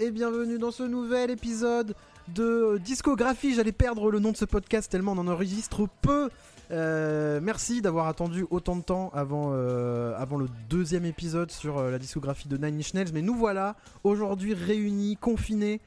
Et 0.00 0.10
bienvenue 0.10 0.58
dans 0.58 0.72
ce 0.72 0.82
nouvel 0.82 1.30
épisode 1.30 1.94
de 2.34 2.80
Discographie. 2.84 3.54
J'allais 3.54 3.70
perdre 3.70 4.10
le 4.10 4.18
nom 4.18 4.32
de 4.32 4.36
ce 4.36 4.44
podcast 4.44 4.90
tellement 4.90 5.12
on 5.12 5.18
en 5.18 5.28
enregistre 5.28 5.86
peu. 6.02 6.30
Euh, 6.72 7.38
merci 7.40 7.80
d'avoir 7.80 8.08
attendu 8.08 8.44
autant 8.50 8.74
de 8.74 8.82
temps 8.82 9.12
avant, 9.14 9.50
euh, 9.52 10.16
avant 10.16 10.36
le 10.36 10.46
deuxième 10.68 11.04
épisode 11.04 11.52
sur 11.52 11.78
euh, 11.78 11.92
la 11.92 12.00
discographie 12.00 12.48
de 12.48 12.56
Nine 12.56 12.80
Inch 12.80 12.92
Nails. 12.92 13.12
Mais 13.14 13.22
nous 13.22 13.36
voilà 13.36 13.76
aujourd'hui 14.02 14.52
réunis, 14.52 15.16
confinés, 15.16 15.80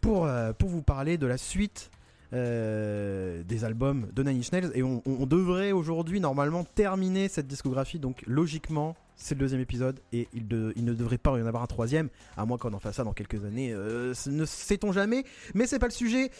pour, 0.00 0.28
pour 0.56 0.68
vous 0.68 0.82
parler 0.82 1.18
de 1.18 1.26
la 1.26 1.38
suite 1.38 1.90
des 2.30 3.64
albums 3.64 4.06
de 4.12 4.22
Nine 4.22 4.38
Inch 4.38 4.52
Nails. 4.52 4.70
Et 4.76 4.84
on 4.84 5.26
devrait 5.26 5.72
aujourd'hui 5.72 6.20
normalement 6.20 6.62
terminer 6.62 7.26
cette 7.28 7.48
discographie. 7.48 7.98
Donc 7.98 8.22
logiquement, 8.28 8.94
c'est 9.18 9.34
le 9.34 9.40
deuxième 9.40 9.60
épisode 9.60 10.00
et 10.12 10.26
il, 10.32 10.48
de- 10.48 10.72
il 10.76 10.84
ne 10.86 10.94
devrait 10.94 11.18
pas 11.18 11.36
y 11.38 11.42
en 11.42 11.46
avoir 11.46 11.62
un 11.62 11.66
troisième, 11.66 12.08
à 12.36 12.46
moins 12.46 12.56
qu'on 12.56 12.72
en 12.72 12.78
fasse 12.78 12.96
ça 12.96 13.04
dans 13.04 13.12
quelques 13.12 13.44
années. 13.44 13.72
euh, 13.74 14.14
ne 14.26 14.44
sait-on 14.46 14.92
jamais, 14.92 15.24
mais 15.54 15.66
c'est 15.66 15.78
pas 15.78 15.88
le 15.88 15.92
sujet. 15.92 16.30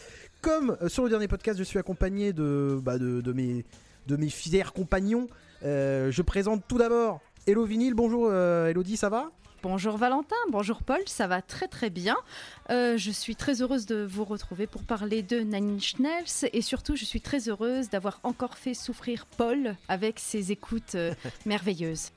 Comme 0.40 0.76
euh, 0.80 0.88
sur 0.88 1.04
le 1.04 1.10
dernier 1.10 1.28
podcast, 1.28 1.58
je 1.58 1.64
suis 1.64 1.78
accompagné 1.78 2.32
de, 2.32 2.80
bah, 2.82 2.96
de, 2.98 3.20
de 3.20 3.32
mes, 3.32 3.64
de 4.06 4.16
mes 4.16 4.30
fidèles 4.30 4.70
compagnons. 4.70 5.26
Euh, 5.64 6.10
je 6.10 6.22
présente 6.22 6.62
tout 6.68 6.78
d'abord 6.78 7.20
Hello 7.46 7.64
Vinyl. 7.64 7.94
Bonjour 7.94 8.28
euh, 8.30 8.68
Elodie, 8.68 8.96
ça 8.96 9.08
va? 9.08 9.30
Bonjour 9.60 9.96
Valentin, 9.96 10.36
bonjour 10.52 10.84
Paul, 10.84 11.00
ça 11.06 11.26
va 11.26 11.42
très 11.42 11.66
très 11.66 11.90
bien. 11.90 12.16
Euh, 12.70 12.96
je 12.96 13.10
suis 13.10 13.34
très 13.34 13.60
heureuse 13.60 13.86
de 13.86 14.04
vous 14.08 14.22
retrouver 14.22 14.68
pour 14.68 14.84
parler 14.84 15.20
de 15.24 15.40
Nine 15.40 15.74
Inch 15.78 15.98
Nails 15.98 16.48
et 16.52 16.62
surtout 16.62 16.94
je 16.94 17.04
suis 17.04 17.20
très 17.20 17.48
heureuse 17.48 17.90
d'avoir 17.90 18.20
encore 18.22 18.56
fait 18.56 18.72
souffrir 18.74 19.26
Paul 19.26 19.74
avec 19.88 20.20
ses 20.20 20.52
écoutes 20.52 20.94
euh, 20.94 21.12
merveilleuses. 21.44 22.12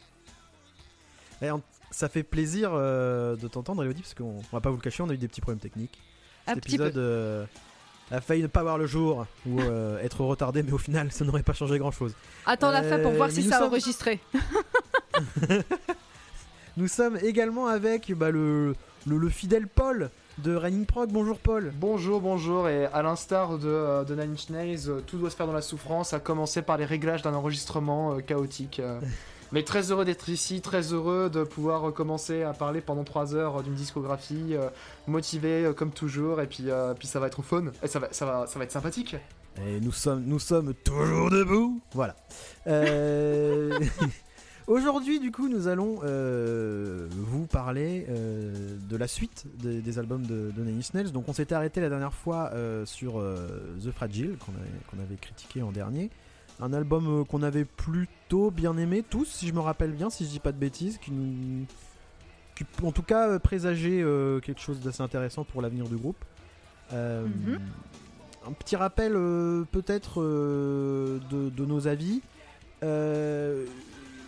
Eh, 1.41 1.51
on- 1.51 1.61
Ça 1.91 2.07
fait 2.07 2.23
plaisir 2.23 2.71
euh, 2.73 3.35
de 3.35 3.47
t'entendre 3.47 3.83
Elodie, 3.83 4.01
parce 4.01 4.13
qu'on 4.13 4.23
on 4.39 4.43
va 4.55 4.61
pas 4.61 4.69
vous 4.69 4.77
le 4.77 4.81
cacher, 4.81 5.03
on 5.03 5.09
a 5.09 5.13
eu 5.13 5.17
des 5.17 5.27
petits 5.27 5.41
problèmes 5.41 5.59
techniques. 5.59 5.99
Un 6.47 6.53
Cet 6.55 6.63
petit 6.63 6.77
peu. 6.77 6.85
épisode 6.85 6.97
euh, 7.03 7.45
a 8.11 8.21
failli 8.21 8.41
ne 8.41 8.47
pas 8.47 8.63
voir 8.63 8.77
le 8.77 8.87
jour 8.87 9.25
ou 9.45 9.59
euh, 9.59 9.99
être 10.03 10.21
retardé, 10.21 10.63
mais 10.63 10.71
au 10.71 10.77
final, 10.77 11.11
ça 11.11 11.25
n'aurait 11.25 11.43
pas 11.43 11.53
changé 11.53 11.77
grand-chose. 11.79 12.13
Attends 12.45 12.71
la 12.71 12.81
fin 12.83 12.99
pour 12.99 13.11
voir 13.11 13.29
si 13.31 13.43
ça 13.43 13.55
a 13.55 13.59
sommes- 13.59 13.67
enregistré. 13.69 14.19
Nous 16.77 16.87
sommes 16.87 17.17
également 17.21 17.67
avec 17.67 18.13
bah, 18.13 18.31
le, 18.31 18.75
le, 19.05 19.17
le 19.17 19.29
fidèle 19.29 19.67
Paul 19.67 20.09
de 20.37 20.55
Running 20.55 20.85
Prog. 20.85 21.09
Bonjour 21.11 21.37
Paul. 21.37 21.73
Bonjour, 21.75 22.21
bonjour, 22.21 22.69
et 22.69 22.85
à 22.85 23.01
l'instar 23.01 23.57
de, 23.57 24.05
de 24.05 24.15
Nine 24.15 24.31
Inch 24.33 24.49
Nails, 24.49 24.89
tout 25.05 25.17
doit 25.17 25.29
se 25.29 25.35
faire 25.35 25.47
dans 25.47 25.53
la 25.53 25.61
souffrance, 25.61 26.13
à 26.13 26.19
commencer 26.21 26.61
par 26.61 26.77
les 26.77 26.85
réglages 26.85 27.21
d'un 27.21 27.33
enregistrement 27.33 28.13
euh, 28.13 28.19
chaotique. 28.21 28.81
Mais 29.51 29.63
très 29.63 29.91
heureux 29.91 30.05
d'être 30.05 30.29
ici, 30.29 30.61
très 30.61 30.93
heureux 30.93 31.29
de 31.29 31.43
pouvoir 31.43 31.93
commencer 31.93 32.43
à 32.43 32.53
parler 32.53 32.79
pendant 32.79 33.03
3 33.03 33.35
heures 33.35 33.59
euh, 33.59 33.63
d'une 33.63 33.73
discographie, 33.73 34.55
euh, 34.55 34.69
motivé 35.07 35.65
euh, 35.65 35.73
comme 35.73 35.91
toujours, 35.91 36.39
et 36.39 36.47
puis, 36.47 36.67
puis 36.97 37.07
ça 37.07 37.19
va 37.19 37.27
être 37.27 37.41
fun, 37.41 37.65
et 37.83 37.87
ça 37.87 37.99
va, 37.99 38.07
ça 38.11 38.25
va, 38.25 38.47
ça 38.47 38.57
va 38.57 38.65
être 38.65 38.71
sympathique. 38.71 39.15
Et 39.65 39.81
nous 39.81 39.91
sommes, 39.91 40.23
nous 40.25 40.39
sommes 40.39 40.73
toujours 40.73 41.29
debout. 41.29 41.81
Voilà. 41.93 42.15
Aujourd'hui, 44.67 45.19
du 45.19 45.31
coup, 45.31 45.49
nous 45.49 45.67
allons 45.67 45.99
vous 47.09 47.45
parler 47.47 48.07
de 48.07 48.95
la 48.95 49.07
suite 49.09 49.45
des, 49.57 49.99
albums 49.99 50.25
de, 50.25 50.51
de 50.55 50.63
Nine 50.63 50.77
Inch 50.77 50.93
Nails. 50.93 51.11
Donc, 51.11 51.27
on 51.27 51.33
s'était 51.33 51.55
arrêté 51.55 51.81
la 51.81 51.89
dernière 51.89 52.13
fois 52.13 52.53
sur 52.85 53.21
The 53.83 53.91
Fragile, 53.91 54.37
qu'on 54.37 54.99
avait 54.99 55.17
critiqué 55.17 55.61
en 55.61 55.73
dernier. 55.73 56.09
Un 56.61 56.73
album 56.73 57.07
euh, 57.21 57.23
qu'on 57.23 57.41
avait 57.41 57.65
plutôt 57.65 58.51
bien 58.51 58.77
aimé, 58.77 59.03
tous, 59.07 59.25
si 59.25 59.47
je 59.47 59.53
me 59.53 59.59
rappelle 59.59 59.91
bien, 59.91 60.09
si 60.11 60.25
je 60.25 60.29
dis 60.29 60.39
pas 60.39 60.51
de 60.51 60.57
bêtises, 60.57 60.97
qui 60.99 61.11
nous. 61.11 61.65
qui, 62.55 62.65
en 62.83 62.91
tout 62.91 63.01
cas, 63.03 63.29
euh, 63.29 63.39
présageait 63.39 64.01
euh, 64.03 64.39
quelque 64.39 64.61
chose 64.61 64.79
d'assez 64.79 65.01
intéressant 65.01 65.43
pour 65.43 65.61
l'avenir 65.61 65.87
du 65.89 65.95
groupe. 65.97 66.23
Euh, 66.93 67.25
Mhm. 67.27 67.59
Un 68.47 68.51
petit 68.53 68.75
rappel, 68.75 69.13
euh, 69.15 69.63
peut-être, 69.71 70.21
de, 70.21 71.49
de 71.49 71.65
nos 71.65 71.87
avis. 71.87 72.21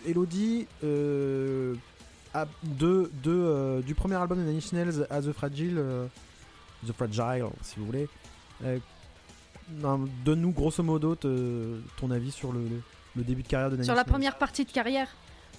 Elodie, 0.06 0.66
a- 0.82 2.46
de, 2.62 3.10
de, 3.22 3.80
du 3.86 3.94
premier 3.94 4.14
album 4.16 4.38
de 4.38 4.44
Nine 4.44 4.56
Inch 4.58 4.72
Nails 4.72 5.06
à 5.10 5.20
The 5.22 5.32
Fragile, 5.32 5.80
The 6.86 6.92
Fragile, 6.92 7.46
si 7.62 7.78
vous 7.78 7.86
voulez. 7.86 8.08
Donne-nous 9.68 10.50
grosso 10.52 10.82
modo 10.82 11.14
te- 11.14 11.80
ton 11.98 12.10
avis 12.10 12.30
sur 12.30 12.52
le, 12.52 12.60
le- 12.60 12.82
le 13.16 13.22
début 13.22 13.42
de 13.42 13.48
carrière 13.48 13.70
de 13.70 13.76
Nine 13.76 13.84
Sur 13.84 13.94
la 13.94 14.04
première 14.04 14.36
partie 14.38 14.64
de 14.64 14.70
carrière 14.70 15.08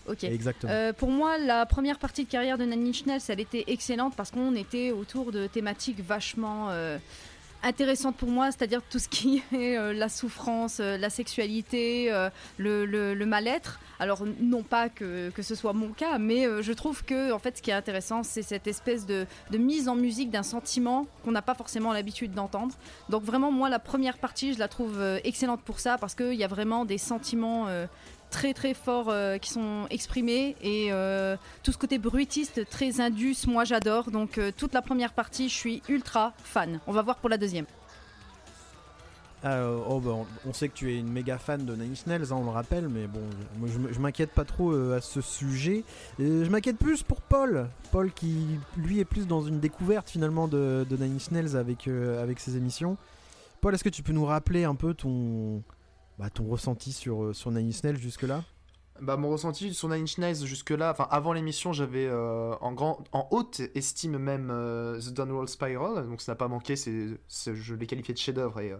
Ok. 0.07 0.23
Exactement. 0.23 0.71
Euh, 0.71 0.93
pour 0.93 1.09
moi, 1.09 1.37
la 1.39 1.65
première 1.65 1.97
partie 1.97 2.25
de 2.25 2.29
carrière 2.29 2.57
de 2.59 2.63
Nine 2.65 2.87
Inch 2.89 3.05
Nails, 3.07 3.21
elle 3.27 3.39
était 3.39 3.63
excellente 3.67 4.13
parce 4.15 4.29
qu'on 4.29 4.53
était 4.55 4.91
autour 4.91 5.31
de 5.31 5.47
thématiques 5.47 5.99
vachement 6.01 6.67
euh, 6.69 6.97
intéressantes 7.65 8.15
pour 8.15 8.29
moi, 8.29 8.51
c'est-à-dire 8.51 8.81
tout 8.89 8.99
ce 8.99 9.09
qui 9.09 9.43
est 9.53 9.77
euh, 9.77 9.93
la 9.93 10.07
souffrance, 10.07 10.79
euh, 10.79 10.97
la 10.97 11.09
sexualité, 11.09 12.11
euh, 12.11 12.29
le, 12.57 13.25
mal-être. 13.25 13.79
Alors 13.99 14.23
non 14.39 14.61
pas 14.61 14.89
que, 14.89 15.31
que 15.31 15.41
ce 15.41 15.55
soit 15.55 15.73
mon 15.73 15.89
cas, 15.89 16.19
mais 16.19 16.45
je 16.61 16.73
trouve 16.73 17.03
que 17.03 17.31
en 17.31 17.39
fait, 17.39 17.57
ce 17.57 17.61
qui 17.61 17.71
est 17.71 17.73
intéressant, 17.73 18.23
c'est 18.23 18.43
cette 18.43 18.67
espèce 18.67 19.05
de, 19.05 19.25
mise 19.57 19.87
en 19.87 19.95
musique 19.95 20.29
d'un 20.29 20.43
sentiment 20.43 21.07
qu'on 21.23 21.31
n'a 21.31 21.41
pas 21.41 21.55
forcément 21.55 21.91
l'habitude 21.91 22.33
d'entendre. 22.33 22.75
Donc 23.09 23.23
vraiment, 23.23 23.51
moi, 23.51 23.69
la 23.69 23.79
première 23.79 24.17
partie, 24.17 24.53
je 24.53 24.59
la 24.59 24.67
trouve 24.67 25.01
excellente 25.23 25.61
pour 25.61 25.79
ça 25.79 25.97
parce 25.97 26.13
qu'il 26.13 26.33
y 26.33 26.43
a 26.43 26.47
vraiment 26.47 26.85
des 26.85 26.97
sentiments. 26.97 27.67
Très 28.35 28.53
très 28.53 28.73
forts 28.73 29.07
euh, 29.07 29.37
qui 29.37 29.49
sont 29.49 29.85
exprimés 29.89 30.57
et 30.61 30.89
euh, 30.91 31.37
tout 31.63 31.71
ce 31.71 31.77
côté 31.77 31.97
bruitiste 31.97 32.69
très 32.69 32.99
indus 32.99 33.47
moi 33.47 33.63
j'adore 33.63 34.11
donc 34.11 34.37
euh, 34.37 34.51
toute 34.55 34.73
la 34.73 34.81
première 34.81 35.13
partie 35.13 35.47
je 35.47 35.53
suis 35.53 35.81
ultra 35.87 36.33
fan 36.43 36.81
on 36.85 36.91
va 36.91 37.01
voir 37.01 37.15
pour 37.15 37.29
la 37.29 37.37
deuxième 37.37 37.65
oh, 39.45 40.01
bah, 40.03 40.11
on, 40.45 40.51
sait 40.51 40.67
que 40.67 40.73
tu 40.73 40.91
es 40.91 40.99
une 40.99 41.07
méga 41.07 41.37
fan 41.37 41.63
de 41.63 41.75
Nine 41.75 41.91
Inch 41.91 42.07
Nails, 42.07 42.33
hein, 42.33 42.37
on 42.37 42.43
le 42.43 42.49
rappelle, 42.49 42.89
mais 42.89 43.05
bon, 43.05 43.21
je, 43.67 43.99
m'inquiète 43.99 44.31
pas 44.31 44.43
trop 44.43 44.73
à 44.73 45.01
ce 45.01 45.21
sujet. 45.21 45.83
Je 46.17 46.49
m'inquiète 46.49 46.79
plus 46.79 47.03
pour 47.03 47.21
Paul. 47.21 47.67
Paul 47.91 48.11
qui, 48.11 48.57
lui, 48.75 48.99
est 48.99 49.05
plus 49.05 49.27
dans 49.27 49.43
une 49.43 49.59
découverte 49.59 50.09
finalement 50.09 50.47
de, 50.47 50.83
de 50.89 50.97
Nine 50.97 51.17
Inch 51.17 51.29
Nails 51.29 51.55
avec, 51.55 51.87
avec 51.87 52.39
ses 52.39 52.57
émissions. 52.57 52.97
Paul, 53.61 53.75
est-ce 53.75 53.83
que 53.83 53.89
tu 53.89 54.01
peux 54.01 54.13
nous 54.13 54.25
rappeler 54.25 54.63
un 54.63 54.73
peu 54.73 54.95
ton, 54.95 55.61
bah, 56.17 56.29
ton 56.29 56.45
ressenti 56.45 56.91
sur, 56.91 57.23
euh, 57.23 57.33
sur 57.33 57.51
Nine 57.51 57.71
jusque-là? 57.95 58.43
Bah, 59.01 59.17
mon 59.17 59.29
ressenti 59.29 59.73
sur 59.73 59.89
Nine 59.89 60.05
Inch 60.19 60.43
jusque-là, 60.43 60.91
enfin 60.91 61.07
avant 61.11 61.33
l'émission, 61.33 61.73
j'avais 61.73 62.05
euh, 62.05 62.55
en, 62.61 62.71
grand, 62.71 63.03
en 63.11 63.27
haute 63.31 63.61
estime 63.75 64.17
même 64.17 64.49
euh, 64.51 64.99
The 65.01 65.09
Downward 65.13 65.49
Spiral, 65.49 66.07
donc 66.07 66.21
ça 66.21 66.31
n'a 66.31 66.35
pas 66.37 66.47
manqué, 66.47 66.77
c'est, 66.77 67.17
je 67.27 67.75
l'ai 67.75 67.87
qualifié 67.87 68.13
de 68.13 68.19
chef-d'œuvre 68.19 68.61
et, 68.61 68.73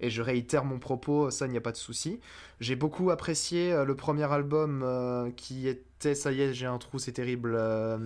et 0.00 0.10
je 0.10 0.22
réitère 0.22 0.64
mon 0.64 0.78
propos, 0.78 1.30
ça 1.30 1.46
il 1.46 1.50
n'y 1.52 1.56
a 1.58 1.60
pas 1.60 1.72
de 1.72 1.76
souci. 1.76 2.20
J'ai 2.60 2.76
beaucoup 2.76 3.10
apprécié 3.10 3.72
euh, 3.72 3.84
le 3.84 3.94
premier 3.94 4.30
album 4.32 4.82
euh, 4.84 5.30
qui 5.36 5.68
était, 5.68 6.14
ça 6.14 6.32
y 6.32 6.40
est, 6.42 6.54
j'ai 6.54 6.66
un 6.66 6.78
trou, 6.78 6.98
c'est 6.98 7.12
terrible. 7.12 7.54
euh, 7.56 7.98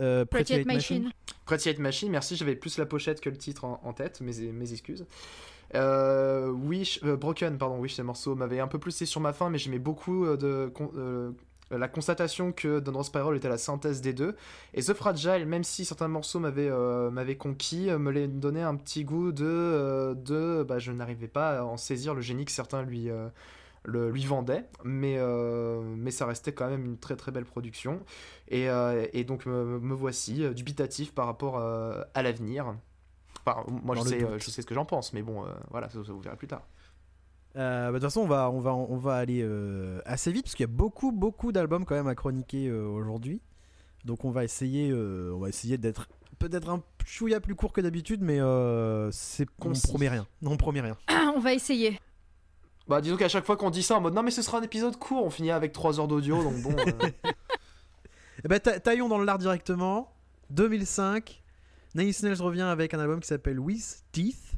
Euh, 0.00 0.24
Pretty 0.24 0.54
Hate 0.54 0.66
Machine 0.66 1.10
Pretty 1.44 1.68
Hate 1.68 1.78
Machine, 1.78 2.10
merci, 2.10 2.36
j'avais 2.36 2.56
plus 2.56 2.78
la 2.78 2.86
pochette 2.86 3.20
que 3.20 3.30
le 3.30 3.36
titre 3.36 3.64
en, 3.64 3.80
en 3.84 3.92
tête, 3.92 4.20
mes, 4.20 4.52
mes 4.52 4.72
excuses. 4.72 5.06
Euh, 5.74 6.50
Wish, 6.50 7.00
euh, 7.02 7.16
Broken, 7.16 7.56
pardon, 7.56 7.78
Wish, 7.78 7.94
ce 7.94 8.02
morceau 8.02 8.34
m'avait 8.34 8.60
un 8.60 8.68
peu 8.68 8.78
plus 8.78 9.04
sur 9.04 9.20
ma 9.20 9.32
fin, 9.32 9.48
mais 9.48 9.58
j'aimais 9.58 9.78
beaucoup 9.78 10.26
euh, 10.26 10.36
de, 10.36 10.72
euh, 10.96 11.30
la 11.78 11.88
constatation 11.88 12.52
que 12.52 12.80
Downward 12.80 13.04
Spiral 13.04 13.36
était 13.36 13.48
la 13.48 13.58
synthèse 13.58 14.00
des 14.00 14.12
deux. 14.12 14.36
Et 14.74 14.82
The 14.82 14.94
Fragile, 14.94 15.46
même 15.46 15.64
si 15.64 15.84
certains 15.84 16.08
morceaux 16.08 16.40
m'avaient 16.40 16.68
euh, 16.70 17.34
conquis, 17.34 17.90
euh, 17.90 17.98
me 17.98 18.10
les 18.10 18.28
donnait 18.28 18.62
un 18.62 18.76
petit 18.76 19.04
goût 19.04 19.32
de. 19.32 19.44
euh, 19.44 20.14
de 20.14 20.62
bah, 20.62 20.78
je 20.78 20.92
n'arrivais 20.92 21.28
pas 21.28 21.60
à 21.60 21.64
en 21.64 21.76
saisir 21.76 22.14
le 22.14 22.20
génie 22.20 22.44
que 22.44 22.52
certains 22.52 22.82
lui. 22.82 23.10
euh, 23.10 23.28
le, 23.84 24.10
lui 24.10 24.24
vendaient, 24.24 24.64
mais, 24.84 25.16
euh, 25.18 25.82
mais 25.82 26.12
ça 26.12 26.24
restait 26.24 26.52
quand 26.52 26.68
même 26.68 26.84
une 26.84 26.98
très 26.98 27.16
très 27.16 27.32
belle 27.32 27.44
production. 27.44 28.00
Et, 28.46 28.70
euh, 28.70 29.06
et 29.12 29.24
donc 29.24 29.44
me, 29.44 29.80
me 29.80 29.94
voici 29.94 30.44
euh, 30.44 30.52
dubitatif 30.52 31.12
par 31.12 31.26
rapport 31.26 31.58
euh, 31.58 32.00
à 32.14 32.22
l'avenir. 32.22 32.76
Enfin, 33.44 33.64
moi 33.68 33.96
je 33.96 34.02
sais, 34.02 34.22
euh, 34.22 34.38
je 34.38 34.50
sais 34.50 34.62
ce 34.62 34.66
que 34.68 34.74
j'en 34.74 34.84
pense, 34.84 35.12
mais 35.12 35.22
bon, 35.22 35.44
euh, 35.44 35.48
voilà, 35.70 35.88
ça, 35.88 36.04
ça 36.04 36.12
vous 36.12 36.20
verrez 36.20 36.36
plus 36.36 36.46
tard. 36.46 36.62
Euh, 37.56 37.86
bah, 37.86 37.92
de 37.92 37.98
toute 37.98 38.04
façon, 38.04 38.20
on 38.22 38.26
va, 38.26 38.50
on 38.50 38.60
va, 38.60 38.72
on 38.74 38.96
va 38.96 39.16
aller 39.16 39.40
euh, 39.42 40.00
assez 40.06 40.32
vite 40.32 40.44
parce 40.44 40.54
qu'il 40.54 40.64
y 40.64 40.70
a 40.70 40.72
beaucoup, 40.72 41.12
beaucoup 41.12 41.52
d'albums 41.52 41.84
quand 41.84 41.94
même 41.94 42.06
à 42.08 42.14
chroniquer 42.14 42.68
euh, 42.68 42.86
aujourd'hui. 42.86 43.40
Donc 44.04 44.24
on 44.24 44.30
va 44.30 44.42
essayer, 44.44 44.90
euh, 44.90 45.32
on 45.34 45.38
va 45.38 45.48
essayer 45.48 45.78
d'être 45.78 46.08
peut-être 46.38 46.70
un 46.70 46.82
chouïa 47.04 47.40
plus 47.40 47.54
court 47.54 47.72
que 47.72 47.80
d'habitude, 47.80 48.20
mais 48.22 48.40
euh, 48.40 49.10
c'est 49.12 49.46
on 49.60 49.72
promet 49.72 50.08
rien. 50.08 50.26
Non, 50.40 50.52
on 50.52 50.56
promet 50.56 50.80
rien. 50.80 50.96
on 51.36 51.38
va 51.40 51.52
essayer 51.52 52.00
Bah 52.88 53.00
disons 53.00 53.16
qu'à 53.16 53.28
chaque 53.28 53.44
fois 53.44 53.56
qu'on 53.56 53.70
dit 53.70 53.82
ça 53.84 53.96
en 53.96 54.00
mode 54.00 54.14
non 54.14 54.22
mais 54.24 54.32
ce 54.32 54.42
sera 54.42 54.58
un 54.58 54.62
épisode 54.62 54.96
court, 54.96 55.24
on 55.24 55.30
finit 55.30 55.50
avec 55.52 55.72
3 55.72 56.00
heures 56.00 56.08
d'audio, 56.08 56.42
donc 56.42 56.60
bon... 56.62 56.74
euh, 56.78 57.08
Eh 58.44 58.48
ben, 58.48 58.58
ta- 58.58 58.80
taillons 58.80 59.08
dans 59.08 59.18
l'art 59.18 59.38
directement. 59.38 60.12
2005, 60.50 61.42
Nine 61.94 62.12
Inch 62.24 62.40
revient 62.40 62.62
avec 62.62 62.92
un 62.92 62.98
album 62.98 63.20
qui 63.20 63.28
s'appelle 63.28 63.60
With 63.60 64.02
teeth. 64.10 64.52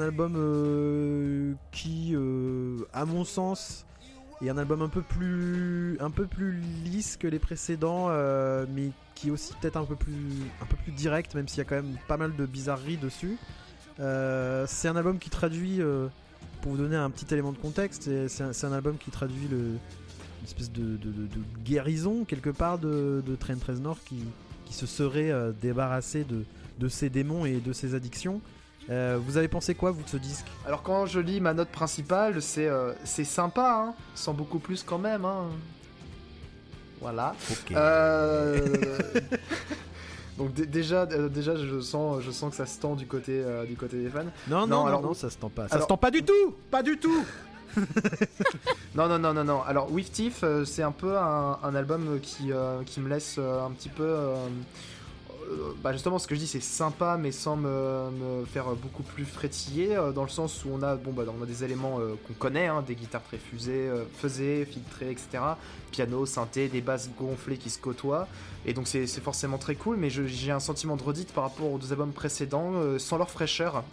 Album 0.00 0.34
euh, 0.36 1.52
qui, 1.72 2.12
euh, 2.14 2.78
à 2.92 3.04
mon 3.04 3.24
sens, 3.24 3.86
est 4.42 4.48
un 4.50 4.58
album 4.58 4.82
un 4.82 4.88
peu 4.88 5.02
plus, 5.02 5.96
un 6.00 6.10
peu 6.10 6.26
plus 6.26 6.60
lisse 6.84 7.16
que 7.16 7.26
les 7.26 7.38
précédents, 7.38 8.06
euh, 8.10 8.66
mais 8.74 8.90
qui 9.14 9.28
est 9.28 9.30
aussi 9.30 9.52
peut-être 9.60 9.76
un 9.76 9.84
peu 9.84 9.96
plus, 9.96 10.12
un 10.60 10.66
peu 10.66 10.76
plus 10.76 10.92
direct, 10.92 11.34
même 11.34 11.48
s'il 11.48 11.58
y 11.58 11.60
a 11.62 11.64
quand 11.64 11.76
même 11.76 11.96
pas 12.08 12.16
mal 12.16 12.34
de 12.36 12.46
bizarreries 12.46 12.96
dessus. 12.96 13.36
C'est 13.98 14.88
un 14.88 14.96
album 14.96 15.18
qui 15.18 15.30
traduit, 15.30 15.80
pour 16.60 16.72
vous 16.72 16.78
donner 16.78 16.96
un 16.96 17.10
petit 17.10 17.32
élément 17.32 17.52
de 17.52 17.58
contexte, 17.58 18.02
c'est- 18.02 18.28
c'est 18.28 18.42
un, 18.42 18.52
c'est 18.52 18.66
un 18.66 18.72
album 18.72 18.96
qui 18.98 19.10
traduit 19.10 19.46
le, 19.48 19.58
une 19.58 20.44
espèce 20.44 20.72
de, 20.72 20.98
guérison 21.64 22.24
quelque 22.24 22.50
part 22.50 22.78
de, 22.78 23.22
de 23.24 23.36
Trent 23.36 23.54
Reznor 23.66 23.98
qui, 24.04 24.18
se 24.70 24.86
serait 24.86 25.32
débarrassé 25.62 26.26
de 26.80 26.88
ses 26.88 27.08
démons 27.08 27.46
et 27.46 27.60
de 27.60 27.72
ses 27.72 27.94
addictions. 27.94 28.40
Euh, 28.90 29.18
vous 29.20 29.36
avez 29.38 29.48
pensé 29.48 29.74
quoi 29.74 29.90
vous 29.92 30.02
de 30.02 30.08
ce 30.08 30.16
disque? 30.18 30.46
Alors 30.66 30.82
quand 30.82 31.06
je 31.06 31.18
lis 31.20 31.40
ma 31.40 31.54
note 31.54 31.70
principale, 31.70 32.42
c'est 32.42 32.66
euh, 32.68 32.92
c'est 33.04 33.24
sympa, 33.24 33.86
hein, 33.88 33.94
sans 34.14 34.34
beaucoup 34.34 34.58
plus 34.58 34.82
quand 34.82 34.98
même. 34.98 35.24
Hein. 35.24 35.44
Voilà. 37.00 37.34
Euh, 37.72 38.58
Donc 40.38 40.52
dé- 40.52 40.66
déjà, 40.66 41.02
euh, 41.12 41.28
déjà 41.28 41.54
je 41.56 41.80
sens, 41.80 42.20
je 42.22 42.30
sens 42.30 42.50
que 42.50 42.56
ça 42.56 42.66
se 42.66 42.78
tend 42.80 42.94
du 42.96 43.06
côté, 43.06 43.40
euh, 43.44 43.64
du 43.64 43.76
côté 43.76 44.02
des 44.02 44.08
fans. 44.10 44.24
Non, 44.48 44.60
non, 44.60 44.66
Non, 44.66 44.86
alors- 44.86 45.02
non, 45.02 45.14
ça 45.14 45.30
se 45.30 45.38
tend 45.38 45.48
pas. 45.48 45.68
Ça 45.68 45.76
alors- 45.76 45.84
se 45.84 45.88
tend 45.88 45.96
pas 45.96 46.10
du 46.10 46.22
tout 46.24 46.54
Pas 46.70 46.82
du 46.82 46.98
tout 46.98 47.24
Non, 48.94 49.08
non, 49.08 49.18
non, 49.18 49.32
non, 49.34 49.44
non. 49.44 49.62
Alors, 49.62 49.90
With 49.92 50.12
Thief, 50.12 50.40
euh, 50.44 50.64
c'est 50.64 50.82
un 50.82 50.92
peu 50.92 51.16
un, 51.18 51.58
un 51.62 51.74
album 51.74 52.18
qui, 52.20 52.52
euh, 52.52 52.82
qui 52.84 53.00
me 53.00 53.08
laisse 53.08 53.36
euh, 53.38 53.64
un 53.64 53.70
petit 53.70 53.88
peu. 53.88 54.04
Euh, 55.50 55.72
bah 55.82 55.92
justement, 55.92 56.18
ce 56.18 56.26
que 56.26 56.34
je 56.34 56.40
dis, 56.40 56.46
c'est 56.46 56.62
sympa, 56.62 57.16
mais 57.20 57.32
sans 57.32 57.56
me, 57.56 58.44
faire 58.52 58.66
beaucoup 58.74 59.02
plus 59.02 59.24
frétiller, 59.24 59.96
euh, 59.96 60.12
dans 60.12 60.22
le 60.22 60.28
sens 60.28 60.64
où 60.64 60.70
on 60.72 60.82
a, 60.82 60.96
bon, 60.96 61.12
bah, 61.12 61.24
on 61.28 61.42
a 61.42 61.46
des 61.46 61.64
éléments 61.64 61.98
euh, 62.00 62.14
qu'on 62.26 62.34
connaît, 62.34 62.66
hein, 62.66 62.82
des 62.86 62.94
guitares 62.94 63.22
très 63.22 63.38
fusées, 63.38 63.88
euh, 63.88 64.04
fusées, 64.18 64.64
filtrées, 64.64 65.10
etc. 65.10 65.42
Piano, 65.90 66.26
synthé, 66.26 66.68
des 66.68 66.80
basses 66.80 67.10
gonflées 67.18 67.56
qui 67.56 67.70
se 67.70 67.78
côtoient. 67.78 68.28
Et 68.66 68.72
donc, 68.72 68.88
c'est 68.88 69.06
forcément 69.06 69.58
très 69.58 69.74
cool, 69.74 69.96
mais 69.96 70.08
j'ai 70.10 70.50
un 70.50 70.60
sentiment 70.60 70.96
de 70.96 71.02
redite 71.02 71.32
par 71.32 71.44
rapport 71.44 71.70
aux 71.70 71.78
deux 71.78 71.92
albums 71.92 72.12
précédents, 72.12 72.98
sans 72.98 73.18
leur 73.18 73.30
fraîcheur. 73.30 73.84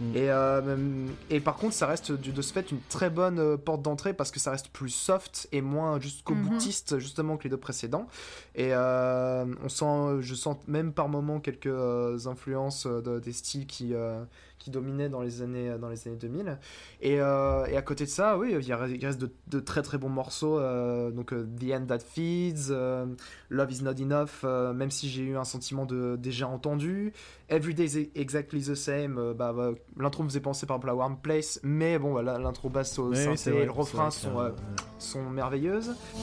Mm. 0.00 0.16
Et, 0.16 0.30
euh, 0.30 1.06
et 1.30 1.40
par 1.40 1.56
contre, 1.56 1.74
ça 1.74 1.86
reste 1.86 2.12
du- 2.12 2.32
de 2.32 2.42
ce 2.42 2.52
fait 2.52 2.70
une 2.70 2.80
très 2.88 3.10
bonne 3.10 3.38
euh, 3.38 3.56
porte 3.56 3.82
d'entrée 3.82 4.12
parce 4.12 4.30
que 4.30 4.40
ça 4.40 4.50
reste 4.50 4.68
plus 4.68 4.90
soft 4.90 5.48
et 5.52 5.60
moins 5.60 6.00
jusqu'au 6.00 6.34
Mhm. 6.34 6.48
boutiste 6.48 6.98
justement 6.98 7.36
que 7.36 7.44
les 7.44 7.50
deux 7.50 7.56
précédents. 7.56 8.06
Et 8.54 8.70
euh, 8.72 9.44
on 9.62 9.68
sent, 9.68 10.20
je 10.22 10.34
sens 10.34 10.56
même 10.66 10.92
par 10.92 11.08
moments 11.08 11.38
quelques 11.40 11.66
euh, 11.66 12.18
influences 12.26 12.86
de- 12.86 13.18
des 13.20 13.32
styles 13.32 13.66
qui, 13.66 13.94
euh, 13.94 14.22
qui 14.64 14.70
dominaient 14.70 15.10
dans 15.10 15.20
les 15.20 15.42
années, 15.42 15.76
dans 15.78 15.90
les 15.90 16.08
années 16.08 16.16
2000. 16.16 16.58
Et, 17.02 17.20
euh, 17.20 17.66
et 17.66 17.76
à 17.76 17.82
côté 17.82 18.04
de 18.04 18.08
ça, 18.10 18.38
oui, 18.38 18.54
il 18.58 18.66
y 18.66 18.72
a- 18.72 18.86
il 18.88 19.04
reste 19.04 19.20
de, 19.20 19.30
de 19.48 19.60
très 19.60 19.82
très 19.82 19.98
bons 19.98 20.08
morceaux. 20.08 20.58
euh, 20.58 21.10
donc 21.10 21.32
euh, 21.34 21.46
The 21.60 21.72
End 21.74 21.84
That 21.86 21.98
Feeds, 21.98 22.70
euh, 22.70 23.04
Love 23.50 23.70
Is 23.72 23.82
Not 23.82 24.00
Enough, 24.00 24.28
euh, 24.44 24.72
même 24.72 24.90
si 24.90 25.08
j'ai 25.10 25.22
eu 25.22 25.36
un 25.36 25.44
sentiment 25.44 25.84
de 25.84 26.16
déjà 26.16 26.48
entendu. 26.48 27.12
Every 27.50 27.74
Day 27.74 27.84
is 27.84 28.10
Exactly 28.14 28.62
the 28.62 28.74
Same, 28.74 29.18
euh, 29.18 29.34
bah, 29.34 29.52
bah, 29.52 29.72
l'intro 29.98 30.22
me 30.22 30.28
faisait 30.30 30.40
penser 30.40 30.64
par 30.64 30.76
exemple 30.76 30.88
à 30.90 30.94
Warm 30.94 31.18
Place, 31.20 31.60
mais 31.62 31.98
bon, 31.98 32.12
voilà, 32.12 32.38
l'intro 32.38 32.70
basse 32.70 32.98
au 32.98 33.10
synthé 33.14 33.50
et 33.50 33.64
le 33.66 33.70
refrain 33.70 34.10
sont, 34.10 34.40
euh, 34.40 34.48
euh, 34.48 34.50
sont 34.98 35.28
merveilleuses. 35.28 35.94
Il 36.16 36.22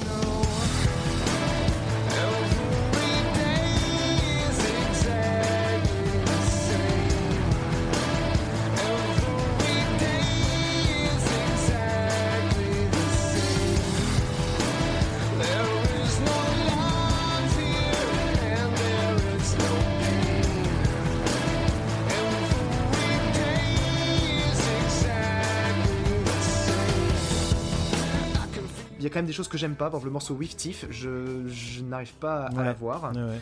des 29.31 29.35
choses 29.35 29.47
que 29.47 29.57
j'aime 29.57 29.75
pas, 29.75 29.85
par 29.85 29.95
exemple 29.99 30.05
le 30.07 30.11
morceau 30.11 30.33
With 30.35 30.55
Thief, 30.57 30.85
je, 30.89 31.47
je 31.47 31.81
n'arrive 31.81 32.13
pas 32.13 32.45
à 32.47 32.53
Ouais. 32.53 32.63
la 32.65 32.73
voir. 32.73 33.11
Ouais, 33.15 33.21
ouais. 33.23 33.39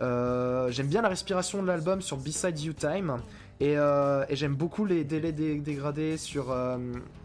Euh, 0.00 0.70
j'aime 0.70 0.86
bien 0.88 1.02
la 1.02 1.08
respiration 1.08 1.62
de 1.62 1.66
l'album 1.66 2.00
sur 2.02 2.16
B-Side 2.16 2.58
You 2.60 2.72
Time. 2.74 3.16
Et, 3.60 3.76
euh, 3.76 4.24
et 4.30 4.36
j'aime 4.36 4.54
beaucoup 4.54 4.86
les 4.86 5.04
délais 5.04 5.32
dé- 5.32 5.58
dégradés 5.60 6.16
sur. 6.16 6.50
euh, 6.50 6.78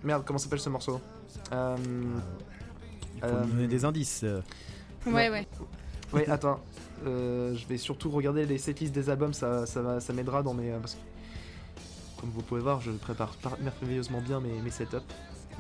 merde, 0.04 0.24
comment 0.26 0.38
s'appelle 0.40 0.60
ce 0.60 0.70
morceau? 0.70 1.00
Euh, 1.54 1.76
Il 3.16 3.22
faut 3.22 3.28
Euh, 3.28 3.44
nous 3.46 3.52
donner 3.52 3.68
des 3.68 3.86
indices. 3.86 4.26
Ouais, 5.06 5.30
ouais. 5.30 5.48
Oui, 6.12 6.24
attends. 6.28 6.60
Euh, 7.06 7.56
je 7.56 7.66
vais 7.68 7.78
surtout 7.78 8.10
regarder 8.12 8.46
les 8.46 8.58
setlists 8.58 8.94
des 8.94 9.10
albums, 9.10 9.34
ça, 9.34 9.66
ça, 9.66 9.82
m'aidera 10.14 10.44
dans 10.44 10.54
mes. 10.54 10.72
parce 10.72 10.96
que, 10.96 11.00
comme 12.20 12.30
vous 12.32 12.42
pouvez 12.42 12.62
voir, 12.62 12.82
je 12.82 12.92
prépare 12.92 13.30
par- 13.42 13.58
merveilleusement 13.62 14.20
bien 14.22 14.40
mes, 14.42 14.60
mes 14.62 14.70
setups. 14.72 14.98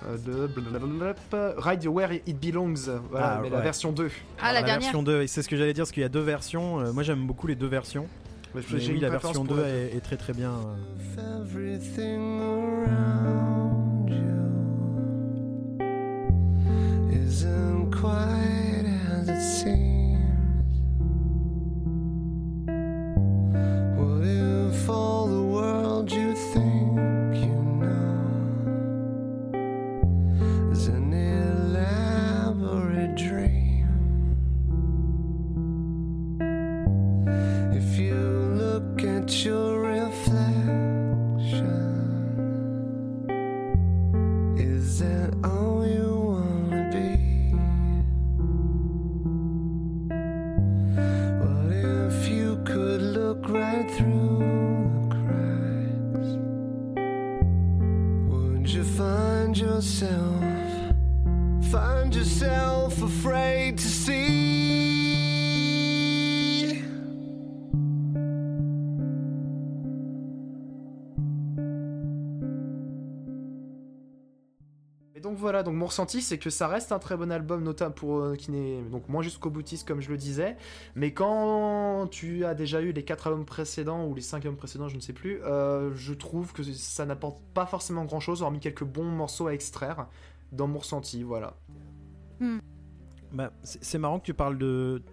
Euh, 0.03 0.17
de 0.17 1.55
Ride 1.57 1.87
Where 1.87 2.11
It 2.27 2.39
Belongs, 2.39 2.73
voilà, 3.09 3.37
Ah, 3.37 3.39
mais 3.41 3.49
la 3.49 3.61
version 3.61 3.91
2. 3.91 4.09
Ah, 4.41 4.53
la, 4.53 4.61
dernière. 4.61 4.81
version 4.81 5.01
2, 5.03 5.21
et 5.23 5.27
c'est 5.27 5.41
ce 5.41 5.49
que 5.49 5.55
j'allais 5.57 5.73
dire, 5.73 5.83
parce 5.83 5.91
qu'il 5.91 6.03
y 6.03 6.05
a 6.05 6.09
deux 6.09 6.19
versions. 6.21 6.79
Euh, 6.79 6.91
moi 6.91 7.01
j'aime 7.03 7.25
beaucoup 7.25 7.47
les 7.47 7.55
deux 7.55 7.67
versions. 7.67 8.05
Mais 8.53 8.61
Mais 8.71 8.79
j'ai 8.79 8.93
oui, 8.93 8.99
la 8.99 9.09
version 9.09 9.45
pour 9.45 9.55
2 9.55 9.61
la 9.61 9.67
deux. 9.67 9.67
est, 9.75 9.95
est 9.97 10.01
très 10.01 10.17
très 10.17 10.33
bien. 10.33 10.51
euh. 10.51 11.41
Everything 11.41 12.39
around 12.41 14.09
you 14.09 14.45
isn't 17.11 17.91
quite 17.91 18.85
as 19.09 19.29
it 19.29 19.41
seems. 19.41 20.04
Mon 75.85 75.89
ressenti 75.89 76.23
c'est 76.23 76.39
que 76.39 76.49
ça 76.49 76.67
reste 76.67 76.91
un 76.91 76.97
très 76.97 77.15
bon 77.15 77.31
album, 77.31 77.63
notamment 77.63 77.91
pour 77.91 78.17
euh, 78.17 78.35
qui 78.35 78.49
n'est 78.49 78.81
donc 78.81 79.07
moins 79.07 79.21
jusqu'au 79.21 79.51
boutiste 79.51 79.87
comme 79.87 80.01
je 80.01 80.09
le 80.09 80.17
disais, 80.17 80.57
mais 80.95 81.13
quand 81.13 82.07
tu 82.09 82.43
as 82.43 82.55
déjà 82.55 82.81
eu 82.81 82.91
les 82.91 83.03
quatre 83.05 83.27
albums 83.27 83.45
précédents 83.45 84.07
ou 84.07 84.15
les 84.15 84.21
cinq 84.21 84.37
albums 84.45 84.57
précédents, 84.57 84.87
je 84.89 84.95
ne 84.95 84.99
sais 84.99 85.13
plus, 85.13 85.43
euh, 85.43 85.93
je 85.93 86.13
trouve 86.15 86.53
que 86.53 86.63
ça 86.63 87.05
n'apporte 87.05 87.39
pas 87.53 87.67
forcément 87.67 88.03
grand 88.05 88.19
chose, 88.19 88.41
hormis 88.41 88.59
quelques 88.59 88.83
bons 88.83 89.03
morceaux 89.03 89.45
à 89.45 89.53
extraire 89.53 90.07
dans 90.51 90.65
mon 90.65 90.79
ressenti, 90.79 91.21
voilà. 91.21 91.53
Bah, 93.31 93.51
c'est 93.63 93.99
marrant 93.99 94.19
que 94.19 94.25
tu 94.25 94.33
parles 94.33 94.57
de, 94.57 95.03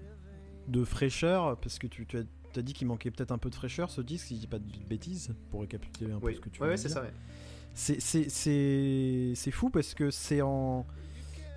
de 0.69 0.85
fraîcheur, 0.85 1.59
parce 1.59 1.79
que 1.79 1.87
tu, 1.87 2.07
tu 2.07 2.17
as, 2.17 2.23
t'as 2.55 2.63
dit 2.63 2.73
qu'il 2.73 2.87
manquait 2.87 3.11
peut-être 3.11 3.33
un 3.33 3.39
peu 3.39 3.51
de 3.51 3.55
fraîcheur 3.55 3.91
ce 3.91 4.01
disque, 4.01 4.27
si 4.29 4.37
je 4.37 4.41
dis 4.41 4.47
pas 4.47 4.59
de 4.59 4.65
bêtises, 4.89 5.35
pour 5.51 5.61
récapituler 5.61 6.13
un 6.13 6.19
peu 6.19 6.29
Oui, 6.29 6.37
ce 6.37 6.41
que 6.41 6.49
tu 6.49 6.63
ouais, 6.63 6.69
ouais, 6.69 6.77
c'est 6.79 6.89
ça. 6.89 7.03
ouais. 7.03 7.13
C'est- 7.75 8.01
C'est 8.01 8.29
c'est- 8.29 9.33
c'est 9.35 9.51
fou 9.51 9.71
parce 9.71 9.95
que 9.95 10.11
c'est 10.11 10.43
en. 10.43 10.85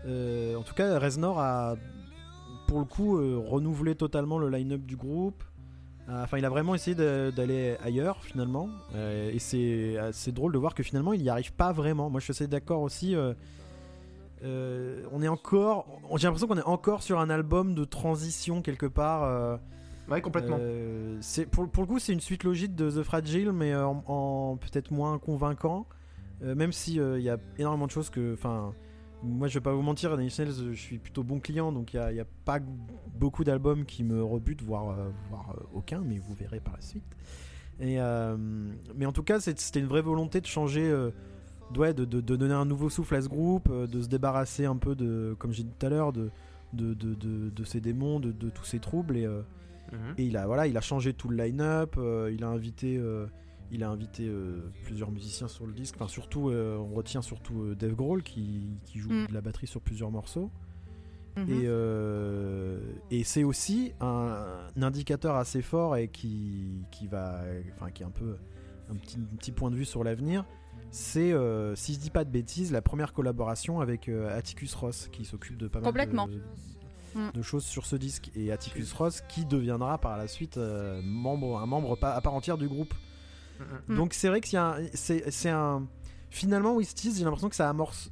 euh, 0.05 0.55
en 0.55 0.61
tout 0.63 0.73
cas, 0.73 0.97
Reznor 0.99 1.39
a 1.39 1.75
pour 2.67 2.79
le 2.79 2.85
coup 2.85 3.17
euh, 3.17 3.37
renouvelé 3.37 3.95
totalement 3.95 4.37
le 4.39 4.49
line-up 4.49 4.81
du 4.81 4.95
groupe. 4.95 5.43
Euh, 6.09 6.23
Enfin, 6.23 6.37
il 6.37 6.45
a 6.45 6.49
vraiment 6.49 6.75
essayé 6.75 6.95
d'aller 6.95 7.75
ailleurs 7.83 8.23
finalement. 8.23 8.69
Euh, 8.93 9.31
et 9.33 9.39
c'est 9.39 9.97
assez 9.97 10.31
drôle 10.31 10.53
de 10.53 10.57
voir 10.59 10.73
que 10.75 10.83
finalement 10.83 11.13
il 11.13 11.21
n'y 11.21 11.29
arrive 11.29 11.51
pas 11.53 11.71
vraiment. 11.73 12.09
Moi 12.09 12.19
je 12.19 12.25
suis 12.25 12.31
assez 12.31 12.47
d'accord 12.47 12.81
aussi. 12.81 13.15
on 14.43 15.21
est 15.21 15.27
encore. 15.27 15.87
J'ai 16.17 16.27
l'impression 16.27 16.47
qu'on 16.47 16.57
est 16.57 16.63
encore 16.63 17.01
sur 17.03 17.19
un 17.19 17.29
album 17.29 17.73
de 17.75 17.83
transition 17.85 18.61
quelque 18.61 18.85
part. 18.85 19.59
Ouais, 20.09 20.21
complètement. 20.21 20.57
C'est 21.21 21.47
pour, 21.47 21.67
pour 21.67 21.81
le 21.83 21.87
coup, 21.87 21.97
c'est 21.99 22.13
une 22.13 22.19
suite 22.21 22.43
logique 22.43 22.75
de 22.75 22.91
The 22.91 23.01
Fragile, 23.03 23.51
mais 23.51 23.75
en, 23.75 24.03
en 24.07 24.57
peut-être 24.57 24.91
moins 24.91 25.17
convaincant. 25.17 25.87
Euh, 26.45 26.55
même 26.55 26.71
si 26.71 26.95
il 26.95 27.21
y 27.21 27.29
a 27.29 27.37
énormément 27.57 27.87
de 27.87 27.91
choses 27.91 28.09
que, 28.09 28.33
enfin, 28.33 28.73
moi, 29.23 29.47
je 29.47 29.55
vais 29.55 29.63
pas 29.63 29.73
vous 29.73 29.81
mentir, 29.81 30.15
Nine 30.17 30.29
je 30.29 30.73
suis 30.73 30.99
plutôt 30.99 31.23
bon 31.23 31.39
client, 31.39 31.71
donc 31.71 31.93
il 31.93 31.99
n'y 32.13 32.19
a, 32.19 32.25
pas 32.45 32.59
beaucoup 33.17 33.43
d'albums 33.43 33.85
qui 33.85 34.03
me 34.03 34.23
rebutent, 34.23 34.61
voire, 34.61 34.89
euh, 34.91 35.09
voire 35.29 35.55
euh, 35.57 35.63
aucun, 35.73 35.99
mais 36.01 36.17
vous 36.19 36.33
verrez 36.35 36.59
par 36.59 36.75
la 36.75 36.81
suite. 36.81 37.03
Et, 37.79 37.99
euh, 37.99 38.37
mais 38.95 39.05
en 39.05 39.11
tout 39.11 39.23
cas, 39.23 39.39
c'était 39.39 39.79
une 39.79 39.87
vraie 39.87 40.01
volonté 40.01 40.39
de 40.41 40.45
changer, 40.45 40.87
euh, 40.89 41.09
ouais, 41.75 41.93
de, 41.93 42.05
de- 42.05 42.21
de 42.21 42.35
donner 42.35 42.53
un 42.53 42.65
nouveau 42.65 42.89
souffle 42.89 43.15
à 43.15 43.21
ce 43.21 43.27
groupe, 43.29 43.67
euh, 43.71 43.87
de 43.87 44.01
se 44.01 44.07
débarrasser 44.07 44.65
un 44.65 44.77
peu 44.77 44.95
de, 44.95 45.35
comme 45.39 45.51
j'ai 45.51 45.63
dit 45.63 45.71
tout 45.79 45.85
à 45.85 45.89
l'heure, 45.89 46.13
de, 46.13 46.29
de, 46.73 47.63
ces 47.63 47.81
démons, 47.81 48.19
de, 48.19 48.31
tous 48.49 48.65
ces 48.65 48.79
troubles. 48.79 49.17
Et, 49.17 49.25
euh, 49.25 49.41
Mhm. 49.91 50.13
et 50.17 50.25
il 50.25 50.35
a 50.37 50.45
voilà, 50.47 50.65
il 50.67 50.75
a 50.77 50.81
changé 50.81 51.13
tout 51.13 51.29
le 51.29 51.37
line-up. 51.37 51.95
euh, 51.97 52.31
il 52.33 52.43
a 52.43 52.47
invité, 52.47 52.97
euh, 52.97 53.27
il 53.71 53.83
a 53.83 53.89
invité 53.89 54.27
euh, 54.27 54.71
plusieurs 54.83 55.11
musiciens 55.11 55.47
sur 55.47 55.65
le 55.65 55.73
disque. 55.73 55.95
Enfin, 55.95 56.07
surtout, 56.07 56.49
euh, 56.49 56.77
on 56.77 56.93
retient 56.93 57.21
surtout 57.21 57.61
euh, 57.63 57.75
Dave 57.75 57.95
Grohl 57.95 58.23
qui, 58.23 58.77
qui 58.85 58.99
joue 58.99 59.09
Mm. 59.11 59.27
de 59.27 59.33
la 59.33 59.41
batterie 59.41 59.67
sur 59.67 59.81
plusieurs 59.81 60.11
morceaux. 60.11 60.49
Mhm. 61.37 61.49
Et, 61.49 63.17
et 63.19 63.23
c'est 63.25 63.43
aussi 63.43 63.91
un, 63.99 64.37
un 64.77 64.81
indicateur 64.83 65.35
assez 65.35 65.61
fort 65.61 65.97
et 65.97 66.07
qui, 66.07 66.85
qui 66.91 67.07
va, 67.07 67.41
enfin, 67.73 67.91
qui 67.91 68.03
est 68.03 68.05
un 68.05 68.09
peu 68.11 68.37
un 68.89 68.95
petit, 68.95 69.17
un 69.17 69.35
petit 69.35 69.51
point 69.51 69.69
de 69.69 69.75
vue 69.75 69.83
sur 69.83 70.03
l'avenir. 70.05 70.45
C'est, 70.91 71.33
si 71.75 71.93
je 71.93 71.99
dis 71.99 72.09
pas 72.09 72.23
de 72.23 72.29
bêtises, 72.29 72.71
la 72.71 72.81
première 72.81 73.11
collaboration 73.11 73.81
avec 73.81 74.07
Atticus 74.07 74.73
Ross 74.75 75.09
qui 75.11 75.25
s'occupe 75.25 75.57
de 75.57 75.67
pas 75.67 75.79
mal 75.81 75.87
de, 76.27 76.41
Mm. 77.15 77.31
de 77.33 77.41
choses 77.41 77.65
sur 77.65 77.85
ce 77.85 77.97
disque. 77.97 78.31
Et 78.35 78.51
Atticus 78.53 78.93
Ross 78.93 79.21
qui 79.27 79.43
deviendra 79.45 79.97
par 79.97 80.17
la 80.17 80.27
suite 80.29 80.57
membre, 81.03 81.59
un 81.59 81.65
membre 81.65 81.97
à 82.01 82.21
part 82.21 82.33
entière 82.33 82.57
du 82.57 82.69
groupe. 82.69 82.93
Mhm. 83.59 83.95
Mm. 83.95 83.97
Donc 83.97 84.13
c'est 84.13 84.27
vrai 84.27 84.41
que 84.41 84.47
c'est 84.93 85.31
c'est 85.31 85.49
un. 85.49 85.87
Finalement, 86.29 86.75
Wisties, 86.75 87.13
j'ai 87.17 87.23
l'impression 87.23 87.49
que 87.49 87.55
ça 87.55 87.69
amorce 87.69 88.11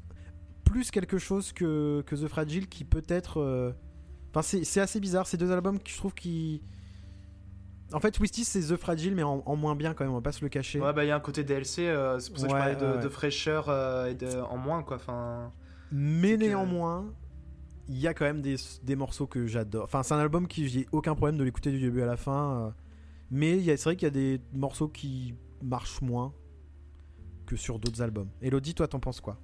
plus 0.63 0.91
quelque 0.91 1.17
chose 1.17 1.51
que, 1.51 2.01
que 2.05 2.15
The 2.15 2.27
Fragile 2.27 2.67
qui 2.69 2.83
peut 2.85 3.03
être. 3.07 3.39
euh, 3.41 3.71
Enfin, 4.31 4.41
c'est 4.41 4.63
c'est 4.63 4.79
assez 4.81 4.99
bizarre. 4.99 5.27
Ces 5.27 5.37
deux 5.37 5.51
albums 5.51 5.77
que 5.79 5.89
je 5.89 5.97
trouve 5.97 6.13
qui. 6.13 6.61
En 7.91 7.99
fait, 7.99 8.17
Wisties, 8.19 8.45
c'est 8.45 8.61
The 8.61 8.77
Fragile, 8.77 9.13
mais 9.13 9.21
en, 9.23 9.43
en 9.45 9.55
moins 9.55 9.75
bien 9.75 9.93
quand 9.93 10.03
même, 10.03 10.11
on 10.13 10.15
va 10.17 10.21
pas 10.21 10.31
se 10.31 10.41
le 10.43 10.49
cacher. 10.49 10.79
Ouais, 10.81 10.93
bah 10.93 11.03
il 11.03 11.07
y 11.09 11.11
a 11.11 11.15
un 11.15 11.19
côté 11.19 11.43
DLC, 11.43 11.87
euh, 11.87 12.17
c'est 12.19 12.31
pour 12.31 12.39
ça 12.39 12.47
que 12.47 12.53
Ouais, 12.53 12.57
je 12.59 12.63
parlais 12.63 12.75
de, 12.75 12.85
ouais, 12.91 12.97
ouais. 12.97 13.03
de 13.03 13.09
fraîcheur 13.09 13.69
euh, 13.69 14.07
et 14.07 14.15
de, 14.15 14.39
en 14.49 14.57
moins, 14.57 14.81
quoi. 14.81 14.95
Enfin, 14.95 15.51
Mais 15.91 16.31
c'est 16.31 16.37
que- 16.39 16.43
néanmoins, 16.45 17.13
il 17.87 17.99
y 17.99 18.07
a 18.07 18.15
quand 18.15 18.25
même 18.25 18.41
des, 18.41 18.55
des 18.81 18.95
morceaux 18.95 19.27
que 19.27 19.45
j'adore. 19.45 19.83
Enfin, 19.83 20.01
c'est 20.01 20.15
un 20.15 20.19
album 20.19 20.47
qui 20.47 20.67
j'ai 20.69 20.87
aucun 20.91 21.13
problème 21.13 21.37
de 21.37 21.43
l'écouter 21.43 21.69
du 21.69 21.79
début 21.79 22.01
à 22.01 22.07
la 22.07 22.17
fin. 22.17 22.73
Mais 23.33 23.63
c'est 23.65 23.83
vrai 23.83 23.95
qu'il 23.95 24.05
y 24.05 24.07
a 24.07 24.11
des 24.11 24.39
morceaux 24.53 24.87
qui 24.87 25.33
marchent 25.63 26.01
moins 26.01 26.33
que 27.47 27.55
sur 27.55 27.79
d'autres 27.79 28.03
albums. 28.03 28.29
Elodie, 28.43 28.75
toi, 28.75 28.87
t'en 28.87 28.99
penses 28.99 29.21
quoi? 29.21 29.39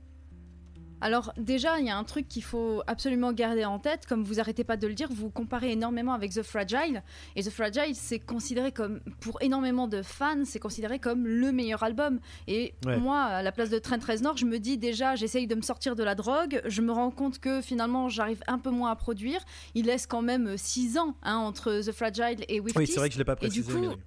Alors 1.01 1.33
déjà, 1.37 1.79
il 1.79 1.85
y 1.85 1.89
a 1.89 1.97
un 1.97 2.03
truc 2.03 2.27
qu'il 2.27 2.43
faut 2.43 2.81
absolument 2.87 3.31
garder 3.33 3.65
en 3.65 3.79
tête, 3.79 4.05
comme 4.05 4.23
vous 4.23 4.39
arrêtez 4.39 4.63
pas 4.63 4.77
de 4.77 4.87
le 4.87 4.93
dire, 4.93 5.07
vous 5.11 5.29
comparez 5.29 5.71
énormément 5.71 6.13
avec 6.13 6.33
The 6.33 6.43
Fragile, 6.43 7.03
et 7.35 7.43
The 7.43 7.49
Fragile, 7.49 7.95
c'est 7.95 8.19
considéré 8.19 8.71
comme, 8.71 8.99
pour 9.19 9.41
énormément 9.41 9.87
de 9.87 10.01
fans, 10.01 10.43
c'est 10.45 10.59
considéré 10.59 10.99
comme 10.99 11.25
le 11.25 11.51
meilleur 11.51 11.83
album. 11.83 12.19
Et 12.47 12.73
Ouais. 12.85 12.97
moi, 12.97 13.21
à 13.23 13.41
la 13.43 13.51
place 13.51 13.69
de 13.69 13.79
Trent 13.79 13.99
Reznor, 14.05 14.35
je 14.37 14.45
me 14.45 14.59
dis 14.59 14.77
déjà, 14.77 15.15
j'essaye 15.15 15.47
de 15.47 15.55
me 15.55 15.61
sortir 15.61 15.95
de 15.95 16.03
la 16.03 16.15
drogue, 16.15 16.61
je 16.65 16.81
me 16.81 16.91
rends 16.91 17.11
compte 17.11 17.39
que 17.39 17.61
finalement, 17.61 18.09
j'arrive 18.09 18.41
un 18.47 18.59
peu 18.59 18.69
moins 18.69 18.91
à 18.91 18.95
produire. 18.95 19.39
Il 19.75 19.85
laisse 19.85 20.05
quand 20.07 20.21
même 20.21 20.57
6 20.57 20.97
ans 20.97 21.15
hein, 21.23 21.35
entre 21.37 21.81
The 21.85 21.91
Fragile 21.91 22.43
et 22.47 22.59
With 22.59 22.75
Oui, 22.75 22.87
c'est 22.87 22.99
vrai 22.99 23.07
que 23.09 23.13
je 23.13 23.19
l'ai 23.19 23.25
pas 23.25 23.37
Et 23.41 23.47
du 23.49 23.61
précisé. 23.63 23.71
coup, 23.71 23.79
mais- 23.95 23.97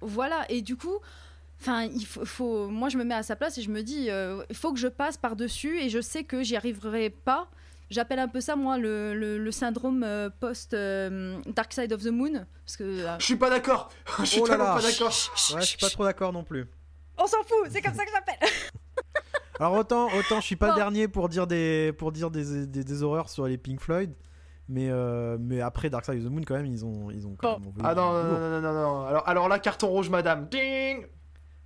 Voilà, 0.00 0.44
et 0.50 0.62
du 0.62 0.76
coup, 0.76 0.98
enfin, 1.62 1.84
il 1.84 2.04
faut, 2.04 2.24
faut- 2.24 2.68
moi 2.68 2.88
je 2.88 2.98
me 2.98 3.04
mets 3.04 3.14
à 3.14 3.22
sa 3.22 3.36
place 3.36 3.56
et 3.58 3.62
je 3.62 3.70
me 3.70 3.82
dis, 3.82 4.10
euh, 4.10 4.42
il 4.50 4.56
faut 4.56 4.72
que 4.72 4.78
je 4.78 4.88
passe 4.88 5.16
par 5.16 5.36
dessus 5.36 5.78
et 5.80 5.88
je 5.88 6.00
sais 6.00 6.24
que 6.24 6.42
j'y 6.42 6.56
arriverai 6.56 7.10
pas. 7.10 7.48
J'appelle 7.90 8.18
un 8.20 8.28
peu 8.28 8.40
ça 8.40 8.56
moi 8.56 8.78
le, 8.78 9.14
le- 9.14 9.36
le 9.38 9.50
syndrome 9.50 10.02
euh, 10.02 10.30
post 10.30 10.72
euh, 10.74 11.38
Dark 11.54 11.72
Side 11.72 11.92
of 11.92 12.02
the 12.02 12.06
Moon 12.10 12.46
parce 12.64 12.76
que 12.76 12.84
euh, 12.84 13.18
je 13.18 13.24
suis 13.24 13.36
pas 13.36 13.50
d'accord. 13.50 13.90
je 14.20 14.24
suis 14.24 14.40
Oh 14.40 14.44
là 14.46 14.50
tellement 14.50 14.64
là. 14.64 14.74
pas 14.76 14.82
d'accord. 14.82 15.08
Ouais, 15.54 15.60
je 15.60 15.66
suis 15.66 15.78
pas 15.78 15.90
trop 15.90 16.04
d'accord 16.04 16.32
non 16.32 16.42
plus. 16.42 16.66
on 17.18 17.26
s'en 17.26 17.42
fout, 17.42 17.68
c'est 17.70 17.82
comme 17.82 17.94
ça 17.94 18.04
que 18.04 18.10
j'appelle. 18.12 18.48
Alors 19.60 19.74
autant, 19.74 20.06
autant 20.18 20.40
je 20.40 20.46
suis 20.46 20.56
pas 20.56 20.68
Bon. 20.68 20.72
le 20.72 20.78
dernier 20.78 21.06
pour 21.08 21.28
dire 21.28 21.46
des, 21.46 21.92
pour 21.98 22.10
dire 22.12 22.30
des, 22.30 22.66
des, 22.66 22.82
des 22.82 23.02
horreurs 23.02 23.28
sur 23.28 23.46
les 23.46 23.58
Pink 23.58 23.80
Floyd, 23.80 24.12
mais, 24.68 24.88
euh, 24.90 25.36
mais 25.38 25.60
après 25.60 25.90
Dark 25.90 26.04
Side 26.06 26.16
of 26.16 26.24
the 26.24 26.30
Moon 26.30 26.42
quand 26.46 26.54
même 26.54 26.66
ils 26.66 26.84
ont, 26.84 27.10
ils 27.10 27.26
ont 27.26 27.36
quand 27.36 27.60
Bon. 27.60 27.66
même 27.76 27.84
Ah 27.84 27.94
non, 27.94 28.12
non, 28.12 28.22
non, 28.22 28.50
non, 28.50 28.60
non, 28.60 28.72
non. 28.72 29.04
Alors, 29.06 29.28
alors 29.28 29.48
là, 29.48 29.58
carton 29.58 29.88
rouge, 29.88 30.08
madame. 30.08 30.48
Ding 30.50 31.06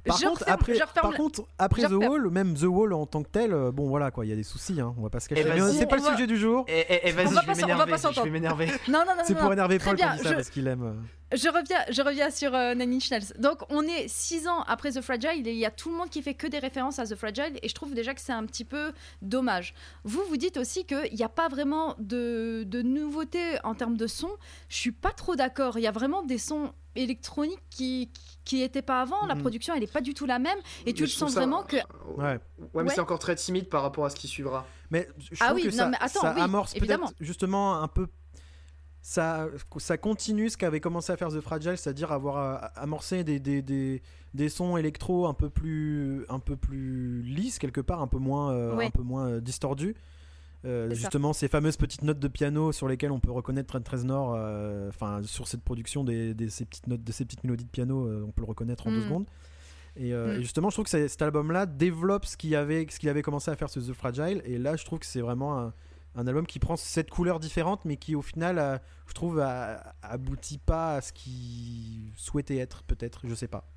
Par 0.06 0.16
Je 0.18 0.24
contre, 0.26 0.40
referme- 0.44 0.52
après, 0.54 0.74
je 0.74 1.00
par 1.00 1.12
contre, 1.14 1.42
après 1.58 1.82
je 1.82 1.86
The 1.88 1.92
referme. 1.92 2.12
Wall, 2.12 2.30
même 2.30 2.54
The 2.54 2.62
Wall 2.64 2.92
en 2.92 3.06
tant 3.06 3.22
que 3.22 3.28
tel, 3.28 3.52
euh, 3.52 3.72
bon 3.72 3.88
voilà 3.88 4.10
quoi, 4.10 4.24
il 4.24 4.28
y 4.28 4.32
a 4.32 4.36
des 4.36 4.42
soucis, 4.42 4.80
hein, 4.80 4.94
on 4.98 5.02
va 5.02 5.10
pas 5.10 5.20
se 5.20 5.28
cacher. 5.28 5.42
Eh, 5.44 5.48
Mais 5.52 5.58
vas-y. 5.60 5.74
c'est 5.76 5.86
pas 5.86 5.96
le 5.96 6.02
va- 6.02 6.12
sujet 6.12 6.26
du 6.26 6.36
jour. 6.36 6.64
Et, 6.68 6.80
et, 6.80 7.08
et 7.08 7.12
vas-y, 7.12 7.26
On 7.26 7.30
va 7.30 7.40
je 7.42 7.46
pas 7.46 7.52
on 7.52 7.54
va 7.54 7.60
m'énerver. 7.62 7.78
pas 7.78 7.84
Je 7.86 7.90
vais 7.90 7.98
s'entendre. 7.98 8.30
m'énerver. 8.30 8.66
Non, 8.88 8.98
non, 9.00 9.04
non, 9.16 9.22
C'est 9.26 9.34
pour 9.34 9.52
énerver 9.52 9.78
Paul 9.78 9.96
bien, 9.96 10.10
qu'on 10.10 10.16
dit 10.16 10.22
ça 10.22 10.28
je- 10.30 10.34
parce 10.34 10.50
qu'il 10.50 10.66
aime. 10.68 11.02
Je 11.34 11.48
reviens, 11.48 11.78
je 11.90 12.02
reviens 12.02 12.30
sur 12.30 12.54
euh, 12.54 12.74
Nine 12.74 12.94
Inch 12.94 13.10
Nails. 13.10 13.32
Donc, 13.38 13.58
on 13.68 13.82
est 13.82 14.06
six 14.06 14.46
ans 14.46 14.62
après 14.68 14.92
The 14.92 15.00
Fragile 15.00 15.46
et 15.48 15.50
il 15.52 15.58
y 15.58 15.66
a 15.66 15.72
tout 15.72 15.90
le 15.90 15.96
monde 15.96 16.08
qui 16.08 16.22
fait 16.22 16.34
que 16.34 16.46
des 16.46 16.60
références 16.60 17.00
à 17.00 17.06
The 17.06 17.16
Fragile 17.16 17.58
et 17.62 17.68
je 17.68 17.74
trouve 17.74 17.94
déjà 17.94 18.14
que 18.14 18.20
c'est 18.20 18.32
un 18.32 18.46
petit 18.46 18.64
peu 18.64 18.92
dommage. 19.22 19.74
Vous, 20.04 20.22
vous 20.28 20.36
dites 20.36 20.56
aussi 20.56 20.84
qu'il 20.84 21.12
n'y 21.14 21.24
a 21.24 21.28
pas 21.28 21.48
vraiment 21.48 21.96
de, 21.98 22.62
de 22.66 22.80
nouveautés 22.80 23.58
en 23.64 23.74
termes 23.74 23.96
de 23.96 24.06
son. 24.06 24.30
Je 24.68 24.76
suis 24.76 24.92
pas 24.92 25.10
trop 25.10 25.34
d'accord. 25.34 25.78
Il 25.78 25.82
y 25.82 25.88
a 25.88 25.92
vraiment 25.92 26.22
des 26.22 26.38
sons 26.38 26.72
électroniques 26.94 27.60
qui 27.70 28.08
qui 28.44 28.60
n'étaient 28.60 28.80
pas 28.80 29.00
avant. 29.02 29.26
La 29.26 29.34
Mhm. 29.34 29.40
production, 29.40 29.74
elle 29.74 29.82
est 29.82 29.92
pas 29.92 30.00
du 30.00 30.14
tout 30.14 30.24
la 30.24 30.38
même 30.38 30.58
et 30.86 30.94
tu 30.94 31.02
Mais 31.02 31.06
le 31.08 31.12
sens 31.12 31.32
ça- 31.32 31.40
vraiment 31.40 31.64
que 31.64 31.74
Ouais. 31.76 31.82
Ouais, 32.16 32.38
mais 32.74 32.82
Ouais. 32.82 32.88
c'est 32.94 33.00
encore 33.00 33.18
très 33.18 33.34
timide 33.34 33.68
par 33.68 33.82
rapport 33.82 34.04
à 34.04 34.10
ce 34.10 34.14
qui 34.14 34.28
suivra. 34.28 34.64
Mais 34.92 35.08
je 35.18 35.36
Ah 35.40 35.46
trouve 35.46 35.56
oui, 35.56 35.62
que 35.64 35.70
non, 35.70 35.76
ça, 35.76 35.88
mais 35.88 35.96
attends, 36.00 36.20
ça 36.20 36.32
oui, 36.36 36.40
amorce 36.40 36.70
peut-être 36.72 36.82
évidemment. 36.84 37.10
justement 37.18 37.82
un 37.82 37.88
peu. 37.88 38.06
Ça, 39.08 39.46
ça 39.76 39.96
continue 39.98 40.50
ce 40.50 40.56
qu'avait 40.56 40.80
commencé 40.80 41.12
à 41.12 41.16
faire 41.16 41.28
The 41.28 41.40
Fragile, 41.40 41.76
c'est-à-dire 41.76 42.10
avoir 42.10 42.38
euh, 42.38 42.68
amorcé 42.74 43.22
des, 43.22 43.38
des, 43.38 43.62
des, 43.62 44.02
des 44.34 44.48
sons 44.48 44.76
électro 44.76 45.28
un 45.28 45.32
peu 45.32 45.48
plus 45.48 46.24
un 46.28 46.40
peu 46.40 46.56
plus 46.56 47.22
lisses 47.22 47.60
quelque 47.60 47.80
part, 47.80 48.02
un 48.02 48.08
peu 48.08 48.18
moins 48.18 48.50
euh, 48.50 48.74
Ouais. 48.74 48.86
un 48.86 48.90
peu 48.90 49.02
moins 49.04 49.28
euh, 49.28 49.40
distordus. 49.40 49.94
Euh, 50.64 50.88
ça. 50.88 50.94
justement, 50.96 51.32
ces 51.32 51.46
fameuses 51.46 51.76
petites 51.76 52.02
notes 52.02 52.18
de 52.18 52.26
piano 52.26 52.72
sur 52.72 52.88
lesquelles 52.88 53.12
on 53.12 53.20
peut 53.20 53.30
reconnaître 53.30 53.68
Trent 53.78 53.88
Reznor, 53.88 54.34
euh, 54.36 54.88
enfin 54.88 55.20
sur 55.22 55.46
cette 55.46 55.62
production 55.62 56.02
des, 56.02 56.34
des- 56.34 56.50
ces 56.50 56.64
petites 56.64 56.88
notes, 56.88 57.04
de 57.04 57.12
ces 57.12 57.24
petites 57.24 57.44
mélodies 57.44 57.64
de 57.66 57.70
piano, 57.70 58.10
on 58.26 58.32
peut 58.32 58.42
le 58.42 58.48
reconnaître 58.48 58.88
en 58.88 58.90
deux 58.90 58.98
Mm. 58.98 59.04
secondes. 59.04 59.26
Et, 59.94 60.12
euh, 60.14 60.34
Mm. 60.34 60.40
et 60.40 60.42
justement, 60.42 60.68
je 60.70 60.74
trouve 60.74 60.86
que 60.90 61.06
cet 61.08 61.22
album-là 61.22 61.66
développe 61.66 62.24
ce 62.26 62.36
qu'il 62.36 62.56
avait, 62.56 62.84
ce 62.90 62.98
qu'il 62.98 63.08
avait 63.08 63.22
commencé 63.22 63.52
à 63.52 63.54
faire 63.56 63.70
sur 63.70 63.80
The 63.86 63.92
Fragile. 63.92 64.42
Et 64.46 64.58
là, 64.58 64.74
je 64.74 64.84
trouve 64.84 64.98
que 64.98 65.06
c'est 65.06 65.20
vraiment 65.20 65.56
un, 65.60 65.72
un 66.16 66.26
album 66.26 66.46
qui 66.46 66.58
prend 66.58 66.76
cette 66.76 67.10
couleur 67.10 67.38
différente, 67.40 67.84
mais 67.84 67.96
qui 67.96 68.14
au 68.16 68.22
final, 68.22 68.58
euh, 68.58 68.78
je 69.06 69.14
trouve, 69.14 69.38
a- 69.40 69.94
aboutit 70.02 70.58
pas 70.58 70.96
à 70.96 71.00
ce 71.02 71.12
qu'il 71.12 72.10
souhaitait 72.16 72.56
être, 72.56 72.82
peut-être, 72.84 73.20
je 73.28 73.34
sais 73.34 73.48
pas. 73.48 73.68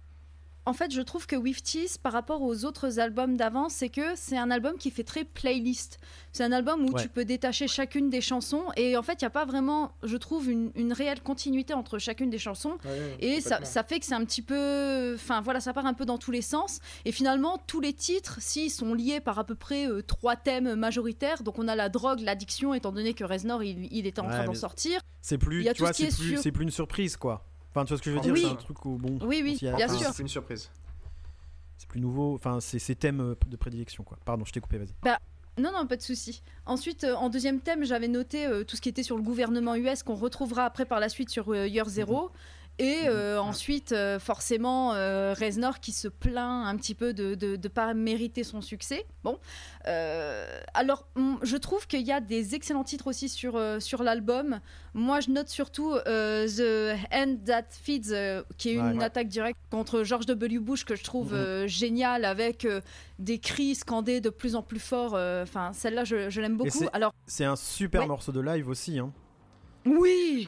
En 0.66 0.74
fait, 0.74 0.94
je 0.94 1.02
trouve 1.02 1.26
que 1.26 1.36
With 1.36 1.64
Tease, 1.64 1.98
par 1.98 2.14
rapport 2.14 2.42
aux 2.44 2.64
autres 2.64 3.00
albums 3.00 3.38
d'avant, 3.38 3.70
c'est 3.70 3.90
que 3.90 4.02
c'est 4.16 4.38
un 4.38 4.52
album 4.52 4.78
qui 4.78 4.92
fait 4.92 5.04
très 5.04 5.24
playlist. 5.24 5.98
C'est 6.32 6.44
un 6.44 6.52
album 6.52 6.86
où 6.86 6.92
Ouais. 6.94 7.02
tu 7.02 7.10
peux 7.10 7.26
détacher 7.26 7.68
chacune 7.68 8.10
des 8.12 8.22
chansons 8.22 8.66
et 8.76 8.96
en 8.96 9.02
fait, 9.02 9.14
il 9.14 9.24
n'y 9.24 9.28
a 9.28 9.32
pas 9.32 9.46
vraiment, 9.46 9.94
je 10.04 10.16
trouve, 10.18 10.48
une, 10.50 10.72
une 10.76 10.94
réelle 10.94 11.22
continuité 11.22 11.74
entre 11.74 11.98
chacune 11.98 12.30
des 12.30 12.38
chansons. 12.38 12.78
Et 13.20 13.42
ça, 13.42 13.64
ça 13.66 13.84
fait 13.84 14.00
que 14.00 14.06
c'est 14.06 14.14
un 14.14 14.24
petit 14.26 14.44
peu. 14.44 15.14
Enfin 15.16 15.42
voilà, 15.42 15.60
ça 15.60 15.74
part 15.74 15.88
un 15.88 15.94
peu 15.96 16.06
dans 16.06 16.20
tous 16.20 16.32
les 16.32 16.44
sens. 16.44 16.80
Et 17.06 17.12
finalement, 17.12 17.58
tous 17.66 17.80
les 17.80 17.94
titres, 17.94 18.38
s'ils 18.40 18.70
sont 18.70 18.94
liés 18.94 19.22
par 19.22 19.40
à 19.40 19.46
peu 19.46 19.56
près 19.56 19.88
euh, 19.88 20.04
trois 20.04 20.36
thèmes 20.36 20.76
majoritaires, 20.76 21.42
donc 21.42 21.58
on 21.58 21.68
a 21.68 21.76
la 21.76 21.90
drogue, 21.90 22.20
l'addiction, 22.20 22.76
étant 22.76 22.92
donné 22.92 23.14
que 23.16 23.24
Reznor, 23.24 23.64
il, 23.64 23.88
il 23.92 24.06
était 24.06 24.20
en 24.22 24.26
Ouais, 24.28 24.34
train 24.34 24.46
d'en 24.46 24.54
sortir. 24.54 25.02
C'est 25.22 25.38
plus, 25.40 25.64
tu 25.74 25.82
vois, 25.82 25.94
sur- 25.94 26.08
c'est 26.12 26.52
plus 26.52 26.64
une 26.64 26.70
surprise, 26.72 27.18
quoi. 27.18 27.49
Enfin, 27.72 27.86
tu 27.86 27.90
vois 27.90 27.98
ce 27.98 28.04
que 28.04 28.10
je 28.12 28.16
veux 28.16 28.22
dire 28.22 28.34
Oui. 28.34 28.42
C'est 28.46 28.52
un 28.52 28.56
truc 28.56 28.86
où, 28.86 28.98
bon, 28.98 29.20
Oui, 29.26 29.42
oui, 29.44 29.68
a- 29.68 29.76
bien 29.76 29.86
enfin, 29.88 29.98
sûr. 29.98 30.10
C'est 30.14 30.24
une 30.24 30.28
surprise. 30.30 30.70
C'est 31.78 31.88
plus 31.88 32.00
nouveau. 32.02 32.34
Enfin, 32.36 32.60
c'est 32.60 32.80
ces 32.80 32.96
thèmes 32.96 33.22
euh, 33.22 33.36
de 33.48 33.56
prédilection, 33.56 34.04
quoi. 34.04 34.18
Pardon, 34.26 34.44
je 34.46 34.52
t'ai 34.52 34.60
coupé, 34.60 34.78
vas-y. 34.78 34.94
Non, 35.58 35.72
non, 35.74 35.86
pas 35.88 35.98
de 35.98 36.02
souci. 36.02 36.42
Ensuite, 36.66 37.04
euh, 37.04 37.16
en 37.16 37.30
deuxième 37.30 37.60
thème, 37.60 37.84
j'avais 37.84 38.08
noté 38.08 38.46
euh, 38.46 38.64
tout 38.64 38.76
ce 38.78 38.82
qui 38.82 38.88
était 38.90 39.04
sur 39.04 39.18
le 39.18 39.24
gouvernement 39.24 39.76
US 39.76 40.04
qu'on 40.04 40.16
retrouvera 40.16 40.64
après 40.66 40.86
par 40.86 41.00
la 41.02 41.10
suite 41.10 41.30
sur 41.30 41.50
euh, 41.54 41.68
Year 41.68 41.88
Zero. 41.90 42.32
Et 42.82 43.10
euh, 43.10 43.42
ensuite, 43.42 43.92
euh, 43.92 44.20
forcément, 44.20 44.94
euh, 44.94 45.34
Reznor 45.38 45.82
qui 45.82 45.92
se 45.92 46.08
plaint 46.08 46.66
un 46.66 46.78
petit 46.78 46.96
peu 46.96 47.14
de 47.14 47.36
ne 47.42 47.68
pas 47.68 47.94
mériter 47.94 48.46
son 48.46 48.62
succès. 48.62 49.06
Bon. 49.24 49.38
Alors, 50.74 51.06
je 51.42 51.58
trouve 51.58 51.88
qu'il 51.88 52.02
y 52.02 52.12
a 52.12 52.22
des 52.22 52.56
excellents 52.56 52.84
titres 52.86 53.08
aussi 53.08 53.28
sur, 53.28 53.60
sur 53.82 54.02
l'album. 54.04 54.60
Moi, 54.94 55.20
je 55.20 55.30
note 55.32 55.50
surtout 55.50 55.94
The 56.06 56.96
Hand 57.14 57.44
That 57.46 57.66
Feeds, 57.72 58.14
qui 58.58 58.70
est 58.70 58.74
une 58.76 59.00
Ouais. 59.00 59.04
attaque 59.04 59.28
directe 59.28 59.60
contre 59.70 60.04
George 60.04 60.26
W. 60.26 60.60
Bush 60.60 60.86
que 60.86 60.96
je 60.96 61.04
trouve 61.04 61.34
Mhm. 61.34 61.40
euh, 61.40 61.68
géniale 61.68 62.24
avec 62.24 62.66
des 63.18 63.40
cris 63.40 63.76
scandés 63.76 64.22
de 64.22 64.30
plus 64.30 64.56
en 64.56 64.62
plus 64.62 64.80
forts. 64.80 65.16
euh, 65.16 65.44
Enfin, 65.44 65.72
celle-là, 65.74 66.06
je, 66.06 66.30
je 66.30 66.40
l'aime 66.42 66.56
beaucoup. 66.58 66.70
c'est- 66.70 66.90
Alors, 66.94 67.14
C'est 67.28 67.46
un 67.46 67.56
super 67.56 68.02
Ouais. 68.02 68.08
morceau 68.08 68.32
de 68.32 68.40
live 68.42 68.70
aussi, 68.70 69.00
hein. 69.00 69.12
oui, 69.86 70.48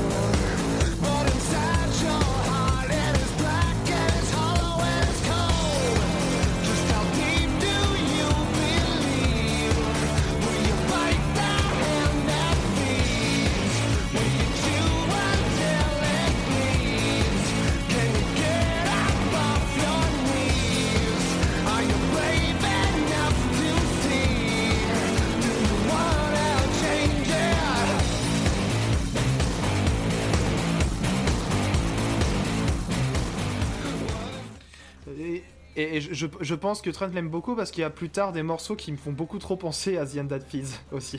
Et, 35.77 36.01
je, 36.01 36.27
je 36.41 36.55
pense 36.55 36.81
que 36.81 36.89
Trent 36.89 37.07
l'aime 37.13 37.29
beaucoup 37.29 37.55
parce 37.55 37.71
qu'il 37.71 37.81
y 37.81 37.85
a 37.85 37.89
plus 37.89 38.09
tard 38.09 38.33
des 38.33 38.43
morceaux 38.43 38.75
qui 38.75 38.91
me 38.91 38.97
font 38.97 39.13
beaucoup 39.13 39.39
trop 39.39 39.55
penser 39.55 39.97
à 39.97 40.05
The 40.05 40.17
End 40.17 40.27
That 40.27 40.41
Feeds 40.41 40.67
aussi. 40.91 41.17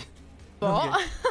Bon. 0.61 0.79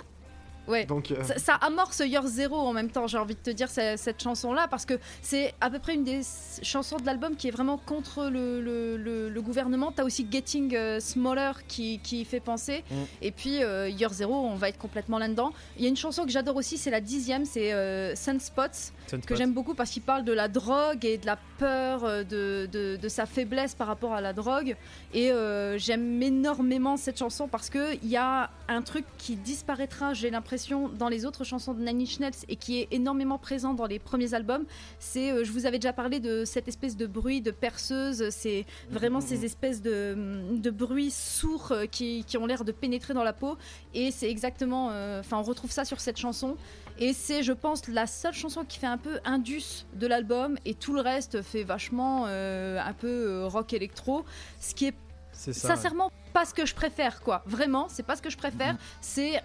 ouais. 0.68 0.86
Donc, 0.86 1.12
euh, 1.12 1.24
Ça, 1.24 1.38
ça 1.38 1.54
amorce 1.56 2.00
Year 2.00 2.26
Zero 2.26 2.56
en 2.56 2.74
même 2.74 2.90
temps, 2.90 3.06
j'ai 3.08 3.18
envie 3.18 3.36
de 3.36 3.40
te 3.40 3.50
dire, 3.52 3.70
ce- 3.70 3.96
cette 3.98 4.22
chanson-là, 4.24 4.68
parce 4.68 4.86
que 4.86 4.96
c'est 5.22 5.54
à 5.62 5.70
peu 5.70 5.80
près 5.80 5.94
une 5.96 6.04
des 6.04 6.22
chansons 6.64 6.98
de 6.98 7.06
l'album 7.06 7.36
qui 7.36 7.48
est 7.48 7.52
vraiment 7.52 7.78
contre 7.78 8.26
le, 8.30 8.60
le- 8.62 8.98
le- 8.98 9.30
le 9.30 9.42
gouvernement. 9.42 9.92
T'as 9.92 10.04
aussi 10.04 10.28
Getting 10.30 10.76
euh, 10.76 11.00
Smaller 11.00 11.52
qui, 11.68 12.00
fait 12.26 12.40
penser. 12.40 12.84
Mm. 12.90 12.96
Et 13.22 13.32
puis 13.32 13.64
euh, 13.64 13.88
Year 13.90 14.12
Zero, 14.14 14.34
on 14.34 14.56
va 14.56 14.70
être 14.70 14.78
complètement 14.80 15.18
là-dedans. 15.20 15.52
Il 15.78 15.84
y 15.84 15.86
a 15.86 15.90
une 15.90 15.98
chanson 15.98 16.26
que 16.26 16.32
j'adore 16.32 16.56
aussi, 16.56 16.78
c'est 16.78 16.92
la 16.92 17.02
dixième, 17.02 17.46
c'est 17.46 17.72
euh, 17.74 18.16
Sunspots, 18.16 18.92
que 19.26 19.36
j'aime 19.36 19.54
beaucoup 19.54 19.74
parce 19.74 19.90
qu'il 19.92 20.02
parle 20.02 20.24
de 20.24 20.34
la 20.34 20.48
drogue 20.48 21.04
et 21.06 21.18
de 21.18 21.26
la 21.26 21.38
peur, 21.58 22.04
euh, 22.06 22.24
de, 22.24 22.68
de- 22.72 22.98
de 23.02 23.10
sa 23.10 23.26
faiblesse 23.26 23.76
par 23.76 23.88
rapport 23.88 24.14
à 24.14 24.22
la 24.22 24.34
drogue. 24.34 24.76
Et 25.14 25.32
euh, 25.32 25.78
j'aime 25.78 26.22
énormément 26.24 26.98
cette 26.98 27.20
chanson 27.20 27.48
parce 27.48 27.70
qu'il 27.70 28.08
y 28.08 28.18
a 28.18 28.50
un 28.68 28.82
truc 28.82 29.06
qui 29.18 29.36
disparaîtra, 29.36 30.14
j'ai 30.14 30.30
l'impression, 30.30 30.88
dans 30.90 31.10
les 31.10 31.26
autres 31.26 31.44
chansons 31.44 31.74
de 31.74 31.82
Nine 31.84 32.02
Inch 32.02 32.20
Nails 32.20 32.32
et 32.48 32.56
qui 32.56 32.80
est 32.80 32.88
énormément 32.92 33.38
présent 33.38 33.74
dans 33.74 33.86
les 33.86 34.00
premiers 34.00 34.34
albums. 34.34 34.64
C'est, 35.00 35.32
euh, 35.32 35.44
je 35.44 35.52
vous 35.52 35.66
avais 35.66 35.78
déjà 35.80 35.94
parlé 35.94 36.20
de 36.20 36.46
cette 36.46 36.68
espèce 36.68 36.96
de 36.96 37.06
bruit 37.08 37.42
de 37.42 37.52
perceuse, 37.52 38.30
c'est 38.30 38.66
vraiment 38.90 39.20
ces 39.22 39.46
espèces 39.46 39.82
de, 39.82 40.16
de 40.56 40.70
bruits 40.70 41.12
sourds 41.12 41.74
qui, 41.92 42.24
qui 42.26 42.38
ont 42.38 42.46
l'air 42.46 42.64
de 42.64 42.72
pénétrer 42.72 43.14
dans 43.14 43.24
la 43.24 43.34
peau. 43.34 43.58
Et 43.94 44.12
c'est 44.12 44.30
exactement, 44.30 44.90
euh, 44.92 45.20
enfin, 45.20 45.38
on 45.38 45.44
retrouve 45.44 45.72
ça 45.72 45.86
sur 45.86 46.00
cette 46.00 46.18
chanson. 46.18 46.56
Et 47.02 47.14
c'est, 47.14 47.42
je 47.42 47.52
pense, 47.52 47.88
la 47.88 48.06
seule 48.06 48.34
chanson 48.36 48.64
qui 48.64 48.78
fait 48.78 48.86
un 48.86 49.00
peu 49.00 49.20
indus 49.26 49.88
de 49.96 50.06
l'album, 50.06 50.58
et 50.66 50.76
tout 50.76 50.94
le 50.94 51.02
reste 51.02 51.42
fait 51.42 51.64
vachement 51.64 52.26
euh, 52.28 52.80
un 52.80 52.94
peu 52.94 53.08
euh, 53.08 53.48
rock 53.48 53.74
électro, 53.74 54.24
ce 54.60 54.76
qui 54.76 54.86
est 54.86 54.94
C'est 55.34 55.52
ça. 55.52 55.70
ouais. 55.70 55.76
sincèrement 55.76 56.12
pas 56.32 56.46
ce 56.46 56.54
que 56.54 56.64
je 56.64 56.76
préfère, 56.76 57.22
quoi. 57.22 57.42
Vraiment, 57.48 57.88
c'est 57.90 58.04
pas 58.04 58.16
ce 58.16 58.22
que 58.22 58.30
je 58.30 58.38
préfère. 58.38 58.78
C'est 59.02 59.42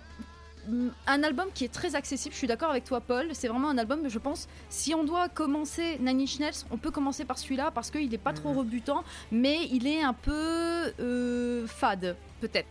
mm, 0.69 0.89
un 1.07 1.23
album 1.23 1.47
qui 1.55 1.65
est 1.65 1.73
très 1.73 1.95
accessible. 1.95 2.35
Je 2.35 2.39
suis 2.39 2.47
d'accord 2.47 2.69
avec 2.69 2.85
toi, 2.85 3.01
Paul. 3.01 3.29
C'est 3.33 3.49
vraiment 3.49 3.71
un 3.71 3.79
album, 3.79 4.07
je 4.07 4.19
pense, 4.19 4.49
si 4.69 4.95
on 4.95 5.03
doit 5.03 5.31
commencer 5.31 5.97
Nine 5.99 6.21
Inch 6.21 6.39
Nails, 6.39 6.67
on 6.71 6.77
peut 6.77 6.91
commencer 6.91 7.25
par 7.25 7.39
celui-là 7.39 7.71
parce 7.71 7.91
qu'il 7.91 8.13
est 8.13 8.19
pas 8.19 8.35
trop 8.35 8.53
rebutant, 8.53 9.03
mais 9.33 9.67
il 9.73 9.87
est 9.87 10.03
un 10.03 10.13
peu 10.13 10.93
euh, 11.01 11.67
fade, 11.67 12.17
peut-être. 12.43 12.69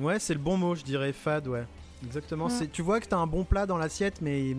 Ouais, 0.00 0.18
c'est 0.18 0.34
le 0.34 0.40
bon 0.40 0.56
mot, 0.56 0.74
je 0.74 0.82
dirais 0.82 1.12
fade, 1.12 1.46
ouais. 1.46 1.64
Exactement. 2.04 2.48
Mm. 2.48 2.68
Tu 2.72 2.82
vois 2.82 3.00
que 3.00 3.06
t'as 3.06 3.18
un 3.18 3.26
bon 3.26 3.44
plat 3.44 3.66
dans 3.66 3.76
l'assiette, 3.78 4.20
mais 4.22 4.50
il, 4.50 4.56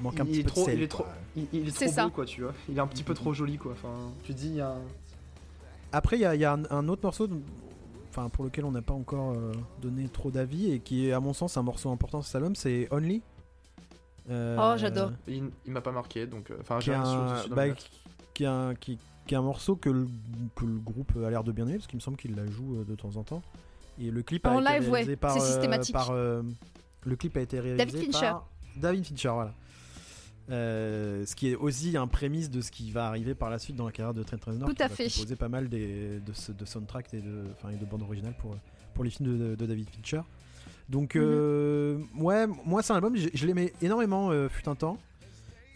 manque 0.00 0.20
un 0.20 0.24
il 0.24 0.30
petit 0.30 0.40
est 0.40 0.44
peu 0.44 0.50
trop, 0.50 0.60
de 0.62 0.66
sel. 0.66 0.78
il 0.78 0.82
est 0.82 0.88
trop, 0.88 1.06
il, 1.36 1.46
il 1.52 1.68
est 1.68 1.70
C'est 1.70 1.86
trop 1.86 1.94
ça. 1.94 2.04
beau 2.04 2.10
quoi, 2.10 2.24
tu 2.24 2.42
vois. 2.42 2.52
Il 2.68 2.76
est 2.76 2.80
un 2.80 2.86
petit 2.86 3.02
peu 3.04 3.14
trop 3.14 3.32
joli 3.32 3.56
quoi. 3.58 3.72
Enfin, 3.72 3.94
tu 4.24 4.34
dis, 4.34 4.48
il 4.48 4.54
y 4.56 4.60
a 4.60 4.70
un- 4.72 4.82
Après, 5.92 6.16
il 6.16 6.20
y 6.20 6.24
a, 6.26 6.34
il 6.34 6.40
y 6.40 6.44
a 6.44 6.52
un, 6.52 6.64
un 6.70 6.88
autre 6.88 7.02
morceau, 7.04 7.28
enfin 8.10 8.28
pour 8.28 8.44
lequel 8.44 8.64
on 8.64 8.72
n'a 8.72 8.82
pas 8.82 8.92
encore 8.94 9.32
euh, 9.32 9.52
donné 9.80 10.08
trop 10.08 10.30
d'avis 10.30 10.72
et 10.72 10.80
qui 10.80 11.08
est, 11.08 11.12
à 11.12 11.20
mon 11.20 11.32
sens, 11.32 11.56
un 11.56 11.62
morceau 11.62 11.90
important 11.90 12.18
de 12.20 12.24
cet 12.24 12.34
album, 12.36 12.54
c'est 12.54 12.88
Only. 12.92 13.22
Euh, 14.30 14.56
Oh, 14.60 14.76
j'adore. 14.76 15.12
il, 15.26 15.50
il 15.64 15.72
m'a 15.72 15.80
pas 15.80 15.92
marqué 15.92 16.26
donc. 16.26 16.50
euh, 16.50 16.56
Enfin, 16.60 16.78
Qui 16.80 16.86
j'ai 16.86 16.92
sur- 16.92 17.00
un, 17.06 17.42
sur 17.42 17.54
bah, 17.54 17.64
qui 18.34 18.44
est 18.44 18.46
un, 18.46 18.74
qui, 18.74 18.98
qui 19.26 19.34
est 19.34 19.38
un 19.38 19.42
morceau 19.42 19.74
que 19.76 19.88
le, 19.88 20.06
que 20.54 20.66
le 20.66 20.76
groupe 20.78 21.12
a 21.24 21.30
l'air 21.30 21.44
de 21.44 21.52
bien 21.52 21.66
aimer 21.66 21.76
parce 21.78 21.86
qu'il 21.86 21.96
me 21.96 22.02
semble 22.02 22.18
qu'il 22.18 22.34
la 22.36 22.46
joue 22.46 22.84
de 22.84 22.94
temps 22.94 23.16
en 23.16 23.22
temps. 23.24 23.42
Et 24.00 24.10
le 24.10 24.22
clip 24.22 24.46
a 24.46 24.54
été 24.54 24.60
live, 24.60 24.90
réalisé 24.90 25.10
ouais, 25.12 25.16
par, 25.16 25.32
c'est 25.32 25.40
euh, 25.40 25.46
systématique. 25.52 25.92
par, 25.92 26.10
euh, 26.10 26.42
le 27.04 27.16
clip 27.16 27.36
a 27.36 27.40
été 27.40 27.58
réalisé 27.60 27.84
David 27.84 28.12
Fincher. 28.12 28.26
par 28.30 28.48
David 28.76 29.04
Fincher, 29.06 29.28
voilà. 29.30 29.54
Euh, 30.50 31.26
ce 31.26 31.34
qui 31.36 31.50
est 31.50 31.56
aussi 31.56 31.96
un 31.96 32.06
prémisse 32.06 32.48
de 32.50 32.60
ce 32.62 32.70
qui 32.70 32.90
va 32.90 33.06
arriver 33.08 33.34
par 33.34 33.50
la 33.50 33.58
suite 33.58 33.76
dans 33.76 33.84
la 33.84 33.92
carrière 33.92 34.14
de 34.14 34.22
Trent 34.22 34.38
Reznor. 34.46 34.68
Tout 34.68 34.74
qui 34.74 34.82
à 34.82 34.88
va 34.88 34.94
fait. 34.94 35.10
composer 35.10 35.36
pas 35.36 35.48
mal 35.50 35.68
des, 35.68 36.20
de, 36.20 36.64
soundtracks 36.64 37.12
et 37.12 37.20
de, 37.20 37.44
enfin, 37.52 37.68
et 37.70 37.76
de 37.76 37.84
bandes 37.84 38.02
originales 38.02 38.34
pour, 38.38 38.56
pour 38.94 39.04
les 39.04 39.10
films 39.10 39.36
de, 39.38 39.54
de 39.56 39.66
David 39.66 39.90
Fincher. 39.90 40.22
Donc, 40.88 41.16
Mhm. 41.16 41.22
euh, 41.22 41.98
ouais, 42.16 42.46
moi 42.64 42.82
c'est 42.82 42.92
un 42.94 42.96
album, 42.96 43.14
je, 43.14 43.28
je 43.34 43.46
l'aimais 43.46 43.74
énormément, 43.82 44.30
euh, 44.30 44.48
fut 44.48 44.66
un 44.70 44.74
temps. 44.74 44.96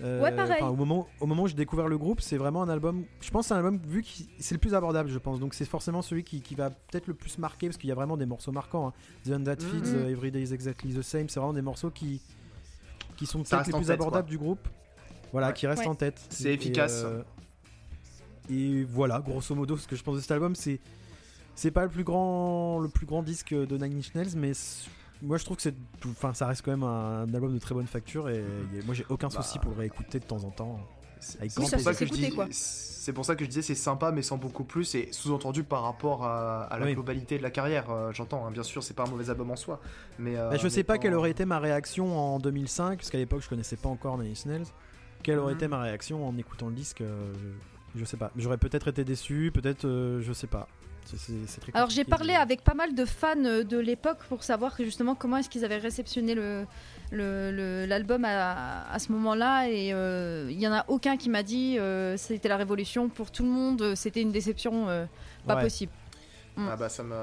Euh, 0.03 0.21
Ouais, 0.23 0.33
pareil. 0.35 0.57
enfin, 0.61 0.69
Au 0.69 0.75
moment, 0.77 1.07
au 1.21 1.27
moment 1.27 1.45
où 1.45 1.47
j'ai 1.49 1.55
découvert 1.55 1.87
le 1.88 1.97
groupe, 1.99 2.21
c'est 2.21 2.37
vraiment 2.37 2.62
un 2.62 2.69
album. 2.69 3.05
Je 3.21 3.31
pense 3.31 3.45
que 3.45 3.49
c'est 3.49 3.55
un 3.55 3.59
album 3.59 3.79
vu 3.87 4.03
que 4.03 4.09
c'est 4.38 4.55
le 4.55 4.59
plus 4.59 4.75
abordable, 4.75 5.09
je 5.11 5.19
pense. 5.19 5.38
Donc 5.38 5.55
c'est 5.55 5.65
forcément 5.65 6.03
celui 6.03 6.25
qui, 6.25 6.41
qui 6.43 6.55
va 6.55 6.71
peut-être 6.71 7.07
le 7.07 7.15
plus 7.15 7.38
marquer 7.38 7.69
parce 7.69 7.77
qu'il 7.77 7.88
y 7.88 7.93
a 7.93 7.95
vraiment 7.95 8.17
des 8.17 8.27
morceaux 8.27 8.53
marquants. 8.53 8.88
hein. 8.88 8.93
The 9.25 9.43
That 9.45 9.57
Feeds, 9.61 9.91
Mhm. 9.93 9.97
euh, 9.97 10.11
Every 10.11 10.31
Day 10.33 10.43
is 10.43 10.53
Exactly 10.53 10.93
the 10.95 11.03
Same. 11.03 11.29
C'est 11.29 11.38
vraiment 11.41 11.53
des 11.55 11.62
morceaux 11.62 11.91
qui 11.91 12.21
qui 13.17 13.27
sont 13.27 13.43
peut-être 13.45 13.67
les 13.67 13.73
plus 13.73 13.83
tête, 13.83 13.91
abordables 13.91 14.29
du 14.29 14.38
groupe. 14.38 14.67
Voilà, 15.31 15.49
Ouais. 15.49 15.53
qui 15.53 15.67
restent 15.67 15.83
Ouais. 15.83 15.88
en 15.88 15.95
tête. 15.95 16.21
C'est 16.31 16.51
Et, 16.51 16.55
efficace. 16.55 17.03
euh, 17.05 17.23
Et 18.51 18.85
voilà, 18.85 19.21
grosso 19.21 19.55
modo, 19.55 19.77
ce 19.77 19.87
que 19.87 19.95
je 19.97 20.03
pense 20.03 20.17
de 20.17 20.21
cet 20.21 20.33
album, 20.33 20.55
c'est 20.57 20.81
c'est 21.55 21.71
pas 21.71 21.85
le 21.85 21.91
plus 21.91 22.03
grand 22.05 22.81
le 22.81 22.88
plus 22.88 23.07
grand 23.07 23.23
disque 23.23 23.55
de 23.55 23.77
Nine 23.77 23.99
Inch 23.99 24.15
Nails, 24.15 24.35
mais 24.37 24.53
moi 25.23 25.37
je 25.39 25.45
trouve 25.45 25.57
que 25.57 25.63
c'est 25.63 25.75
enfin 26.07 26.35
ça 26.35 26.47
reste 26.47 26.63
quand 26.65 26.73
même 26.73 26.83
un, 26.83 27.23
album 27.33 27.55
de 27.55 27.59
très 27.59 27.75
bonne 27.75 27.87
facture 27.87 28.29
et, 28.29 28.39
et 28.75 28.83
moi 28.85 28.95
j'ai 28.95 29.07
aucun 29.09 29.31
souci 29.31 29.59
Bah. 29.59 29.63
pour 29.63 29.73
le 29.73 29.79
réécouter 29.79 30.19
de 30.19 30.25
temps 30.25 30.45
en 30.45 30.51
temps. 30.51 30.79
C'est 31.21 31.39
pour 31.55 31.69
ça 31.69 31.77
que 31.77 31.83
je 31.83 31.93
S'écouter, 31.93 32.29
dis- 32.31 32.35
quoi. 32.35 32.49
C'est 32.51 33.13
pour 33.13 33.25
ça 33.25 33.37
que 33.37 33.45
je 33.45 33.49
disais 33.49 33.63
c'est 33.63 33.77
sympa 33.77 34.11
mais 34.11 34.23
sans 34.23 34.37
beaucoup 34.39 34.65
plus 34.65 34.95
et 34.97 35.09
sous-entendu 35.13 35.63
par 35.63 35.83
rapport 35.85 36.25
à, 36.25 36.65
à 36.65 36.79
la 36.81 36.87
Oui. 36.87 36.95
globalité 36.95 37.39
de 37.39 37.43
la 37.45 37.51
carrière. 37.53 37.91
euh, 37.91 38.11
J'entends, 38.13 38.45
hein, 38.45 38.51
bien 38.51 38.65
sûr, 38.65 38.83
c'est 38.83 38.95
pas 38.95 39.05
un 39.05 39.11
mauvais 39.11 39.31
album 39.31 39.51
en 39.53 39.57
soi, 39.57 39.81
mais. 40.19 40.37
euh, 40.37 40.51
Bah, 40.51 40.57
je 40.57 40.67
sais 40.69 40.83
pas 40.83 40.95
quand- 40.97 41.03
quelle 41.03 41.15
aurait 41.15 41.31
été 41.31 41.45
ma 41.45 41.61
réaction 41.61 42.19
en 42.19 42.39
2005, 42.41 42.97
parce 42.99 43.11
qu'à 43.11 43.19
l'époque 43.19 43.43
je 43.43 43.49
connaissais 43.49 43.77
pas 43.77 43.89
encore 43.89 44.19
Nine 44.19 44.33
Inch 44.33 44.47
Nails. 44.47 44.67
Quelle 45.23 45.39
aurait 45.39 45.53
Mhm. 45.53 45.59
été 45.59 45.69
ma 45.69 45.81
réaction 45.81 46.27
en 46.27 46.37
écoutant 46.37 46.69
le 46.69 46.75
disque 46.75 47.03
euh, 47.03 47.33
je, 47.95 48.01
je 48.01 48.05
sais 48.05 48.17
pas. 48.17 48.33
J'aurais 48.37 48.59
peut-être 48.59 48.89
été 48.89 49.05
déçu, 49.05 49.53
peut-être 49.55 49.85
euh, 49.85 50.21
je 50.23 50.33
sais 50.33 50.49
pas. 50.49 50.67
C'est- 51.05 51.61
très 51.61 51.73
Alors 51.75 51.91
j'ai 51.91 52.05
parlé 52.05 52.35
avec 52.35 52.62
pas 52.62 52.75
mal 52.75 52.95
de 52.95 53.05
fans 53.05 53.45
euh, 53.45 53.65
de 53.65 53.79
l'époque 53.79 54.19
pour 54.29 54.43
savoir 54.45 54.75
justement 54.79 55.15
comment 55.15 55.37
est-ce 55.38 55.51
qu'ils 55.51 55.65
avaient 55.65 55.77
réceptionné 55.79 56.35
le 56.35 56.65
le- 57.11 57.51
le- 57.53 57.85
l'album 57.87 58.25
à, 58.25 58.91
à 58.91 58.99
ce 58.99 59.12
moment-là 59.12 59.69
et 59.69 59.93
euh, 59.93 60.49
il 60.51 60.59
y 60.59 60.67
en 60.67 60.73
a 60.73 60.85
aucun 60.88 61.17
qui 61.19 61.29
m'a 61.29 61.43
dit 61.43 61.79
euh, 61.79 62.17
c'était 62.17 62.49
la 62.49 62.57
révolution 62.57 63.09
pour 63.11 63.31
tout 63.31 63.43
le 63.43 63.51
monde 63.51 63.83
euh, 63.83 63.95
c'était 63.95 64.23
une 64.23 64.33
déception 64.33 64.88
euh, 64.88 65.05
pas 65.47 65.57
Ouais. 65.57 65.62
possible. 65.65 65.93
Ah 66.59 66.77
bah 66.77 66.91
ça 66.91 67.03
me. 67.03 67.15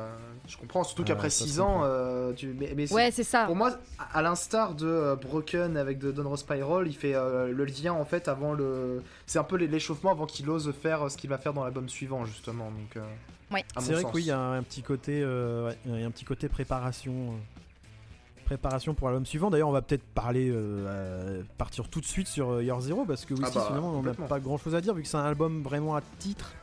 Je 0.47 0.57
comprends, 0.57 0.83
surtout 0.83 1.03
Ah, 1.05 1.09
qu'après 1.09 1.29
ça 1.29 1.43
se 1.43 1.49
6 1.51 1.59
ans, 1.59 1.81
euh, 1.83 2.33
tu. 2.33 2.47
Mais, 2.75 2.91
Ouais 2.91 3.11
c'est 3.11 3.23
ça. 3.23 3.45
Pour 3.45 3.55
moi, 3.55 3.77
à 4.11 4.23
l'instar 4.23 4.73
de 4.73 4.87
euh, 4.87 5.15
Broken 5.15 5.77
avec 5.77 5.99
de 5.99 6.11
Don 6.11 6.27
Ross 6.27 6.39
Spiral, 6.39 6.87
il 6.87 6.95
fait 6.95 7.13
euh, 7.13 7.51
le 7.51 7.65
lien 7.65 7.93
en 7.93 8.05
fait 8.05 8.27
avant 8.27 8.53
le. 8.53 9.03
C'est 9.27 9.37
un 9.37 9.43
peu 9.43 9.57
l'é- 9.57 9.67
l'échauffement 9.67 10.09
avant 10.13 10.25
qu'il 10.25 10.49
ose 10.49 10.73
faire 10.81 11.03
euh, 11.05 11.09
ce 11.09 11.17
qu'il 11.17 11.29
va 11.29 11.37
faire 11.37 11.53
dans 11.53 11.63
l'album 11.63 11.87
suivant 11.89 12.25
justement. 12.25 12.71
Donc. 12.71 13.03
Ouais. 13.51 13.65
C'est 13.79 13.93
vrai 13.93 14.03
que 14.03 14.09
oui, 14.13 14.21
il 14.23 14.27
y 14.27 14.31
a 14.31 14.39
un 14.39 14.61
petit 14.63 14.81
côté, 14.83 15.21
euh, 15.23 15.69
ouais, 15.69 15.77
il 15.85 15.99
y 15.99 16.03
a 16.03 16.07
un 16.07 16.11
petit 16.11 16.25
côté 16.25 16.47
préparation, 16.49 17.11
euh, 17.13 18.43
préparation 18.45 18.93
pour 18.93 19.07
l'album 19.07 19.25
suivant. 19.25 19.49
D'ailleurs, 19.49 19.69
on 19.69 19.73
va 19.73 19.81
peut-être 19.81 20.03
parler, 20.03 20.49
euh, 20.53 21.41
partir 21.57 21.87
tout 21.87 21.99
de 22.01 22.05
suite 22.05 22.27
sur 22.27 22.61
Year 22.61 22.79
Zero 22.81 23.05
parce 23.05 23.25
que 23.25 23.33
oui, 23.33 23.41
Ah 23.43 23.49
si, 23.49 23.55
bah, 23.57 23.63
finalement, 23.67 23.91
on 23.91 24.03
n'a 24.03 24.13
pas 24.13 24.39
grand-chose 24.39 24.75
à 24.75 24.81
dire 24.81 24.93
vu 24.93 25.01
que 25.03 25.07
c'est 25.07 25.17
un 25.17 25.25
album 25.25 25.61
vraiment 25.63 25.95
à 25.95 26.01
titre. 26.19 26.53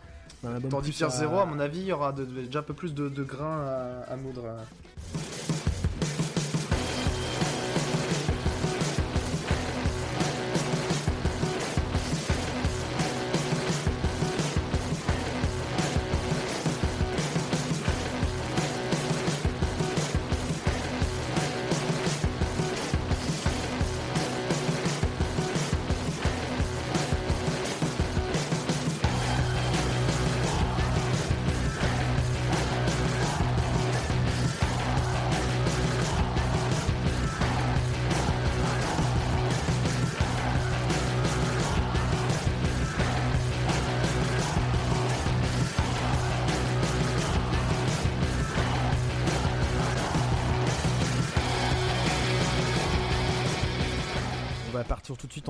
C'est 0.41 0.49
un 0.49 0.55
album 0.55 0.71
Tandis 0.71 0.93
que 0.93 0.99
Year 1.01 1.11
à- 1.11 1.17
Zero, 1.17 1.39
à 1.39 1.47
mon 1.47 1.59
avis, 1.59 1.81
il 1.81 1.87
y 1.87 1.93
aura 1.93 2.13
de- 2.13 2.25
de- 2.25 2.43
déjà 2.43 2.61
un 2.61 2.63
peu 2.63 2.75
plus 2.75 2.95
de, 2.95 3.09
de 3.09 3.23
grains 3.25 3.65
à, 4.09 4.13
à 4.13 4.17
moudre. 4.17 4.45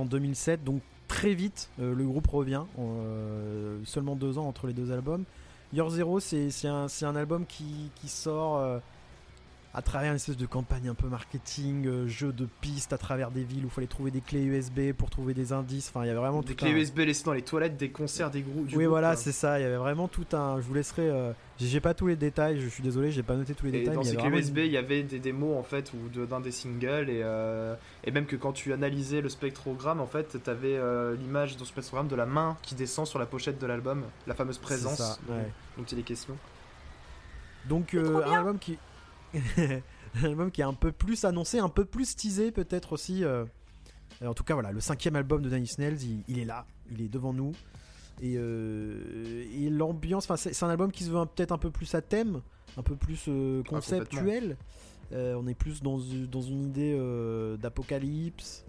En 0.06 0.08
2007. 0.08 0.64
Donc 0.64 0.80
très 1.08 1.34
vite, 1.34 1.68
euh, 1.80 1.94
le 1.94 2.04
groupe 2.04 2.28
revient. 2.28 2.62
euh, 2.78 3.78
seulement 3.84 4.16
deux 4.16 4.38
ans 4.38 4.46
entre 4.46 4.66
les 4.66 4.72
deux 4.72 4.92
albums. 4.92 5.24
Year 5.72 5.90
Zero, 5.90 6.20
c'est 6.20 6.48
un, 6.64 7.16
album 7.16 7.44
qui, 7.44 7.90
qui 7.96 8.08
sort 8.08 8.58
euh, 8.58 8.78
à 9.76 9.82
travers 9.82 10.10
une 10.10 10.16
espèce 10.16 10.38
de 10.38 10.46
campagne 10.46 10.88
un 10.88 10.94
peu 10.94 11.06
marketing, 11.06 11.86
euh, 11.86 12.08
jeu 12.08 12.32
de 12.32 12.48
pistes 12.62 12.94
à 12.94 12.98
travers 12.98 13.30
des 13.30 13.44
villes 13.44 13.62
où 13.64 13.68
il 13.68 13.70
fallait 13.70 13.86
trouver 13.86 14.10
des 14.10 14.22
clés 14.22 14.42
USB 14.42 14.92
pour 14.96 15.10
trouver 15.10 15.34
des 15.34 15.52
indices. 15.52 15.90
Enfin, 15.90 16.02
il 16.04 16.06
y 16.08 16.10
avait 16.10 16.18
vraiment 16.18 16.40
Des 16.40 16.48
tout 16.54 16.54
clés 16.64 16.70
un- 16.72 16.76
USB 16.76 17.00
laissées 17.00 17.24
dans 17.24 17.34
les 17.34 17.42
toilettes, 17.42 17.76
des 17.76 17.90
concerts, 17.90 18.30
des 18.30 18.40
groupes. 18.40 18.70
Oui, 18.74 18.86
voilà, 18.86 19.16
c'est 19.16 19.32
ça. 19.32 19.58
Il 19.60 19.62
y 19.62 19.66
avait 19.66 19.76
vraiment 19.76 20.08
tout 20.08 20.24
un. 20.32 20.56
Je 20.62 20.66
vous 20.66 20.72
laisserai. 20.72 21.10
euh, 21.10 21.32
J'ai 21.60 21.80
pas 21.80 21.92
tous 21.92 22.06
les 22.06 22.16
détails. 22.16 22.58
Je 22.58 22.68
suis 22.68 22.82
désolé, 22.82 23.10
j'ai 23.12 23.22
pas 23.22 23.34
noté 23.36 23.54
tous 23.54 23.66
les 23.66 23.74
Et 23.76 23.80
détails. 23.80 23.94
dans 23.96 24.00
mais 24.00 24.06
ces 24.06 24.12
clés 24.16 24.22
vraiment 24.30 24.38
USB, 24.38 24.58
il 24.64 24.72
y 24.72 24.78
avait 24.78 25.02
des 25.02 25.18
démos 25.18 25.58
en 25.58 25.62
fait 25.62 25.92
ou 25.92 26.24
d'un 26.24 26.40
des 26.40 26.52
singles 26.52 27.10
et, 27.10 27.20
euh, 27.22 27.74
et 28.04 28.10
même 28.12 28.24
que 28.24 28.36
quand 28.36 28.52
tu 28.52 28.72
analysais 28.72 29.20
le 29.20 29.28
spectrogramme, 29.28 30.00
en 30.00 30.06
fait, 30.06 30.42
t'avais 30.42 30.76
euh, 30.78 31.14
l'image 31.16 31.54
dans 31.56 31.64
le 31.64 31.66
spectrogramme 31.66 32.08
de 32.08 32.16
la 32.16 32.24
main 32.24 32.56
qui 32.62 32.74
descend 32.76 33.06
sur 33.06 33.18
la 33.18 33.26
pochette 33.26 33.58
de 33.60 33.66
l'album, 33.66 34.04
la 34.26 34.34
fameuse 34.34 34.56
présence 34.58 34.96
ça, 34.96 35.18
ouais. 35.28 35.50
dont 35.76 35.84
il 35.84 35.98
est 35.98 36.02
question. 36.02 36.34
Donc 37.68 37.94
euh, 37.94 38.22
un 38.24 38.32
album 38.32 38.58
qui 38.58 38.78
un 40.16 40.24
album 40.24 40.50
qui 40.50 40.60
est 40.60 40.64
un 40.64 40.72
peu 40.74 40.92
plus 40.92 41.24
annoncé, 41.24 41.58
un 41.58 41.68
peu 41.68 41.84
plus 41.84 42.16
teasé 42.16 42.50
peut-être 42.52 42.92
aussi. 42.92 43.24
euh. 43.24 43.44
Euh, 44.22 44.26
En 44.28 44.34
tout 44.34 44.44
cas 44.44 44.54
voilà, 44.54 44.72
le 44.72 44.80
cinquième 44.80 45.16
album 45.16 45.42
de 45.42 45.50
Danny 45.50 45.66
Snells, 45.66 46.02
il, 46.02 46.22
il 46.28 46.38
est 46.38 46.44
là, 46.44 46.66
il 46.90 47.00
est 47.02 47.08
devant 47.08 47.32
nous. 47.32 47.52
Et, 48.22 48.36
euh, 48.38 49.44
et 49.52 49.68
l'ambiance, 49.68 50.26
c'est 50.36 50.62
un 50.62 50.70
album 50.70 50.90
qui 50.90 51.04
se 51.04 51.10
veut 51.10 51.26
peut-être 51.26 51.52
un 51.52 51.58
peu 51.58 51.70
plus 51.70 51.94
à 51.94 52.00
thème, 52.00 52.40
un 52.78 52.82
peu 52.82 52.96
plus 52.96 53.24
euh, 53.28 53.62
Ah, 53.66 53.68
conceptuel. 53.68 54.56
On 55.12 55.46
est 55.46 55.54
plus 55.54 55.82
dans, 55.82 55.98
une- 56.00 56.26
dans 56.26 56.40
une 56.42 56.62
idée 56.64 56.96
d'apocalypse. 57.60 58.64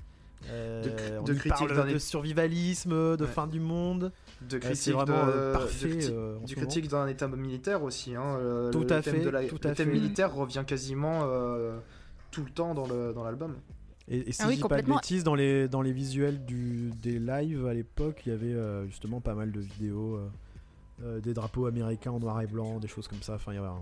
Euh, 0.50 0.84
De 0.84 0.90
cri- 0.90 1.18
on 1.20 1.24
de 1.24 1.34
y 1.34 1.38
critique 1.38 1.68
d'un 1.74 1.92
de 1.92 1.98
survivalisme, 1.98 3.18
de 3.18 3.24
Ouais. 3.26 3.28
fin 3.30 3.48
du 3.48 3.60
monde. 3.60 4.12
De 4.42 4.56
Euh, 4.56 4.60
critique 4.60 4.78
c'est 4.78 4.92
vraiment 4.92 5.26
de, 5.26 5.32
euh, 5.32 5.48
de 5.54 5.58
parfait. 5.58 5.88
criti- 5.90 6.12
euh, 6.12 6.38
du 6.46 6.56
critique 6.56 6.88
d'un 6.88 7.08
état 7.08 7.28
militaire 7.28 7.84
aussi. 7.84 8.16
Hein. 8.16 8.38
euh, 8.40 8.72
Tout 8.72 8.82
le 8.82 8.92
à 8.94 9.02
thème 9.02 9.16
fait, 9.16 9.24
de 9.26 9.30
la- 9.30 9.46
tout 9.46 9.58
le 9.62 9.70
à 9.70 9.74
thème 9.74 9.88
fait. 9.88 9.94
militaire 9.94 10.34
revient 10.34 10.64
quasiment 10.66 11.22
euh, 11.24 11.78
tout 12.32 12.44
le 12.46 12.52
temps 12.52 12.74
dans 12.74 12.88
le 12.88 13.14
dans 13.14 13.24
l'album. 13.24 13.56
Et, 14.08 14.30
et 14.30 14.32
si 14.32 14.42
Ah 14.44 14.46
oui, 14.48 14.56
je 14.56 14.62
dis 14.62 14.68
pas 14.70 14.82
de 14.82 14.88
bêtises, 14.88 15.24
dans 15.26 15.36
les, 15.36 15.68
dans 15.68 15.82
les 15.82 15.92
visuels 15.92 16.46
du, 16.46 16.92
des 17.02 17.20
lives 17.20 17.66
à 17.68 17.74
l'époque, 17.74 18.22
il 18.26 18.30
y 18.30 18.32
avait 18.32 18.54
euh, 18.54 18.86
justement 18.86 19.20
pas 19.20 19.34
mal 19.34 19.52
de 19.52 19.60
vidéos, 19.60 20.20
des 21.22 21.34
drapeaux 21.34 21.66
américains 21.66 22.12
en 22.12 22.20
noir 22.20 22.40
et 22.42 22.48
blanc, 22.48 22.80
des 22.80 22.88
choses 22.88 23.08
comme 23.08 23.22
ça. 23.22 23.36
Enfin, 23.36 23.52
il 23.52 23.56
y 23.56 23.58
avait 23.60 23.68
un- 23.68 23.82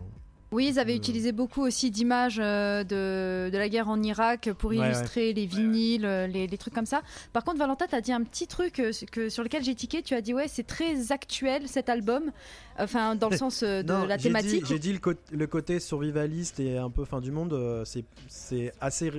Oui, 0.55 0.67
ils 0.71 0.79
avaient 0.79 0.93
Euh. 0.93 0.97
utilisé 0.97 1.33
beaucoup 1.33 1.61
aussi 1.61 1.91
d'images 1.91 2.39
euh, 2.41 2.83
de, 2.85 3.49
de 3.51 3.57
la 3.57 3.67
guerre 3.67 3.89
en 3.89 4.01
Irak 4.01 4.49
pour 4.57 4.69
Ouais, 4.71 4.77
illustrer 4.77 5.33
les 5.33 5.45
vinyles, 5.45 6.05
euh, 6.05 6.27
les, 6.27 6.47
les 6.47 6.57
trucs 6.57 6.73
comme 6.73 6.85
ça. 6.85 7.01
Par 7.33 7.43
contre, 7.43 7.59
Valentin, 7.59 7.85
tu 7.87 7.95
as 7.95 8.01
dit 8.01 8.13
un 8.13 8.23
petit 8.23 8.47
truc 8.47 8.81
que, 9.11 9.29
sur 9.29 9.43
lequel 9.43 9.63
j'ai 9.63 9.75
tiqué. 9.75 10.01
Tu 10.01 10.13
as 10.15 10.21
dit, 10.21 10.33
ouais, 10.33 10.47
c'est 10.47 10.63
très 10.65 11.11
actuel 11.11 11.67
cet 11.67 11.89
album, 11.89 12.31
enfin, 12.79 13.15
dans 13.15 13.29
le 13.29 13.37
sens 13.37 13.63
de 13.63 13.83
Non, 13.83 14.05
la 14.05 14.17
thématique. 14.17 14.65
J'ai 14.65 14.79
dit, 14.79 14.93
le, 14.93 14.99
le 15.31 15.47
côté 15.47 15.79
survivaliste 15.81 16.59
et 16.61 16.77
un 16.77 16.89
peu 16.89 17.03
fin 17.05 17.19
du 17.19 17.31
monde, 17.31 17.83
c'est- 17.85 18.71
assez 18.79 19.11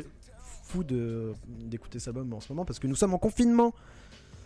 fou 0.64 0.82
d'écouter 0.82 1.98
cet 1.98 2.08
album 2.08 2.32
en 2.32 2.40
ce 2.40 2.50
moment 2.52 2.64
parce 2.64 2.78
que 2.78 2.86
nous 2.88 2.96
sommes 2.96 3.14
en 3.14 3.18
confinement. 3.18 3.72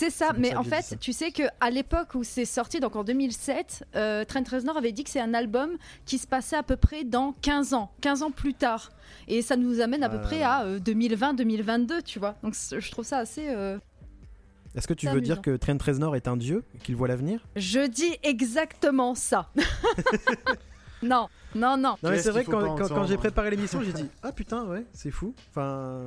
C'est 0.01 0.09
ça, 0.11 0.33
mais 0.37 0.57
en 0.57 0.65
fait, 0.65 0.97
tu 0.99 1.13
sais 1.13 1.31
que 1.31 1.43
à 1.61 1.71
l'époque 1.71 2.15
où 2.15 2.25
c'est 2.25 2.47
sorti, 2.47 2.81
donc 2.81 2.97
en 2.97 3.05
2007, 3.05 3.85
euh, 3.97 4.25
Trent 4.25 4.43
Reznor 4.51 4.79
avait 4.79 4.93
dit 4.93 5.05
que 5.05 5.11
c'est 5.11 5.21
un 5.21 5.35
album 5.35 5.73
qui 6.07 6.17
se 6.17 6.27
passait 6.27 6.57
à 6.57 6.63
peu 6.63 6.77
près 6.77 7.05
dans 7.05 7.35
15 7.43 7.75
ans, 7.75 7.93
15 8.01 8.23
ans 8.23 8.31
plus 8.31 8.55
tard. 8.55 8.91
Et 9.29 9.43
ça 9.43 9.57
nous 9.57 9.81
amène 9.83 10.03
à 10.03 10.09
peu 10.09 10.17
Euh. 10.17 10.23
près 10.23 10.43
à 10.43 10.65
2020-2022, 10.79 12.03
tu 12.03 12.19
vois. 12.19 12.37
Donc 12.43 12.55
je 12.55 12.91
trouve 12.91 13.05
ça 13.05 13.19
assez... 13.19 13.49
euh, 13.51 13.79
Est-ce 14.75 14.89
que 14.89 14.95
tu 14.95 15.07
veux 15.07 15.21
dire 15.21 15.43
que 15.43 15.55
Trent 15.57 15.77
Reznor 15.85 16.17
est 16.17 16.29
un 16.29 16.39
dieu 16.39 16.65
qu'il 16.83 16.97
voit 16.97 17.09
l'avenir? 17.09 17.47
Je 17.57 17.87
dis 17.87 18.17
exactement 18.23 19.15
ça. 19.15 19.51
non, 21.03 21.29
non, 21.55 21.77
non. 21.77 21.97
Non 22.03 22.11
mais 22.11 22.19
c'est 22.19 22.31
vrai 22.31 22.45
faut 22.45 22.53
quand, 22.53 23.05
j'ai 23.07 23.17
préparé 23.19 23.51
l'émission 23.51 23.83
j'ai 23.83 23.93
dit 23.93 24.07
ah 24.23 24.33
putain 24.33 24.65
ouais 24.65 24.85
c'est 24.93 25.11
fou 25.11 25.35
enfin 25.51 26.03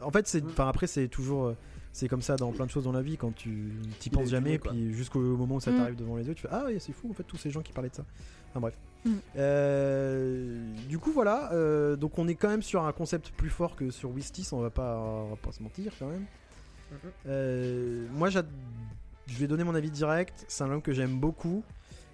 en 0.00 0.10
fait 0.10 0.26
c'est 0.26 0.42
enfin 0.44 0.68
après 0.68 0.86
c'est 0.86 1.08
toujours 1.08 1.46
euh, 1.46 1.56
c'est 1.92 2.08
comme 2.08 2.22
ça 2.22 2.36
dans 2.36 2.52
plein 2.52 2.66
de 2.66 2.70
choses 2.70 2.84
dans 2.84 2.92
la 2.92 3.02
vie 3.02 3.16
quand 3.16 3.34
tu 3.34 3.72
t'y 3.98 4.10
penses 4.10 4.28
jamais 4.28 4.58
puis 4.58 4.92
jusqu'au 4.94 5.20
moment 5.20 5.56
où 5.56 5.60
ça 5.60 5.70
Mm. 5.72 5.76
t'arrive 5.76 5.96
devant 5.96 6.16
les 6.16 6.26
yeux 6.26 6.34
tu 6.34 6.42
fais 6.42 6.48
ah 6.52 6.64
ouais 6.66 6.78
c'est 6.78 6.92
fou 6.92 7.08
en 7.10 7.14
fait 7.14 7.24
tous 7.24 7.36
ces 7.36 7.50
gens 7.50 7.62
qui 7.62 7.72
parlaient 7.72 7.90
de 7.90 7.94
ça 7.96 8.04
enfin 8.50 8.60
bref 8.60 8.74
Mm. 9.04 9.12
Euh, 9.38 10.74
du 10.88 10.98
coup 10.98 11.10
voilà 11.10 11.52
euh, 11.52 11.96
donc 11.96 12.18
on 12.18 12.28
est 12.28 12.34
quand 12.34 12.48
même 12.50 12.62
sur 12.62 12.84
un 12.84 12.92
concept 12.92 13.30
plus 13.30 13.48
fort 13.48 13.74
que 13.74 13.90
sur 13.90 14.10
Wistis 14.10 14.48
on 14.52 14.60
va 14.60 14.68
pas 14.70 14.98
on 14.98 15.30
va 15.30 15.36
pas 15.36 15.52
se 15.52 15.62
mentir 15.62 15.92
quand 15.98 16.08
même 16.08 16.26
Mhm. 16.92 17.10
Euh, 17.28 18.06
moi 18.12 18.30
je 18.30 18.40
vais 19.38 19.46
donner 19.46 19.62
mon 19.62 19.76
avis 19.76 19.92
direct 19.92 20.44
c'est 20.48 20.64
un 20.64 20.66
album 20.66 20.82
que 20.82 20.92
j'aime 20.92 21.18
beaucoup 21.20 21.62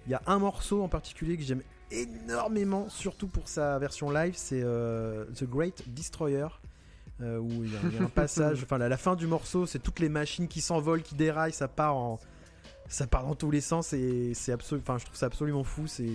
il 0.05 0.11
y 0.11 0.13
a 0.13 0.21
un 0.27 0.37
morceau 0.37 0.83
en 0.83 0.87
particulier 0.87 1.35
que 1.35 1.41
j'aime 1.43 1.63
énormément, 1.91 2.87
surtout 2.89 3.27
pour 3.27 3.47
sa 3.49 3.79
version 3.79 4.11
live, 4.11 4.33
c'est 4.35 4.61
euh, 4.63 5.25
The 5.35 5.45
Great 5.45 5.83
Destroyer. 5.93 6.47
Euh, 7.21 7.37
où 7.39 7.63
il 7.63 7.73
y, 7.73 7.75
a- 7.75 7.79
il 7.91 7.95
y 7.95 7.97
a 7.99 8.03
un 8.03 8.09
passage, 8.09 8.61
enfin 8.63 8.77
la, 8.77 8.89
la 8.89 8.97
fin 8.97 9.15
du 9.15 9.27
morceau, 9.27 9.65
c'est 9.65 9.79
toutes 9.79 9.99
les 9.99 10.09
machines 10.09 10.47
qui 10.47 10.61
s'envolent, 10.61 11.01
qui 11.03 11.15
déraillent, 11.15 11.53
ça 11.53 11.67
part 11.67 11.95
en, 11.95 12.19
ça 12.87 13.07
part 13.07 13.25
dans 13.25 13.35
tous 13.35 13.51
les 13.51 13.61
sens 13.61 13.93
et 13.93 14.33
c'est 14.33 14.51
absolument, 14.51 14.83
enfin 14.87 14.97
je 14.99 15.05
trouve 15.05 15.17
ça 15.17 15.25
absolument 15.27 15.63
fou, 15.63 15.87
c'est, 15.87 16.09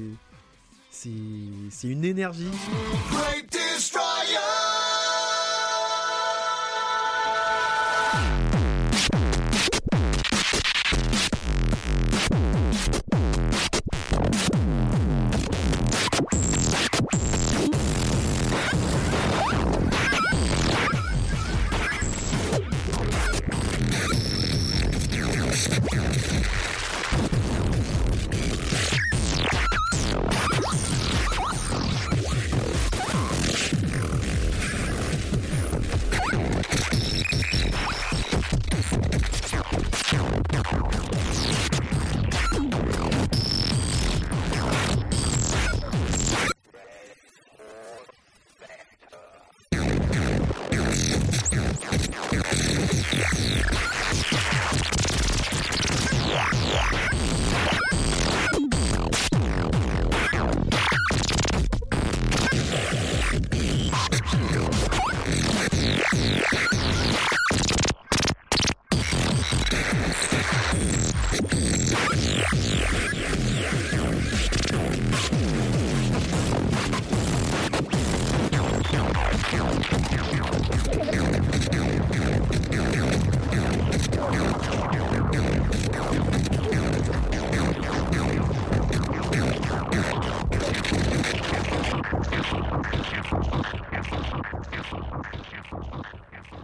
c'est, 0.90 1.10
c'est 1.70 1.88
une 1.88 2.04
énergie. 2.04 2.50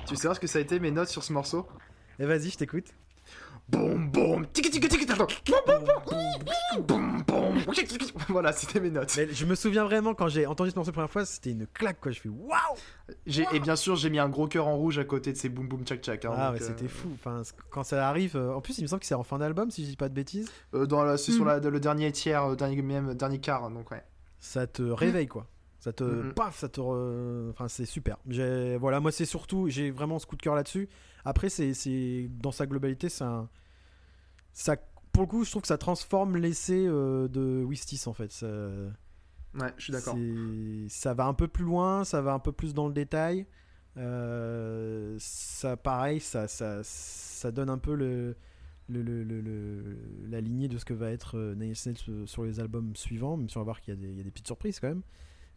Tu 0.09 0.17
sais 0.17 0.33
ce 0.35 0.41
que 0.41 0.47
ça 0.47 0.59
a 0.59 0.63
été 0.63 0.81
mes 0.81 0.91
notes 0.91 1.09
sur 1.09 1.23
ce 1.23 1.33
morceau 1.33 1.67
Et 2.19 2.25
vas-y, 2.27 2.51
je 2.51 2.57
t'écoute. 2.57 2.87
Boum 3.69 4.11
boum 4.11 4.47
tic 4.47 4.71
tic 4.71 4.89
tic 4.89 4.91
tic 5.07 5.09
boum 6.87 7.23
boum 7.27 7.59
Voilà, 8.29 8.53
c'était 8.53 8.81
mes 8.81 8.91
notes. 8.91 9.13
Mais 9.19 9.29
je 9.33 9.45
me 9.45 9.55
souviens 9.55 9.85
vraiment 9.85 10.15
quand 10.15 10.29
j'ai 10.29 10.47
entendu 10.47 10.71
ce 10.71 10.77
morceau 10.77 10.91
la 10.91 10.95
première 10.95 11.11
fois, 11.11 11.27
c'était 11.27 11.51
une 11.51 11.67
claque 11.67 12.01
quoi. 12.01 12.11
Je 12.13 12.21
fais 12.21 12.29
waouh. 12.31 12.59
J'ai 13.27 13.45
et 13.53 13.61
bien 13.61 13.77
sûr, 13.77 13.97
j'ai 13.97 14.09
mis 14.09 14.19
un 14.19 14.29
gros 14.31 14.47
cœur 14.49 14.67
en 14.67 14.77
rouge 14.77 14.99
à 14.99 15.05
côté 15.05 15.33
de 15.33 15.37
ces 15.37 15.51
boum 15.51 15.69
boum 15.69 15.85
tchac 15.85 16.01
tchac. 16.01 16.25
hein, 16.25 16.33
Ah 16.35 16.51
mais 16.53 16.63
euh, 16.63 16.67
c'était 16.67 16.89
fou. 16.89 17.11
Enfin 17.15 17.43
quand 17.71 17.85
ça 17.85 18.09
arrive, 18.09 18.37
euh, 18.37 18.55
en 18.55 18.61
plus 18.63 18.79
il 18.79 18.83
me 18.83 18.87
semble 18.87 19.01
que 19.01 19.07
c'est 19.07 19.15
en 19.15 19.23
fin 19.25 19.39
d'album 19.39 19.71
si 19.71 19.85
je 19.85 19.91
dis 19.91 19.97
pas 19.97 20.09
de 20.09 20.15
bêtises. 20.15 20.51
euh, 20.75 20.87
dans 20.87 21.05
la, 21.05 21.19
c'est 21.19 21.33
sur 21.33 21.45
Mm. 21.45 21.49
la, 21.49 21.59
le 21.61 21.81
dernier 21.81 22.11
tiers, 22.13 22.45
euh, 22.45 22.57
dernier 22.57 22.81
même 22.81 23.13
dernier 23.15 23.39
quart, 23.41 23.69
donc 23.71 23.91
ouais. 23.91 24.03
Ça 24.41 24.67
te 24.67 24.83
réveille 24.83 25.27
quoi. 25.29 25.47
Ça 25.81 25.93
te, 25.93 26.03
Mhm. 26.05 26.35
paf, 26.35 26.59
ça 26.59 26.69
te, 26.69 26.81
re- 26.81 27.51
enfin 27.51 27.69
c'est 27.69 27.85
super. 27.87 28.19
Voilà, 28.81 28.99
moi 29.01 29.13
c'est 29.13 29.25
surtout, 29.25 29.69
j'ai 29.69 29.91
vraiment 29.93 30.19
ce 30.19 30.27
coup 30.27 30.35
de 30.37 30.43
cœur 30.43 30.55
là-dessus. 30.57 30.89
Après, 31.25 31.49
c'est, 31.49 32.29
dans 32.41 32.51
sa 32.53 32.67
globalité, 32.67 33.09
c'est 33.09 33.25
un- 33.25 33.49
ça, 34.53 34.77
pour 35.13 35.23
le 35.23 35.29
coup, 35.29 35.45
je 35.45 35.51
trouve 35.51 35.63
que 35.63 35.69
ça 35.69 35.79
transforme 35.79 36.37
l'essai 36.37 36.85
euh, 36.87 37.29
de 37.29 37.65
Wistis 37.65 38.03
en 38.09 38.13
fait. 38.13 38.33
Ça- 38.33 38.47
Ouais, 39.55 39.73
je 39.79 39.85
suis 39.85 39.93
d'accord. 39.93 40.15
Ça 40.89 41.15
va 41.15 41.27
un 41.27 41.35
peu 41.35 41.49
plus 41.49 41.65
loin, 41.65 42.05
ça 42.05 42.21
va 42.23 42.33
un 42.33 42.39
peu 42.39 42.53
plus 42.53 42.75
dans 42.75 42.87
le 42.89 42.93
détail. 42.95 43.47
Euh, 43.97 45.17
ça, 45.19 45.77
pareil, 45.77 46.21
ça, 46.21 46.49
ça, 46.49 46.81
ça 46.83 47.51
donne 47.51 47.71
un 47.71 47.79
peu 47.79 47.95
le, 47.95 48.37
le, 48.89 49.03
le- 49.03 49.23
le- 49.25 49.41
le- 49.41 49.99
la 50.29 50.41
lignée 50.41 50.69
de 50.69 50.79
ce 50.79 50.85
que 50.85 50.95
va 50.95 51.11
être 51.11 51.37
euh, 51.37 51.55
Nails 51.55 51.75
sur 52.27 52.45
les 52.45 52.61
albums 52.61 52.95
suivants, 52.97 53.37
même 53.37 53.49
si 53.49 53.57
on 53.57 53.61
va 53.61 53.65
voir 53.65 53.81
qu'il 53.81 53.95
y, 53.95 53.97
a 53.97 54.01
des- 54.01 54.09
il 54.11 54.17
y 54.17 54.21
a 54.21 54.25
des 54.25 54.31
petites 54.31 54.47
surprises 54.47 54.81
quand 54.81 54.89
même. 54.89 55.03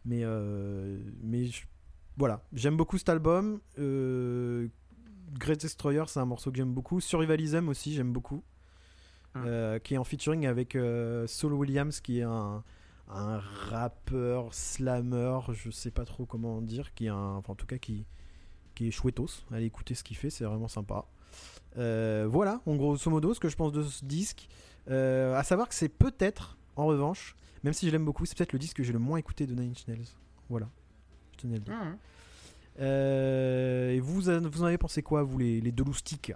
Mais, 0.04 0.20
euh, 0.24 0.98
mais 1.22 1.46
je- 1.46 1.64
voilà, 2.16 2.42
j'aime 2.52 2.76
beaucoup 2.76 2.98
cet 2.98 3.08
album. 3.08 3.60
Euh, 3.78 4.68
Great 5.38 5.60
Destroyer, 5.60 6.04
c'est 6.08 6.20
un 6.20 6.24
morceau 6.26 6.50
que 6.50 6.56
j'aime 6.56 6.72
beaucoup. 6.74 7.00
Survivalism 7.00 7.68
aussi, 7.68 7.94
j'aime 7.94 8.12
beaucoup. 8.12 8.42
Mm. 9.34 9.44
Euh, 9.46 9.78
qui 9.78 9.94
est 9.94 9.98
en 9.98 10.04
featuring 10.04 10.46
avec 10.46 10.76
euh, 10.76 11.26
Saul 11.26 11.54
Williams, 11.54 12.00
qui 12.00 12.18
est 12.18 12.22
un, 12.22 12.62
un 13.08 13.38
rappeur, 13.38 14.52
slammer, 14.52 15.38
je 15.52 15.70
sais 15.70 15.90
pas 15.90 16.04
trop 16.04 16.26
comment 16.26 16.60
dire, 16.60 16.92
qui 16.94 17.06
est 17.06 17.10
un, 17.10 17.36
enfin 17.36 17.54
en 17.54 17.56
tout 17.56 17.64
cas 17.66 17.78
qui, 17.78 18.04
qui 18.74 18.88
est 18.88 18.90
chouettos. 18.90 19.44
Allez 19.50 19.64
écouter 19.64 19.94
ce 19.94 20.04
qu'il 20.04 20.18
fait, 20.18 20.28
c'est 20.28 20.44
vraiment 20.44 20.68
sympa. 20.68 21.06
Euh, 21.78 22.26
voilà, 22.28 22.60
en 22.66 22.76
grosso 22.76 23.10
modo, 23.10 23.32
ce 23.32 23.40
que 23.40 23.48
je 23.48 23.56
pense 23.56 23.72
de 23.72 23.82
ce 23.82 24.04
disque. 24.04 24.48
À 24.88 25.42
savoir 25.44 25.66
que 25.68 25.74
c'est 25.74 25.88
peut-être, 25.88 26.58
en 26.76 26.84
revanche, 26.84 27.34
même 27.64 27.72
si 27.72 27.86
je 27.86 27.92
l'aime 27.92 28.04
beaucoup, 28.04 28.24
c'est 28.26 28.36
peut-être 28.36 28.52
le 28.52 28.58
disque 28.58 28.78
que 28.78 28.82
j'ai 28.82 28.92
le 28.92 28.98
moins 28.98 29.18
écouté 29.18 29.46
de 29.46 29.54
Nine 29.54 29.70
Inch 29.70 29.86
Nails. 29.88 30.06
Voilà, 30.48 30.68
je 31.32 31.38
tenais 31.42 31.54
à 31.54 31.58
le 31.58 31.64
dire. 31.64 31.74
Mhm. 31.74 31.96
Euh, 32.80 33.90
et 33.90 34.00
vous, 34.00 34.14
vous 34.22 34.28
en 34.62 34.64
avez 34.66 34.78
pensé 34.78 35.02
quoi, 35.02 35.22
vous, 35.22 35.38
les, 35.38 35.60
les 35.60 35.72
deux 35.72 35.84
loustiques 35.84 36.32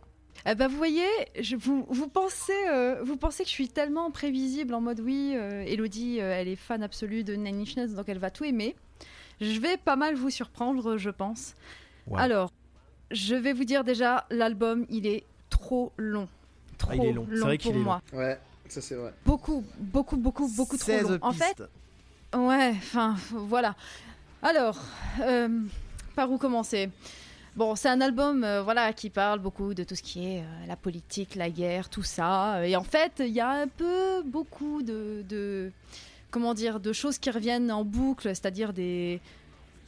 Eh 0.47 0.55
ben, 0.55 0.69
vous 0.69 0.77
voyez, 0.77 1.07
je- 1.41 1.57
vous, 1.57 1.87
vous, 1.89 2.09
pensez, 2.09 2.53
euh, 2.71 3.03
vous 3.03 3.17
pensez 3.17 3.43
que 3.43 3.49
je 3.49 3.55
suis 3.55 3.69
tellement 3.69 4.11
prévisible 4.11 4.75
en 4.75 4.81
mode 4.81 5.01
oui, 5.01 5.33
euh, 5.35 5.63
Elodie, 5.67 6.21
euh, 6.21 6.33
elle 6.35 6.49
est 6.49 6.57
fan 6.57 6.83
absolue 6.83 7.25
de 7.25 7.35
Nine 7.35 7.61
Inch 7.63 7.77
Nails, 7.77 7.95
donc 7.95 8.09
elle 8.09 8.19
va 8.19 8.31
tout 8.31 8.45
aimer. 8.45 8.77
Je 9.41 9.59
vais 9.61 9.77
pas 9.77 9.97
mal 9.97 10.15
vous 10.15 10.31
surprendre, 10.31 10.97
je 10.97 11.11
pense. 11.11 11.55
Alors, 12.15 12.53
je 13.11 13.35
vais 13.35 13.53
vous 13.53 13.65
dire 13.65 13.83
déjà, 13.85 14.27
l'album, 14.31 14.87
il 14.89 15.07
est 15.07 15.25
trop 15.51 15.93
long. 15.97 16.29
Trop 16.79 16.91
Ah, 16.93 16.97
il 16.97 17.05
est 17.07 17.13
long. 17.13 17.27
C'est 17.31 17.41
vrai 17.41 17.59
qu'il 17.59 17.73
pour 17.73 17.81
est 17.81 17.85
moi. 17.85 18.03
Ouais, 18.13 18.39
ça 18.73 18.81
c'est 18.81 18.95
vrai. 18.95 19.13
Beaucoup, 19.25 19.65
beaucoup, 19.79 20.17
beaucoup, 20.17 20.49
beaucoup 20.49 20.77
trop 20.77 20.87
16 20.87 21.11
long. 21.11 21.19
En 21.23 21.33
fait, 21.33 21.55
pistes. 21.57 21.69
Ouais, 22.35 22.71
enfin, 22.77 23.17
voilà. 23.33 23.75
Alors, 24.43 24.79
euh, 25.21 25.49
par 26.15 26.31
où 26.31 26.39
commencer? 26.39 26.91
Bon, 27.57 27.75
c'est 27.75 27.89
un 27.89 28.01
album 28.03 28.45
euh, 28.45 28.63
voilà, 28.63 28.93
qui 28.93 29.09
parle 29.09 29.39
beaucoup 29.39 29.73
de 29.73 29.83
tout 29.83 29.95
ce 29.95 30.03
qui 30.03 30.27
est 30.27 30.41
euh, 30.41 30.67
la 30.69 30.77
politique, 30.77 31.35
la 31.37 31.49
guerre, 31.49 31.89
tout 31.89 32.03
ça. 32.03 32.67
Et 32.67 32.77
en 32.77 32.83
fait, 32.85 33.13
il 33.21 33.29
y 33.33 33.41
a 33.41 33.49
un 33.49 33.67
peu 33.67 34.23
beaucoup 34.25 34.83
de, 34.83 35.25
de- 35.27 35.73
comment 36.31 36.53
dire, 36.53 36.81
de 36.81 36.93
choses 36.93 37.17
qui 37.19 37.31
reviennent 37.31 37.73
en 37.73 37.83
boucle, 37.83 38.29
c'est-à-dire 38.29 38.75
des, 38.75 39.23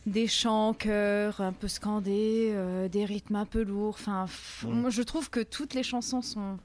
des 0.06 0.26
chants, 0.28 0.72
chœurs 0.72 1.42
un 1.42 1.52
peu 1.52 1.68
scandés, 1.68 2.52
euh, 2.54 2.88
des 2.88 3.04
rythmes 3.04 3.36
un 3.36 3.44
peu 3.44 3.62
lourds. 3.62 3.96
Enfin, 4.00 4.24
Mm. 4.64 4.70
moi, 4.70 4.88
je 4.90 5.02
trouve 5.02 5.28
que 5.28 5.40
toutes 5.40 5.74
les 5.74 5.82
chansons 5.82 6.22
sont 6.22 6.56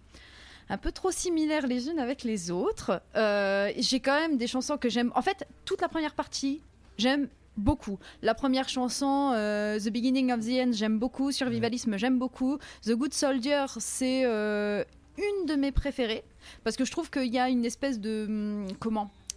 un 0.70 0.78
peu 0.78 0.92
trop 0.92 1.12
similaires 1.12 1.68
les 1.68 1.90
unes 1.90 2.00
avec 2.00 2.24
les 2.24 2.52
autres. 2.52 3.02
Euh, 3.16 3.72
J'ai 3.78 4.00
quand 4.00 4.20
même 4.20 4.38
des 4.38 4.48
chansons 4.48 4.78
que 4.78 4.90
j'aime. 4.90 5.12
En 5.16 5.22
fait, 5.22 5.46
toute 5.66 5.82
la 5.82 5.90
première 5.90 6.14
partie, 6.14 6.62
j'aime 6.98 7.28
beaucoup. 7.58 8.00
La 8.22 8.34
première 8.34 8.70
chanson, 8.70 9.32
euh, 9.34 9.80
The 9.80 9.90
Beginning 9.90 10.32
of 10.32 10.40
the 10.42 10.68
End, 10.68 10.72
j'aime 10.74 11.00
beaucoup. 11.00 11.32
Survivalisme, 11.32 11.98
j'aime 11.98 12.18
beaucoup. 12.18 12.58
The 12.84 12.92
Good 12.92 13.14
Soldier, 13.14 13.66
c'est 13.78 14.24
euh, 14.26 14.84
une 15.18 15.46
de 15.46 15.56
mes 15.56 15.72
préférées 15.72 16.24
parce 16.64 16.76
que 16.76 16.86
je 16.86 16.92
trouve 16.92 17.10
qu'il 17.10 17.34
y 17.34 17.40
a 17.40 17.50
une 17.50 17.66
espèce 17.66 18.00
de 18.00 18.26
hum, 18.28 18.68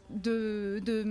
comment 0.09 0.21
de 0.23 0.81
de, 0.85 1.05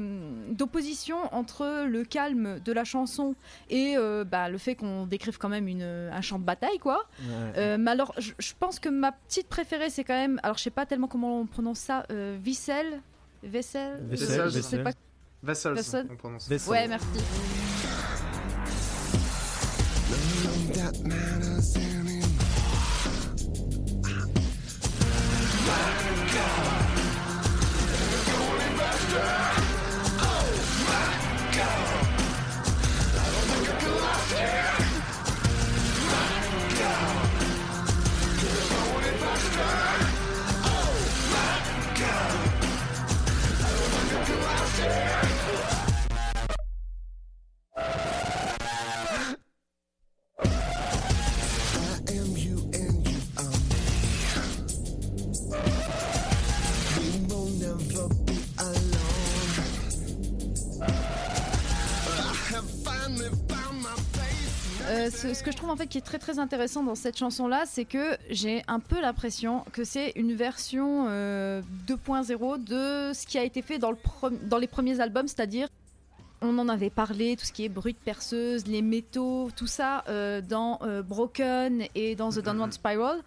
d'opposition 0.51 1.17
entre 1.34 1.86
le 1.88 2.03
calme 2.03 2.60
de 2.63 2.71
la 2.71 2.84
chanson 2.84 3.36
et 3.69 3.95
euh, 3.97 4.23
bah, 4.23 4.49
le 4.49 4.58
fait 4.58 4.75
qu'on 4.75 5.05
décrive 5.05 5.38
quand 5.38 5.49
même 5.49 5.67
une, 5.67 5.84
un 5.84 6.21
champ 6.21 6.39
de 6.39 6.43
bataille 6.43 6.79
quoi 6.79 7.05
Ouais. 7.19 7.53
euh, 7.58 7.77
mais 7.77 7.91
alors, 7.91 8.13
je, 8.17 8.53
pense 8.60 8.79
que 8.79 8.89
ma 8.89 9.12
petite 9.12 9.47
préférée, 9.47 9.89
c'est 9.89 10.03
quand 10.03 10.13
même. 10.13 10.39
Alors, 10.43 10.58
je 10.58 10.63
sais 10.63 10.69
pas 10.69 10.86
tellement 10.86 11.08
comment 11.08 11.39
on 11.39 11.45
prononce 11.45 11.79
ça. 11.79 12.05
Euh, 12.12 12.38
Vissel 12.41 13.01
Vessel 13.43 13.99
Je 14.10 14.62
sais 14.62 14.84
pas. 14.84 14.91
Vassal. 15.43 15.77
on 16.10 16.15
prononce. 16.15 16.47
Ouais, 16.67 16.88
merci. 16.88 17.05
Yeah! 29.15 29.55
Euh, 65.06 65.10
ce, 65.12 65.34
ce 65.34 65.44
que 65.44 65.52
je 65.52 65.58
trouve 65.58 65.70
en 65.70 65.76
fait 65.76 65.88
qui 65.88 65.98
est 65.98 66.02
très 66.02 66.20
très 66.20 66.39
intéressant 66.39 66.84
dans 66.84 66.96
cette 66.96 67.18
chanson 67.18 67.48
là, 67.48 67.63
c'est 67.65 67.86
que 67.86 68.18
j'ai 68.30 68.63
un 68.68 68.80
peu 68.80 69.00
l'impression 69.02 69.63
que 69.72 69.84
c'est 69.84 70.12
une 70.15 70.34
version 70.34 71.06
euh, 71.10 71.62
2.0 71.88 72.63
de 72.63 73.13
ce 73.13 73.26
qui 73.28 73.38
a 73.38 73.44
été 73.44 73.62
fait 73.62 73.78
dans, 73.78 73.91
le 73.91 73.98
pre- 73.98 74.34
dans 74.48 74.58
les 74.58 74.68
premiers 74.68 75.00
albums, 75.00 75.28
c'est-à-dire 75.28 75.68
on 76.41 76.60
en 76.60 76.68
avait 76.70 76.89
parlé, 76.89 77.38
tout 77.38 77.46
ce 77.46 77.52
qui 77.54 77.63
est 77.65 77.70
bruit 77.70 77.94
de 77.94 77.98
perceuse, 77.98 78.68
les 78.68 78.82
métaux, 78.82 79.50
tout 79.56 79.68
ça 79.68 80.04
euh, 80.10 80.41
dans 80.41 80.80
euh, 80.84 81.02
Broken 81.02 81.86
et 81.96 82.15
dans 82.15 82.30
The 82.30 82.39
Downward 82.39 82.72
Spiral. 82.74 83.20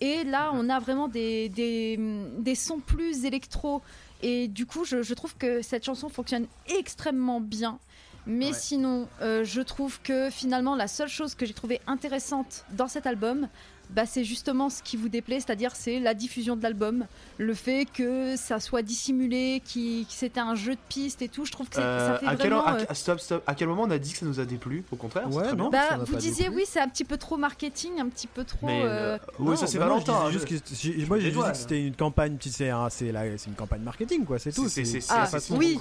Et 0.00 0.24
là, 0.24 0.50
on 0.54 0.68
a 0.70 0.80
vraiment 0.80 1.06
des, 1.06 1.50
des, 1.50 2.00
des 2.38 2.54
sons 2.54 2.80
plus 2.80 3.26
électro. 3.26 3.82
Et 4.22 4.48
du 4.48 4.64
coup, 4.66 4.84
je, 4.84 5.02
je 5.02 5.14
trouve 5.14 5.36
que 5.36 5.60
cette 5.62 5.84
chanson 5.84 6.08
fonctionne 6.08 6.46
extrêmement 6.66 7.40
bien. 7.40 7.78
Mais 8.26 8.46
Ouais. 8.48 8.52
sinon, 8.54 9.06
euh, 9.20 9.44
je 9.44 9.60
trouve 9.60 10.00
que 10.00 10.30
finalement, 10.30 10.74
la 10.74 10.88
seule 10.88 11.08
chose 11.08 11.34
que 11.34 11.44
j'ai 11.46 11.52
trouvée 11.54 11.80
intéressante 11.86 12.64
dans 12.70 12.88
cet 12.88 13.06
album, 13.06 13.48
bah, 13.90 14.06
c'est 14.06 14.24
justement 14.24 14.70
ce 14.70 14.82
qui 14.82 14.96
vous 14.96 15.08
déplaît, 15.08 15.40
c'est-à-dire 15.40 15.76
c'est 15.76 16.00
la 16.00 16.14
diffusion 16.14 16.56
de 16.56 16.62
l'album, 16.62 17.06
le 17.38 17.54
fait 17.54 17.86
que 17.92 18.36
ça 18.36 18.60
soit 18.60 18.82
dissimulé, 18.82 19.62
qui- 19.64 20.06
que 20.08 20.12
c'était 20.14 20.40
un 20.40 20.54
jeu 20.54 20.72
de 20.72 20.80
pistes 20.88 21.22
et 21.22 21.28
tout. 21.28 21.44
Je 21.44 21.52
trouve 21.52 21.68
que 21.68 21.76
c'est- 21.76 21.80
Euh, 21.82 22.12
ça 22.14 22.18
fait 22.18 22.26
à, 22.26 22.36
quel, 22.36 22.50
vraiment. 22.52 22.68
euh, 22.76 22.84
à- 22.88 22.94
stop, 22.94 23.20
stop. 23.20 23.42
À 23.46 23.54
quel 23.54 23.68
moment 23.68 23.82
on 23.82 23.90
a 23.90 23.98
dit 23.98 24.12
que 24.12 24.18
ça 24.18 24.26
nous 24.26 24.40
a 24.40 24.44
déplu 24.44 24.84
Au 24.90 24.96
contraire, 24.96 25.24
c'est 25.30 25.36
Ouais, 25.36 25.52
non. 25.54 25.70
bah, 25.70 25.98
vous 26.06 26.16
disiez 26.16 26.44
déplu. 26.44 26.56
oui, 26.58 26.64
c'est 26.68 26.80
un 26.80 26.88
petit 26.88 27.04
peu 27.04 27.16
trop 27.16 27.36
marketing, 27.36 28.00
un 28.00 28.08
petit 28.08 28.26
peu 28.26 28.44
trop. 28.44 28.66
Mais 28.66 28.82
euh, 28.84 29.14
euh, 29.14 29.18
oui, 29.38 29.50
Non, 29.50 29.56
ça 29.56 29.66
c'est 29.66 29.78
Valentin. 29.78 30.12
je 30.22 30.26
hein, 30.28 30.30
juste 30.30 31.08
moi 31.08 31.18
j'ai 31.18 31.28
dédouane. 31.28 31.46
dit 31.46 31.52
que 31.52 31.58
c'était 31.58 31.86
une 31.86 31.94
campagne, 31.96 32.36
tu 32.38 32.48
sais, 32.50 32.70
hein, 32.70 32.88
c'est 32.90 33.12
la- 33.12 33.36
c'est 33.38 33.48
une 33.48 33.54
campagne 33.56 33.82
marketing 33.82 34.24
quoi, 34.24 34.38
c'est 34.38 34.52
tout. 34.52 34.68
C'est- 34.68 34.84
c'est- 34.84 34.98
Ah, 35.10 35.26
c'est- 35.26 35.32
façon 35.32 35.56
oui. 35.56 35.78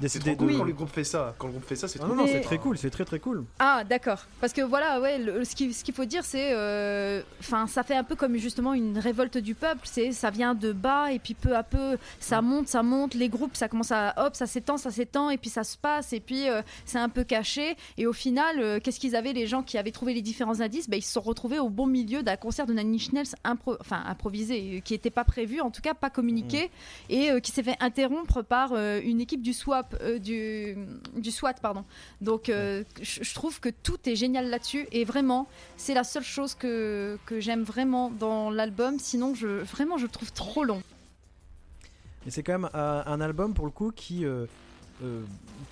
décidé 0.00 0.34
de- 0.36 0.36
quand 0.56 0.64
le 0.64 0.72
groupe 0.72 0.90
fait 0.90 1.04
ça. 1.04 1.34
Quand 1.38 1.46
le 1.46 1.52
groupe 1.54 1.66
fait 1.66 1.76
ça, 1.76 1.88
c'est 1.88 1.98
trop 1.98 2.08
non, 2.08 2.14
non, 2.16 2.26
c'est 2.26 2.40
très 2.40 2.58
cool, 2.58 2.78
c'est 2.78 2.90
très 2.90 3.04
très 3.04 3.18
cool. 3.18 3.44
Ah 3.58 3.82
d'accord, 3.88 4.24
parce 4.40 4.52
que 4.52 4.62
voilà, 4.62 5.00
ouais, 5.00 5.20
ce 5.44 5.54
qu'il 5.54 5.74
ce 5.74 5.84
qu'il 5.84 5.94
faut 5.94 6.04
dire, 6.04 6.24
c'est, 6.24 6.50
euh, 6.52 7.22
enfin, 7.48 7.66
ça 7.66 7.82
fait 7.82 7.94
un 7.96 8.04
peu 8.04 8.14
comme 8.14 8.36
justement 8.36 8.74
une 8.74 8.98
révolte 8.98 9.38
du 9.38 9.54
peuple. 9.54 9.80
C'est, 9.84 10.12
ça 10.12 10.30
vient 10.30 10.54
de 10.54 10.72
bas 10.72 11.10
et 11.12 11.18
puis 11.18 11.34
peu 11.34 11.56
à 11.56 11.62
peu, 11.62 11.96
ça 12.20 12.42
monte, 12.42 12.68
ça 12.68 12.82
monte. 12.82 13.14
Les 13.14 13.28
groupes, 13.28 13.56
ça 13.56 13.68
commence 13.68 13.90
à, 13.90 14.14
hop, 14.18 14.36
ça 14.36 14.46
s'étend, 14.46 14.76
ça 14.76 14.90
s'étend 14.90 15.30
et 15.30 15.38
puis 15.38 15.50
ça 15.50 15.64
se 15.64 15.76
passe 15.76 16.12
et 16.12 16.20
puis 16.20 16.48
euh, 16.48 16.62
c'est 16.84 16.98
un 16.98 17.08
peu 17.08 17.24
caché. 17.24 17.76
Et 17.96 18.06
au 18.06 18.12
final, 18.12 18.60
euh, 18.60 18.80
qu'est-ce 18.80 19.00
qu'ils 19.00 19.16
avaient 19.16 19.32
les 19.32 19.46
gens 19.46 19.62
qui 19.62 19.78
avaient 19.78 19.90
trouvé 19.90 20.14
les 20.14 20.22
différents 20.22 20.60
indices? 20.60 20.88
Ben, 20.88 20.98
ils 20.98 21.02
se 21.02 21.12
sont 21.12 21.20
retrouvés 21.20 21.58
au 21.58 21.70
bon 21.70 21.86
milieu 21.86 22.22
d'un 22.22 22.36
concert 22.36 22.66
de 22.66 22.74
Nine 22.74 22.94
Inch 22.94 23.12
Nails 23.12 23.34
impro- 23.44 23.78
enfin 23.80 24.02
improvisé, 24.06 24.76
euh, 24.76 24.80
qui 24.80 24.92
n'était 24.92 25.10
pas 25.10 25.24
prévu, 25.24 25.60
en 25.60 25.70
tout 25.70 25.82
cas 25.82 25.94
pas 25.94 26.10
communiqué, 26.10 26.70
et 27.08 27.30
euh, 27.30 27.40
qui 27.40 27.52
s'est 27.52 27.62
fait 27.62 27.76
interrompre 27.80 28.42
par 28.42 28.74
une 28.76 29.20
équipe 29.20 29.42
du 29.42 29.52
swap, 29.52 29.96
du, 30.20 30.76
du 31.16 31.30
SWAT, 31.30 31.54
pardon. 31.54 31.84
Donc 32.20 32.50
je 32.50 33.34
trouve 33.34 33.60
que 33.60 33.68
tout 33.68 33.98
est 34.06 34.16
génial 34.16 34.50
là-dessus 34.50 34.86
et 34.92 35.04
vraiment 35.04 35.46
c'est 35.76 35.94
la 35.94 36.04
seule 36.04 36.24
chose 36.24 36.54
que, 36.54 37.18
que 37.28 37.40
j'aime 37.40 37.62
vraiment 37.62 38.10
dans 38.10 38.50
l'album. 38.50 38.98
Sinon 38.98 39.34
je 39.34 39.46
vraiment 39.46 39.98
je 39.98 40.04
le 40.04 40.08
trouve 40.08 40.32
trop 40.32 40.64
long. 40.64 40.82
Et 42.26 42.30
c'est 42.30 42.42
quand 42.42 42.58
même 42.58 42.70
euh, 42.74 43.02
un 43.04 43.20
album 43.20 43.52
pour 43.52 43.66
le 43.66 43.70
coup 43.70 43.90
qui, 43.94 44.24
euh, 44.24 44.46
euh, 45.02 45.22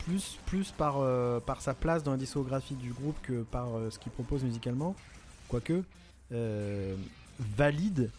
plus, 0.05 0.39
plus 0.47 0.71
par, 0.71 0.99
euh, 1.01 1.41
par 1.41 1.63
sa 1.63 1.73
place 1.73 2.03
dans 2.03 2.11
la 2.13 2.17
discographie 2.19 2.75
du 2.75 2.93
groupe 2.93 3.17
que 3.23 3.43
par 3.43 3.75
euh, 3.75 3.91
ce 3.91 3.99
qu'il 3.99 4.13
propose 4.13 4.45
musicalement, 4.45 4.95
quoique, 5.49 5.83
euh, 6.33 6.95
valide 7.57 8.11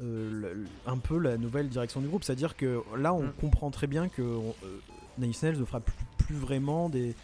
euh, 0.00 0.30
le- 0.54 0.66
un 0.86 0.98
peu 0.98 1.18
la 1.18 1.36
nouvelle 1.38 1.68
direction 1.70 2.00
du 2.02 2.06
groupe. 2.08 2.22
C'est-à-dire 2.22 2.54
que 2.56 2.82
là, 2.96 3.12
on 3.14 3.24
Mm. 3.24 3.32
comprend 3.40 3.70
très 3.70 3.86
bien 3.86 4.08
que 4.08 4.22
euh, 4.22 5.22
Inch 5.22 5.42
Nails 5.42 5.58
ne 5.58 5.64
fera 5.64 5.80
plus, 5.80 5.94
plus 6.18 6.36
vraiment 6.36 6.88
des, 6.90 7.14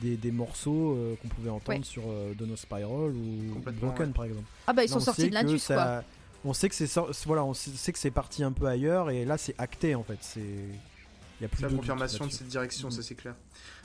des, 0.00 0.16
des 0.16 0.30
morceaux 0.30 0.92
euh, 0.96 1.14
qu'on 1.20 1.28
pouvait 1.28 1.50
entendre 1.50 1.78
Ouais. 1.78 1.84
sur 1.84 2.02
euh, 2.08 2.32
Dono 2.34 2.56
Spiral 2.56 3.10
ou 3.10 3.60
Broken 3.80 4.06
ouais. 4.08 4.12
par 4.14 4.24
exemple. 4.24 4.46
Ah 4.66 4.72
bah 4.72 4.84
ils 4.84 4.86
Là, 4.88 4.92
sont 4.92 4.98
on 4.98 5.00
sortis 5.00 5.28
de 5.28 5.34
l'Indus 5.34 5.58
ça- 5.58 5.74
quoi. 5.74 6.02
On 6.44 6.52
sait 6.52 6.68
que 6.68 6.74
c'est 6.74 6.88
voilà, 7.26 7.44
on 7.44 7.52
sait 7.54 7.92
que 7.92 7.98
c'est 7.98 8.10
parti 8.12 8.44
un 8.44 8.52
peu 8.52 8.66
ailleurs 8.66 9.10
et 9.10 9.24
là 9.24 9.36
c'est 9.38 9.54
acté 9.58 9.94
en 9.96 10.04
fait. 10.04 10.18
C'est 10.20 10.40
il 10.40 11.42
y 11.42 11.44
a 11.44 11.48
plus 11.48 11.62
la 11.62 11.68
de 11.68 11.76
confirmation 11.76 12.26
de 12.26 12.32
cette 12.32 12.48
direction, 12.48 12.90
ça 12.90 13.02
c'est 13.02 13.14
clair. 13.14 13.34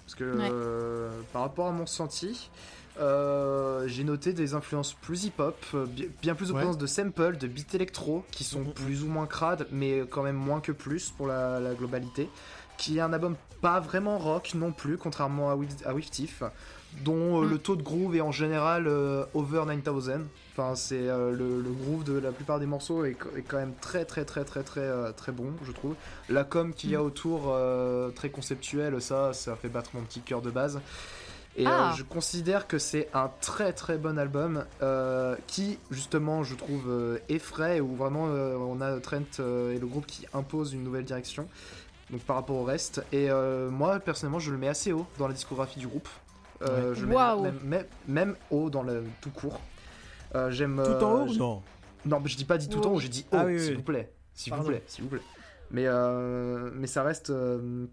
Parce 0.06 0.15
que 0.15 0.23
Ouais. 0.38 0.49
euh, 0.52 1.10
par 1.32 1.41
rapport 1.43 1.67
à 1.67 1.71
mon 1.71 1.84
ressenti, 1.86 2.49
euh, 2.99 3.88
j'ai 3.88 4.04
noté 4.04 4.34
des 4.34 4.54
influences 4.54 4.93
plus 4.93 5.26
hip-hop, 5.26 5.56
bi- 5.88 6.10
bien 6.21 6.36
plus 6.36 6.49
de 6.49 6.54
Ouais. 6.54 6.76
de 6.76 6.86
samples, 6.88 7.38
de 7.38 7.47
beats 7.47 7.73
électro, 7.73 8.23
qui 8.32 8.43
sont 8.43 8.60
Mhm. 8.62 8.73
plus 8.73 9.04
ou 9.04 9.08
moins 9.08 9.26
crades, 9.28 9.67
mais 9.71 10.04
quand 10.10 10.23
même 10.23 10.36
moins 10.36 10.62
que 10.62 10.71
plus 10.71 11.10
pour 11.10 11.28
la, 11.28 11.60
la 11.60 11.73
globalité. 11.73 12.30
Qui 12.77 12.97
est 12.97 13.01
un 13.01 13.13
album 13.13 13.36
pas 13.62 13.79
vraiment 13.79 14.17
rock 14.17 14.51
non 14.55 14.71
plus, 14.71 14.97
contrairement 14.97 15.49
à, 15.49 15.55
With, 15.55 15.83
à 15.86 15.93
With 15.93 16.09
Thief, 16.12 16.43
dont 17.03 17.41
euh, 17.41 17.45
Mm. 17.45 17.49
le 17.49 17.57
taux 17.59 17.75
de 17.77 17.81
groove 17.83 18.15
est 18.15 18.21
en 18.21 18.31
général 18.31 18.88
euh, 18.88 19.23
over 19.33 19.63
9000. 19.65 20.21
Enfin, 20.51 20.75
c'est 20.75 21.07
euh, 21.07 21.31
le, 21.31 21.62
le 21.62 21.69
groove 21.71 22.03
de 22.03 22.13
la 22.19 22.31
plupart 22.31 22.59
des 22.59 22.65
morceaux 22.65 23.05
est, 23.05 23.15
est 23.38 23.41
quand 23.41 23.57
même 23.57 23.73
très 23.79 24.05
très 24.05 24.25
très 24.25 24.43
très 24.43 24.63
très 24.63 25.13
très 25.13 25.31
bon, 25.31 25.51
je 25.65 25.71
trouve. 25.71 25.95
La 26.29 26.43
com 26.43 26.73
qu'il 26.73 26.89
y 26.91 26.95
a 26.95 26.99
Mm. 26.99 27.05
autour, 27.05 27.55
très 28.15 28.29
conceptuelle, 28.29 29.01
ça, 29.01 29.33
ça 29.33 29.55
fait 29.55 29.69
battre 29.69 29.91
mon 29.93 30.01
petit 30.01 30.19
cœur 30.21 30.41
de 30.41 30.51
base. 30.51 30.81
Et 31.55 31.65
Ah. 31.67 31.93
je 31.95 32.01
considère 32.03 32.67
que 32.67 32.79
c'est 32.79 33.07
un 33.13 33.29
très 33.39 33.73
très 33.73 33.97
bon 33.97 34.17
album 34.19 34.65
qui, 35.47 35.77
justement, 35.91 36.43
je 36.43 36.55
trouve 36.55 37.19
effraie, 37.29 37.79
où 37.79 37.95
vraiment 37.95 38.23
on 38.25 38.81
a 38.81 38.99
Trent 38.99 39.39
et 39.39 39.77
le 39.79 39.86
groupe 39.88 40.05
qui 40.07 40.25
imposent 40.33 40.73
une 40.73 40.83
nouvelle 40.83 41.05
direction 41.05 41.47
donc 42.13 42.21
par 42.21 42.38
rapport 42.38 42.56
au 42.56 42.63
reste. 42.63 43.04
Et 43.12 43.30
euh, 43.30 43.69
moi, 43.69 43.99
personnellement, 43.99 44.39
je 44.39 44.52
le 44.52 44.58
mets 44.58 44.69
assez 44.69 44.93
haut 44.93 45.06
dans 45.17 45.28
la 45.28 45.34
discographie 45.34 45.80
du 45.80 45.88
groupe. 45.88 46.08
Euh, 46.62 46.91
Ouais. 46.91 46.95
Je 46.95 47.02
le 47.02 47.08
mets 47.08 47.15
Waouh. 47.15 47.47
même, 48.08 48.36
haut 48.52 48.69
dans 48.69 48.84
le 48.84 49.04
tout 49.19 49.32
court. 49.32 49.60
Euh, 50.36 50.49
J'aime. 50.52 50.82
Tout 50.84 51.04
en 51.04 51.17
euh, 51.17 51.26
haut 51.26 51.34
non? 51.36 51.62
Non, 52.06 52.19
mais 52.21 52.30
je 52.30 52.38
dis 52.38 52.45
pas 52.45 52.58
dit 52.58 52.69
tout 52.69 52.86
en 52.88 52.91
haut, 52.93 52.99
j'ai 52.99 53.10
dit 53.10 53.26
haut, 53.32 53.38
Ah 53.39 53.45
oui, 53.45 53.60
s'il 53.60 53.69
oui. 53.71 53.76
vous 53.78 53.84
plaît. 53.84 54.12
S'il 54.34 54.54
vous 54.54 54.63
plaît, 54.63 54.84
s'il 54.88 55.04
vous 55.04 55.10
plaît. 55.10 55.21
Mais, 55.71 55.86
euh, 55.88 56.69
mais 56.73 56.88
ça 56.88 57.04
reste. 57.04 57.30
euh, 57.32 57.86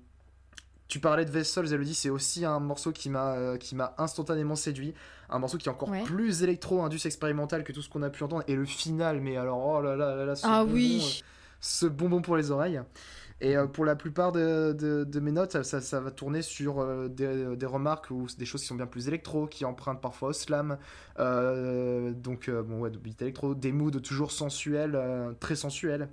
tu 0.89 0.99
parlais 1.01 1.25
de 1.25 1.31
Vessels, 1.31 1.73
Elodie, 1.73 1.95
c'est 1.95 2.11
aussi 2.11 2.45
un 2.45 2.59
morceau 2.59 2.91
qui 2.93 3.11
m'a 3.11 3.35
euh, 3.35 3.57
qui 3.57 3.75
m'a 3.77 3.95
instantanément 3.99 4.57
séduit. 4.57 4.95
Un 5.31 5.39
morceau 5.39 5.57
qui 5.59 5.69
est 5.69 5.73
encore 5.73 5.89
Ouais. 5.91 6.03
plus 6.03 6.43
électro, 6.43 6.83
indus 6.83 7.01
expérimental 7.07 7.63
que 7.63 7.73
tout 7.73 7.83
ce 7.83 7.89
qu'on 7.89 8.03
a 8.03 8.11
pu 8.11 8.23
entendre. 8.25 8.43
Et 8.49 8.55
le 8.57 8.65
final, 8.65 9.21
mais 9.21 9.37
alors, 9.37 9.65
oh 9.65 9.81
là 9.81 9.95
là 9.97 10.17
là 10.17 10.25
là, 10.25 10.35
ce 10.37 10.45
Ah 10.47 10.65
bonbon, 10.65 10.75
oui. 10.75 11.23
euh, 11.23 11.25
ce 11.61 11.87
bonbon 11.87 12.21
pour 12.23 12.37
les 12.37 12.51
oreilles. 12.51 12.81
Et 13.43 13.57
euh, 13.57 13.67
pour 13.67 13.85
la 13.87 13.97
plupart 13.97 14.33
de, 14.33 14.73
de- 14.79 15.05
de 15.05 15.21
mes 15.21 15.33
notes, 15.33 15.53
ça, 15.53 15.63
ça- 15.65 15.81
ça 15.81 16.01
va 16.01 16.11
tourner 16.11 16.43
sur 16.43 16.81
euh, 16.81 17.09
des, 17.09 17.57
des 17.57 17.67
remarques 17.67 18.11
ou 18.11 18.27
des 18.39 18.45
choses 18.45 18.61
qui 18.61 18.67
sont 18.67 18.75
bien 18.75 18.87
plus 18.87 19.09
électro, 19.09 19.47
qui 19.47 19.65
empruntent 19.65 20.01
parfois 20.03 20.31
au 20.31 20.33
slam. 20.35 20.77
Euh, 21.19 22.13
donc, 22.13 22.49
euh, 22.49 22.63
bon, 22.63 22.81
ouais, 22.81 22.91
de 22.91 22.99
beat 22.99 23.21
électro, 23.23 23.55
des 23.55 23.73
moods 23.73 23.91
toujours 24.01 24.31
sensuels, 24.33 24.95
euh, 24.95 25.33
très 25.41 25.57
sensuels. 25.57 26.09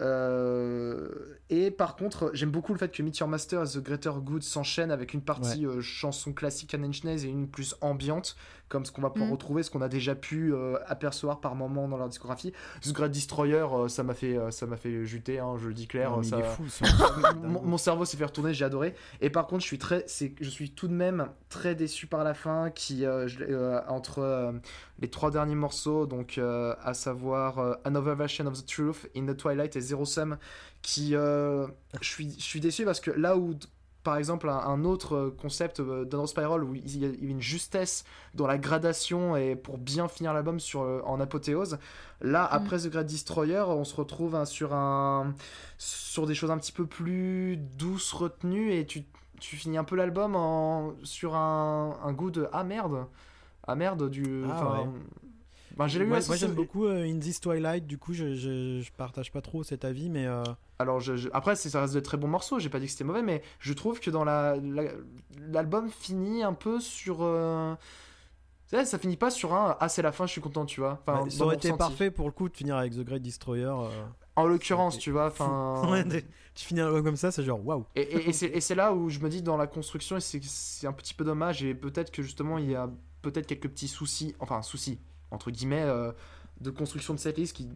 Euh, 0.00 1.08
et 1.50 1.70
par 1.70 1.96
contre, 1.96 2.30
j'aime 2.32 2.50
beaucoup 2.50 2.72
le 2.72 2.78
fait 2.78 2.90
que 2.90 3.02
Meet 3.02 3.18
Your 3.18 3.28
Master 3.28 3.62
et 3.62 3.66
The 3.66 3.78
Greater 3.82 4.20
Good 4.22 4.42
s'enchaînent 4.42 4.90
avec 4.90 5.12
une 5.12 5.20
partie 5.22 5.66
euh, 5.66 5.82
chanson 5.82 6.32
classique 6.32 6.74
à 6.74 6.78
Inch 6.78 7.04
Nails 7.04 7.26
et 7.26 7.28
une 7.28 7.46
plus 7.48 7.76
ambiante, 7.82 8.36
comme 8.72 8.86
ce 8.86 8.90
qu'on 8.92 9.02
va 9.02 9.10
pouvoir 9.10 9.28
Mm. 9.28 9.32
retrouver, 9.34 9.62
ce 9.62 9.70
qu'on 9.70 9.82
a 9.82 9.88
déjà 9.90 10.14
pu 10.14 10.54
euh, 10.54 10.78
apercevoir 10.86 11.40
par 11.40 11.54
moment 11.54 11.86
dans 11.88 11.98
leur 11.98 12.08
discographie. 12.08 12.54
The 12.80 12.92
Great 12.92 13.12
Destroyer, 13.12 13.66
euh, 13.70 13.88
ça 13.88 14.02
m'a 14.02 14.14
fait, 14.14 14.38
euh, 14.38 14.50
ça 14.50 14.64
m'a 14.64 14.78
fait 14.78 15.04
juter, 15.04 15.38
hein, 15.40 15.56
je 15.60 15.68
le 15.68 15.74
dis 15.74 15.86
clair. 15.86 16.10
Non, 16.10 16.22
ça- 16.22 16.38
il 16.38 16.44
est 16.44 16.48
fou. 16.48 16.64
mon, 17.42 17.60
mon 17.62 17.76
cerveau 17.76 18.06
s'est 18.06 18.16
fait 18.16 18.24
retourner, 18.24 18.54
j'ai 18.54 18.64
adoré. 18.64 18.94
Et 19.20 19.28
par 19.28 19.46
contre, 19.46 19.60
je 19.60 19.66
suis 19.66 19.78
très, 19.78 20.04
c'est, 20.06 20.34
je 20.40 20.48
suis 20.48 20.70
tout 20.70 20.88
de 20.88 20.94
même 20.94 21.28
très 21.50 21.74
déçu 21.74 22.06
par 22.06 22.24
la 22.24 22.32
fin, 22.32 22.70
qui 22.70 23.04
euh, 23.04 23.28
je 23.28 23.44
euh, 23.44 23.80
entre 23.88 24.20
euh, 24.20 24.52
les 25.00 25.10
trois 25.10 25.30
derniers 25.30 25.54
morceaux, 25.54 26.06
donc 26.06 26.38
euh, 26.38 26.74
à 26.82 26.94
savoir 26.94 27.58
euh, 27.58 27.74
Another 27.84 28.14
Version 28.16 28.46
of 28.46 28.54
the 28.54 28.66
Truth, 28.66 29.08
In 29.14 29.26
the 29.26 29.36
Twilight 29.36 29.76
et 29.76 29.80
Zero 29.82 30.06
Sum, 30.06 30.38
qui, 30.80 31.14
euh, 31.14 31.66
je 32.00 32.08
suis, 32.08 32.30
je 32.38 32.42
suis 32.44 32.60
déçu 32.60 32.84
parce 32.86 33.00
que 33.00 33.10
là 33.10 33.36
où 33.36 33.54
par 34.02 34.16
exemple 34.16 34.48
un, 34.48 34.56
un 34.58 34.84
autre 34.84 35.14
euh, 35.14 35.36
concept 35.40 35.80
euh, 35.80 36.04
d'Under 36.04 36.26
Spiral 36.26 36.64
où 36.64 36.74
il 36.74 36.98
y 36.98 37.04
a 37.04 37.08
une 37.20 37.40
justesse 37.40 38.04
dans 38.34 38.46
la 38.46 38.58
gradation 38.58 39.36
et 39.36 39.56
pour 39.56 39.78
bien 39.78 40.08
finir 40.08 40.32
l'album 40.32 40.58
sur 40.60 40.82
euh, 40.82 41.00
en 41.04 41.20
apothéose. 41.20 41.78
Là 42.20 42.44
après 42.44 42.78
The 42.78 42.88
Great 42.88 43.06
Destroyer 43.06 43.64
on 43.68 43.84
se 43.84 43.94
retrouve 43.94 44.34
hein, 44.34 44.44
sur 44.44 44.74
un 44.74 45.34
sur 45.78 46.26
des 46.26 46.34
choses 46.34 46.50
un 46.50 46.58
petit 46.58 46.72
peu 46.72 46.86
plus 46.86 47.56
douces 47.56 48.12
retenues 48.12 48.72
et 48.72 48.86
tu, 48.86 49.04
tu 49.40 49.56
finis 49.56 49.78
un 49.78 49.84
peu 49.84 49.96
l'album 49.96 50.36
en 50.36 50.94
sur 51.02 51.34
un, 51.34 51.96
un 52.02 52.12
goût 52.12 52.30
de 52.30 52.48
ah 52.52 52.64
merde. 52.64 53.06
Ah 53.66 53.76
merde 53.76 54.10
du 54.10 54.44
Ah 54.50 54.72
ouais. 54.72 54.88
Ben, 55.76 55.86
eu 55.88 56.06
Moi, 56.06 56.20
j'aime 56.36 56.54
beaucoup 56.54 56.86
euh, 56.86 57.04
In 57.04 57.18
This 57.18 57.40
Twilight, 57.40 57.86
du 57.86 57.98
coup 57.98 58.12
je, 58.12 58.34
je, 58.34 58.80
je 58.80 58.92
partage 58.92 59.32
pas 59.32 59.40
trop 59.40 59.62
cet 59.62 59.84
avis, 59.84 60.08
mais 60.10 60.26
euh, 60.26 60.42
Alors, 60.78 61.00
je, 61.00 61.16
je- 61.16 61.28
après, 61.32 61.54
ça 61.56 61.80
reste 61.80 61.94
de 61.94 62.00
très 62.00 62.16
bons 62.16 62.28
morceaux, 62.28 62.58
j'ai 62.58 62.68
pas 62.68 62.78
dit 62.80 62.86
que 62.86 62.92
c'était 62.92 63.04
mauvais, 63.04 63.22
mais 63.22 63.42
je 63.58 63.72
trouve 63.72 64.00
que 64.00 64.10
dans 64.10 64.24
la, 64.24 64.56
la- 64.56 64.92
l'album 65.48 65.88
finit 65.90 66.42
un 66.42 66.52
peu 66.54 66.80
sur. 66.80 67.18
euh, 67.22 67.74
ça, 68.66 68.84
ça 68.84 68.98
finit 68.98 69.16
pas 69.16 69.30
sur 69.30 69.52
un 69.54 69.76
Ah, 69.80 69.88
c'est 69.88 70.02
la 70.02 70.12
fin, 70.12 70.26
je 70.26 70.32
suis 70.32 70.40
content, 70.40 70.64
tu 70.66 70.80
vois. 70.80 70.98
Enfin, 71.06 71.22
ouais, 71.24 71.30
ça 71.30 71.44
aurait 71.44 71.56
été 71.56 71.68
ressenti. 71.68 71.78
parfait 71.78 72.10
pour 72.10 72.26
le 72.26 72.32
coup 72.32 72.48
de 72.48 72.56
finir 72.56 72.76
avec 72.76 72.92
The 72.94 73.00
Great 73.04 73.22
Destroyer. 73.22 73.64
euh, 73.66 73.88
En 74.36 74.46
l'occurrence, 74.46 74.98
tu 74.98 75.10
vois. 75.10 75.26
Enfin. 75.26 76.02
Tu 76.54 76.66
finis 76.66 76.80
un 76.82 76.86
album 76.88 77.02
comme 77.04 77.16
ça, 77.16 77.30
c'est 77.32 77.42
genre 77.44 77.64
waouh. 77.66 77.86
Et, 77.96 78.02
et- 78.02 78.28
et 78.28 78.32
c'est, 78.34 78.44
et 78.46 78.60
c'est 78.60 78.74
là 78.74 78.92
où 78.92 79.08
je 79.08 79.20
me 79.20 79.30
dis 79.30 79.40
dans 79.40 79.56
la 79.56 79.66
construction, 79.66 80.18
c'est 80.20 80.86
un 80.86 80.92
petit 80.92 81.14
peu 81.14 81.24
dommage, 81.24 81.62
et 81.64 81.74
peut-être 81.74 82.10
que 82.10 82.22
justement 82.22 82.58
il 82.58 82.70
y 82.70 82.74
a 82.74 82.90
peut-être 83.22 83.46
quelques 83.46 83.68
petits 83.70 83.88
soucis, 83.88 84.34
enfin 84.38 84.60
soucis, 84.60 85.00
entre 85.32 85.50
guillemets, 85.50 85.82
euh, 85.82 86.12
de 86.60 86.70
construction 86.70 87.14
de 87.14 87.18
cette 87.18 87.38
liste 87.38 87.56
qui 87.56 87.68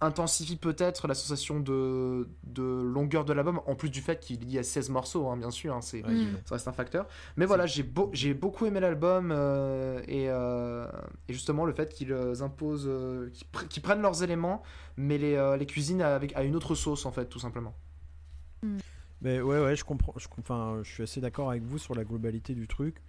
intensifie 0.00 0.54
peut-être 0.56 1.08
la 1.08 1.14
sensation 1.14 1.58
de, 1.58 2.28
de 2.44 2.62
longueur 2.62 3.24
de 3.24 3.32
l'album, 3.32 3.60
en 3.66 3.74
plus 3.74 3.90
du 3.90 4.00
fait 4.00 4.20
qu'il 4.20 4.48
y 4.48 4.56
a 4.56 4.62
16 4.62 4.90
morceaux, 4.90 5.28
hein, 5.28 5.36
bien 5.36 5.50
sûr, 5.50 5.74
hein, 5.74 5.80
c'est, 5.80 6.02
ça 6.44 6.54
reste 6.54 6.68
un 6.68 6.72
facteur. 6.72 7.08
Mais 7.36 7.46
voilà, 7.46 7.66
j'ai, 7.66 7.82
beau, 7.82 8.08
j'ai 8.12 8.32
beaucoup 8.32 8.64
aimé 8.66 8.78
l'album, 8.78 9.32
euh, 9.32 10.00
et, 10.06 10.26
euh, 10.28 10.86
et 11.28 11.32
justement 11.32 11.64
le 11.64 11.72
fait 11.72 11.92
qu'ils 11.92 12.12
imposent, 12.42 12.86
euh, 12.86 13.28
qu'ils, 13.30 13.48
pr- 13.52 13.66
qu'ils 13.66 13.82
prennent 13.82 14.00
leurs 14.02 14.22
éléments, 14.22 14.62
mais 14.96 15.18
les, 15.18 15.34
euh, 15.34 15.56
les 15.56 15.66
cuisinent 15.66 16.02
avec, 16.02 16.32
à 16.36 16.44
une 16.44 16.54
autre 16.54 16.76
sauce 16.76 17.04
en 17.04 17.10
fait, 17.10 17.26
tout 17.26 17.40
simplement. 17.40 17.74
Mais 19.20 19.40
ouais, 19.40 19.58
ouais, 19.60 19.74
je 19.74 19.82
comprends. 19.84 20.14
Je, 20.16 20.28
enfin, 20.38 20.78
je 20.84 20.92
suis 20.92 21.02
assez 21.02 21.20
d'accord 21.20 21.50
avec 21.50 21.64
vous 21.64 21.78
sur 21.78 21.96
la 21.96 22.04
globalité 22.04 22.54
du 22.54 22.68
truc. 22.68 23.02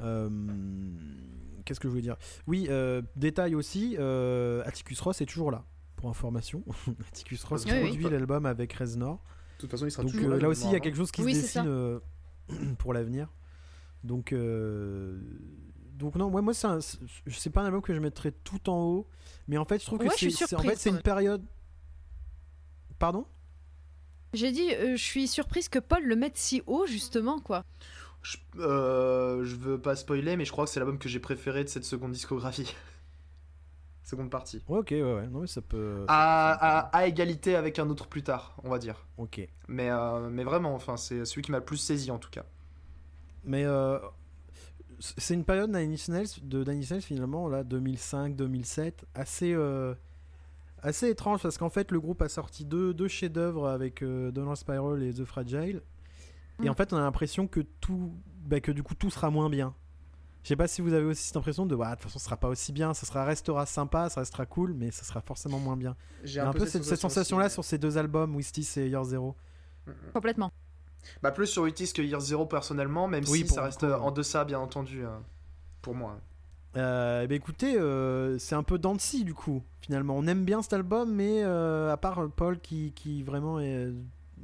Euh, 0.00 0.28
Qu'est-ce 1.64 1.78
que 1.78 1.86
je 1.86 1.90
voulais 1.90 2.02
dire? 2.02 2.16
Oui, 2.46 2.66
euh, 2.70 3.02
détail 3.14 3.54
aussi, 3.54 3.96
euh, 3.98 4.62
Atticus 4.66 5.00
Ross 5.00 5.20
est 5.20 5.26
toujours 5.26 5.50
là, 5.52 5.64
pour 5.96 6.08
information. 6.10 6.64
Atticus 7.08 7.44
Ross 7.44 7.64
Oui, 7.66 7.72
oui. 7.74 7.88
produit 7.88 8.08
l'album 8.10 8.46
avec 8.46 8.72
Reznor. 8.72 9.22
De 9.56 9.60
toute 9.60 9.70
façon, 9.70 9.86
il 9.86 9.90
sera 9.92 10.02
Donc 10.02 10.12
toujours 10.12 10.28
euh, 10.30 10.32
là 10.38 10.38
il 10.38 10.46
aussi, 10.46 10.66
il 10.66 10.72
y 10.72 10.76
a 10.76 10.80
quelque 10.80 10.96
chose 10.96 11.12
qui 11.12 11.22
Oui, 11.22 11.34
se 11.36 11.40
dessine 11.42 11.64
euh, 11.68 12.00
pour 12.78 12.92
l'avenir. 12.94 13.28
Donc, 14.02 14.32
euh, 14.32 15.20
donc 15.94 16.16
non, 16.16 16.28
ouais, 16.30 16.42
moi, 16.42 16.52
c'est 16.52 16.66
un- 16.66 16.80
c'est 16.80 16.98
c'est 17.28 17.50
pas 17.50 17.62
un 17.62 17.66
album 17.66 17.80
que 17.82 17.94
je 17.94 18.00
mettrais 18.00 18.32
tout 18.32 18.68
en 18.68 18.82
haut, 18.84 19.08
mais 19.46 19.56
en 19.56 19.64
fait, 19.64 19.80
je 19.80 19.86
trouve 19.86 20.00
que 20.00 20.04
Ouais, 20.06 20.14
c'est 20.18 20.56
en 20.56 20.58
fait, 20.62 20.76
c'est 20.76 20.90
une 20.90 21.00
période. 21.02 21.44
Pardon? 22.98 23.24
J'ai 24.34 24.50
dit, 24.50 24.72
euh, 24.74 24.96
je 24.96 25.02
suis 25.02 25.28
surprise 25.28 25.68
que 25.68 25.78
Paul 25.78 26.04
le 26.04 26.16
mette 26.16 26.38
si 26.38 26.62
haut, 26.66 26.86
justement, 26.86 27.38
quoi. 27.38 27.64
Je, 28.22 28.36
euh, 28.58 29.44
je 29.44 29.56
veux 29.56 29.80
pas 29.80 29.96
spoiler, 29.96 30.36
mais 30.36 30.44
je 30.44 30.52
crois 30.52 30.64
que 30.64 30.70
c'est 30.70 30.80
l'album 30.80 30.98
que 30.98 31.08
j'ai 31.08 31.20
préféré 31.20 31.64
de 31.64 31.68
cette 31.68 31.84
seconde 31.84 32.12
discographie. 32.12 32.74
seconde 34.12 34.30
partie. 34.30 34.62
Ouais, 34.68 34.78
ok, 34.78 34.90
ouais, 34.90 35.02
ouais. 35.02 35.26
Non, 35.28 35.40
mais 35.40 35.46
ça 35.46 35.60
peut. 35.60 36.04
À, 36.08 36.90
égalité 37.06 37.56
avec 37.56 37.78
un 37.78 37.88
autre 37.88 38.06
plus 38.06 38.22
tard, 38.22 38.56
on 38.62 38.70
va 38.70 38.78
dire. 38.78 39.06
Ok. 39.18 39.46
Mais, 39.68 39.90
euh, 39.90 40.28
mais 40.30 40.44
vraiment, 40.44 40.74
enfin, 40.74 40.96
c'est 40.96 41.24
celui 41.24 41.42
qui 41.42 41.50
m'a 41.50 41.58
le 41.58 41.64
plus 41.64 41.78
saisi 41.78 42.10
en 42.10 42.18
tout 42.18 42.30
cas. 42.30 42.44
Mais 43.44 43.64
euh, 43.64 43.98
c'est 44.98 45.34
une 45.34 45.44
période 45.44 45.70
Nine 45.74 45.92
Inch 45.92 46.08
Nails, 46.08 46.28
de 46.42 46.62
Nine 46.64 46.82
Inch 46.82 46.90
Nails 46.90 47.02
finalement, 47.02 47.48
là, 47.48 47.64
2005-2007, 47.64 48.92
assez, 49.14 49.52
euh, 49.52 49.94
assez 50.80 51.08
étrange 51.08 51.42
parce 51.42 51.58
qu'en 51.58 51.70
fait 51.70 51.90
le 51.90 51.98
groupe 51.98 52.22
a 52.22 52.28
sorti 52.28 52.64
deux, 52.64 52.94
deux 52.94 53.08
chefs-d'œuvre 53.08 53.68
avec 53.68 54.04
Donald 54.04 54.56
Spiral 54.56 55.02
et 55.02 55.12
The 55.12 55.24
Fragile. 55.24 55.82
Et 56.62 56.68
en 56.68 56.74
fait 56.74 56.92
on 56.92 56.96
a 56.96 57.00
l'impression 57.00 57.46
que 57.46 57.60
tout, 57.80 58.12
bah, 58.44 58.60
que 58.60 58.72
du 58.72 58.82
coup 58.82 58.94
tout 58.94 59.10
sera 59.10 59.30
moins 59.30 59.50
bien. 59.50 59.74
Je 60.42 60.48
sais 60.48 60.56
pas 60.56 60.66
si 60.66 60.80
vous 60.82 60.92
avez 60.92 61.04
aussi 61.04 61.24
cette 61.24 61.36
impression 61.36 61.66
de, 61.66 61.74
ouais, 61.76 61.86
de 61.86 61.92
toute 61.92 62.02
façon 62.02 62.18
ce 62.18 62.24
sera 62.24 62.36
pas 62.36 62.48
aussi 62.48 62.72
bien, 62.72 62.94
ça 62.94 63.06
sera, 63.06 63.24
restera 63.24 63.64
sympa, 63.64 64.08
ça 64.08 64.20
restera 64.20 64.44
cool, 64.44 64.74
mais 64.74 64.90
ça 64.90 65.04
sera 65.04 65.20
forcément 65.20 65.60
moins 65.60 65.76
bien. 65.76 65.94
J'ai 66.24 66.40
un 66.40 66.52
peu 66.52 66.66
cette, 66.66 66.82
cette 66.84 67.00
sensation-là 67.00 67.48
sur 67.48 67.64
ces 67.64 67.78
deux 67.78 67.96
albums, 67.96 68.34
Wistis 68.34 68.68
et 68.76 68.88
Year 68.88 69.04
Zero. 69.04 69.36
Complètement. 70.12 70.50
Bah, 71.22 71.32
plus 71.32 71.46
sur 71.46 71.66
Utis 71.66 71.92
que 71.92 72.02
Year 72.02 72.20
Zero 72.20 72.46
personnellement, 72.46 73.08
même 73.08 73.24
Oui, 73.28 73.40
si 73.40 73.48
ça 73.48 73.62
reste 73.62 73.80
coup, 73.80 73.86
ouais. 73.86 73.92
en 73.94 74.10
deçà, 74.10 74.44
bien 74.44 74.58
entendu, 74.58 75.04
euh, 75.04 75.10
pour 75.80 75.94
moi. 75.94 76.20
Euh, 76.76 77.26
bah 77.26 77.34
écoutez, 77.34 77.76
euh, 77.76 78.38
c'est 78.38 78.54
un 78.54 78.62
peu 78.62 78.78
scie, 78.98 79.24
du 79.24 79.34
coup. 79.34 79.62
Finalement, 79.80 80.16
on 80.16 80.26
aime 80.26 80.44
bien 80.44 80.62
cet 80.62 80.72
album, 80.72 81.12
mais 81.12 81.42
euh, 81.42 81.92
à 81.92 81.96
part 81.96 82.30
Paul 82.30 82.58
qui, 82.60 82.92
qui 82.92 83.22
vraiment 83.22 83.60
est, 83.60 83.88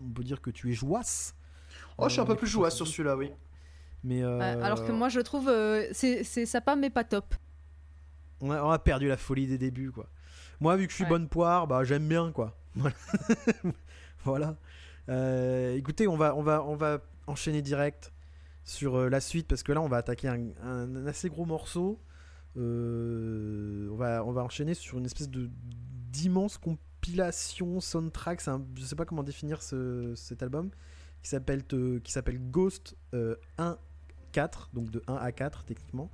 on 0.04 0.10
peut 0.10 0.24
dire 0.24 0.40
que 0.40 0.50
tu 0.50 0.70
es 0.70 0.74
jouasse. 0.74 1.34
Oh, 1.98 2.04
je 2.08 2.12
suis 2.12 2.20
un 2.20 2.24
Euh, 2.24 2.26
peu 2.26 2.32
mais 2.34 2.38
plus 2.38 2.48
ça, 2.50 2.70
sur 2.70 2.86
celui-là, 2.86 3.16
oui. 3.16 3.30
Mais 4.04 4.22
euh, 4.22 4.38
alors 4.62 4.84
que 4.84 4.92
moi, 4.92 5.08
je 5.08 5.20
trouve 5.20 5.48
euh, 5.48 5.86
c'est 5.92 6.24
sympa, 6.46 6.76
mais 6.76 6.90
pas 6.90 7.04
top. 7.04 7.34
on 8.40 8.50
a, 8.52 8.62
on 8.62 8.70
a 8.70 8.78
perdu 8.78 9.08
la 9.08 9.16
folie 9.16 9.46
des 9.46 9.58
débuts, 9.58 9.90
quoi. 9.90 10.08
Moi, 10.60 10.76
vu 10.76 10.86
que 10.86 10.90
je 10.90 10.96
suis 10.96 11.04
Ouais. 11.04 11.10
bonne 11.10 11.28
poire, 11.28 11.66
bah 11.66 11.82
j'aime 11.84 12.06
bien, 12.08 12.32
quoi. 12.32 12.56
Voilà. 12.76 12.94
voilà. 14.24 14.56
Euh, 15.08 15.74
écoutez, 15.76 16.06
on 16.06 16.16
va, 16.16 16.34
on 16.36 16.42
va, 16.42 16.62
on 16.64 16.76
va 16.76 17.00
enchaîner 17.26 17.62
direct 17.62 18.12
sur 18.64 18.96
euh, 18.96 19.08
la 19.08 19.20
suite 19.20 19.48
parce 19.48 19.62
que 19.62 19.72
là, 19.72 19.80
on 19.80 19.88
va 19.88 19.96
attaquer 19.98 20.28
un, 20.28 20.50
un 20.62 21.06
assez 21.06 21.28
gros 21.28 21.44
morceau. 21.46 21.98
Euh, 22.56 23.88
on 23.90 23.96
va, 23.96 24.24
on 24.24 24.32
va 24.32 24.42
enchaîner 24.42 24.74
sur 24.74 24.98
une 24.98 25.06
espèce 25.06 25.28
de 25.30 25.48
d'immense 26.12 26.58
compilation 26.58 27.80
soundtrack. 27.80 28.46
un- 28.48 28.64
je 28.76 28.84
sais 28.84 28.96
pas 28.96 29.04
comment 29.04 29.22
définir 29.22 29.62
ce- 29.62 30.14
cet 30.16 30.42
album 30.42 30.70
qui 31.22 31.30
s'appelle 31.30 31.64
euh, 31.72 32.00
Ghost 32.50 32.96
euh, 33.14 33.36
1 33.58 33.78
4 34.32 34.70
donc 34.72 34.90
de 34.90 35.02
1 35.06 35.14
à 35.14 35.32
4 35.32 35.64
techniquement. 35.64 36.10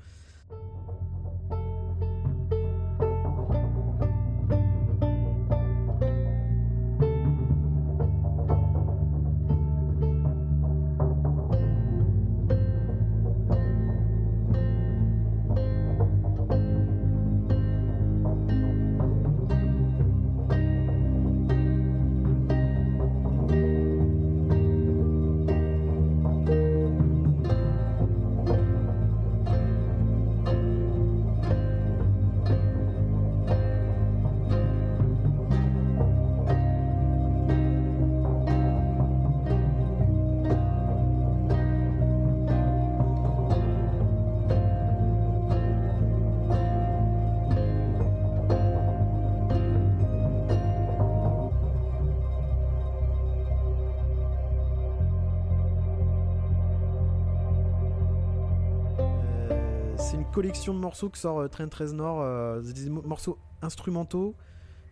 Collection 60.54 60.72
de 60.74 60.78
morceaux 60.78 61.08
que 61.08 61.18
sort 61.18 61.40
euh, 61.40 61.48
Trent 61.48 61.68
Reznor, 61.76 62.20
euh, 62.20 62.62
des 62.62 62.88
mo- 62.88 63.02
morceaux 63.02 63.38
instrumentaux 63.60 64.36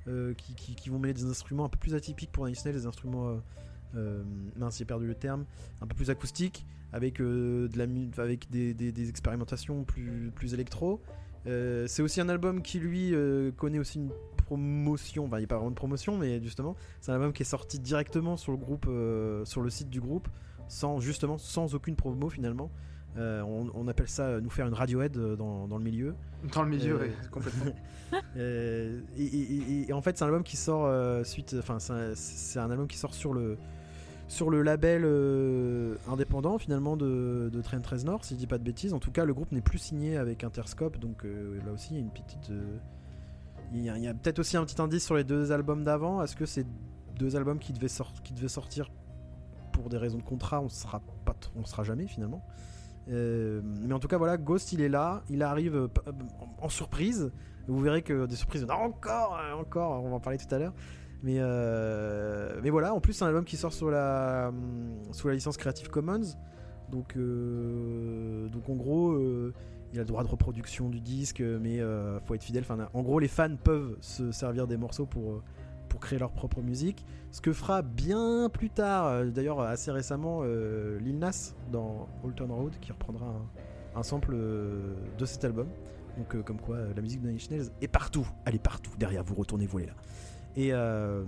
euh, 0.09 0.35
qui, 0.35 0.57
qui- 0.75 0.91
vont 0.91 0.99
mêler 0.99 1.15
des 1.15 1.25
instruments 1.25 1.67
un 1.67 1.69
peu 1.69 1.79
plus 1.79 1.95
atypiques 1.95 2.33
pour 2.33 2.47
Nine 2.49 2.57
des 2.65 2.85
instruments, 2.85 3.41
euh, 3.95 4.25
mince 4.57 4.79
j'ai 4.79 4.85
perdu 4.85 5.07
le 5.07 5.15
terme, 5.15 5.45
un 5.81 5.87
peu 5.87 5.95
plus 5.95 6.11
acoustiques, 6.11 6.67
avec, 6.93 7.19
de 7.21 7.71
la, 7.77 7.85
avec 8.21 8.51
des, 8.51 8.75
des- 8.75 9.09
expérimentations 9.09 9.85
plus, 9.85 10.33
plus 10.35 10.53
électro. 10.53 11.01
C'est 11.45 12.03
aussi 12.03 12.21
un 12.21 12.29
album 12.29 12.61
qui 12.61 12.81
lui 12.81 13.15
connaît 13.57 13.79
aussi 13.79 13.99
une 13.99 14.11
promotion, 14.39 15.27
enfin 15.27 15.37
il 15.37 15.43
n'y 15.43 15.45
a 15.45 15.49
pas 15.49 15.57
vraiment 15.59 15.71
de 15.71 15.77
promotion, 15.77 16.19
mais 16.19 16.43
justement 16.43 16.75
c'est 17.01 17.13
un 17.13 17.15
album 17.15 17.33
qui 17.33 17.45
est 17.45 17.47
sorti 17.47 17.79
directement 17.79 18.37
sur 18.37 18.51
le 18.51 18.59
groupe, 18.59 18.87
sur 19.45 19.61
le 19.61 19.71
site 19.71 19.91
du 19.91 20.01
groupe, 20.01 20.27
sans 20.67 20.99
justement 20.99 21.39
sans 21.39 21.77
aucune 21.77 21.95
promo 21.95 22.29
finalement. 22.31 22.69
Euh, 23.19 23.43
on, 23.43 23.71
on 23.75 23.89
appelle 23.89 24.09
ça 24.09 24.25
euh, 24.25 24.41
nous 24.41 24.49
faire 24.51 24.67
une 24.67 24.73
radiohead 24.75 25.17
euh, 25.17 25.37
dans, 25.37 25.69
dans 25.69 25.77
le 25.77 25.85
milieu. 25.85 26.15
Dans 26.55 26.63
le 26.63 26.71
milieu, 26.71 26.97
ouais, 26.99 27.13
complètement. 27.31 27.73
Et, 28.37 28.91
et- 29.17 29.23
et- 29.25 29.89
et 29.89 29.93
en 29.95 30.03
fait, 30.03 30.19
c'est 30.19 30.25
un 30.25 30.27
album 30.27 30.43
qui 30.43 30.59
sort 30.59 30.87
suite. 31.25 31.57
Enfin, 31.59 31.79
c'est 31.79 32.59
un, 32.59 32.71
album 32.71 32.87
qui 32.87 32.99
sort 32.99 33.15
sur 33.15 33.33
le 33.33 33.57
sur 34.29 34.51
le 34.51 34.61
label 34.63 35.03
euh, 35.05 35.97
indépendant 36.11 36.57
finalement 36.59 36.97
de, 36.99 37.49
de 37.53 37.63
Trent 37.63 37.81
Reznor, 37.87 38.25
si 38.25 38.35
je 38.35 38.39
dis 38.39 38.47
pas 38.47 38.59
de 38.59 38.65
bêtises. 38.65 38.93
En 38.95 38.99
tout 38.99 39.11
cas, 39.13 39.25
le 39.25 39.33
groupe 39.35 39.51
n'est 39.53 39.61
plus 39.63 39.79
signé 39.79 40.17
avec 40.19 40.45
Interscope, 40.45 40.99
donc 40.99 41.25
euh, 41.25 41.59
là 41.65 41.73
aussi, 41.73 41.89
il 41.93 41.97
y 41.97 42.01
a 42.01 42.03
une 42.03 42.11
petite. 42.11 42.51
euh, 42.51 42.77
il 43.75 43.83
y 43.83 43.89
a, 44.09 44.13
peut-être 44.15 44.39
aussi 44.41 44.59
un 44.59 44.65
petit 44.67 44.81
indice 44.83 45.05
sur 45.07 45.15
les 45.17 45.25
deux 45.25 45.51
albums 45.53 45.83
d'avant. 45.83 46.23
Est-ce 46.23 46.37
que 46.37 46.45
c'est 46.45 46.67
deux 47.19 47.37
albums 47.37 47.59
qui 47.59 47.73
devaient, 47.73 47.89
sort- 47.89 48.13
qui 48.23 48.35
devaient 48.35 48.49
sortir 48.49 48.91
pour 49.73 49.89
des 49.89 49.97
raisons 49.97 50.19
de 50.19 50.23
contrat? 50.23 50.61
On 50.61 50.69
sera 50.69 51.01
pas, 51.25 51.33
t- 51.33 51.49
on 51.57 51.65
sera 51.65 51.83
jamais 51.83 52.07
finalement. 52.07 52.45
Euh, 53.11 53.61
mais 53.65 53.93
en 53.95 53.99
tout 53.99 54.09
cas, 54.09 54.17
voilà, 54.19 54.37
Ghost, 54.37 54.73
il 54.73 54.81
est 54.81 54.89
là, 54.89 55.23
il 55.29 55.43
arrive 55.43 55.75
euh, 55.77 55.89
p- 55.89 56.01
en, 56.61 56.69
surprise. 56.69 57.33
Vous 57.69 57.81
verrez 57.81 58.03
que 58.03 58.27
des 58.27 58.37
surprises, 58.37 58.65
non, 58.67 58.75
encore, 58.75 59.39
euh, 59.41 59.55
encore, 59.55 60.03
on 60.05 60.11
va 60.11 60.17
en 60.17 60.21
parler 60.21 60.39
tout 60.39 60.53
à 60.55 60.59
l'heure. 60.59 60.73
Mais, 61.25 61.37
euh, 61.39 62.59
mais 62.63 62.71
voilà, 62.71 62.95
en 62.95 63.01
plus, 63.01 63.13
c'est 63.13 63.25
un 63.25 63.29
album 63.29 63.45
qui 63.45 63.57
sort 63.57 63.73
sous 63.73 63.89
la, 63.91 64.53
sous 65.13 65.29
la 65.29 65.35
licence 65.35 65.57
Creative 65.57 65.89
Commons. 65.89 66.37
Donc, 66.91 67.17
euh, 67.17 68.49
donc 68.49 68.69
en 68.69 68.75
gros, 68.75 69.13
euh, 69.13 69.53
il 69.93 69.99
a 69.99 70.03
le 70.03 70.07
droit 70.09 70.23
de 70.25 70.29
reproduction 70.29 70.89
du 70.89 71.01
disque, 71.01 71.41
mais 71.41 71.81
euh, 71.81 72.19
faut 72.21 72.35
être 72.35 72.43
fidèle. 72.43 72.65
Enfin, 72.69 72.89
en 72.93 73.03
gros, 73.03 73.19
les 73.19 73.29
fans 73.29 73.57
peuvent 73.63 73.97
se 74.01 74.33
servir 74.33 74.67
des 74.67 74.77
morceaux 74.77 75.07
pour, 75.07 75.33
euh, 75.33 75.43
pour 75.93 76.01
créer 76.01 76.19
leur 76.19 76.33
propre 76.33 76.63
musique. 76.63 77.05
Ce 77.33 77.43
que 77.43 77.53
fera 77.53 77.83
bien 77.83 78.49
plus 78.51 78.71
tard, 78.71 79.07
euh, 79.07 79.27
d'ailleurs 79.27 79.61
assez 79.61 79.91
récemment, 79.91 80.41
euh, 80.43 80.99
Lil 81.01 81.19
Nas 81.19 81.53
dans 81.71 82.09
Alton 82.25 82.49
Road, 82.49 82.73
qui 82.81 82.93
reprendra 82.93 83.27
un, 83.27 84.01
un 84.01 84.03
sample 84.03 84.33
euh, 84.33 84.95
de 85.19 85.25
cet 85.27 85.45
album. 85.45 85.69
Donc 86.17 86.35
euh, 86.35 86.43
comme 86.43 86.59
quoi 86.59 86.77
euh, 86.77 86.93
la 86.97 87.03
musique 87.03 87.21
de 87.21 87.27
Nine 87.29 87.37
Inch 87.37 87.51
Nails 87.51 87.69
est 87.83 87.89
partout, 87.89 88.27
elle 88.47 88.55
est 88.55 88.63
partout, 88.63 88.91
derrière 88.99 89.23
vous, 89.23 89.35
retournez 89.35 89.67
vous 89.67 89.81
est 89.81 89.87
là. 89.87 89.93
Et, 90.57 90.71
euh, 90.73 91.25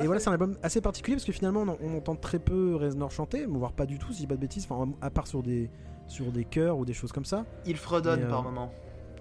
et 0.00 0.06
voilà, 0.06 0.20
c'est 0.20 0.28
un 0.30 0.32
album 0.32 0.56
assez 0.64 0.80
particulier 0.80 1.16
parce 1.16 1.24
que 1.24 1.32
finalement 1.32 1.62
on, 1.62 1.76
on 1.80 1.96
entend 1.96 2.16
très 2.16 2.40
peu 2.40 2.74
Reznor 2.74 3.12
chanter, 3.12 3.46
voire 3.46 3.72
pas 3.72 3.86
du 3.86 3.98
tout 3.98 4.08
si 4.08 4.14
je 4.14 4.18
dis 4.22 4.26
pas 4.26 4.34
de 4.36 4.40
bêtises, 4.40 4.66
enfin, 4.68 4.92
à 5.00 5.10
part 5.10 5.26
sur 5.28 5.42
des, 5.44 5.70
sur 6.08 6.32
des 6.32 6.44
chœurs 6.44 6.76
ou 6.76 6.84
des 6.84 6.92
choses 6.92 7.12
comme 7.12 7.24
ça. 7.24 7.44
Il 7.66 7.76
fredonne 7.76 8.22
euh, 8.24 8.28
par 8.30 8.42
moment. 8.42 8.72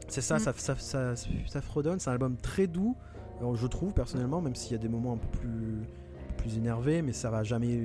C'est 0.07 0.21
ça, 0.21 0.37
Mm. 0.37 0.39
ça, 0.39 0.53
ça, 0.57 0.75
ça, 0.75 1.15
ça 1.47 1.61
fredonne. 1.61 1.99
C'est 1.99 2.09
un 2.09 2.13
album 2.13 2.35
très 2.37 2.65
doux, 2.65 2.95
alors, 3.39 3.55
je 3.55 3.67
trouve 3.67 3.93
personnellement, 3.93 4.41
même 4.41 4.55
s'il 4.55 4.73
y 4.73 4.75
a 4.75 4.79
des 4.79 4.89
moments 4.89 5.13
un 5.13 5.17
peu 5.17 5.39
plus, 5.39 5.79
plus 6.37 6.57
énervés, 6.57 7.01
mais 7.01 7.13
ça 7.13 7.29
va 7.29 7.43
jamais. 7.43 7.79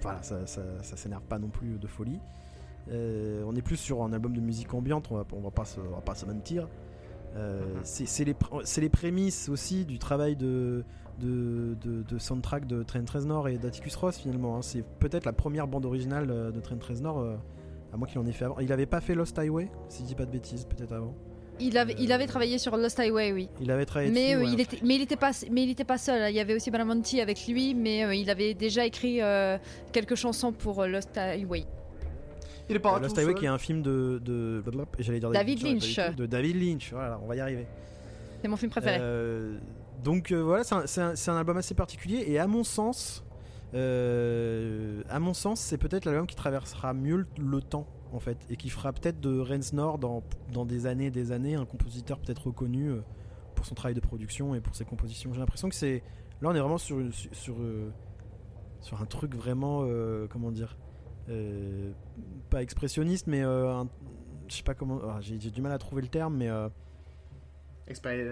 Voilà, 0.00 0.22
ça, 0.22 0.46
ça, 0.46 0.62
ça 0.82 0.96
s'énerve 0.96 1.22
pas 1.22 1.38
non 1.38 1.48
plus 1.48 1.78
de 1.78 1.86
folie. 1.86 2.18
Euh, 2.90 3.44
on 3.46 3.54
est 3.54 3.62
plus 3.62 3.76
sur 3.76 4.02
un 4.02 4.12
album 4.12 4.34
de 4.34 4.40
musique 4.40 4.72
ambiante, 4.72 5.08
on 5.10 5.16
va, 5.16 5.26
on 5.32 5.40
va, 5.40 5.50
pas, 5.50 5.64
se, 5.64 5.80
on 5.80 5.94
va 5.94 6.00
pas 6.00 6.14
se 6.14 6.24
mentir. 6.24 6.66
Euh, 7.36 7.60
c'est 7.84 8.06
c'est 8.06 8.24
les, 8.24 8.88
prémices 8.88 9.48
aussi 9.48 9.84
du 9.84 9.98
travail 9.98 10.34
de, 10.34 10.84
de, 11.20 11.76
de, 11.80 12.02
de 12.02 12.18
soundtrack 12.18 12.66
de 12.66 12.82
Trent 12.82 13.04
Reznor 13.12 13.48
et 13.48 13.58
d'Atticus 13.58 13.94
Ross 13.96 14.18
finalement. 14.18 14.56
hein. 14.56 14.62
C'est 14.62 14.82
peut-être 14.82 15.26
la 15.26 15.32
première 15.32 15.68
bande 15.68 15.84
originale 15.84 16.28
euh, 16.30 16.50
de 16.50 16.60
Trent 16.60 16.78
Reznor, 16.88 17.18
euh, 17.18 17.36
à 17.92 17.96
moins 17.96 18.08
qu'il 18.08 18.18
en 18.18 18.26
ait 18.26 18.32
fait 18.32 18.46
avant. 18.46 18.58
Il 18.58 18.72
avait 18.72 18.86
pas 18.86 19.00
fait 19.00 19.14
Lost 19.14 19.38
Highway, 19.38 19.70
si 19.88 20.02
je 20.02 20.08
dis 20.08 20.14
pas 20.14 20.26
de 20.26 20.32
bêtises, 20.32 20.64
peut-être 20.64 20.92
avant. 20.92 21.14
Il 21.60 21.76
avait, 21.78 21.94
il 21.98 22.10
avait 22.12 22.26
travaillé 22.26 22.58
sur 22.58 22.76
Lost 22.76 22.98
Highway, 22.98 23.32
oui. 23.32 23.48
Il 23.60 23.70
avait 23.70 23.84
travaillé 23.86 24.10
Mais, 24.10 24.34
dessus, 24.34 24.36
euh, 24.36 24.40
ouais. 24.46 24.52
il 24.54 24.60
était, 24.60 24.78
mais 24.82 24.94
il 24.96 25.02
était 25.02 25.16
pas, 25.16 25.30
mais 25.50 25.62
il 25.64 25.70
était 25.70 25.84
pas 25.84 25.98
seul. 25.98 26.22
hein. 26.22 26.28
Il 26.28 26.34
y 26.34 26.40
avait 26.40 26.54
aussi 26.54 26.70
Balamonti 26.70 27.20
avec 27.20 27.46
lui, 27.46 27.74
mais 27.74 28.04
euh, 28.04 28.14
il 28.14 28.30
avait 28.30 28.54
déjà 28.54 28.84
écrit 28.86 29.20
euh, 29.20 29.58
quelques 29.92 30.14
chansons 30.14 30.52
pour 30.52 30.80
euh, 30.82 30.86
Lost 30.88 31.16
Highway. 31.16 31.64
Il 32.68 32.76
est 32.76 32.78
pas 32.78 32.96
Euh, 32.96 33.00
Lost 33.00 33.18
Highway 33.18 33.34
qui 33.34 33.44
est 33.44 33.48
un 33.48 33.58
film 33.58 33.82
de, 33.82 34.20
de 34.24 34.60
blablabla, 34.64 34.92
et 34.98 35.02
j'allais 35.02 35.18
dire 35.20 35.30
David 35.30 35.62
Lynch. 35.62 35.96
de 36.16 36.26
David 36.26 36.56
Lynch 36.62 36.92
voilà 36.92 37.18
on 37.22 37.26
va 37.26 37.34
y 37.36 37.40
arriver 37.40 37.66
C'est 38.40 38.46
mon 38.48 38.56
film 38.56 38.70
préféré. 38.70 38.98
Euh, 39.00 39.58
donc 40.04 40.30
euh, 40.30 40.40
voilà 40.40 40.62
c'est 40.64 41.30
un, 41.30 41.36
album 41.36 41.56
assez 41.56 41.74
particulier 41.74 42.24
et 42.28 42.38
à 42.38 42.46
mon 42.46 42.62
sens 42.62 43.24
euh, 43.74 45.02
à 45.08 45.18
mon 45.18 45.34
sens 45.34 45.60
c'est 45.60 45.78
peut-être 45.78 46.04
l'album 46.04 46.26
qui 46.26 46.36
traversera 46.36 46.94
mieux 46.94 47.16
le, 47.16 47.26
le 47.38 47.60
temps 47.60 47.86
en 48.12 48.20
fait 48.20 48.38
et 48.50 48.56
qui 48.56 48.70
fera 48.70 48.92
peut-être 48.92 49.20
de 49.20 49.38
Reznor 49.38 49.98
dans, 49.98 50.22
dans 50.52 50.64
des 50.64 50.86
années 50.86 51.06
et 51.06 51.10
des 51.10 51.32
années 51.32 51.54
un 51.54 51.64
compositeur 51.66 52.18
peut-être 52.18 52.46
reconnu 52.48 52.88
euh, 52.90 53.00
pour 53.54 53.66
son 53.66 53.74
travail 53.74 53.94
de 53.94 54.00
production 54.00 54.54
et 54.54 54.60
pour 54.60 54.74
ses 54.74 54.84
compositions 54.84 55.32
j'ai 55.32 55.40
l'impression 55.40 55.68
que 55.68 55.74
c'est 55.74 56.02
là 56.40 56.48
on 56.50 56.54
est 56.54 56.60
vraiment 56.60 56.78
sur 56.78 56.98
sur, 57.12 57.34
sur, 57.34 57.56
euh, 57.60 57.90
sur 58.80 59.00
un 59.00 59.06
truc 59.06 59.34
vraiment 59.34 59.82
euh, 59.84 60.26
comment 60.28 60.50
dire 60.50 60.76
euh, 61.28 61.92
pas 62.48 62.62
expressionniste 62.62 63.26
mais 63.26 63.42
euh, 63.42 63.84
je 64.48 64.56
sais 64.56 64.62
pas 64.62 64.74
comment 64.74 65.00
ah, 65.04 65.18
j'ai 65.20 65.36
du 65.38 65.62
mal 65.62 65.72
à 65.72 65.78
trouver 65.78 66.02
le 66.02 66.08
terme 66.08 66.36
mais 66.36 66.48
euh, 66.48 66.68
Expéri- 67.88 68.24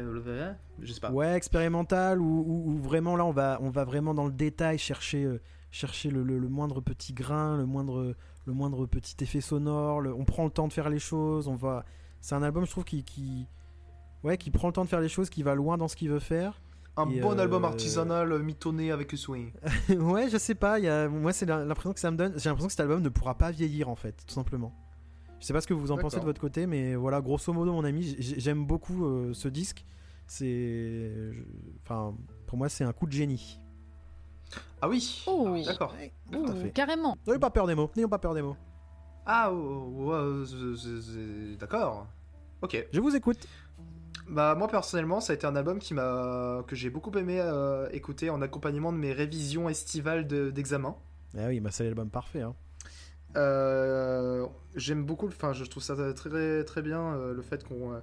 Je 0.80 0.92
sais 0.92 1.00
pas. 1.00 1.10
Ouais, 1.10 1.34
expérimental 1.34 2.20
ou, 2.20 2.78
vraiment 2.80 3.16
là 3.16 3.24
on 3.24 3.32
va 3.32 3.58
on 3.60 3.70
va 3.70 3.84
vraiment 3.84 4.14
dans 4.14 4.26
le 4.26 4.32
détail 4.32 4.78
chercher 4.78 5.28
chercher 5.70 6.10
le, 6.10 6.22
le- 6.22 6.38
le 6.38 6.48
moindre 6.48 6.80
petit 6.80 7.12
grain, 7.12 7.56
le 7.56 7.66
moindre, 7.66 8.14
le 8.48 8.54
moindre 8.54 8.86
petit 8.86 9.14
effet 9.22 9.40
sonore. 9.40 10.00
le- 10.00 10.12
on 10.12 10.24
prend 10.24 10.44
le 10.44 10.50
temps 10.50 10.66
de 10.66 10.72
faire 10.72 10.88
les 10.90 10.98
choses. 10.98 11.46
On 11.48 11.54
va. 11.54 11.84
C'est 12.20 12.34
un 12.34 12.42
album, 12.42 12.64
je 12.66 12.70
trouve, 12.70 12.84
qui, 12.84 13.04
qui, 13.04 13.46
ouais, 14.24 14.36
qui 14.38 14.50
prend 14.50 14.68
le 14.68 14.72
temps 14.72 14.84
de 14.84 14.88
faire 14.88 15.00
les 15.00 15.08
choses, 15.08 15.30
qui 15.30 15.42
va 15.44 15.54
loin 15.54 15.76
dans 15.78 15.86
ce 15.86 15.94
qu'il 15.94 16.08
veut 16.10 16.18
faire. 16.18 16.60
Un 16.96 17.06
bon 17.06 17.38
euh, 17.38 17.42
album 17.42 17.64
artisanal 17.64 18.32
euh, 18.32 18.38
mitonné 18.40 18.90
avec 18.90 19.12
le 19.12 19.18
swing. 19.18 19.52
ouais, 19.90 20.28
je 20.30 20.36
sais 20.36 20.56
pas. 20.56 20.80
il 20.80 20.86
Y 20.86 20.88
a... 20.88 21.08
Moi, 21.08 21.32
c'est 21.32 21.46
l'impression 21.46 21.92
que 21.92 22.00
ça 22.00 22.10
me 22.10 22.16
donne. 22.16 22.32
J'ai 22.38 22.48
l'impression 22.48 22.66
que 22.66 22.72
cet 22.72 22.80
album 22.80 23.02
ne 23.02 23.08
pourra 23.08 23.36
pas 23.36 23.52
vieillir, 23.52 23.88
en 23.88 23.94
fait, 23.94 24.16
tout 24.26 24.34
simplement. 24.34 24.72
Je 25.38 25.46
sais 25.46 25.52
pas 25.52 25.60
ce 25.60 25.68
que 25.68 25.74
vous 25.74 25.92
en 25.92 25.96
pensez 25.98 26.16
de 26.18 26.24
votre 26.24 26.40
côté, 26.40 26.66
mais 26.66 26.96
voilà, 26.96 27.20
grosso 27.20 27.52
modo, 27.52 27.72
mon 27.72 27.84
ami, 27.84 28.16
j'aime 28.18 28.66
beaucoup 28.66 29.04
euh, 29.06 29.32
ce 29.34 29.46
disque. 29.46 29.84
C'est. 30.26 31.32
je- 31.32 31.42
Enfin, 31.84 32.14
pour 32.46 32.58
moi, 32.58 32.68
c'est 32.68 32.82
un 32.84 32.92
coup 32.92 33.06
de 33.06 33.12
génie. 33.12 33.60
Ah 34.80 34.88
oui 34.88 35.24
Oh, 35.26 35.56
D'accord. 35.64 35.94
Oh, 36.34 36.46
fait. 36.62 36.70
carrément. 36.70 37.16
N'ayons 37.26 37.40
pas 37.40 37.50
peur 37.50 37.66
des 37.66 37.74
mots. 37.74 37.90
N'ayons 37.96 38.08
pas 38.08 38.18
peur 38.18 38.34
des 38.34 38.42
mots. 38.42 38.56
Ah, 39.26 39.52
oh, 39.52 39.92
oh, 39.98 40.12
oh, 40.12 40.44
c'est- 40.76 41.56
d'accord. 41.58 42.06
Ok. 42.62 42.86
Je 42.92 43.00
vous 43.00 43.14
écoute. 43.14 43.46
Bah 44.28 44.54
moi 44.54 44.68
personnellement, 44.68 45.20
ça 45.20 45.32
a 45.32 45.36
été 45.36 45.46
un 45.46 45.56
album 45.56 45.78
qui 45.78 45.94
m'a 45.94 46.62
que 46.66 46.76
j'ai 46.76 46.90
beaucoup 46.90 47.10
aimé 47.18 47.40
euh, 47.40 47.88
écouter 47.92 48.28
en 48.28 48.42
accompagnement 48.42 48.92
de 48.92 48.98
mes 48.98 49.12
révisions 49.12 49.68
estivales 49.70 50.26
de- 50.26 50.50
d'examen. 50.50 50.96
Ah 51.36 51.46
oui, 51.48 51.60
bah 51.60 51.70
c'est 51.72 51.84
l'album 51.84 52.10
parfait. 52.10 52.42
Hein. 52.42 52.54
Euh, 53.36 54.46
J'aime 54.76 55.04
beaucoup, 55.04 55.26
enfin 55.28 55.52
je 55.52 55.64
trouve 55.64 55.82
ça 55.82 55.94
très 56.14 56.64
très 56.64 56.82
bien 56.82 57.00
euh, 57.14 57.32
le 57.34 57.42
fait 57.42 57.66
qu'on 57.66 57.92
euh, 57.92 57.98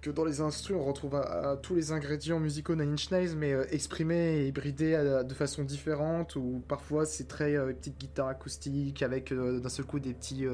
que 0.00 0.10
dans 0.10 0.24
les 0.24 0.40
instrus 0.40 0.76
on 0.76 0.84
retrouve 0.84 1.14
à- 1.14 1.50
à 1.52 1.56
tous 1.56 1.74
les 1.74 1.92
ingrédients 1.92 2.40
musicaux 2.40 2.74
Nine 2.74 2.92
Inch 2.94 3.10
Nails, 3.10 3.36
mais 3.36 3.52
euh, 3.52 3.64
exprimés 3.70 4.38
et 4.38 4.46
hybridés 4.48 4.94
à- 4.94 5.22
de 5.24 5.34
façon 5.34 5.62
différente. 5.64 6.36
Ou 6.36 6.62
parfois 6.66 7.04
c'est 7.06 7.28
très 7.28 7.54
euh, 7.56 7.72
petite 7.74 7.98
guitare 7.98 8.28
acoustique 8.28 9.02
avec 9.02 9.30
euh, 9.32 9.60
d'un 9.60 9.68
seul 9.68 9.84
coup 9.84 10.00
des 10.00 10.14
petits 10.14 10.46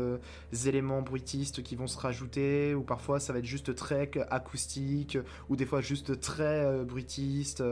éléments 0.67 1.03
bruitistes 1.03 1.63
qui 1.63 1.77
vont 1.77 1.87
se 1.87 1.99
rajouter. 1.99 2.75
Ou 2.75 2.83
parfois 2.83 3.21
ça 3.21 3.33
va 3.33 3.39
être 3.39 3.45
juste 3.45 3.75
très 3.75 4.11
acoustique, 4.31 5.19
ou 5.49 5.57
des 5.57 5.67
fois 5.67 5.81
juste 5.81 6.21
très 6.21 6.85
bruitiste. 6.85 7.63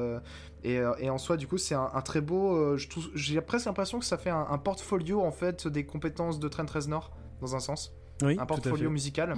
et, 0.62 0.80
et 0.98 1.10
en 1.10 1.18
soi, 1.18 1.36
du 1.36 1.46
coup, 1.46 1.58
c'est 1.58 1.74
un, 1.74 1.90
un 1.92 2.00
très 2.02 2.20
beau. 2.20 2.76
J'ai 3.14 3.40
presque 3.40 3.66
l'impression 3.66 3.98
que 3.98 4.04
ça 4.04 4.16
fait 4.18 4.30
un, 4.30 4.46
un 4.50 4.58
portfolio 4.58 5.20
en 5.22 5.30
fait 5.32 5.66
des 5.68 5.84
compétences 5.84 6.38
de 6.38 6.48
Trent 6.48 6.66
Reznor 6.72 7.10
dans 7.40 7.54
un 7.56 7.60
sens, 7.60 7.92
Oui, 8.22 8.36
un 8.38 8.46
portfolio 8.46 8.90
musical. 8.90 9.34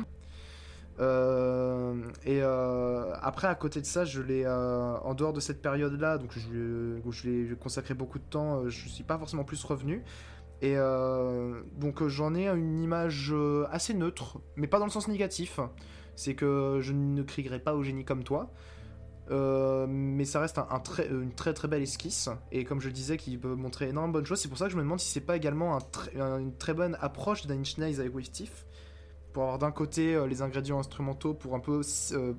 Euh, 0.99 1.95
et 2.25 2.41
euh, 2.43 3.13
après, 3.21 3.49
à 3.49 3.55
côté 3.55 3.81
de 3.81 3.87
ça, 3.87 4.05
je 4.05 4.23
l'ai 4.23 4.45
euh, 4.45 4.97
en 4.99 5.15
dehors 5.15 5.33
de 5.33 5.41
cette 5.41 5.61
période-là, 5.61 6.19
donc 6.19 6.33
je, 6.37 6.99
où 7.05 7.13
je 7.13 7.29
l'ai 7.29 7.57
consacré 7.57 7.95
beaucoup 7.95 8.19
de 8.19 8.25
temps. 8.25 8.69
Je 8.69 8.89
suis 8.89 9.05
pas 9.05 9.19
forcément 9.19 9.45
plus 9.45 9.63
revenu. 9.65 10.03
Et 10.63 10.77
donc 11.77 12.07
j'en 12.07 12.35
ai 12.35 12.49
une 12.49 12.81
image 12.81 13.35
assez 13.71 13.93
neutre, 13.93 14.41
mais 14.57 14.67
pas 14.67 14.79
dans 14.79 14.87
le 14.87 14.91
sens 14.91 15.07
négatif. 15.07 15.61
C'est 16.15 16.35
que 16.35 16.79
je 16.81 16.95
ne 16.95 17.23
crierai 17.23 17.59
pas 17.59 17.75
au 17.75 17.83
génie 17.83 18.07
comme 18.07 18.25
toi. 18.25 18.51
Mais 19.29 20.25
ça 20.25 20.41
reste 20.41 20.59
une 21.11 21.35
très 21.35 21.53
très 21.53 21.69
belle 21.69 21.83
esquisse 21.83 22.31
et 22.53 22.65
comme 22.65 22.81
je 22.81 22.89
disais 22.89 23.19
qui 23.19 23.37
peut 23.37 23.55
montrer 23.55 23.89
énormément 23.89 24.13
de 24.13 24.19
bonnes 24.19 24.27
choses 24.27 24.39
c'est 24.39 24.49
pour 24.49 24.57
ça 24.57 24.67
que 24.67 24.71
je 24.71 24.77
me 24.77 24.83
demande 24.83 25.01
si 25.01 25.11
c'est 25.11 25.21
pas 25.21 25.37
également 25.37 25.79
une 26.15 26.57
très 26.57 26.75
bonne 26.75 26.97
approche 27.01 27.45
Nails 27.49 28.01
avec 28.01 28.15
With 28.15 28.31
Tiff 28.31 28.67
pour 29.37 29.43
avoir 29.43 29.59
d'un 29.59 29.71
côté 29.71 30.15
euh, 30.15 30.27
les 30.27 30.41
ingrédients 30.41 30.79
instrumentaux 30.79 31.35
pour 31.35 31.55
un 31.55 31.61
peu 31.61 31.83
euh, 32.13 32.33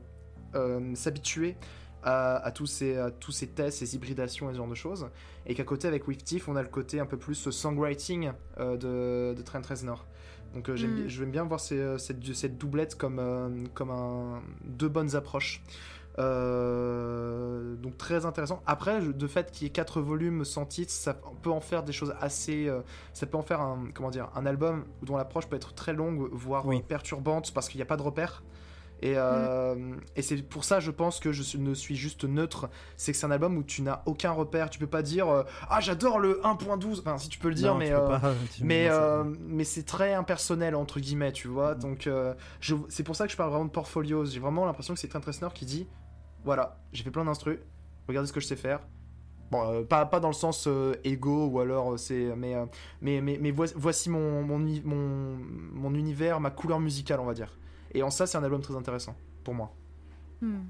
euh, 0.56 0.96
s'habituer 0.96 1.56
à, 2.02 2.38
à 2.38 2.50
tous 2.50 2.66
ces, 2.66 2.98
à 2.98 3.12
tous 3.12 3.32
ces 3.32 3.46
tests, 3.46 3.78
ces 3.78 3.94
hybridations 3.96 4.50
et 4.50 4.54
ce 4.54 4.58
genre 4.58 4.68
de 4.68 4.74
choses. 4.74 5.08
Et 5.46 5.54
qu'à 5.54 5.64
côté 5.64 5.88
avec 5.88 6.08
With 6.08 6.24
Tiff 6.24 6.48
on 6.50 6.56
a 6.56 6.64
le 6.64 6.70
côté 6.70 7.00
un 7.00 7.06
peu 7.06 7.18
plus 7.18 7.52
songwriting 7.52 8.32
euh, 8.60 8.78
de, 8.78 9.36
de 9.38 9.42
Trent 9.44 9.62
Reznor. 9.70 10.08
Donc 10.56 10.70
euh, 10.72 10.76
j'aime 10.76 10.94
Mm. 10.94 10.96
bien- 10.96 11.08
je 11.08 11.24
vais 11.24 11.30
bien 11.30 11.44
voir 11.44 11.60
ces- 11.60 12.00
cette, 12.00 12.34
cette 12.34 12.58
doublette 12.58 12.96
comme, 12.96 13.20
euh, 13.20 13.50
comme 13.76 13.92
un, 13.92 14.42
deux 14.66 14.90
bonnes 14.90 15.16
approches 15.16 15.62
euh, 16.20 17.76
donc 17.76 17.98
très 17.98 18.26
intéressant. 18.26 18.62
Après, 18.66 19.02
de 19.02 19.28
fait 19.28 19.52
qu'il 19.52 19.64
y 19.66 19.68
ait 19.68 19.72
quatre 19.72 20.02
volumes 20.02 20.46
sans 20.46 20.66
titre, 20.66 20.92
ça 20.92 21.14
peut 21.42 21.52
en 21.52 21.62
faire 21.62 21.84
des 21.84 21.94
choses 21.94 22.16
assez. 22.20 22.68
euh, 22.68 22.82
ça 23.14 23.26
peut 23.26 23.38
en 23.38 23.44
faire 23.44 23.62
un 23.62 23.86
comment 23.94 24.10
dire 24.10 24.30
un 24.36 24.46
album 24.46 24.86
dont 25.04 25.18
l'approche 25.18 25.48
peut 25.48 25.56
être 25.56 25.74
très 25.74 25.94
longue, 25.94 26.30
voire 26.32 26.66
Oui. 26.66 26.82
perturbante 26.88 27.54
parce 27.54 27.70
qu'il 27.70 27.78
n'y 27.78 27.84
a 27.84 27.86
pas 27.88 27.98
de 27.98 28.02
repères. 28.04 28.44
Et, 29.04 29.14
euh, 29.16 29.96
et 30.16 30.24
c'est 30.24 30.38
pour 30.38 30.64
ça, 30.64 30.80
je 30.80 30.90
pense 30.90 31.20
que 31.20 31.32
je 31.32 31.58
ne 31.58 31.76
suis 31.76 31.96
juste 31.96 32.24
neutre. 32.24 32.68
C'est 32.96 33.12
que 33.12 33.18
c'est 33.20 33.28
un 33.28 33.32
album 33.32 33.56
où 33.56 33.62
tu 33.62 33.84
n'as 33.84 34.02
aucun 34.08 34.32
repère. 34.32 34.72
Tu 34.72 34.80
peux 34.80 34.88
pas 34.88 35.04
dire 35.04 35.30
euh, 35.30 35.44
ah 35.70 35.80
j'adore 35.82 36.18
le 36.18 36.42
1.12. 36.44 37.02
Enfin, 37.02 37.20
si 37.20 37.30
tu 37.30 37.38
peux 37.38 37.50
le 37.50 37.54
dire, 37.54 37.74
Non, 37.74 37.78
mais 37.80 37.92
euh, 37.92 38.08
pas, 38.18 38.34
mais, 38.60 38.90
mais 39.48 39.64
c'est 39.66 39.84
très 39.84 40.16
impersonnel 40.16 40.74
entre 40.74 41.00
guillemets, 41.00 41.32
tu 41.32 41.48
vois. 41.48 41.76
Mm. 41.76 41.80
Donc 41.80 42.10
c'est 42.90 43.04
pour 43.04 43.16
ça 43.16 43.28
que 43.28 43.32
je 43.32 43.38
parle 43.38 43.52
vraiment 43.52 43.66
de 43.66 43.70
portfolio. 43.70 44.26
J'ai 44.26 44.40
vraiment 44.40 44.66
l'impression 44.66 44.96
que 44.96 45.00
c'est 45.00 45.10
Trent 45.10 45.22
Reznor 45.24 45.54
qui 45.54 45.66
dit 45.68 45.88
voilà, 46.48 46.80
j'ai 46.94 47.04
fait 47.04 47.12
plein 47.12 47.26
d'instrus, 47.26 47.60
regardez 48.08 48.26
ce 48.26 48.32
que 48.32 48.40
je 48.40 48.48
sais 48.48 48.56
faire. 48.56 48.80
Bon, 49.52 49.70
euh, 49.70 49.84
pas, 49.84 50.06
pas 50.06 50.22
dans 50.22 50.30
le 50.30 50.34
sens 50.34 50.66
euh, 50.66 50.94
égo 51.04 51.48
ou 51.48 51.60
alors 51.60 51.92
euh, 51.92 51.98
c'est 51.98 52.34
mais, 52.38 52.56
euh, 52.56 52.66
mais 53.02 53.20
mais 53.20 53.38
mais 53.42 53.52
voici, 53.52 54.10
mon, 54.10 54.44
mon 54.44 54.58
mon 54.58 55.38
mon 55.74 55.94
univers, 55.94 56.40
ma 56.40 56.50
couleur 56.50 56.80
musicale, 56.80 57.20
on 57.20 57.26
va 57.26 57.34
dire. 57.34 57.58
Et 57.94 58.02
en 58.02 58.10
ça, 58.10 58.26
c'est 58.28 58.38
un 58.38 58.46
album 58.46 58.62
très 58.62 58.78
intéressant 58.78 59.14
pour 59.44 59.54
moi. 59.56 59.74
Hmm. 60.42 60.64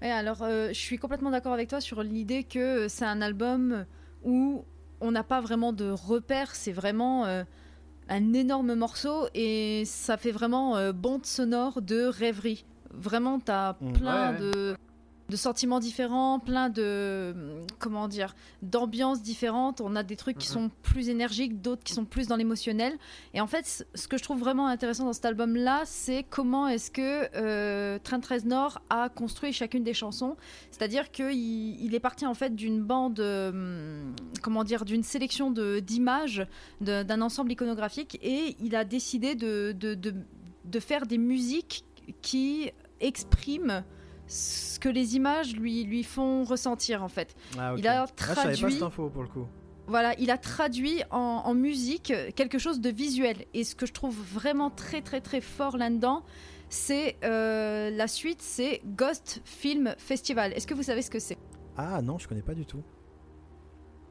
Ouais, 0.00 0.12
alors 0.12 0.44
je 0.48 0.72
suis 0.78 0.98
complètement 0.98 1.30
d'accord 1.30 1.54
avec 1.54 1.68
toi 1.68 1.80
sur 1.80 2.04
l'idée 2.04 2.44
que 2.44 2.86
c'est 2.86 3.04
un 3.04 3.20
album 3.20 3.84
où 4.22 4.64
on 5.00 5.10
n'a 5.10 5.24
pas 5.24 5.40
vraiment 5.40 5.72
de 5.72 5.90
repères, 5.90 6.54
c'est 6.54 6.72
vraiment 6.72 7.24
un 8.08 8.32
énorme 8.32 8.74
morceau 8.74 9.26
et 9.34 9.82
ça 9.86 10.16
fait 10.16 10.32
vraiment 10.32 10.92
bande 10.92 11.26
sonore 11.26 11.82
de 11.82 12.04
rêverie. 12.04 12.64
Vraiment, 12.92 13.38
tu 13.40 13.50
as 13.50 13.76
Mm. 13.80 13.92
plein 13.94 14.32
Ouais, 14.32 14.38
ouais. 14.38 14.52
de 14.52 14.76
de 15.28 15.36
sentiments 15.36 15.80
différents, 15.80 16.40
plein 16.40 16.68
de 16.68 17.32
hum, 17.34 17.66
comment 17.78 18.06
dire, 18.06 18.34
d'ambiances 18.60 19.22
différentes. 19.22 19.80
On 19.80 19.96
a 19.96 20.02
des 20.02 20.16
trucs 20.16 20.36
qui 20.36 20.46
sont 20.46 20.70
plus 20.82 21.08
énergiques, 21.08 21.62
d'autres 21.62 21.82
qui 21.82 21.94
sont 21.94 22.04
plus 22.04 22.26
dans 22.26 22.36
l'émotionnel. 22.36 22.92
Et 23.32 23.40
en 23.40 23.46
fait, 23.46 23.86
ce 23.94 24.08
que 24.08 24.18
je 24.18 24.22
trouve 24.22 24.40
vraiment 24.40 24.66
intéressant 24.66 25.06
dans 25.06 25.14
cet 25.14 25.24
album-là, 25.24 25.82
c'est 25.86 26.26
comment 26.28 26.68
est-ce 26.68 26.90
que 26.90 27.28
euh, 27.34 27.98
Trent 28.04 28.20
Reznor 28.28 28.82
a 28.90 29.08
construit 29.08 29.54
chacune 29.54 29.84
des 29.84 29.94
chansons. 29.94 30.36
C'est-à-dire 30.70 31.10
qu'il 31.10 31.32
il 31.82 31.94
est 31.94 32.00
parti 32.00 32.26
en 32.26 32.34
fait 32.34 32.54
d'une 32.54 32.82
bande, 32.82 33.18
euh, 33.20 34.04
comment 34.42 34.64
dire, 34.64 34.84
d'une 34.84 35.04
sélection 35.04 35.50
d'images 35.50 36.46
d'un 36.82 37.22
ensemble 37.22 37.52
iconographique 37.52 38.18
et 38.22 38.54
il 38.60 38.76
a 38.76 38.84
décidé 38.84 39.34
de, 39.34 39.72
de, 39.72 39.94
de, 39.94 40.12
de 40.66 40.80
faire 40.80 41.06
des 41.06 41.16
musiques 41.16 41.86
qui 42.20 42.70
expriment 43.02 43.84
ce 44.26 44.78
que 44.78 44.88
les 44.88 45.16
images 45.16 45.54
lui, 45.56 45.84
lui 45.84 46.02
font 46.04 46.44
ressentir 46.44 47.02
en 47.02 47.08
fait. 47.08 47.34
Ah, 47.58 47.74
il 47.76 47.86
a 47.86 48.02
Ah, 48.02 48.06
pas 48.06 48.34
traduit- 48.34 48.72
cette 48.72 48.82
info 48.82 49.10
pour 49.10 49.22
le 49.22 49.28
coup. 49.28 49.46
Voilà, 49.88 50.14
il 50.18 50.30
a 50.30 50.38
traduit 50.38 51.02
en, 51.10 51.42
en 51.44 51.54
musique 51.54 52.12
quelque 52.36 52.58
chose 52.58 52.80
de 52.80 52.88
visuel. 52.88 53.44
Et 53.52 53.64
ce 53.64 53.74
que 53.74 53.84
je 53.84 53.92
trouve 53.92 54.16
vraiment 54.16 54.70
très 54.70 55.02
très 55.02 55.20
très 55.20 55.40
fort 55.40 55.76
là-dedans, 55.76 56.22
c'est 56.70 57.16
euh, 57.24 57.90
la 57.90 58.06
suite, 58.08 58.40
c'est 58.40 58.80
Ghost 58.86 59.42
Film 59.44 59.94
Festival. 59.98 60.52
Est-ce 60.54 60.66
que 60.66 60.74
vous 60.74 60.84
savez 60.84 61.02
ce 61.02 61.10
que 61.10 61.18
c'est? 61.18 61.36
Ah 61.76 62.00
non, 62.00 62.18
je 62.18 62.28
connais 62.28 62.42
pas 62.42 62.54
du 62.54 62.64
tout. 62.64 62.82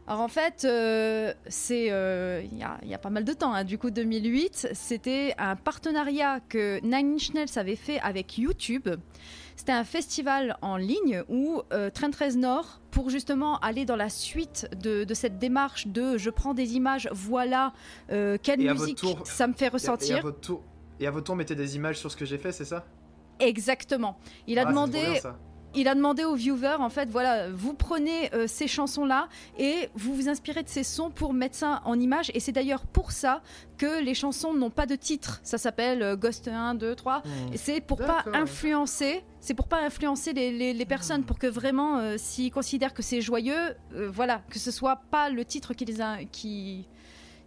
Alors 0.07 0.21
en 0.21 0.27
fait, 0.27 0.65
euh, 0.65 1.33
c'est 1.47 1.87
euh, 1.91 2.41
il 2.51 2.57
y, 2.57 2.63
a, 2.63 2.77
il 2.83 2.89
y 2.89 2.93
a 2.93 2.97
pas 2.97 3.09
mal 3.11 3.23
de 3.23 3.31
temps, 3.33 3.53
hein. 3.53 3.63
du 3.63 3.77
coup 3.77 3.91
2008, 3.91 4.69
c'était 4.73 5.33
un 5.37 5.55
partenariat 5.55 6.39
que 6.49 6.79
Nine 6.83 7.13
Inch 7.15 7.33
Nails 7.33 7.57
avait 7.57 7.75
fait 7.77 7.99
avec 8.01 8.37
YouTube. 8.37 8.89
C'était 9.55 9.71
un 9.71 9.83
festival 9.83 10.57
en 10.61 10.75
ligne 10.75 11.23
où 11.29 11.61
euh, 11.71 11.89
Trent 11.91 12.09
Reznor, 12.19 12.81
pour 12.89 13.09
justement 13.09 13.59
aller 13.59 13.85
dans 13.85 13.95
la 13.95 14.09
suite 14.09 14.67
de, 14.81 15.03
de 15.03 15.13
cette 15.13 15.37
démarche 15.37 15.87
de 15.87 16.17
je 16.17 16.29
prends 16.31 16.53
des 16.55 16.75
images, 16.75 17.07
voilà 17.13 17.71
quelle 18.09 18.59
musique 18.59 18.97
tour- 18.97 19.21
ça 19.25 19.47
me 19.47 19.53
fait 19.53 19.65
Et 19.65 19.67
à- 19.67 19.69
Et 19.69 19.69
à, 19.69 19.73
ressentir. 19.73 20.21
votre 20.23 20.39
tour, 20.41 20.63
et 20.99 21.07
à 21.07 21.11
votre 21.11 21.25
tour, 21.25 21.35
mettez 21.35 21.55
des 21.55 21.75
images 21.75 21.99
sur 21.99 22.11
ce 22.11 22.17
que 22.17 22.25
j'ai 22.25 22.37
fait, 22.39 22.51
c'est 22.51 22.65
ça 22.65 22.85
Exactement. 23.39 24.17
Il 24.47 24.59
a 24.59 24.63
Ah, 24.65 24.69
demandé 24.69 24.99
bien. 24.99 25.35
Il 25.75 25.87
a 25.87 25.95
demandé 25.95 26.23
aux 26.23 26.35
viewers, 26.35 26.77
en 26.79 26.89
fait, 26.89 27.09
voilà, 27.09 27.49
vous 27.49 27.73
prenez 27.73 28.33
euh, 28.33 28.45
ces 28.47 28.67
chansons-là 28.67 29.27
et 29.57 29.89
vous 29.95 30.13
vous 30.13 30.27
inspirez 30.29 30.63
de 30.63 30.69
ces 30.69 30.83
sons 30.83 31.09
pour 31.09 31.33
mettre 31.33 31.55
ça 31.55 31.81
en 31.85 31.99
image. 31.99 32.31
Et 32.33 32.39
c'est 32.39 32.51
d'ailleurs 32.51 32.85
pour 32.85 33.11
ça 33.11 33.41
que 33.77 34.01
les 34.03 34.13
chansons 34.13 34.53
n'ont 34.53 34.69
pas 34.69 34.85
de 34.85 34.95
titre. 34.95 35.39
Ça 35.43 35.57
s'appelle 35.57 36.01
euh, 36.03 36.15
Ghost 36.15 36.47
1, 36.47 36.75
2, 36.75 36.95
3. 36.95 37.19
Hmm. 37.19 37.53
Et 37.53 37.57
c'est 37.57 37.79
pour 37.81 37.97
pas 37.99 38.23
influencer, 38.33 39.23
c'est 39.39 39.53
pour 39.53 39.67
pas 39.67 39.81
influencer 39.81 40.33
les, 40.33 40.51
les- 40.51 40.73
les 40.73 40.85
personnes, 40.85 41.23
pour 41.23 41.39
que 41.39 41.47
vraiment, 41.47 41.97
euh, 41.99 42.15
s'ils 42.17 42.51
considèrent 42.51 42.93
que 42.93 43.01
c'est 43.01 43.21
joyeux, 43.21 43.75
voilà, 44.09 44.41
que 44.49 44.59
ce 44.59 44.71
soit 44.71 44.97
pas 45.09 45.29
le 45.29 45.45
titre 45.45 45.73
qui 45.73 45.85
les, 45.85 46.01
a- 46.01 46.23
qui, 46.31 46.85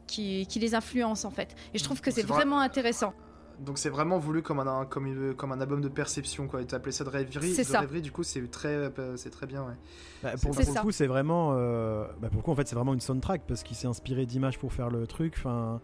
qui, 0.06 0.46
qui 0.46 0.58
les 0.58 0.74
influence 0.74 1.24
en 1.24 1.30
fait. 1.30 1.54
Et 1.72 1.78
je 1.78 1.84
trouve 1.84 2.00
que 2.00 2.10
c'est 2.10 2.22
c'est 2.22 2.26
vra- 2.26 2.34
vraiment 2.36 2.60
intéressant. 2.60 3.12
Donc 3.60 3.78
c'est 3.78 3.88
vraiment 3.88 4.18
voulu 4.18 4.42
comme 4.42 4.58
un, 4.60 4.84
comme, 4.84 5.06
une- 5.06 5.34
comme 5.34 5.52
un 5.52 5.60
album 5.60 5.80
de 5.80 5.88
perception, 5.88 6.46
quoi. 6.48 6.64
T'as 6.64 6.76
appelé 6.78 6.92
ça 6.92 7.04
de 7.04 7.08
rêverie. 7.10 7.54
C'est 7.54 7.62
de 7.62 7.66
ça. 7.68 7.80
rêverie, 7.80 8.02
du 8.02 8.10
coup, 8.12 8.22
c'est 8.22 8.50
très, 8.50 8.90
c'est 9.16 9.30
très 9.30 9.46
bien, 9.46 9.62
ouais. 9.64 9.74
Bah, 10.22 10.32
C'est 10.36 10.48
pour, 10.48 10.58
le 10.58 10.80
coup, 10.82 10.90
c'est 10.92 11.06
vraiment. 11.06 11.52
euh, 11.54 12.04
bah, 12.20 12.28
pour 12.28 12.38
le 12.38 12.42
coup, 12.42 12.50
en 12.50 12.56
fait, 12.56 12.66
c'est 12.68 12.74
vraiment 12.74 12.94
une 12.94 13.00
soundtrack 13.00 13.42
parce 13.46 13.62
qu'il 13.62 13.76
s'est 13.76 13.86
inspiré 13.86 14.26
d'images 14.26 14.58
pour 14.58 14.72
faire 14.72 14.90
le 14.90 15.06
truc. 15.06 15.34
Enfin, 15.38 15.80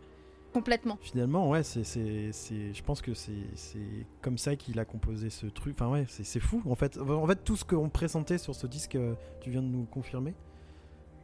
Complètement. 0.53 0.99
finalement, 1.01 1.49
ouais, 1.49 1.63
c'est, 1.63 1.85
c'est, 1.85 2.31
c'est- 2.33 2.75
je 2.75 2.83
pense 2.83 3.03
que 3.03 3.15
c'est, 3.15 3.33
c'est 3.55 3.79
comme 4.21 4.37
ça 4.37 4.57
qu'il 4.57 4.79
a 4.81 4.85
composé 4.85 5.31
ce 5.31 5.47
truc. 5.47 5.77
Enfin, 5.79 5.91
ouais, 5.91 6.07
c'est, 6.09 6.25
c'est 6.25 6.41
fou. 6.41 6.61
En 6.69 6.75
fait, 6.75 6.99
en 6.99 7.27
fait, 7.27 7.45
tout 7.45 7.55
ce 7.57 7.65
qu'on 7.65 7.89
présentait 7.89 8.39
sur 8.39 8.55
ce 8.55 8.67
disque, 8.67 8.97
euh, 8.97 9.15
tu 9.41 9.51
viens 9.51 9.63
de 9.63 9.69
nous 9.69 9.85
confirmer. 9.85 10.35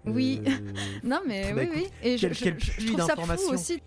Oui. 0.05 0.41
Euh, 0.47 0.51
Non, 1.05 1.21
mais 1.27 1.53
Bah, 1.53 1.63
oui, 1.63 1.63
écoute, 1.65 1.77
oui. 1.83 2.09
Et 2.09 2.17
je, 2.19 2.27
quel- 2.29 2.35
je- 2.35 2.45
quel 2.45 2.61
je 2.61 2.71
puits 2.71 2.87
trouve 2.87 2.97
ça 2.99 3.03
fou 3.03 3.09
d'informations. 3.17 3.51
aussi. 3.51 3.83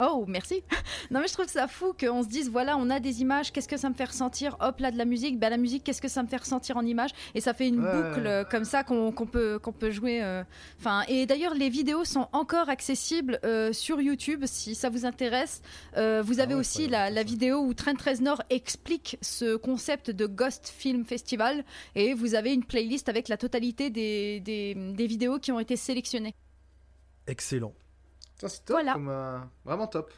Oh, 0.00 0.24
merci. 0.28 0.62
Non, 1.10 1.20
mais 1.20 1.28
je 1.28 1.34
trouve 1.34 1.46
ça 1.48 1.68
fou 1.68 1.92
qu'on 1.98 2.22
se 2.22 2.28
dise 2.28 2.48
voilà, 2.50 2.76
on 2.78 2.88
a 2.88 2.98
des 2.98 3.20
images, 3.20 3.52
qu'est-ce 3.52 3.68
que 3.68 3.76
ça 3.76 3.90
me 3.90 3.94
fait 3.94 4.06
ressentir? 4.06 4.56
Hop, 4.60 4.80
là, 4.80 4.90
de 4.90 4.96
la 4.96 5.04
musique. 5.04 5.38
Bah, 5.38 5.50
la 5.50 5.58
musique, 5.58 5.84
qu'est-ce 5.84 6.00
que 6.00 6.08
ça 6.08 6.22
me 6.22 6.28
fait 6.28 6.38
ressentir 6.38 6.76
en 6.78 6.84
images 6.84 7.10
Et 7.34 7.40
ça 7.40 7.52
fait 7.52 7.68
une 7.68 7.84
Ouais. 7.84 7.92
boucle 7.92 8.26
euh, 8.26 8.44
comme 8.44 8.64
ça 8.64 8.84
qu'on 8.84 9.12
peut, 9.12 9.58
qu'on 9.58 9.72
peut 9.72 9.90
jouer. 9.90 10.22
euh. 10.22 10.42
Enfin, 10.80 11.02
et 11.08 11.26
d'ailleurs, 11.26 11.54
les 11.54 11.68
vidéos 11.68 12.04
sont 12.04 12.28
encore 12.32 12.68
accessibles 12.70 13.38
euh, 13.44 13.72
sur 13.72 14.00
YouTube 14.00 14.44
si 14.46 14.74
ça 14.74 14.88
vous 14.88 15.04
intéresse. 15.04 15.60
Euh, 15.96 16.22
vous 16.24 16.40
avez 16.40 16.54
ouais, 16.54 16.60
aussi 16.60 16.88
la, 16.88 17.22
vidéo 17.22 17.58
où 17.60 17.74
Trent 17.74 17.92
Reznor 18.04 18.42
explique 18.50 19.18
ce 19.20 19.56
concept 19.56 20.10
de 20.10 20.26
Ghost 20.26 20.72
Film 20.74 21.04
Festival. 21.04 21.64
Et 21.94 22.14
vous 22.14 22.34
avez 22.34 22.54
une 22.54 22.64
playlist 22.64 23.08
avec 23.10 23.28
la 23.28 23.36
totalité 23.36 23.90
des, 23.90 24.40
des, 24.40 24.74
des 24.74 25.06
vidéos 25.06 25.38
qui 25.38 25.52
ont 25.52 25.60
été 25.60 25.76
sélectionnées. 25.76 26.34
Excellent. 27.26 27.74
Ça, 28.40 28.48
c'est 28.48 28.64
top, 28.64 28.76
Voilà. 28.76 28.92
comme, 28.94 29.08
euh, 29.08 29.38
vraiment 29.64 29.86
top. 29.86 30.10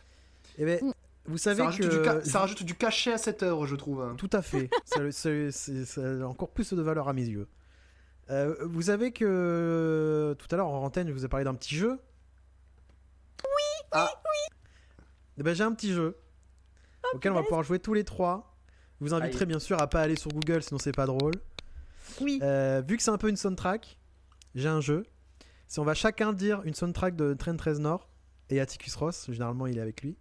Et 0.58 0.64
ben, 0.64 0.80
Mm. 0.82 0.92
vous 1.26 1.38
savez 1.38 1.58
Ça 1.58 1.64
rajoute, 1.66 1.88
que 1.88 2.04
ca- 2.04 2.24
ça 2.24 2.38
rajoute 2.40 2.62
du 2.62 2.74
cachet 2.74 3.12
à 3.12 3.18
cette 3.18 3.42
œuvre, 3.42 3.66
je 3.66 3.76
trouve. 3.76 4.14
Tout 4.16 4.30
à 4.32 4.42
fait. 4.42 4.70
ça, 4.84 5.12
ça- 5.12 5.50
c'est- 5.52 5.84
ça 5.84 6.00
a 6.00 6.24
encore 6.24 6.50
plus 6.50 6.72
de 6.72 6.80
valeur 6.82 7.08
à 7.08 7.12
mes 7.12 7.24
yeux. 7.26 7.46
Euh, 8.30 8.56
vous 8.64 8.82
savez 8.82 9.12
que 9.12 10.34
tout 10.38 10.46
à 10.50 10.56
l'heure 10.56 10.66
en 10.68 10.82
antenne, 10.82 11.08
je 11.08 11.12
vous 11.12 11.24
ai 11.24 11.28
parlé 11.28 11.44
d'un 11.44 11.54
petit 11.54 11.76
jeu. 11.76 11.98
Oui. 13.44 13.86
Ah. 13.92 14.10
Eh 15.38 15.42
ben, 15.42 15.54
j'ai 15.54 15.64
un 15.64 15.72
petit 15.72 15.92
jeu 15.92 16.16
auquel 17.14 17.32
on 17.32 17.36
va 17.36 17.42
pouvoir 17.42 17.62
jouer 17.62 17.78
tous 17.78 17.94
les 17.94 18.04
trois. 18.04 18.56
Je 19.00 19.04
vous 19.06 19.14
inviterai 19.14 19.42
Aïe. 19.42 19.46
bien 19.48 19.58
sûr 19.58 19.80
à 19.80 19.86
pas 19.88 20.00
aller 20.00 20.16
sur 20.16 20.30
Google, 20.30 20.62
sinon 20.62 20.78
c'est 20.78 20.92
pas 20.92 21.06
drôle. 21.06 21.34
Oui. 22.20 22.40
Euh, 22.42 22.82
vu 22.86 22.96
que 22.96 23.02
c'est 23.02 23.10
un 23.10 23.18
peu 23.18 23.28
une 23.28 23.36
soundtrack, 23.36 23.98
j'ai 24.54 24.68
un 24.68 24.80
jeu. 24.80 25.04
Si 25.68 25.80
on 25.80 25.84
va 25.84 25.94
chacun 25.94 26.32
dire 26.32 26.62
une 26.64 26.74
soundtrack 26.74 27.16
de 27.16 27.34
Trent 27.34 27.56
Reznor 27.60 28.08
et 28.50 28.60
Atticus 28.60 28.94
Ross, 28.94 29.26
généralement 29.30 29.66
il 29.66 29.78
est 29.78 29.80
avec 29.80 30.02
lui. 30.02 30.16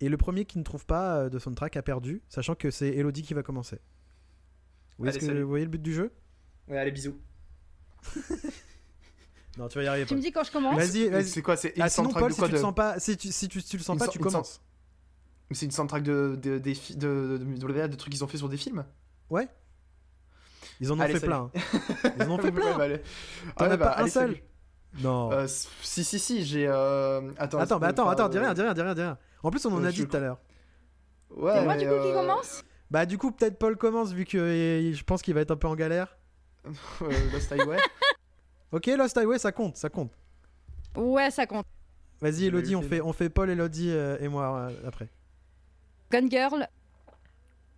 Et 0.00 0.08
le 0.08 0.16
premier 0.16 0.44
qui 0.44 0.58
ne 0.58 0.64
trouve 0.64 0.84
pas 0.84 1.16
euh, 1.16 1.28
de 1.30 1.38
soundtrack 1.38 1.76
a 1.76 1.82
perdu, 1.82 2.22
sachant 2.28 2.54
que 2.54 2.70
c'est 2.70 2.88
Elodie 2.88 3.22
qui 3.22 3.32
va 3.34 3.42
commencer. 3.42 3.76
Vous 4.98 5.04
voyez, 5.04 5.16
Allez, 5.18 5.26
que- 5.26 5.40
vous 5.42 5.48
voyez 5.48 5.64
le 5.64 5.70
but 5.70 5.80
du 5.82 5.94
jeu? 5.94 6.12
Ouais, 6.68 6.78
allez, 6.78 6.90
bisous. 6.92 7.18
Non, 9.56 9.68
tu 9.68 9.78
vas 9.78 9.84
y 9.84 9.86
arriver. 9.86 10.06
Tu 10.06 10.16
me 10.16 10.20
dis 10.20 10.32
quand 10.32 10.42
je 10.42 10.50
commence 10.50 10.76
Vas-y, 10.76 11.08
vas-y. 11.08 11.26
C'est 11.28 11.40
quoi 11.42 11.56
C'est 11.56 11.76
une 11.76 11.82
Ah, 11.82 11.88
sinon, 11.88 12.06
soundtrack 12.10 12.22
Paul, 12.22 12.30
de 12.30 12.34
si 12.34 12.38
quoi 12.40 12.48
tu 12.48 12.52
de- 12.54 12.56
le 12.56 12.62
sens 12.62 12.74
pas, 12.74 12.98
si 12.98 13.16
tu, 13.16 13.30
si 13.30 13.48
tu, 13.48 13.60
si 13.60 13.68
tu 13.68 13.76
le 13.76 13.84
sens 13.84 13.94
Une 13.94 13.98
pas, 14.00 14.06
so- 14.06 14.10
tu 14.10 14.18
une 14.18 14.24
commences. 14.24 14.60
C'est 15.52 15.66
une 15.66 15.70
soundtrack 15.70 16.02
de, 16.02 16.36
de, 16.42 16.58
des 16.58 16.74
fi- 16.74 16.96
de, 16.96 17.38
de, 17.40 17.44
de- 17.44 17.86
de 17.86 17.94
trucs 17.96 18.12
qu'ils 18.12 18.24
ont 18.24 18.26
fait 18.26 18.36
sur 18.38 18.48
des 18.48 18.56
films? 18.56 18.84
Ouais. 19.30 19.46
Ils 20.80 20.90
en 20.90 20.98
ont 20.98 21.00
Allez, 21.02 21.12
fait 21.14 21.20
salut. 21.20 21.30
plein. 21.30 21.50
Ils 22.18 22.22
en 22.24 22.30
ont 22.30 22.38
fait 22.38 22.44
Ouais, 22.46 22.50
plein. 22.50 22.76
bah, 22.76 22.84
allez. 22.84 22.98
T'en 22.98 23.04
Ah, 23.58 23.64
as 23.66 23.76
bah, 23.76 23.90
pas 23.94 24.02
un 24.02 24.08
seul 24.08 24.30
salut. 24.30 24.42
Non. 25.02 25.32
Euh, 25.32 25.46
si, 25.46 26.04
si, 26.04 26.18
si, 26.18 26.44
j'ai. 26.44 26.66
Euh... 26.68 27.30
Attends, 27.38 27.58
attends, 27.58 27.78
bah 27.78 27.88
attends, 27.88 28.08
attends, 28.08 28.28
dis 28.28 28.38
rien, 28.38 28.54
dis 28.54 28.62
rien, 28.62 28.74
dis 28.74 28.82
rien, 28.82 28.94
dis 28.94 29.00
rien. 29.00 29.18
En 29.42 29.50
plus, 29.50 29.64
on 29.66 29.72
en 29.72 29.84
euh, 29.84 29.88
a 29.88 29.92
dit 29.92 30.06
tout 30.06 30.16
à 30.16 30.20
l'heure. 30.20 30.40
Ouais, 31.30 31.52
C'est 31.54 31.64
moi 31.64 31.76
du 31.76 31.86
coup 31.86 31.94
qui 32.02 32.12
commence? 32.12 32.64
Bah, 32.90 33.06
du 33.06 33.18
coup, 33.18 33.32
peut-être 33.32 33.58
Paul 33.58 33.76
commence, 33.76 34.12
vu 34.12 34.24
que 34.24 34.38
je 34.38 35.04
pense 35.04 35.20
qu'il 35.22 35.34
va 35.34 35.40
être 35.40 35.50
un 35.50 35.56
peu 35.56 35.66
en 35.66 35.74
galère. 35.74 36.16
Lost 37.32 37.52
Highway. 37.52 37.78
Ok, 38.72 38.86
Lost 38.86 39.16
Highway, 39.16 39.38
ça 39.38 39.52
compte, 39.52 39.76
ça 39.76 39.88
compte. 39.88 40.10
Ouais, 40.96 41.30
ça 41.30 41.46
compte. 41.46 41.64
Vas-y, 42.20 42.46
Elodie, 42.46 42.74
on 42.74 42.82
fait, 42.82 43.00
on 43.00 43.12
fait 43.12 43.28
Paul, 43.28 43.48
Elodie 43.48 43.90
euh, 43.90 44.16
et 44.18 44.26
moi 44.26 44.68
euh, 44.68 44.88
après. 44.88 45.08
Gun 46.10 46.28
Girl. 46.28 46.66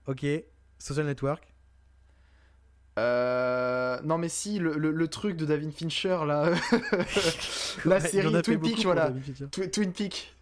Ok, 0.07 0.25
Social 0.79 1.05
Network. 1.05 1.53
Euh, 2.99 3.99
non 4.05 4.17
mais 4.17 4.29
si 4.31 4.59
le, 4.59 4.77
le, 4.79 4.91
le 4.91 5.09
truc 5.09 5.37
de 5.37 5.45
David 5.45 5.71
Fincher 5.73 6.19
là, 6.27 6.51
la 7.85 7.97
Ouais, 7.97 8.01
série 8.01 8.43
Twin 8.43 8.59
Peaks 8.61 8.85
voilà. 8.85 9.11
Twi- 9.53 9.71
Twin 9.71 9.93
Peaks, 9.93 10.35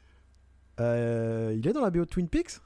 Euh, 0.80 1.52
il 1.57 1.66
est 1.66 1.72
dans 1.72 1.80
la 1.80 1.90
BO 1.90 2.00
de 2.00 2.05
Twin 2.11 2.28
Peaks? 2.28 2.59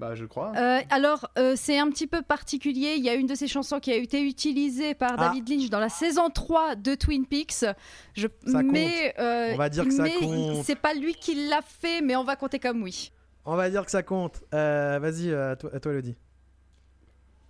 Bah 0.00 0.14
je 0.14 0.24
crois. 0.24 0.52
Euh, 0.56 0.80
alors, 0.88 1.30
euh, 1.38 1.52
c'est 1.56 1.78
un 1.78 1.90
petit 1.90 2.06
peu 2.06 2.22
particulier. 2.22 2.94
Il 2.96 3.04
y 3.04 3.10
a 3.10 3.14
une 3.14 3.26
de 3.26 3.34
ces 3.34 3.46
chansons 3.46 3.80
qui 3.80 3.92
a 3.92 3.96
été 3.96 4.22
utilisée 4.26 4.94
par 4.94 5.12
Ah. 5.18 5.28
David 5.28 5.46
Lynch 5.48 5.68
dans 5.68 5.78
la 5.78 5.90
saison 5.90 6.30
3 6.30 6.74
de 6.74 6.94
Twin 6.94 7.26
Peaks. 7.26 7.66
Je... 8.14 8.26
Ça 8.46 8.62
mais, 8.62 9.14
euh, 9.18 9.50
On 9.52 9.56
va 9.58 9.68
dire 9.68 9.84
que 9.84 9.90
ça 9.92 10.04
mais 10.04 10.14
compte. 10.14 10.64
C'est 10.64 10.74
pas 10.78 10.94
lui 10.94 11.14
qui 11.14 11.48
l'a 11.48 11.60
fait, 11.62 12.00
mais 12.00 12.16
on 12.16 12.24
va 12.24 12.34
compter 12.36 12.58
comme 12.58 12.82
oui. 12.82 13.12
On 13.44 13.56
va 13.56 13.68
dire 13.68 13.84
que 13.84 13.90
ça 13.90 14.02
compte. 14.02 14.42
Euh, 14.54 14.98
Vas-y, 15.02 15.30
euh, 15.30 15.52
à 15.52 15.56
toi, 15.56 15.70
à 15.74 15.80
toi, 15.80 15.92
Elodie. 15.92 16.16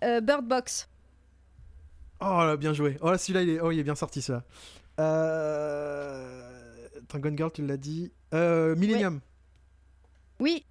Euh, 0.03 0.19
Bird 0.19 0.45
Box. 0.45 0.89
Oh 2.21 2.39
là, 2.45 2.55
bien 2.57 2.73
joué. 2.73 2.97
Oh 3.01 3.09
là, 3.11 3.17
celui-là, 3.17 3.41
il 3.41 3.49
est, 3.49 3.59
oh, 3.59 3.71
il 3.71 3.79
est 3.79 3.83
bien 3.83 3.95
sorti, 3.95 4.21
celui-là. 4.21 4.43
Euh... 4.99 6.87
Gone 7.13 7.37
Girl, 7.37 7.51
tu 7.51 7.65
l'as 7.65 7.77
dit. 7.77 8.11
Euh, 8.33 8.75
Millennium. 8.75 9.19
Oui. 10.39 10.65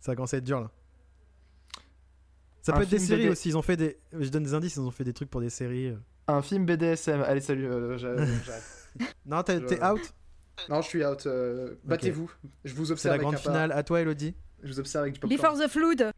Ça 0.00 0.14
commence 0.14 0.32
à 0.34 0.38
être 0.38 0.44
dur, 0.44 0.60
là. 0.60 0.70
Ça 2.62 2.72
Un 2.72 2.76
peut 2.76 2.82
être 2.84 2.90
des 2.90 2.98
séries 2.98 3.22
BD. 3.22 3.30
aussi. 3.32 3.48
Ils 3.48 3.56
ont 3.56 3.62
fait 3.62 3.76
des. 3.76 3.98
Je 4.18 4.28
donne 4.28 4.44
des 4.44 4.54
indices. 4.54 4.76
Ils 4.76 4.80
ont 4.80 4.90
fait 4.90 5.04
des 5.04 5.12
trucs 5.12 5.30
pour 5.30 5.40
des 5.40 5.50
séries. 5.50 5.88
euh. 5.88 5.96
Un 6.28 6.42
film 6.42 6.64
BDSM. 6.66 7.22
Allez 7.22 7.40
salut, 7.40 7.66
euh, 7.66 7.96
j'arrête. 7.98 8.62
Non, 9.26 9.42
t'es 9.42 9.58
Je- 9.58 9.84
out? 9.84 10.14
non 10.68 10.82
je 10.82 10.86
suis 10.88 11.04
out. 11.04 11.26
euh, 11.26 11.74
Battez-vous. 11.84 12.30
Je 12.64 12.74
vous 12.74 12.84
C'est 12.86 12.92
observe 12.92 13.12
la 13.12 13.14
avec 13.14 13.22
grande 13.26 13.38
finale. 13.38 13.72
À 13.72 13.82
toi, 13.82 14.00
Elodie. 14.00 14.34
Je 14.62 14.68
vous 14.68 14.78
observe 14.78 15.02
avec 15.02 15.14
du 15.14 15.20
popcorn. 15.20 15.40
Before 15.40 15.58
the 15.58 15.68
Flood. 15.70 16.12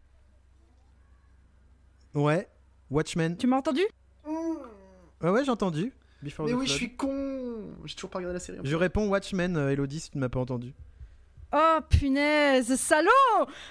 Ouais. 2.15 2.49
Watchmen. 2.91 3.37
Tu 3.37 3.47
m'as 3.47 3.57
entendu? 3.59 3.83
Ouais, 4.27 5.31
ouais, 5.31 5.45
j'ai 5.45 5.51
entendu. 5.51 5.93
Before 6.23 6.47
Mais 6.47 6.53
oui, 6.53 6.67
je 6.67 6.73
suis 6.73 6.95
con. 6.95 7.71
J'ai 7.85 7.95
toujours 7.95 8.11
pas 8.11 8.19
regardé 8.19 8.35
la 8.35 8.41
série. 8.41 8.59
Je 8.63 8.77
réponds 8.77 9.09
Watchmen, 9.09 9.57
euh, 9.57 9.71
Elodie, 9.71 10.01
si 10.01 10.11
tu 10.11 10.19
ne 10.19 10.21
m'as 10.23 10.29
pas 10.29 10.41
entendu. 10.41 10.73
Oh 11.55 11.79
punaise, 11.91 12.75
salaud 12.77 13.11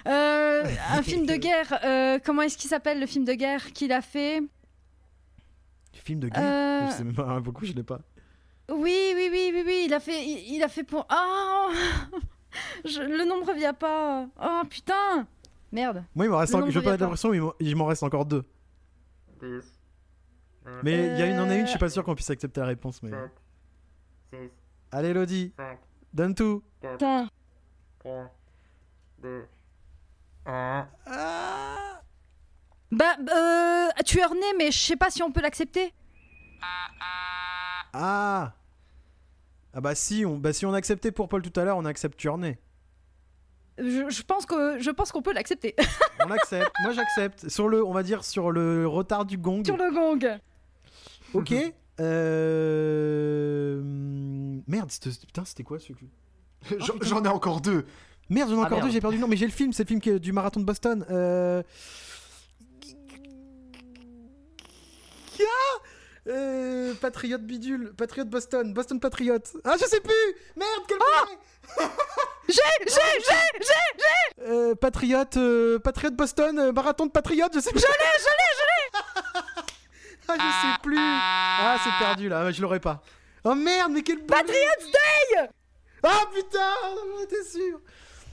Euh, 0.07 0.63
Un 0.91 1.01
film 1.01 1.25
de 1.25 1.35
guerre. 1.37 1.79
euh, 1.83 2.19
comment 2.23 2.41
est-ce 2.43 2.57
qu'il 2.57 2.69
s'appelle 2.69 2.99
le 2.99 3.05
film 3.07 3.25
de 3.25 3.33
guerre 3.33 3.71
qu'il 3.73 3.91
a 3.91 4.01
fait? 4.01 4.41
Film 5.93 6.19
de 6.19 6.29
guerre? 6.29 6.43
Euh, 6.43 6.87
Je 6.89 6.93
sais 6.97 7.03
même 7.03 7.15
pas, 7.15 7.39
beaucoup, 7.41 7.65
je 7.65 7.73
l'ai 7.73 7.83
pas. 7.83 7.99
Oui, 8.69 9.13
oui, 9.15 9.29
oui, 9.31 9.51
oui, 9.53 9.63
oui, 9.65 9.83
il 9.87 9.93
a 9.93 9.99
fait, 9.99 10.23
il, 10.25 10.55
il 10.55 10.63
a 10.63 10.67
fait 10.67 10.83
pour. 10.83 11.05
Oh 11.11 11.69
Je- 12.85 13.01
Le 13.01 13.25
nom 13.25 13.41
me 13.41 13.45
revient 13.45 13.73
pas. 13.77 14.27
Oh 14.41 14.61
putain 14.69 15.27
Merde. 15.72 16.03
Moi, 16.15 16.26
il 16.26 16.30
m'en 16.30 16.38
reste 16.38 16.53
en- 16.55 16.69
Je 16.69 16.80
me 16.80 16.84
pas 16.84 16.97
l'impression, 16.97 17.34
il 17.59 17.76
m'en- 17.76 17.86
reste 17.86 18.03
encore 18.03 18.26
deux. 18.26 18.43
Mais 20.84 21.13
il 21.13 21.19
y 21.19 21.22
a 21.22 21.26
une, 21.28 21.39
en 21.39 21.49
a 21.49 21.55
une, 21.55 21.65
je 21.65 21.69
suis 21.72 21.80
pas 21.80 21.89
sûr 21.89 22.03
qu'on 22.03 22.15
puisse 22.15 22.30
accepter 22.30 22.59
la 22.61 22.67
réponse. 22.67 23.01
Mais... 23.03 23.11
Allez, 24.91 25.09
Elodie, 25.09 25.53
donne 26.13 26.36
tout. 26.36 26.61
Putain. 26.82 27.28
Ah 30.45 30.88
Bah, 32.91 33.15
euh, 33.19 33.89
tueur 34.05 34.34
né, 34.34 34.41
mais 34.57 34.72
je 34.72 34.78
sais 34.80 34.95
pas 34.97 35.09
si 35.09 35.24
on 35.24 35.32
peut 35.32 35.41
l'accepter. 35.41 35.93
Ah 37.93 38.53
Ah 39.74 39.80
bah 39.82 39.95
si, 39.95 40.26
on, 40.26 40.38
bah 40.38 40.51
si 40.53 40.65
on 40.65 40.74
acceptait 40.74 41.11
pour 41.11 41.30
Paul 41.30 41.41
tout 41.41 41.57
à 41.59 41.63
l'heure, 41.63 41.78
on 41.78 41.86
accepte 41.86 42.19
Tournée. 42.19 42.59
Je, 43.78 44.09
je 44.09 44.22
pense 44.24 44.45
que 44.45 44.80
je 44.80 44.91
pense 44.91 45.11
qu'on 45.11 45.22
peut 45.22 45.34
l'accepter. 45.34 45.76
On 46.26 46.30
accepte, 46.32 46.72
moi 46.84 46.91
j'accepte. 46.93 47.49
Sur 47.49 47.67
le, 47.69 47.84
on 47.84 47.93
va 47.93 48.03
dire 48.03 48.24
sur 48.24 48.51
le 48.51 48.86
retard 48.88 49.26
du 49.26 49.38
gong. 49.38 49.63
Sur 49.65 49.78
le 49.78 49.91
gong. 49.91 50.39
Ok. 51.34 51.53
Euh... 51.99 53.82
Merde, 54.67 54.91
c'était- 54.91 55.09
putain, 55.26 55.45
c'était 55.45 55.63
quoi 55.63 55.80
ce 55.80 55.93
J'en- 56.78 56.93
J'en 57.01 57.24
ai 57.24 57.28
encore 57.28 57.61
deux. 57.61 57.86
Merde, 58.30 58.49
j'en 58.49 58.57
ai 58.57 58.59
Ah, 58.59 58.65
encore 58.65 58.78
merde. 58.78 58.88
deux, 58.88 58.93
j'ai 58.93 59.01
perdu. 59.01 59.17
Non, 59.17 59.28
mais 59.28 59.36
j'ai 59.38 59.45
le 59.45 59.51
film, 59.51 59.74
c'est 59.74 59.84
le 59.84 59.88
film 59.88 59.99
qui 60.01 60.09
est 60.09 60.19
du 60.19 60.32
marathon 60.32 60.59
de 60.59 60.65
Boston. 60.65 61.05
Euh... 61.09 61.63
Ah 65.39 65.78
euh, 66.28 66.93
Patriote 67.01 67.41
bidule, 67.41 67.93
Patriote 67.97 68.30
Boston, 68.30 68.74
Boston 68.74 68.99
Patriote. 68.99 69.57
Ah, 69.63 69.76
je 69.80 69.86
sais 69.86 69.99
plus 70.01 70.13
Merde, 70.55 70.84
quel 70.88 70.97
J'ai, 72.47 72.55
j'ai, 72.86 72.95
j'ai, 73.19 73.65
j'ai. 73.65 74.43
euh, 74.45 74.76
Patriote, 74.76 75.38
euh, 75.38 75.80
Patriote 75.80 76.15
Boston, 76.15 76.59
euh, 76.59 76.72
marathon 76.74 77.05
de 77.05 77.11
Patriote, 77.11 77.51
je 77.55 77.59
sais 77.61 77.72
plus. 77.72 77.80
Je 77.80 77.86
l'ai, 77.86 77.93
je 78.19 78.26
l'ai, 78.26 78.51
je 78.57 78.63
l'ai 78.67 79.63
Ah, 80.28 80.36
je 80.38 80.67
sais 80.67 80.78
plus 80.84 80.97
Ah, 80.99 81.78
c'est 81.84 82.03
perdu 82.03 82.28
là, 82.30 82.51
je 82.51 82.61
l'aurais 82.61 82.80
pas. 82.82 83.01
Oh 83.43 83.55
merde, 83.55 83.91
mais 83.93 84.01
quel 84.03 84.19
Patriots 84.26 84.82
Day 84.82 85.49
Ah 86.03 86.24
putain 86.34 86.74
T'es 87.30 87.43
sûr 87.43 87.80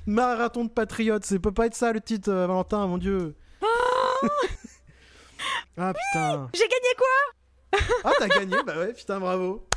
Marathon 0.07 0.64
de 0.64 0.70
patriotes, 0.70 1.24
ça 1.24 1.39
peut 1.39 1.53
pas 1.53 1.66
être 1.66 1.74
ça 1.74 1.93
le 1.93 2.01
titre, 2.01 2.30
euh, 2.30 2.47
Valentin, 2.47 2.86
mon 2.86 2.99
dieu. 2.99 3.36
ah 5.78 5.93
putain. 5.93 6.49
J'ai 6.55 6.66
gagné 6.66 6.95
quoi? 6.97 7.80
Ah 8.05 8.12
t'as 8.18 8.28
gagné, 8.28 8.57
bah 8.64 8.78
ouais, 8.78 8.93
putain, 8.95 9.20
bravo. 9.20 9.68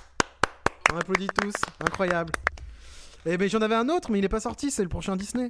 On 0.93 0.97
applaudit 0.97 1.27
tous, 1.27 1.53
incroyable. 1.85 2.31
Eh 3.25 3.37
ben 3.37 3.47
j'en 3.49 3.61
avais 3.61 3.75
un 3.75 3.87
autre, 3.89 4.11
mais 4.11 4.19
il 4.19 4.25
est 4.25 4.29
pas 4.29 4.39
sorti, 4.39 4.71
c'est 4.71 4.83
le 4.83 4.89
prochain 4.89 5.15
Disney. 5.15 5.47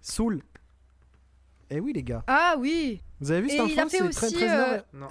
Soul. 0.00 0.42
Eh 1.70 1.80
oui 1.80 1.92
les 1.92 2.02
gars, 2.04 2.22
Ah 2.28 2.54
oui 2.58 3.02
vous 3.20 3.30
avez 3.32 3.40
vu 3.40 3.48
Et 3.48 3.56
cette 3.56 3.68
il 3.70 3.80
a 3.80 3.84
info 3.84 3.90
fait 3.90 4.12
C'est 4.12 4.12
très 4.12 4.26
aussi, 4.26 4.34
très 4.36 4.74
euh, 4.76 4.80
Non. 4.92 5.08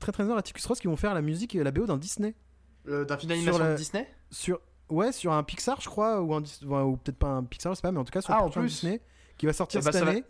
très 0.00 0.12
très 0.12 0.28
et 0.28 0.32
Atticus 0.32 0.66
Ross 0.66 0.78
qui 0.80 0.86
vont 0.88 0.96
faire 0.96 1.14
la 1.14 1.22
musique 1.22 1.54
et 1.54 1.62
la 1.64 1.70
BO 1.70 1.86
d'un 1.86 1.96
Disney. 1.96 2.34
Euh, 2.88 3.04
D'un 3.06 3.16
film 3.16 3.30
Sur 3.32 3.36
d'animation 3.38 3.64
la- 3.64 3.72
de 3.72 3.76
Disney 3.78 4.08
Sur 4.30 4.60
ouais, 4.90 5.12
sur 5.12 5.32
un 5.32 5.42
Pixar, 5.44 5.80
je 5.80 5.88
crois, 5.88 6.20
ou 6.20 6.34
un 6.34 6.42
Dis- 6.42 6.60
ouais, 6.66 6.82
ou 6.82 6.96
peut-être 6.98 7.16
pas 7.16 7.28
un 7.28 7.44
Pixar, 7.44 7.72
je 7.72 7.76
sais 7.76 7.82
pas, 7.82 7.92
mais 7.92 8.00
en 8.00 8.04
tout 8.04 8.12
cas 8.12 8.20
sur 8.20 8.34
Ah, 8.34 8.38
le 8.38 8.42
en 8.42 8.46
prochain 8.50 8.60
plus. 8.60 8.68
Disney 8.68 9.00
qui 9.38 9.46
va 9.46 9.52
sortir 9.54 9.80
Eh 9.80 9.84
bah, 9.84 9.92
cette 9.92 10.00
ça, 10.00 10.04
va, 10.04 10.10
année. 10.10 10.24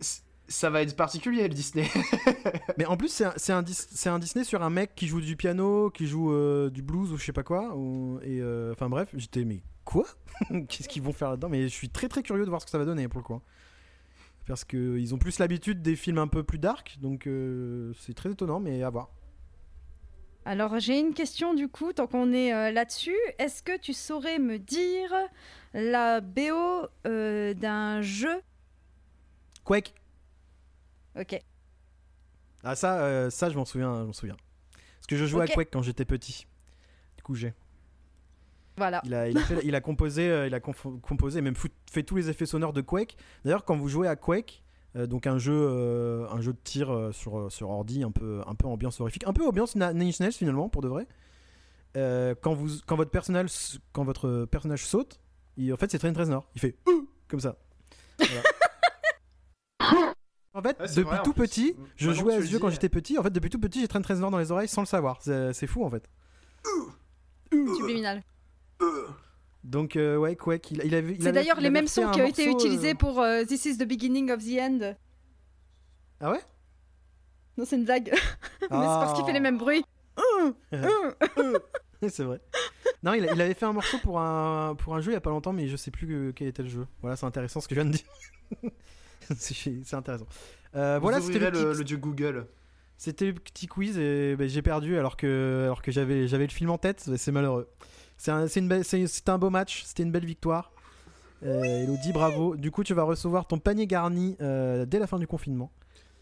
ça 0.47 0.69
va 0.69 0.81
être 0.81 0.95
particulier 0.95 1.43
le 1.49 1.53
Disney. 1.53 1.89
Mais 2.77 2.85
en 2.85 2.95
plus, 2.95 3.09
c'est 3.09 3.25
un, 3.25 3.33
c'est 3.35 3.51
un, 3.53 3.61
Dis- 3.63 3.73
c'est 3.89 4.09
un 4.09 4.19
Disney 4.19 4.45
sur 4.45 4.63
un 4.63 4.69
mec 4.69 4.95
qui 4.95 5.07
joue 5.07 5.19
du 5.19 5.35
piano, 5.35 5.89
qui 5.89 6.07
joue 6.07 6.31
euh, 6.31 6.69
du 6.69 6.81
blues 6.83 7.11
ou 7.11 7.17
je 7.17 7.25
sais 7.25 7.33
pas 7.33 7.43
quoi. 7.43 7.75
ou- 7.75 8.19
et 8.23 8.39
euh, 8.39 8.71
enfin 8.71 8.87
bref, 8.87 9.09
j'étais 9.15 9.43
mais 9.43 9.61
quoi 9.85 10.05
Qu'est-ce 10.67 10.89
qu'ils 10.89 11.01
vont 11.01 11.13
faire 11.13 11.29
là-dedans 11.29 11.49
Mais 11.49 11.63
je 11.63 11.73
suis 11.73 11.89
très 11.89 12.09
très 12.09 12.23
curieux 12.23 12.43
de 12.43 12.49
voir 12.49 12.59
ce 12.59 12.65
que 12.65 12.71
ça 12.71 12.77
va 12.77 12.85
donner 12.85 13.07
pour 13.07 13.19
le 13.19 13.23
coup. 13.23 13.35
hein. 13.35 13.41
Parce 14.47 14.63
que 14.63 14.97
ils 14.97 15.15
ont 15.15 15.17
plus 15.17 15.39
l'habitude 15.39 15.81
des 15.81 15.95
films 15.95 16.19
un 16.19 16.27
peu 16.27 16.43
plus 16.43 16.59
dark, 16.59 16.97
donc 17.01 17.25
euh, 17.25 17.93
c'est 17.99 18.13
très 18.13 18.31
étonnant, 18.31 18.59
mais 18.59 18.83
à 18.83 18.89
voir. 18.89 19.09
Alors 20.47 20.77
j'ai 20.79 20.99
une 20.99 21.15
question 21.15 21.55
du 21.55 21.67
coup, 21.67 21.93
tant 21.93 22.05
qu'on 22.05 22.31
est 22.31 22.53
euh, 22.53 22.71
là-dessus. 22.71 23.15
Est-ce 23.39 23.63
que 23.63 23.75
tu 23.79 23.93
saurais 23.93 24.37
me 24.37 24.59
dire 24.59 25.11
la 25.73 26.21
BO 26.21 26.87
euh, 27.07 27.53
d'un 27.55 28.01
jeu? 28.03 28.41
Quake. 29.63 29.95
Ok. 31.19 31.41
Ah 32.63 32.75
ça, 32.75 32.99
euh, 32.99 33.29
ça 33.31 33.49
je 33.49 33.55
m'en 33.55 33.65
souviens, 33.65 34.01
je 34.01 34.05
m'en 34.05 34.13
souviens. 34.13 34.37
Parce 34.97 35.07
que 35.07 35.17
je 35.17 35.25
jouais 35.25 35.43
à 35.43 35.47
Quake 35.47 35.69
quand 35.71 35.81
j'étais 35.81 36.05
petit. 36.05 36.45
Du 37.17 37.23
coup 37.23 37.33
j'ai. 37.33 37.53
Voilà. 38.77 39.01
Il 39.05 39.13
a, 39.13 39.29
il 39.29 39.37
a, 39.37 39.41
fait- 39.41 39.61
il 39.63 39.73
a 39.75 39.81
composé, 39.81 40.29
euh, 40.29 40.47
il 40.47 40.53
a 40.53 40.59
composé, 40.59 41.39
et 41.39 41.41
même 41.41 41.55
fait 41.55 42.03
tous 42.03 42.15
les 42.17 42.29
effets 42.29 42.45
sonores 42.45 42.73
de 42.73 42.81
Quake. 42.81 43.15
D'ailleurs, 43.43 43.63
quand 43.65 43.77
vous 43.77 43.87
jouez 43.87 44.07
à 44.07 44.15
Quake, 44.15 44.63
euh, 44.95 45.07
donc 45.07 45.27
un 45.27 45.37
jeu, 45.37 45.53
euh, 45.55 46.27
un 46.29 46.41
jeu 46.41 46.53
de 46.53 46.59
tir 46.63 46.91
euh, 46.93 47.11
sur, 47.11 47.37
euh, 47.39 47.49
sur 47.49 47.69
ordi, 47.69 48.03
un 48.03 48.11
peu, 48.11 48.41
un 48.47 48.55
peu 48.55 48.67
ambiance 48.67 48.99
horrifique, 48.99 49.25
un 49.27 49.33
peu 49.33 49.47
ambiance 49.47 49.75
Nine 49.75 50.01
Inch 50.01 50.19
Nails 50.19 50.33
finalement, 50.33 50.67
pour 50.69 50.81
de 50.81 50.87
vrai. 50.89 51.07
Euh, 51.97 52.35
quand, 52.41 52.53
vous, 52.53 52.69
quand, 52.85 52.97
votre 52.97 53.11
personnage, 53.11 53.79
quand 53.93 54.03
votre 54.03 54.45
personnage 54.45 54.85
saute, 54.85 55.19
il- 55.57 55.71
en 55.73 55.77
fait, 55.77 55.89
c'est 55.89 55.99
Train 55.99 56.11
Reznor. 56.13 56.49
Il 56.55 56.59
fait 56.61 56.75
Ouh 56.87 57.07
comme 57.29 57.39
ça. 57.39 57.57
Voilà. 58.19 58.41
En 60.57 60.61
fait, 60.61 60.79
Ouais, 60.79 60.87
depuis 60.87 61.01
vrai, 61.03 61.21
tout 61.21 61.33
plus. 61.33 61.41
petit, 61.47 61.75
je 61.97 62.07
Maintenant 62.07 62.21
jouais 62.23 62.35
à 62.35 62.41
ce 62.41 62.45
jeu 62.45 62.59
quand 62.59 62.69
j'étais 62.69 62.87
petit. 62.87 63.17
En 63.19 63.23
fait, 63.23 63.29
depuis 63.29 63.49
tout 63.49 63.59
petit, 63.59 63.81
j'ai 63.81 63.89
Train 63.89 64.01
Reznor 64.01 64.31
dans 64.31 64.37
les 64.37 64.51
oreilles 64.53 64.69
sans 64.69 64.81
le 64.83 64.87
savoir. 64.87 65.17
C'est 65.21 65.51
c'est 65.51 65.67
fou 65.67 65.83
en 65.83 65.89
fait. 65.89 66.09
Subliminal. 67.51 68.23
Donc 69.63 69.95
euh, 69.95 70.15
ouais, 70.17 70.35
Quake, 70.35 70.71
il, 70.71 70.81
il 70.85 70.93
avait. 70.93 71.17
C'est 71.19 71.31
d'ailleurs 71.31 71.57
il 71.57 71.63
les 71.63 71.69
mêmes 71.71 71.87
sons 71.87 72.09
qui 72.11 72.21
ont 72.21 72.27
été 72.27 72.47
euh, 72.47 72.51
utilisés 72.51 72.93
pour 72.93 73.19
euh, 73.21 73.43
This 73.45 73.65
is 73.65 73.77
the 73.77 73.87
beginning 73.87 74.31
of 74.31 74.43
the 74.43 74.59
end. 74.59 74.95
Ah 76.19 76.31
ouais? 76.31 76.39
Non, 77.57 77.65
c'est 77.65 77.75
une 77.77 77.85
blague. 77.85 78.09
Mais 78.61 78.67
c'est 78.67 78.69
parce 78.69 79.13
qu'il 79.15 79.25
fait 79.25 79.33
les 79.33 79.39
mêmes 79.39 79.57
bruits. 79.57 79.83
c'est 82.07 82.23
vrai. 82.23 82.39
Non, 83.03 83.13
il, 83.13 83.27
a- 83.27 83.33
il 83.33 83.41
avait 83.41 83.53
fait 83.53 83.65
un 83.65 83.73
morceau 83.73 83.97
pour 83.99 84.19
un, 84.19 84.75
pour 84.75 84.95
un 84.95 85.01
jeu 85.01 85.11
il 85.11 85.13
y 85.15 85.17
a 85.17 85.21
pas 85.21 85.29
longtemps, 85.31 85.53
mais 85.53 85.67
je 85.67 85.75
sais 85.75 85.91
plus 85.91 86.07
que- 86.07 86.31
quel 86.31 86.47
était 86.47 86.63
le 86.63 86.69
jeu. 86.69 86.85
Voilà, 87.01 87.15
c'est 87.15 87.25
intéressant 87.25 87.59
ce 87.61 87.67
que 87.67 87.75
je 87.75 87.81
viens 87.81 87.89
de 87.89 87.95
dire. 87.97 88.71
c'est 89.37 89.93
intéressant. 89.93 90.27
Euh, 90.75 90.95
Vous 90.97 91.03
voilà, 91.03 91.21
c'était 91.21 91.39
le, 91.39 91.45
le, 91.49 91.51
petit- 91.51 91.77
le 91.79 91.83
dieu 91.83 91.97
Google. 91.97 92.47
c'était 92.97 93.25
le 93.27 93.33
petit 93.33 93.67
quiz 93.67 93.97
et 93.97 94.35
ben, 94.35 94.47
j'ai 94.47 94.61
perdu 94.61 94.97
alors 94.97 95.17
que, 95.17 95.61
alors 95.63 95.81
que 95.81 95.91
j'avais 95.91 96.27
j'avais 96.27 96.45
le 96.45 96.51
film 96.51 96.69
en 96.69 96.77
tête. 96.77 97.09
C'est 97.17 97.31
malheureux. 97.31 97.67
C'est 98.17 98.31
un, 98.31 98.47
c'est 98.47 98.59
une 98.59 98.67
belle- 98.67 98.83
c'est- 98.85 99.07
c'était 99.07 99.31
un 99.31 99.37
beau 99.37 99.49
match, 99.49 99.83
c'était 99.85 100.03
une 100.03 100.11
belle 100.11 100.25
victoire. 100.25 100.71
Euh, 101.43 101.83
Elodie, 101.83 102.13
bravo. 102.13 102.55
Du 102.55 102.71
coup, 102.71 102.83
tu 102.83 102.93
vas 102.93 103.03
recevoir 103.03 103.45
ton 103.47 103.59
panier 103.59 103.87
garni 103.87 104.35
euh, 104.41 104.85
dès 104.85 104.99
la 104.99 105.07
fin 105.07 105.19
du 105.19 105.27
confinement. 105.27 105.71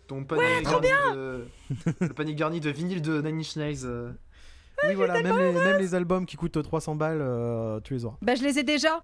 Ton 0.08 0.24
panier 0.26 0.62
garni 0.64 0.90
de... 1.16 1.48
le 2.02 2.10
panier 2.14 2.36
garni 2.36 2.60
de 2.60 2.70
vinyle 2.70 3.02
de 3.02 3.22
Nine 3.22 3.40
Inch 3.40 3.56
Nails. 3.56 3.86
euh. 3.86 4.12
oui, 4.84 4.96
voilà, 4.96 5.22
même 5.22 5.38
les, 5.38 5.54
même 5.54 5.78
les 5.78 5.96
albums 5.96 6.26
qui 6.26 6.36
coûtent 6.36 6.62
300 6.62 6.96
balles, 6.96 7.22
euh, 7.22 7.80
tu 7.82 7.94
les 7.94 8.04
auras. 8.06 8.18
Bah, 8.22 8.36
je 8.36 8.44
les 8.44 8.60
ai 8.60 8.64
déjà. 8.64 9.04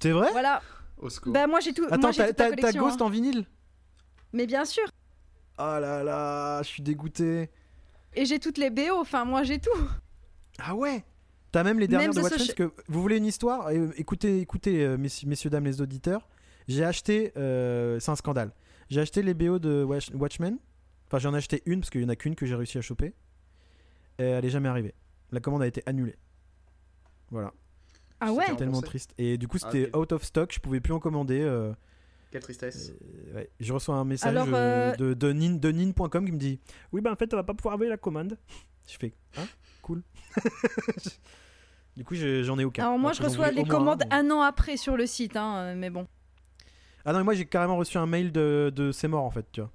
C'est 0.00 0.12
vrai? 0.12 0.30
Voilà. 0.32 0.62
Au 0.98 1.10
secours. 1.10 1.32
Bah, 1.32 1.46
moi, 1.46 1.60
j'ai 1.60 1.74
tout. 1.74 1.84
Attends, 1.90 2.10
t'as. 2.12 2.72
Ghost 2.72 3.02
hein. 3.02 3.06
en 3.06 3.10
vinyle? 3.10 3.44
Mais 4.32 4.46
bien 4.46 4.64
sûr. 4.64 4.84
Oh 5.58 5.62
là 5.80 6.02
là, 6.02 6.62
je 6.62 6.68
suis 6.68 6.82
dégoûté. 6.82 7.50
Et 8.14 8.24
j'ai 8.24 8.38
toutes 8.38 8.58
les 8.58 8.70
BO. 8.70 8.98
Enfin, 8.98 9.24
moi, 9.24 9.42
j'ai 9.42 9.58
tout. 9.58 9.70
Ah 10.58 10.74
ouais? 10.74 11.04
T'as 11.54 11.62
même 11.62 11.78
les 11.78 11.86
dernières 11.86 12.08
Même 12.08 12.16
de 12.16 12.20
Watchmen 12.20 12.38
parce 12.46 12.54
que 12.54 12.72
vous 12.88 13.00
voulez 13.00 13.16
une 13.18 13.26
histoire 13.26 13.68
Euh, 13.68 13.88
Écoutez, 13.96 14.40
écoutez 14.40 14.84
euh, 14.84 14.96
messieurs, 14.98 15.28
messieurs, 15.28 15.50
dames 15.50 15.64
les 15.64 15.80
auditeurs. 15.80 16.28
J'ai 16.66 16.84
acheté, 16.84 17.32
euh, 17.36 18.00
c'est 18.00 18.10
un 18.10 18.16
scandale. 18.16 18.50
J'ai 18.90 19.00
acheté 19.00 19.22
les 19.22 19.34
BO 19.34 19.60
de 19.60 19.84
Watch- 19.84 20.10
Watchmen. 20.14 20.58
Enfin, 21.06 21.18
j'en 21.20 21.32
ai 21.32 21.36
acheté 21.36 21.62
une 21.66 21.78
parce 21.78 21.90
qu'il 21.90 22.02
y 22.02 22.04
en 22.04 22.08
a 22.08 22.16
qu'une 22.16 22.34
que 22.34 22.44
j'ai 22.44 22.56
réussi 22.56 22.78
à 22.78 22.80
choper. 22.80 23.14
Et 24.18 24.24
elle 24.24 24.44
est 24.44 24.50
jamais 24.50 24.68
arrivée. 24.68 24.94
La 25.30 25.38
commande 25.38 25.62
a 25.62 25.66
été 25.68 25.82
annulée. 25.86 26.16
Voilà, 27.30 27.52
Ah 28.18 28.26
C'était 28.28 28.38
ouais 28.38 28.50
un- 28.50 28.56
tellement 28.56 28.80
triste. 28.82 29.14
Et 29.18 29.38
du 29.38 29.46
coup, 29.46 29.58
Ah, 29.62 29.68
c'était 29.70 29.96
out 29.96 30.10
of 30.10 30.24
stock. 30.24 30.52
Je 30.52 30.58
pouvais 30.58 30.80
plus 30.80 30.92
en 30.92 30.98
commander. 30.98 31.40
euh, 31.40 31.72
Quelle 32.32 32.42
tristesse. 32.42 32.90
euh, 32.90 33.34
ouais. 33.36 33.50
Je 33.60 33.72
reçois 33.72 33.94
un 33.94 34.04
message 34.04 34.30
Alors, 34.30 34.48
euh, 34.52 34.92
de, 34.96 35.14
de, 35.14 35.32
nin- 35.32 35.56
de 35.56 35.70
nin.com 35.70 36.26
qui 36.26 36.32
me 36.32 36.38
dit 36.38 36.58
Oui, 36.90 37.00
ben 37.00 37.12
en 37.12 37.16
fait, 37.16 37.32
on 37.32 37.36
va 37.36 37.44
pas 37.44 37.54
pouvoir 37.54 37.74
envoyer 37.76 37.90
la 37.90 37.96
commande. 37.96 38.36
Je 38.88 38.96
fais 38.98 39.12
Hein? 39.36 39.44
Cool. 39.82 40.02
du 41.96 42.04
coup, 42.04 42.14
j'en 42.14 42.58
ai 42.58 42.64
aucun. 42.64 42.84
Alors, 42.84 42.98
moi, 42.98 43.10
Alors 43.12 43.22
je 43.22 43.28
reçois 43.28 43.50
les 43.50 43.64
commandes 43.64 44.02
un 44.10 44.30
an 44.30 44.40
après 44.42 44.76
sur 44.76 44.96
le 44.96 45.06
site. 45.06 45.36
Hein, 45.36 45.56
euh, 45.58 45.74
mais 45.76 45.90
bon. 45.90 46.06
Ah 47.04 47.12
non, 47.12 47.18
mais 47.18 47.24
moi 47.24 47.34
j'ai 47.34 47.44
carrément 47.44 47.76
reçu 47.76 47.98
un 47.98 48.06
mail 48.06 48.32
de, 48.32 48.72
de 48.74 48.90
c'est 48.90 49.08
mort 49.08 49.24
en 49.24 49.30
fait, 49.30 49.46
tu 49.52 49.60
vois. 49.60 49.70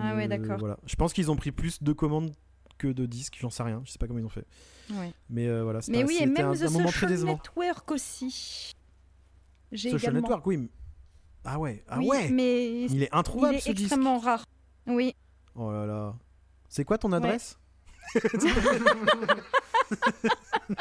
Ah 0.00 0.14
ouais, 0.16 0.24
Euh, 0.24 0.28
d'accord. 0.28 0.58
Voilà. 0.58 0.78
Je 0.86 0.96
pense 0.96 1.12
qu'ils 1.12 1.30
ont 1.30 1.36
pris 1.36 1.52
plus 1.52 1.82
de 1.82 1.92
commandes 1.92 2.32
que 2.78 2.88
de 2.88 3.04
disques, 3.06 3.36
j'en 3.38 3.50
sais 3.50 3.62
rien, 3.62 3.82
je 3.84 3.90
sais 3.92 3.98
pas 3.98 4.06
comment 4.06 4.18
ils 4.18 4.24
ont 4.24 4.30
fait. 4.30 4.46
Ouais. 4.90 5.12
Mais 5.28 5.46
euh, 5.46 5.62
voilà, 5.62 5.80
Mais 5.88 5.98
c'était- 6.00 6.04
oui, 6.04 6.16
et 6.20 6.26
même 6.26 6.46
un, 6.48 6.54
The 6.54 6.62
un 6.62 6.70
moment 6.70 6.88
très 6.88 7.06
décevant. 7.06 7.34
Network 7.34 7.90
aussi. 7.92 8.72
J'ai 9.72 9.90
Social 9.90 10.12
également. 10.12 10.28
Network, 10.28 10.46
oui. 10.46 10.70
Ah 11.44 11.58
ouais, 11.58 11.84
ah 11.88 11.98
Oui, 11.98 12.06
ouais. 12.08 12.30
mais 12.30 12.84
Il 12.86 13.02
est 13.02 13.06
il 13.06 13.08
introuvable 13.12 13.56
est 13.56 13.60
ce 13.60 13.72
disque. 13.72 13.92
extrêmement 13.92 14.18
rare. 14.18 14.44
Oui. 14.86 15.14
Oh 15.54 15.70
là 15.70 15.84
là. 15.84 16.14
C'est 16.68 16.84
quoi 16.86 16.96
ton 16.96 17.12
adresse? 17.12 17.58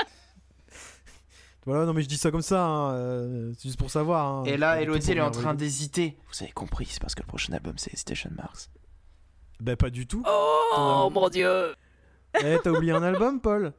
Voilà, 1.65 1.85
non 1.85 1.93
mais 1.93 2.01
je 2.01 2.09
dis 2.09 2.17
ça 2.17 2.29
comme 2.29 2.41
ça, 2.41 2.61
hein, 2.65 2.93
euh, 2.95 3.53
c'est 3.57 3.63
juste 3.69 3.79
pour 3.79 3.89
savoir. 3.89 4.25
hein. 4.27 4.43
Et 4.45 4.57
là, 4.57 4.81
Elodie, 4.81 5.11
elle 5.11 5.19
est 5.19 5.21
en 5.21 5.31
train 5.31 5.53
d'hésiter. 5.53 6.17
Vous 6.29 6.43
avez 6.43 6.51
compris, 6.51 6.85
c'est 6.89 7.01
parce 7.01 7.15
que 7.15 7.21
le 7.21 7.27
prochain 7.27 7.53
album, 7.53 7.75
c'est 7.77 7.95
Station 7.95 8.31
Mars. 8.35 8.69
Bah 9.61 9.77
pas 9.77 9.89
du 9.89 10.05
tout. 10.05 10.23
Oh 10.27 11.09
mon 11.13 11.29
dieu 11.29 11.73
Eh, 12.43 12.57
t'as 12.61 12.69
oublié 12.71 12.91
un 12.91 13.03
album, 13.03 13.39
Paul 13.39 13.71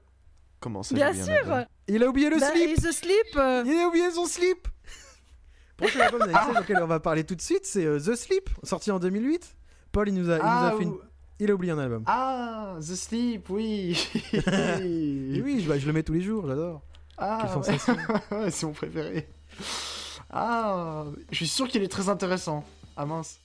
Comment 0.61 0.83
ça 0.83 0.95
Bien 0.95 1.13
j'ai 1.13 1.21
oublié 1.21 1.39
un 1.39 1.43
sûr. 1.43 1.53
album 1.53 1.67
Il 1.89 2.03
a 2.03 2.09
oublié 2.09 2.31
le 2.31 2.39
Bah, 2.41 2.47
slip 2.91 3.37
euh, 3.37 3.63
Il 3.67 3.79
a 3.79 3.89
oublié 3.89 4.11
son 4.13 4.25
slip 4.25 4.67
Prochain 5.77 6.01
album 6.01 6.21
d'Alexei 6.21 6.51
auquel 6.61 6.79
on 6.83 6.87
va 6.87 7.01
parler 7.01 7.25
tout 7.25 7.35
de 7.35 7.43
suite, 7.43 7.67
c'est 7.67 7.85
euh, 7.85 7.99
The 7.99 8.15
Sleep, 8.15 8.49
sorti 8.63 8.93
en 8.93 8.99
2008. 8.99 9.57
Paul, 9.93 10.09
il 10.09 10.15
nous 10.15 10.31
a, 10.31 10.37
il 10.37 10.43
nous 10.43 10.47
a 10.49 10.69
Ah, 10.69 10.75
fait 10.79 10.85
une- 10.85 10.97
Il 11.41 11.51
a 11.51 11.55
oublié 11.55 11.72
un 11.72 11.78
album. 11.78 12.05
ah, 12.07 12.76
The 12.80 12.95
Sleep, 12.95 13.51
oui 13.51 13.97
oui, 14.32 15.61
je, 15.61 15.68
bah, 15.68 15.78
je 15.78 15.87
le 15.87 15.93
mets 15.93 16.03
tous 16.03 16.12
les 16.12 16.20
jours, 16.20 16.47
j'adore. 16.47 16.82
Ah, 17.18 17.59
ouais, 18.30 18.51
c'est 18.51 18.66
mon 18.66 18.72
préféré. 18.72 19.28
Ah, 20.30 21.05
je 21.30 21.37
suis 21.37 21.49
sûr 21.49 21.68
qu'il 21.68 21.82
est 21.82 21.89
très 21.89 22.09
intéressant. 22.09 22.64
Ah 22.97 23.05
mince. 23.07 23.39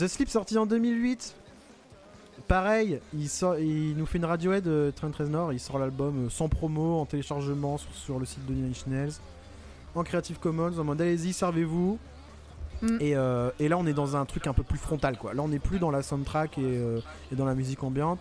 The 0.00 0.08
Sleep 0.08 0.30
sorti 0.30 0.56
en 0.56 0.64
2008. 0.64 1.34
Pareil, 2.48 3.00
il, 3.12 3.28
sort, 3.28 3.58
il 3.58 3.94
nous 3.96 4.06
fait 4.06 4.16
une 4.16 4.24
Radiohead 4.24 4.66
euh, 4.66 4.90
Train 4.92 5.10
13 5.10 5.28
Nord. 5.28 5.52
Il 5.52 5.60
sort 5.60 5.78
l'album 5.78 6.26
euh, 6.26 6.30
sans 6.30 6.48
promo, 6.48 6.98
en 6.98 7.04
téléchargement 7.04 7.76
sur, 7.76 7.92
sur 7.94 8.18
le 8.18 8.24
site 8.24 8.46
de 8.46 8.54
Nine 8.54 8.72
Inch 8.94 9.20
en 9.94 10.02
Creative 10.02 10.38
Commons, 10.38 10.78
en 10.78 10.84
mode 10.84 11.02
allez-y, 11.02 11.34
servez-vous. 11.34 11.98
Mm. 12.80 12.96
Et, 13.00 13.14
euh, 13.14 13.50
et 13.58 13.68
là, 13.68 13.76
on 13.76 13.86
est 13.86 13.92
dans 13.92 14.16
un 14.16 14.24
truc 14.24 14.46
un 14.46 14.54
peu 14.54 14.62
plus 14.62 14.78
frontal, 14.78 15.18
quoi. 15.18 15.34
Là, 15.34 15.42
on 15.42 15.48
n'est 15.48 15.58
plus 15.58 15.78
dans 15.78 15.90
la 15.90 16.02
soundtrack 16.02 16.56
et, 16.56 16.62
euh, 16.64 17.00
et 17.30 17.36
dans 17.36 17.44
la 17.44 17.54
musique 17.54 17.82
ambiante. 17.82 18.20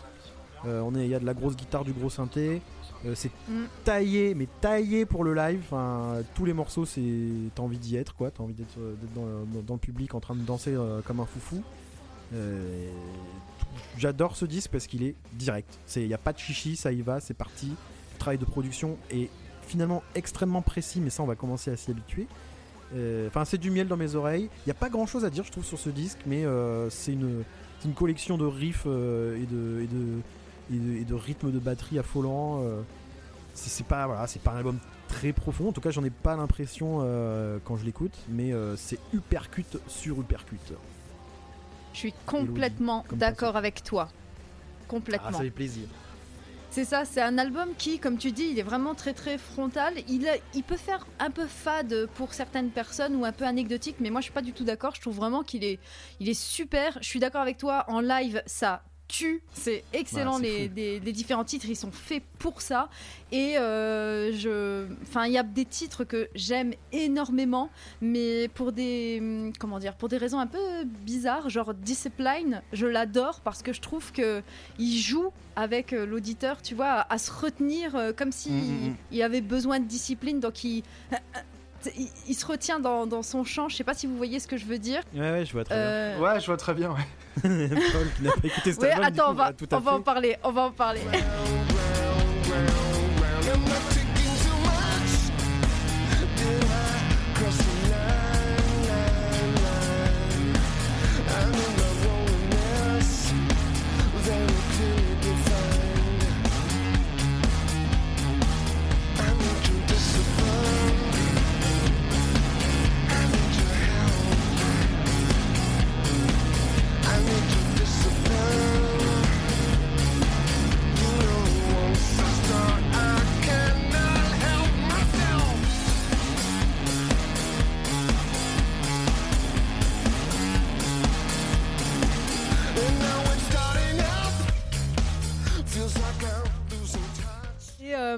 Euh, 0.65 0.81
on 0.81 0.95
est, 0.95 1.05
il 1.05 1.09
y 1.09 1.15
a 1.15 1.19
de 1.19 1.25
la 1.25 1.33
grosse 1.33 1.55
guitare, 1.55 1.85
du 1.85 1.93
gros 1.93 2.09
synthé. 2.09 2.61
Euh, 3.05 3.13
c'est 3.15 3.31
Mm. 3.47 3.63
taillé, 3.85 4.33
mais 4.35 4.47
taillé 4.61 5.05
pour 5.05 5.23
le 5.23 5.33
live. 5.33 5.61
Enfin, 5.65 6.17
tous 6.35 6.43
les 6.45 6.53
morceaux, 6.53 6.85
c'est 6.85 7.01
t'as 7.55 7.63
envie 7.63 7.77
d'y 7.77 7.95
être, 7.95 8.13
quoi. 8.15 8.29
T'as 8.31 8.43
envie 8.43 8.53
d'être 8.53 8.77
euh, 8.77 8.95
dans, 9.15 9.21
dans- 9.53 9.61
dans 9.65 9.73
le 9.75 9.79
public 9.79 10.13
en 10.15 10.19
train 10.19 10.35
de 10.35 10.41
danser 10.41 10.73
euh, 10.73 10.99
comme 11.05 11.19
un 11.21 11.25
foufou. 11.25 11.63
Euh, 12.33 12.89
J'adore 13.97 14.35
ce 14.35 14.45
disque 14.45 14.71
parce 14.71 14.87
qu'il 14.87 15.03
est 15.03 15.15
direct. 15.33 15.77
Il 15.95 16.07
n'y 16.07 16.13
a 16.13 16.17
pas 16.17 16.33
de 16.33 16.37
chichi, 16.39 16.75
ça 16.75 16.91
y 16.91 17.01
va, 17.01 17.19
c'est 17.19 17.33
parti. 17.33 17.67
Le 18.13 18.19
travail 18.19 18.37
de 18.37 18.45
production 18.45 18.97
est 19.11 19.29
finalement 19.61 20.03
extrêmement 20.15 20.61
précis, 20.61 20.99
mais 21.01 21.09
ça, 21.09 21.23
on 21.23 21.25
va 21.27 21.35
commencer 21.35 21.71
à 21.71 21.77
s'y 21.77 21.91
habituer. 21.91 22.27
Enfin, 23.27 23.45
c'est 23.45 23.57
du 23.59 23.69
miel 23.71 23.87
dans 23.87 23.97
mes 23.97 24.15
oreilles. 24.15 24.49
Il 24.65 24.67
n'y 24.67 24.71
a 24.71 24.75
pas 24.75 24.89
grand 24.89 25.05
chose 25.05 25.23
à 25.23 25.29
dire, 25.29 25.43
je 25.45 25.51
trouve, 25.51 25.63
sur 25.65 25.77
ce 25.79 25.89
disque, 25.89 26.17
mais 26.25 26.43
c'est 26.89 27.13
une, 27.13 27.43
collection 27.95 28.37
de 28.37 28.45
riffs 28.45 28.85
et, 28.85 29.45
de, 29.45 29.81
et, 29.83 29.87
de, 29.87 30.19
et, 30.71 30.77
de, 30.77 30.93
et 30.97 31.51
de 31.51 31.59
batterie 31.59 31.99
affolants. 31.99 32.61
euh. 32.63 32.81
c'est 33.53 33.85
pas, 33.85 34.05
voilà, 34.07 34.27
c'est 34.27 34.41
pas 34.41 34.51
un 34.51 34.57
album 34.57 34.79
très 35.07 35.33
profond, 35.33 35.69
en 35.69 35.71
tout 35.71 35.81
cas, 35.81 35.89
j'en 35.91 36.03
ai 36.03 36.09
pas 36.11 36.35
l'impression 36.35 36.99
euh, 37.01 37.57
quand 37.65 37.75
je 37.77 37.85
l'écoute, 37.85 38.13
mais 38.29 38.53
euh, 38.53 38.75
c'est 38.77 38.99
uppercut 39.13 39.77
sur 39.87 40.19
uppercut. 40.19 40.59
Je 41.93 41.97
suis 41.97 42.13
complètement 42.25 43.03
d'accord 43.11 43.55
avec 43.57 43.83
toi. 43.83 44.07
Ah, 44.11 44.85
Complètement. 44.87 45.31
ça 45.31 45.39
fait 45.39 45.49
plaisir. 45.49 45.87
C'est 46.71 46.85
ça, 46.85 47.03
c'est 47.03 47.21
un 47.21 47.39
album 47.39 47.69
qui, 47.79 47.97
comme 47.97 48.17
tu 48.17 48.31
dis, 48.31 48.49
il 48.51 48.59
est 48.59 48.63
vraiment 48.63 48.93
très 48.93 49.13
très 49.13 49.39
frontal. 49.39 49.95
Il, 50.07 50.27
a- 50.29 50.37
il 50.53 50.61
peut 50.63 50.77
faire 50.77 51.05
un 51.19 51.31
peu 51.31 51.47
fade 51.47 52.07
pour 52.13 52.35
certaines 52.35 52.69
personnes 52.69 53.15
ou 53.15 53.25
un 53.25 53.31
peu 53.31 53.43
anecdotique, 53.45 53.95
mais 53.99 54.11
moi 54.11 54.21
je 54.21 54.25
suis 54.25 54.33
pas 54.33 54.43
du 54.43 54.53
tout 54.53 54.63
d'accord. 54.63 54.93
Je 54.93 55.01
trouve 55.01 55.15
vraiment 55.15 55.41
qu'il 55.41 55.63
est, 55.63 55.79
il 56.19 56.29
est 56.29 56.39
super. 56.39 56.99
Je 57.01 57.07
suis 57.07 57.19
d'accord 57.19 57.41
avec 57.41 57.57
toi. 57.57 57.85
En 57.87 58.01
live, 58.01 58.43
ça 58.45 58.83
tue. 59.09 59.41
C'est 59.53 59.83
excellent. 59.91 60.37
Ouais, 60.37 60.43
les, 60.43 60.67
fou. 60.69 60.73
des- 60.73 60.99
les 61.01 61.11
différents 61.11 61.43
titres, 61.43 61.65
ils 61.67 61.75
sont 61.75 61.91
faits 61.91 62.23
pour 62.37 62.61
ça. 62.61 62.87
Et 63.33 63.57
euh, 63.57 64.31
je, 64.31 64.85
enfin, 65.01 65.25
il 65.25 65.33
y 65.33 65.37
a 65.37 65.43
des 65.43 65.65
titres 65.65 66.05
que 66.05 66.29
j'aime 66.35 66.73
énormément, 66.93 67.69
mais 68.01 68.47
pour 68.47 68.71
des, 68.71 69.17
hum, 69.19 69.51
comment 69.59 69.79
dire, 69.79 69.95
pour 69.95 70.07
des 70.09 70.17
raisons 70.17 70.39
un 70.39 70.47
peu 70.47 70.85
bizarres, 70.85 71.49
genre 71.49 71.73
Discipline, 71.73 72.61
je 72.71 72.85
l'adore 72.87 73.41
parce 73.41 73.61
que 73.61 73.73
je 73.73 73.81
trouve 73.81 74.11
que 74.13 74.41
il 74.77 74.97
joue 74.97 75.31
avec 75.57 75.91
euh, 75.91 76.05
l'auditeur, 76.05 76.61
tu 76.61 76.75
vois, 76.75 76.87
à, 77.01 77.13
à 77.13 77.17
se 77.17 77.31
retenir 77.31 77.95
euh, 77.95 78.13
comme 78.13 78.31
si 78.31 78.49
Mm, 78.51 78.53
mm, 78.61 78.89
mm. 78.91 78.95
il 79.11 79.21
avait 79.23 79.41
besoin 79.41 79.79
de 79.79 79.85
discipline, 79.85 80.39
donc 80.39 80.63
il, 80.63 80.83
il, 81.97 82.09
il 82.27 82.33
se 82.33 82.45
retient 82.45 82.79
dans, 82.79 83.05
dans 83.05 83.23
son 83.23 83.43
chant. 83.43 83.69
Je 83.69 83.75
sais 83.75 83.83
pas 83.83 83.93
si 83.93 84.07
vous 84.07 84.17
voyez 84.17 84.39
ce 84.39 84.47
que 84.47 84.57
je 84.57 84.65
veux 84.65 84.79
dire. 84.79 85.01
Ouais, 85.13 85.31
ouais, 85.31 85.45
je 85.45 85.53
vois 85.53 85.63
très 85.63 85.75
Euh, 85.75 86.19
Ouais, 86.19 86.39
je 86.39 86.45
vois 86.45 86.57
très 86.57 86.73
bien. 86.73 86.91
Ouais. 86.91 86.97
bien. 87.43 87.67
Paul 87.91 88.07
qui 88.17 88.23
n'a 88.23 88.31
pas 88.31 88.47
écouté 88.47 88.73
cet 88.73 88.81
ouais, 88.81 88.91
attends, 88.91 89.25
coup, 89.25 89.31
on 89.31 89.33
va, 89.33 89.51
on 89.71 89.79
va 89.79 89.93
en 89.93 90.01
parler, 90.01 90.37
on 90.43 90.51
va 90.51 90.61
en 90.63 90.71
parler. 90.71 91.01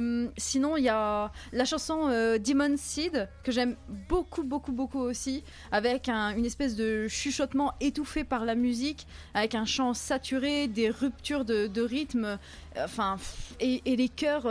Euh, 0.02 0.28
sinon, 0.38 0.78
il 0.78 0.84
y 0.84 0.90
a 0.90 1.32
la 1.54 1.66
chanson 1.66 2.08
euh, 2.10 2.38
Demon 2.38 2.76
Seed 2.78 3.28
que 3.44 3.52
j'aime 3.52 3.76
beaucoup, 4.10 4.44
beaucoup, 4.44 4.72
beaucoup 4.72 5.00
aussi, 5.00 5.44
avec 5.72 6.10
un- 6.10 6.36
une 6.36 6.46
espèce 6.46 6.76
de 6.76 7.08
chuchotement 7.08 7.74
étouffé 7.80 8.24
par 8.24 8.46
la 8.46 8.56
musique, 8.56 9.08
avec 9.34 9.56
un 9.56 9.66
chant 9.66 9.94
saturé, 9.94 10.68
des 10.68 10.90
ruptures 10.90 11.46
de, 11.46 11.68
de 11.68 11.82
rythme, 11.82 12.26
euh, 12.26 12.38
enfin, 12.86 13.18
et, 13.60 13.82
et 13.86 13.96
les 13.96 14.10
chœurs 14.10 14.46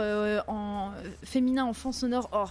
en 0.47 0.91
féminin 1.23 1.65
en 1.65 1.73
fond 1.73 1.91
sonore. 1.91 2.29
Oh, 2.33 2.45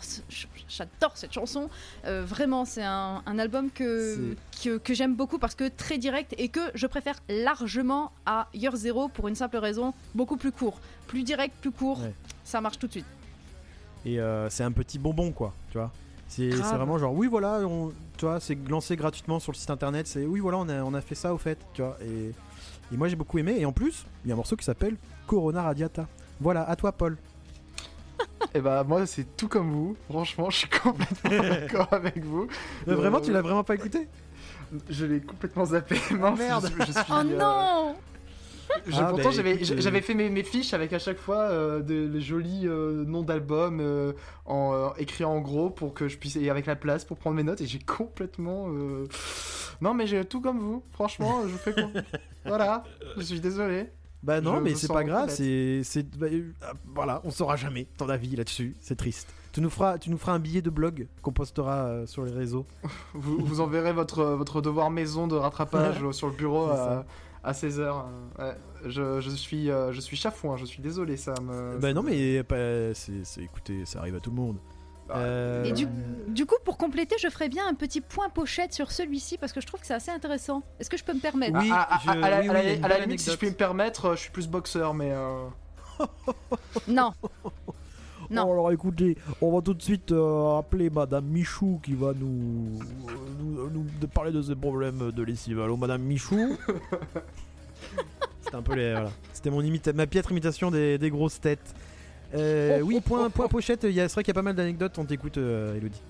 j'adore 0.69 1.17
cette 1.17 1.33
chanson. 1.33 1.69
Vraiment, 2.05 2.65
c'est 2.65 2.83
un, 2.83 3.23
un 3.25 3.39
album 3.39 3.71
que, 3.71 4.35
que, 4.63 4.79
que 4.79 4.95
j'aime 4.95 5.15
beaucoup 5.15 5.39
parce 5.39 5.55
que 5.55 5.69
très 5.69 5.99
direct 5.99 6.35
et 6.39 6.49
que 6.49 6.61
je 6.75 6.87
préfère 6.87 7.21
largement 7.29 8.13
à 8.27 8.49
Year 8.55 8.75
Zero 8.75 9.09
pour 9.09 9.29
une 9.29 9.35
simple 9.37 9.57
raison, 9.59 9.95
beaucoup 10.15 10.37
plus 10.37 10.53
court, 10.53 10.81
plus 11.07 11.23
direct, 11.23 11.55
plus 11.61 11.71
court. 11.71 12.01
Ouais. 12.03 12.13
Ça 12.51 12.61
marche 12.61 12.79
tout 12.81 12.89
de 12.89 12.93
suite. 12.93 13.07
Et 14.05 14.19
euh, 14.19 14.51
c'est 14.51 14.65
un 14.65 14.73
petit 14.73 14.99
bonbon, 14.99 15.31
quoi, 15.31 15.53
tu 15.71 15.79
vois. 15.79 15.93
C'est 16.27 16.51
vraiment 16.51 16.99
genre, 16.99 17.13
oui, 17.15 17.29
voilà, 17.29 17.61
on, 17.61 17.93
tu 18.17 18.25
vois, 18.25 18.41
c'est 18.41 18.57
lancé 18.69 18.97
gratuitement 18.97 19.39
sur 19.39 19.53
le 19.53 19.57
site 19.57 19.71
internet. 19.71 20.07
C'est, 20.09 20.25
oui, 20.27 20.41
voilà, 20.41 20.59
on 20.59 20.69
a, 20.69 20.83
on 20.83 20.95
a 20.95 21.01
fait 21.01 21.15
ça 21.15 21.33
au 21.33 21.39
fait, 21.39 21.59
tu 21.75 21.83
vois. 21.83 21.97
Et, 22.05 22.33
et 22.93 22.97
moi, 22.97 23.07
j'ai 23.09 23.15
beaucoup 23.17 23.39
aimé. 23.39 23.55
Et 23.59 23.65
en 23.67 23.73
plus, 23.73 24.05
il 24.25 24.29
y 24.29 24.31
a 24.33 24.35
un 24.35 24.37
morceau 24.37 24.57
qui 24.57 24.65
s'appelle 24.65 24.97
Corona 25.29 25.63
Radiata. 25.63 26.09
Voilà, 26.41 26.69
à 26.69 26.75
toi, 26.75 26.91
Paul. 26.91 27.17
Et 28.55 28.61
bah, 28.61 28.83
moi, 28.87 29.07
c'est 29.07 29.37
tout 29.37 29.47
comme 29.49 29.71
vous. 29.71 29.97
Franchement, 30.09 30.51
je 30.51 30.59
suis 30.59 30.69
complètement 30.69 31.31
d'accord 31.51 31.89
avec 31.93 32.25
vous. 32.25 32.49
Euh, 32.89 32.97
vraiment, 32.97 33.19
Euh, 33.19 33.23
tu 33.23 33.33
l'as 33.33 33.43
vraiment 33.43 33.63
pas 33.65 33.77
écouté? 33.77 34.09
Je 34.89 35.07
l'ai 35.07 35.21
complètement 35.21 35.67
zappé. 35.67 35.97
Mince, 36.13 36.39
merde. 36.39 36.71
Je, 36.79 36.85
je 36.85 36.93
suis, 36.93 37.03
Oh 37.11 37.15
euh, 37.15 37.39
non 37.39 37.95
je- 38.87 38.97
Ah, 38.99 39.07
pourtant, 39.11 39.31
bah, 39.31 39.31
j'avais 39.33 39.99
euh, 39.99 40.03
fait 40.03 40.15
mes, 40.15 40.31
mes 40.31 40.43
fiches 40.43 40.75
avec 40.75 40.93
à 40.93 40.99
chaque 40.99 41.19
fois 41.19 41.39
euh, 41.39 41.81
des 41.81 42.07
les 42.09 42.21
jolis 42.21 42.63
euh, 42.67 43.05
noms 43.05 43.23
d'albums 43.23 43.79
euh, 43.81 44.13
en 44.47 44.93
écrits 44.99 45.25
en 45.25 45.41
gros 45.41 45.71
pour 45.71 45.95
que 45.95 46.09
je 46.09 46.17
puisse 46.19 46.37
et 46.37 46.51
avec 46.51 46.67
la 46.67 46.77
place 46.77 47.05
pour 47.05 47.17
prendre 47.19 47.37
mes 47.37 47.43
notes 47.43 47.61
et 47.61 47.67
j'ai 47.67 47.79
complètement 47.81 48.69
non 49.81 49.95
mais 49.95 50.07
j'ai 50.07 50.25
tout 50.25 50.41
comme 50.41 50.59
vous 50.59 50.83
franchement 50.93 51.43
je 51.47 51.53
vous 51.53 51.59
fais 51.59 51.73
con- 51.73 51.93
voilà 52.45 52.85
je 53.17 53.23
suis 53.23 53.41
désolé 53.41 53.87
Bah 54.23 54.41
non, 54.43 54.57
Je 54.57 54.61
mais 54.61 54.75
c'est 54.75 54.89
pas 54.93 55.03
grave. 55.05 55.31
C'est, 55.31 55.81
c'est, 55.83 56.07
bah, 56.19 56.27
voilà, 56.95 57.23
on 57.25 57.31
saura 57.31 57.57
jamais 57.57 57.87
ton 57.97 58.11
avis 58.11 58.37
là-dessus. 58.37 58.77
C'est 58.79 58.95
triste. 58.97 59.33
Tu 59.53 59.63
nous 59.63 59.71
feras, 59.71 59.97
tu 59.97 60.11
nous 60.11 60.19
feras 60.19 60.33
un 60.35 60.39
billet 60.39 60.61
de 60.61 60.69
blog 60.69 61.09
qu'on 61.23 61.33
postera 61.33 61.87
euh, 61.87 62.07
sur 62.07 62.27
les 62.27 62.31
réseaux. 62.33 62.67
vous, 63.15 63.39
vous 63.39 63.61
enverrez 63.63 63.95
votre 63.95 64.23
votre 64.25 64.61
devoir 64.61 64.91
maison 64.91 65.27
de 65.27 65.37
rattrapage 65.37 66.03
sur 66.13 66.27
le 66.29 66.35
bureau 66.35 66.67
à, 66.67 67.07
à 67.43 67.53
16h 67.53 68.05
je, 68.87 69.21
je 69.21 69.31
suis 69.31 69.71
euh, 69.71 69.93
je 69.93 70.01
suis 70.01 70.17
chafouin 70.17 70.57
je 70.57 70.65
suis 70.67 70.83
désolé 70.83 71.17
ça 71.17 71.35
me 71.43 71.79
bah 71.79 71.93
non, 71.93 72.03
mais 72.03 72.43
pas, 72.43 72.93
c'est, 72.95 73.25
c'est, 73.25 73.43
écoutez, 73.43 73.85
ça 73.87 73.99
arrive 74.01 74.17
à 74.17 74.21
tout 74.21 74.31
le 74.31 74.37
monde. 74.37 74.57
Bah, 75.09 75.17
Euh, 75.19 75.65
Et 75.65 75.73
du, 75.73 75.87
du 76.29 76.47
coup, 76.47 76.55
pour 76.65 76.77
compléter, 76.79 77.17
je 77.19 77.29
ferais 77.29 77.49
bien 77.49 77.67
un 77.67 77.75
petit 77.75 78.01
point 78.01 78.29
pochette 78.29 78.73
sur 78.73 78.93
celui-ci 78.93 79.39
parce 79.39 79.53
que 79.53 79.61
je 79.61 79.67
trouve 79.67 79.81
que 79.81 79.87
c'est 79.87 79.95
assez 79.95 80.11
intéressant. 80.13 80.63
Est-ce 80.79 80.89
que 80.89 80.97
je 80.97 81.03
peux 81.05 81.13
me 81.15 81.21
permettre? 81.21 81.59
Oui, 81.59 81.69
à, 81.73 81.81
à- 81.83 81.95
à- 81.95 81.99
je- 81.99 82.11
à 82.11 82.31
la, 82.31 82.41
oui, 82.41 83.01
limite, 83.03 83.21
si 83.21 83.31
je 83.31 83.37
puis 83.37 83.49
me 83.49 83.55
permettre, 83.55 84.05
euh, 84.07 84.15
je 84.15 84.21
suis 84.21 84.31
plus 84.31 84.47
boxeur, 84.49 84.95
mais. 84.95 85.11
euh, 85.13 85.47
Non. 86.89 87.13
Non. 88.31 88.45
Oh, 88.49 88.53
alors 88.53 88.73
écoutez, 88.73 89.17
on 89.41 89.53
va 89.53 89.61
tout 89.61 89.75
de 89.75 89.83
suite 89.83 90.13
euh, 90.13 90.59
appeler 90.59 90.89
Madame 90.89 91.25
Michou 91.25 91.81
qui 91.83 91.95
va 91.95 92.13
nous, 92.15 92.79
nous, 93.41 93.71
nous 93.71 93.87
de 94.01 94.07
parler 94.07 94.31
de 94.31 94.41
ses 94.41 94.55
problèmes 94.55 95.11
de 95.11 95.23
lessive. 95.23 95.61
Allô 95.61 95.77
Madame 95.77 96.03
Michou? 96.03 96.57
C'était 98.43 98.57
un 98.57 98.63
peu 98.63 98.75
les. 98.75 98.93
Voilà. 98.93 99.11
C'était 99.33 99.51
mon 99.51 99.63
imita 99.63 99.93
ma 99.93 100.07
piètre 100.07 100.31
imitation 100.31 100.71
des, 100.71 100.97
des 100.99 101.11
grosses 101.11 101.41
têtes. 101.41 101.75
Euh, 102.35 102.81
oui, 102.81 103.01
point, 103.01 103.29
point 103.31 103.49
pochette, 103.49 103.83
il 103.85 103.91
y 103.93 104.01
a- 104.01 104.09
c'est 104.09 104.15
vrai 104.15 104.23
qu'il 104.23 104.31
y 104.31 104.37
a 104.37 104.41
pas 104.41 104.43
mal 104.43 104.55
d'anecdotes, 104.55 104.97
on 104.99 105.05
t'écoute 105.05 105.37
euh, 105.39 105.77
Elodie. 105.77 106.01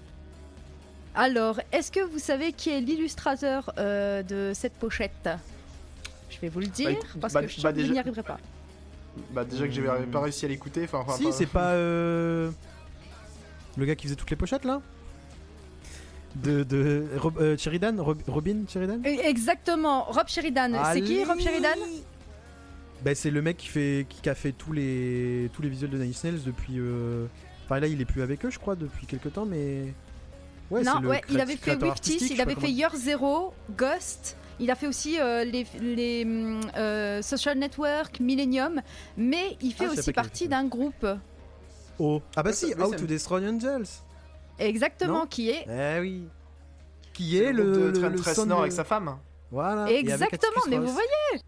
Alors, 1.15 1.59
est-ce 1.73 1.91
que 1.91 2.01
vous 2.01 2.19
savez 2.19 2.53
qui 2.53 2.69
est 2.71 2.81
l'illustrateur 2.81 3.73
euh, 3.79 4.23
de 4.23 4.53
cette 4.55 4.75
pochette? 4.75 5.29
Je 6.29 6.39
vais 6.41 6.49
vous 6.49 6.61
le 6.61 6.67
dire 6.67 6.91
écoute, 6.91 7.07
parce 7.21 7.33
bah- 7.33 7.43
que 7.43 7.49
je 7.49 7.61
bah 7.63 7.73
n'y 7.73 7.99
arriverez 7.99 8.23
pas. 8.23 8.39
Bah, 9.33 9.45
déjà 9.45 9.67
que 9.69 9.81
Hmm. 9.81 10.11
pas 10.11 10.21
réussi 10.21 10.45
à 10.45 10.49
l'écouter. 10.49 10.85
Enfin, 10.85 10.99
enfin, 11.01 11.17
si, 11.17 11.25
pas- 11.25 11.33
c'est 11.33 11.47
pas 11.47 11.71
euh, 11.73 12.51
le 13.77 13.85
gars 13.87 13.95
qui 13.95 14.05
faisait 14.07 14.17
toutes 14.17 14.31
les 14.31 14.37
pochettes 14.37 14.65
là 14.65 14.81
de, 16.37 16.63
de 16.63 17.07
Rob- 17.17 17.39
euh, 17.41 17.57
Sheridan, 17.57 17.97
Rob- 17.99 18.23
Robin 18.29 18.59
Sheridan. 18.69 19.01
Exactement, 19.05 20.05
Rob 20.05 20.29
Sheridan. 20.29 20.73
C'est 20.93 21.01
qui 21.03 21.25
Rob 21.25 21.41
Sheridan 21.41 21.77
Bah, 23.05 23.15
c'est 23.15 23.31
le 23.31 23.43
mec 23.43 23.57
qui 23.57 23.67
fait 23.69 24.07
qui, 24.09 24.21
qui 24.23 24.29
a 24.29 24.35
fait 24.35 24.53
tous 24.53 24.73
les 24.73 25.51
tous 25.55 25.63
les 25.63 25.69
visuels 25.69 25.91
de 25.91 25.99
Nine 25.99 26.13
Nails 26.25 26.43
depuis. 26.45 26.75
euh, 26.79 27.27
Enfin 27.65 27.81
là, 27.81 27.87
il 27.87 28.01
est 28.01 28.05
plus 28.05 28.23
avec 28.23 28.45
eux, 28.45 28.51
je 28.51 28.59
crois, 28.59 28.75
depuis 28.77 29.07
quelques 29.07 29.33
temps, 29.33 29.47
mais. 29.47 29.95
Ouais, 30.71 30.83
Non, 30.83 30.93
c'est 30.97 31.03
le 31.03 31.09
ouais, 31.09 31.21
il 31.31 31.41
avait 31.41 31.57
fait 31.57 31.81
Wiftis, 31.83 32.19
il 32.33 32.41
avait 32.41 32.55
fait 32.55 32.71
Year 32.71 32.95
Zero, 32.97 33.53
Ghost. 33.77 34.37
Il 34.61 34.71
a 34.71 34.75
fait 34.75 34.87
aussi 34.87 35.19
euh, 35.19 35.43
les, 35.45 35.67
les 35.81 36.25
euh, 36.77 37.23
Social 37.23 37.59
Network, 37.59 38.21
Millennium, 38.21 38.81
mais 39.17 39.57
il 39.63 39.73
fait 39.73 39.87
Ah, 39.89 39.93
aussi 39.93 40.13
partie 40.13 40.47
d'un 40.49 40.67
groupe. 40.67 41.07
Oh. 41.99 42.21
Ah 42.37 42.43
bah 42.43 42.53
si, 42.53 42.73
How 42.79 42.95
to 42.95 43.07
Destroy 43.07 43.47
Angels. 43.49 43.87
Exactement, 44.59 45.21
Non 45.21 45.27
qui 45.27 45.51
est. 45.51 45.65
Eh 45.69 46.01
oui. 46.01 46.25
Qui 47.15 47.39
est 47.39 47.53
le, 47.53 47.73
le, 47.73 47.87
le, 47.87 47.93
de 47.93 47.99
Trent 48.19 48.31
le 48.31 48.35
son 48.35 48.47
de- 48.47 48.53
avec 48.53 48.73
sa 48.73 48.85
femme. 48.85 49.17
Voilà. 49.51 49.91
Exactement, 49.91 50.63
mais 50.69 50.79
vous 50.79 50.93
voyez 50.93 51.43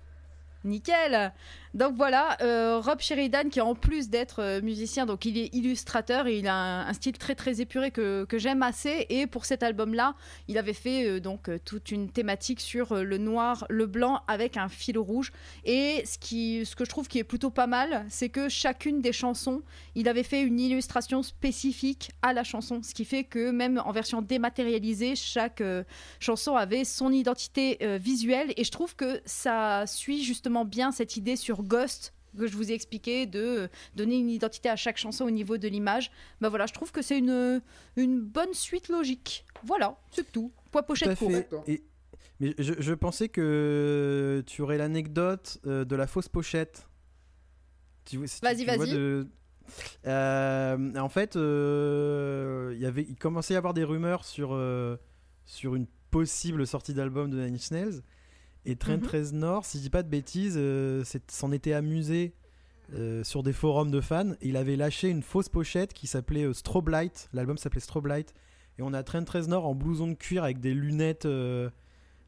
Nickel 0.65 1.33
Donc 1.75 1.95
voilà, 1.97 2.37
euh, 2.43 2.81
Rob 2.81 3.01
Sheridan 3.01 3.49
qui 3.49 3.59
en 3.63 3.75
plus 3.75 4.11
d'être 4.11 4.43
euh, 4.43 4.61
musicien, 4.61 5.07
donc 5.07 5.25
il 5.25 5.39
est 5.39 5.55
illustrateur 5.55 6.27
et 6.27 6.39
il 6.39 6.47
a 6.47 6.87
un, 6.87 6.93
style 6.93 7.17
très 7.17 7.35
très 7.35 7.63
épuré 7.63 7.91
que, 7.91 8.27
que 8.27 8.37
j'aime 8.37 8.63
assez. 8.63 9.07
Et 9.09 9.27
pour 9.27 9.47
cet 9.47 9.63
album-là, 9.63 10.15
il 10.49 10.59
avait 10.59 10.75
fait 10.75 11.07
euh, 11.07 11.19
donc 11.19 11.49
toute 11.65 11.91
une 11.91 12.11
thématique 12.11 12.61
sur 12.61 12.95
le 12.97 13.17
noir, 13.17 13.65
le 13.71 13.87
blanc 13.87 14.21
avec 14.29 14.59
un 14.59 14.69
fil 14.69 14.99
rouge. 14.99 15.33
Et 15.65 16.03
ce, 16.05 16.19
qui, 16.19 16.67
ce 16.67 16.77
que 16.77 16.85
je 16.85 16.91
trouve 16.91 17.09
qui 17.09 17.19
est 17.19 17.25
plutôt 17.25 17.49
pas 17.49 17.67
mal, 17.67 18.05
c'est 18.11 18.29
que 18.29 18.51
chacune 18.51 19.01
des 19.01 19.13
chansons, 19.15 19.63
il 19.95 20.09
avait 20.09 20.25
fait 20.25 20.43
une 20.43 20.61
illustration 20.61 21.23
spécifique 21.23 22.11
à 22.21 22.35
la 22.35 22.45
chanson. 22.45 22.83
Ce 22.83 22.93
qui 22.93 23.07
fait 23.07 23.25
que 23.25 23.51
même 23.51 23.81
en 23.83 23.93
version 23.93 24.21
dématérialisée, 24.21 25.17
chaque 25.17 25.63
chanson 26.21 26.55
avait 26.55 26.85
son 26.85 27.11
identité 27.13 27.79
visuelle 27.99 28.53
et 28.59 28.65
je 28.65 28.71
trouve 28.71 28.95
que 28.95 29.23
ça 29.25 29.87
suit 29.87 30.23
justement 30.23 30.67
bien 30.67 30.93
cette 30.93 31.17
idée 31.17 31.37
sur 31.37 31.62
Ghost 31.63 32.13
que 32.39 32.47
je 32.47 32.57
vous 32.57 32.71
ai 32.71 32.75
expliqué 32.75 33.27
de 33.27 33.39
euh, 33.41 33.69
donner 33.95 34.17
une 34.19 34.31
identité 34.31 34.69
à 34.71 34.77
chaque 34.77 34.97
chanson 34.97 35.25
au 35.27 35.31
niveau 35.31 35.59
de 35.59 35.69
l'image. 35.69 36.11
Bah 36.41 36.49
voilà, 36.49 36.65
je 36.67 36.73
trouve 36.73 36.91
que 36.91 37.03
c'est 37.03 37.19
une, 37.19 37.61
une 37.97 38.21
bonne 38.21 38.55
suite 38.55 38.89
logique. 38.89 39.45
Voilà, 39.65 39.99
c'est 40.11 40.33
tout. 40.33 40.51
Poids 40.71 40.81
Tout 40.83 40.87
pochette 40.89 41.19
fait. 41.19 41.49
Et- 41.67 41.83
mais 42.41 42.55
je, 42.59 42.73
je 42.79 42.95
pensais 42.95 43.29
que 43.29 44.43
tu 44.47 44.63
aurais 44.63 44.79
l'anecdote 44.79 45.59
euh, 45.67 45.85
de 45.85 45.95
la 45.95 46.07
fausse 46.07 46.29
pochette. 46.29 46.89
Tu 48.07 48.17
vois- 48.17 48.27
si 48.27 48.41
tu- 48.41 48.47
Vas-y, 48.47 48.57
tu 48.57 48.65
vois 48.65 48.77
vas-y. 48.79 48.93
de- 48.95 49.27
Euh, 50.07 50.95
en 50.97 51.09
fait, 51.09 51.37
euh, 51.37 52.73
il 52.75 52.81
y 52.81 52.87
avait, 52.87 53.03
il 53.09 53.17
commençait 53.17 53.55
à 53.55 53.57
y 53.57 53.59
avoir 53.59 53.75
des 53.75 53.85
rumeurs 53.85 54.25
sur, 54.25 54.53
euh, 54.55 54.97
sur 55.45 55.75
une 55.75 55.87
possible 56.11 56.67
sortie 56.67 56.95
d'album 56.95 57.31
de 57.31 57.37
Nine 57.45 57.55
Inch 57.55 57.71
Nails. 57.71 58.01
Et 58.65 58.77
Trent 58.77 58.99
Mhm. 58.99 59.07
Reznor, 59.09 59.65
si 59.65 59.79
je 59.79 59.83
dis 59.83 59.91
pas 59.91 60.03
de 60.03 60.09
bêtises, 60.09 60.55
euh, 60.57 61.03
s'en 61.29 61.51
était 61.53 61.73
amusé 61.73 62.33
euh, 62.95 63.25
sur 63.25 63.43
des 63.43 63.53
forums 63.53 63.91
de 63.91 64.01
fans. 64.01 64.33
Et 64.41 64.49
il 64.49 64.57
avait 64.57 64.77
lâché 64.77 65.09
une 65.09 65.23
fausse 65.23 65.49
pochette 65.49 65.93
qui 65.95 66.07
s'appelait 66.07 66.45
euh, 66.45 66.53
Strobe 66.53 66.89
Light. 66.89 67.29
L'album 67.33 67.57
s'appelait 67.59 67.81
Strobe 67.81 68.07
Light. 68.07 68.35
Et 68.79 68.83
on 68.83 68.93
a 68.95 69.03
Trent 69.03 69.25
Reznor 69.29 69.67
en 69.67 69.75
blouson 69.75 70.07
de 70.09 70.15
cuir 70.15 70.45
avec 70.45 70.61
des 70.61 70.75
lunettes, 70.75 71.27
euh, 71.27 71.69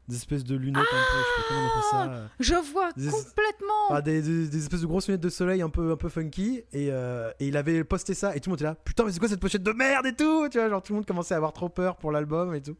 des 0.07 0.15
espèces 0.17 0.43
de 0.43 0.55
lunettes 0.55 0.77
un 0.81 0.83
peu, 0.83 1.17
je 1.17 1.23
sais 1.23 1.41
pas 1.41 1.47
comment 1.47 1.61
on 1.61 1.67
appelle 1.67 2.19
ça. 2.19 2.29
Je 2.39 2.71
vois 2.71 2.91
Des- 2.93 3.09
complètement. 3.09 3.73
ah, 3.89 4.01
des, 4.01 4.21
des- 4.21 4.47
des 4.49 4.57
espèces 4.57 4.81
de 4.81 4.85
grosses 4.87 5.07
lunettes 5.07 5.21
de 5.23 5.29
soleil 5.29 5.61
un 5.63 5.69
peu, 5.69 5.91
un 5.91 5.95
peu 5.97 6.09
funky. 6.09 6.61
Et, 6.73 6.87
et 6.89 7.47
il 7.47 7.57
avait 7.57 7.83
posté 7.83 8.13
ça. 8.13 8.35
Et 8.35 8.39
tout 8.39 8.49
le 8.49 8.51
monde 8.51 8.57
était 8.59 8.65
là. 8.65 8.75
Putain, 8.75 9.05
mais 9.05 9.11
c'est 9.11 9.19
quoi 9.19 9.29
cette 9.29 9.39
pochette 9.39 9.63
de 9.63 9.71
merde 9.71 10.05
et 10.05 10.13
tout 10.13 10.47
Tu 10.49 10.59
vois, 10.59 10.69
genre 10.69 10.83
tout 10.83 10.93
le 10.93 10.97
monde 10.97 11.05
commençait 11.07 11.33
à 11.33 11.37
avoir 11.37 11.53
trop 11.53 11.69
peur 11.69 11.95
pour 11.97 12.11
l'album 12.11 12.53
et 12.53 12.61
tout. 12.61 12.75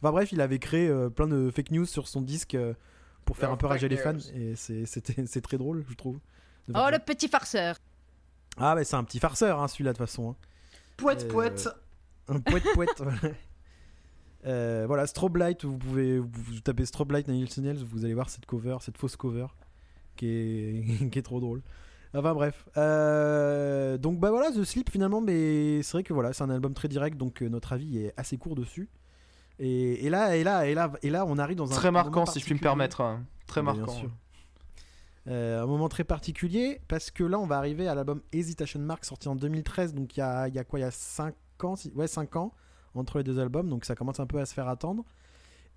Enfin 0.00 0.12
bref, 0.12 0.32
il 0.32 0.40
avait 0.40 0.58
créé 0.58 0.88
euh, 0.88 1.10
plein 1.10 1.26
de 1.28 1.50
fake 1.54 1.70
news 1.72 1.84
sur 1.86 2.08
son 2.08 2.22
disque 2.22 2.54
euh, 2.54 2.72
pour 3.24 3.36
faire 3.36 3.50
un 3.50 3.56
peu 3.56 3.66
rager 3.66 3.88
les 3.88 3.96
fans. 3.96 4.16
Et 4.34 4.54
c'est- 4.56 4.86
c'était 4.86 5.24
c'est 5.26 5.40
très 5.40 5.58
drôle, 5.58 5.84
je 5.88 5.94
trouve. 5.94 6.18
Oh, 6.74 6.88
le 6.90 6.98
petit 6.98 7.28
farceur. 7.28 7.76
Ah, 8.56 8.74
mais 8.74 8.84
c'est 8.84 8.96
un 8.96 9.04
petit 9.04 9.18
farceur, 9.18 9.60
hein, 9.60 9.68
celui-là, 9.68 9.92
de 9.92 9.98
toute 9.98 10.06
façon. 10.06 10.30
hein. 10.30 10.36
Poète, 10.96 11.24
Euh, 11.24 11.28
poète. 11.32 11.68
Un 12.28 12.40
poète 12.40 12.64
poète. 12.74 12.90
voilà. 12.98 13.18
Euh, 14.44 14.84
voilà, 14.86 15.06
Strobe 15.06 15.36
Light, 15.36 15.64
vous 15.64 15.78
pouvez 15.78 16.18
vous, 16.18 16.28
vous 16.32 16.60
tapez 16.60 16.84
Strobe 16.84 17.12
Light 17.12 17.28
Nine 17.28 17.44
Inch 17.44 17.56
Nails, 17.58 17.82
vous 17.84 18.04
allez 18.04 18.14
voir 18.14 18.28
cette 18.28 18.44
cover, 18.46 18.76
cette 18.80 18.98
fausse 18.98 19.14
cover 19.16 19.46
qui 20.16 20.26
est, 20.26 20.84
qui 21.10 21.18
est 21.18 21.22
trop 21.22 21.40
drôle. 21.40 21.62
Enfin 22.14 22.34
bref. 22.34 22.66
Euh, 22.76 23.96
donc 23.98 24.18
bah 24.20 24.30
voilà, 24.30 24.50
The 24.50 24.64
Sleep 24.64 24.90
finalement, 24.90 25.20
mais 25.20 25.82
c'est 25.82 25.92
vrai 25.92 26.02
que 26.02 26.12
voilà, 26.12 26.32
c'est 26.32 26.42
un 26.42 26.50
album 26.50 26.74
très 26.74 26.88
direct, 26.88 27.16
donc 27.16 27.40
euh, 27.42 27.48
notre 27.48 27.72
avis 27.72 27.98
est 27.98 28.12
assez 28.16 28.36
court 28.36 28.54
dessus. 28.54 28.88
Et, 29.64 30.04
et 30.06 30.10
là, 30.10 30.36
et 30.36 30.42
là, 30.44 30.66
et 30.66 30.74
là, 30.74 30.92
et 31.02 31.08
là, 31.10 31.24
on 31.26 31.38
arrive 31.38 31.56
dans 31.56 31.70
un 31.70 31.74
Très 31.74 31.90
moment 31.90 32.04
marquant, 32.04 32.26
si 32.26 32.40
je 32.40 32.44
puis 32.44 32.54
me 32.54 32.58
permettre. 32.60 33.00
hein. 33.00 33.22
Très 33.46 33.62
Bien 33.62 33.72
marquant. 33.74 33.92
sûr. 33.94 34.10
Euh, 35.28 35.62
un 35.62 35.66
moment 35.66 35.88
très 35.88 36.02
particulier 36.02 36.80
parce 36.88 37.12
que 37.12 37.22
là 37.22 37.38
on 37.38 37.46
va 37.46 37.56
arriver 37.56 37.86
à 37.86 37.94
l'album 37.94 38.22
Hesitation 38.32 38.80
Mark 38.80 39.04
sorti 39.04 39.28
en 39.28 39.36
2013 39.36 39.94
donc 39.94 40.16
il 40.16 40.18
y 40.18 40.22
a, 40.22 40.48
il 40.48 40.54
y 40.56 40.58
a 40.58 40.64
quoi 40.64 40.80
il 40.80 40.82
y 40.82 40.84
a 40.84 40.90
5 40.90 41.32
ans 41.62 41.74
ouais 41.94 42.08
5 42.08 42.34
ans 42.34 42.52
entre 42.96 43.18
les 43.18 43.22
deux 43.24 43.38
albums 43.38 43.68
donc 43.68 43.84
ça 43.84 43.94
commence 43.94 44.18
un 44.18 44.26
peu 44.26 44.40
à 44.40 44.46
se 44.46 44.52
faire 44.52 44.66
attendre 44.66 45.04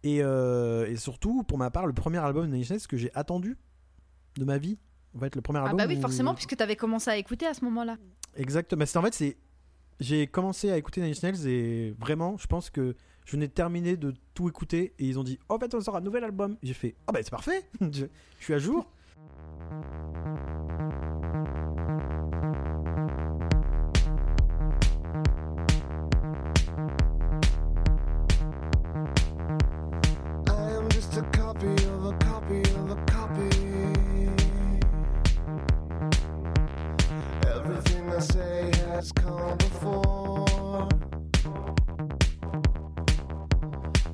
et, 0.01 0.23
euh, 0.23 0.88
et 0.88 0.95
surtout 0.95 1.43
pour 1.43 1.59
ma 1.59 1.69
part 1.69 1.86
le 1.86 1.93
premier 1.93 2.17
album 2.17 2.49
de 2.49 2.55
Nails 2.57 2.88
que 2.89 2.97
j'ai 2.97 3.11
attendu 3.13 3.55
de 4.36 4.45
ma 4.45 4.57
vie 4.57 4.79
en 5.15 5.19
fait 5.19 5.36
le 5.36 5.43
premier 5.43 5.59
Ah 5.59 5.65
album 5.65 5.77
bah 5.77 5.86
oui, 5.88 5.97
où- 5.99 6.01
forcément, 6.01 6.33
puisque 6.33 6.57
tu 6.57 6.63
avais 6.63 6.75
commencé 6.75 7.11
à 7.11 7.17
écouter 7.17 7.45
à 7.45 7.53
ce 7.53 7.63
moment-là. 7.65 7.97
Exactement. 8.36 8.83
C'est 8.88 8.97
en 8.97 9.03
fait 9.03 9.13
c'est 9.13 9.38
j'ai 9.99 10.25
commencé 10.25 10.71
à 10.71 10.77
écouter 10.77 11.01
Nine 11.01 11.11
Inch 11.11 11.21
Nails 11.21 11.47
et 11.47 11.91
vraiment 11.99 12.36
je 12.38 12.47
pense 12.47 12.71
que 12.71 12.95
je 13.26 13.32
venais 13.32 13.47
de 13.47 13.51
terminer 13.51 13.97
de 13.97 14.13
tout 14.34 14.47
écouter 14.47 14.93
et 14.99 15.05
ils 15.05 15.19
ont 15.19 15.23
dit 15.23 15.39
oh 15.49 15.57
fait 15.59 15.73
on 15.73 15.82
sort 15.82 15.97
un 15.97 16.01
nouvel 16.01 16.23
album. 16.23 16.57
J'ai 16.63 16.73
fait 16.73 16.95
oh 17.07 17.11
bah 17.11 17.19
c'est 17.21 17.32
parfait. 17.32 17.67
je, 17.82 18.05
suis 18.39 18.53
à 18.53 18.59
jour. 18.59 18.88
I 30.47 30.78
am 30.78 30.89
just 30.89 31.15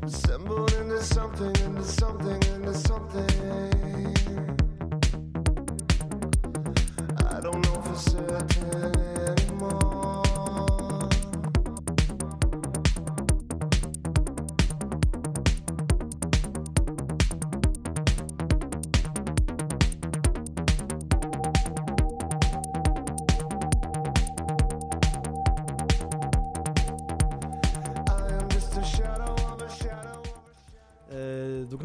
Assembled 0.04 0.74
into 0.74 1.02
something, 1.04 1.56
into 1.64 1.84
something, 1.84 2.42
into 2.54 2.74
something. 2.74 3.30
I 7.28 7.40
don't 7.40 7.62
know 7.62 7.82
for 7.82 7.96
certain 7.96 9.01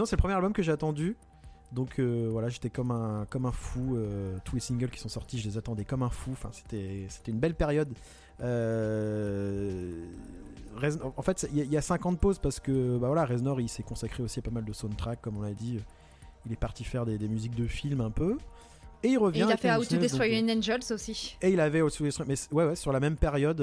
non, 0.07 0.09
c'est 0.09 0.15
le 0.17 0.21
premier 0.21 0.35
album 0.35 0.53
que 0.53 0.63
j'ai 0.63 0.71
attendu. 0.73 1.17
Donc 1.73 1.99
euh, 1.99 2.29
voilà, 2.31 2.49
j'étais 2.49 2.71
comme 2.71 2.93
un, 2.93 3.27
comme 3.29 3.45
un 3.45 3.51
fou. 3.51 3.97
euh, 3.97 4.37
tous 4.45 4.55
les 4.55 4.61
singles 4.61 4.89
qui 4.89 5.01
sont 5.01 5.09
sortis, 5.09 5.39
je 5.41 5.49
les 5.49 5.59
attendais 5.59 5.85
comme 5.85 6.05
un 6.05 6.11
fou. 6.11 6.31
Enfin, 6.33 6.51
c'était, 6.53 7.07
c'était 7.09 7.33
une 7.33 7.41
belle 7.41 7.57
période. 7.57 7.93
Euh, 8.41 10.05
en 11.17 11.23
fait, 11.23 11.49
il 11.53 11.65
y, 11.65 11.67
y 11.67 11.77
a 11.77 11.83
50 11.83 12.21
pauses 12.21 12.39
parce 12.39 12.61
que 12.61 12.99
bah 12.99 13.09
voilà, 13.09 13.25
Reznor 13.25 13.61
il 13.61 13.69
s'est 13.69 13.83
consacré 13.83 14.23
aussi 14.23 14.39
à 14.39 14.43
pas 14.43 14.51
mal 14.53 14.65
de 14.65 14.73
soundtracks, 14.73 15.21
comme 15.21 15.39
on 15.39 15.43
l'a 15.43 15.55
dit. 15.55 15.81
Il 16.45 16.53
est 16.53 16.57
parti 16.57 16.85
faire 16.85 17.05
des, 17.05 17.19
des 17.19 17.29
musiques 17.29 17.57
de 17.57 17.67
films 17.67 18.01
un 18.01 18.11
peu. 18.13 18.37
Et 19.03 19.09
il 19.09 19.19
revient. 19.19 19.41
Et 19.41 19.45
il 19.45 19.53
a 19.53 19.57
fait 19.57 19.75
How 19.75 19.85
to 19.85 19.97
Destroy 19.97 20.39
an 20.41 20.49
Angels 20.49 20.93
aussi. 20.93 21.37
et 21.43 21.51
il 21.51 21.59
avait 21.59 21.83
How 21.83 21.91
to 21.91 22.05
Destroy, 22.05 22.27
mais 22.29 22.37
ouais, 22.53 22.65
ouais, 22.67 22.77
sur 22.77 22.93
la 22.93 23.01
même 23.01 23.17
période. 23.17 23.59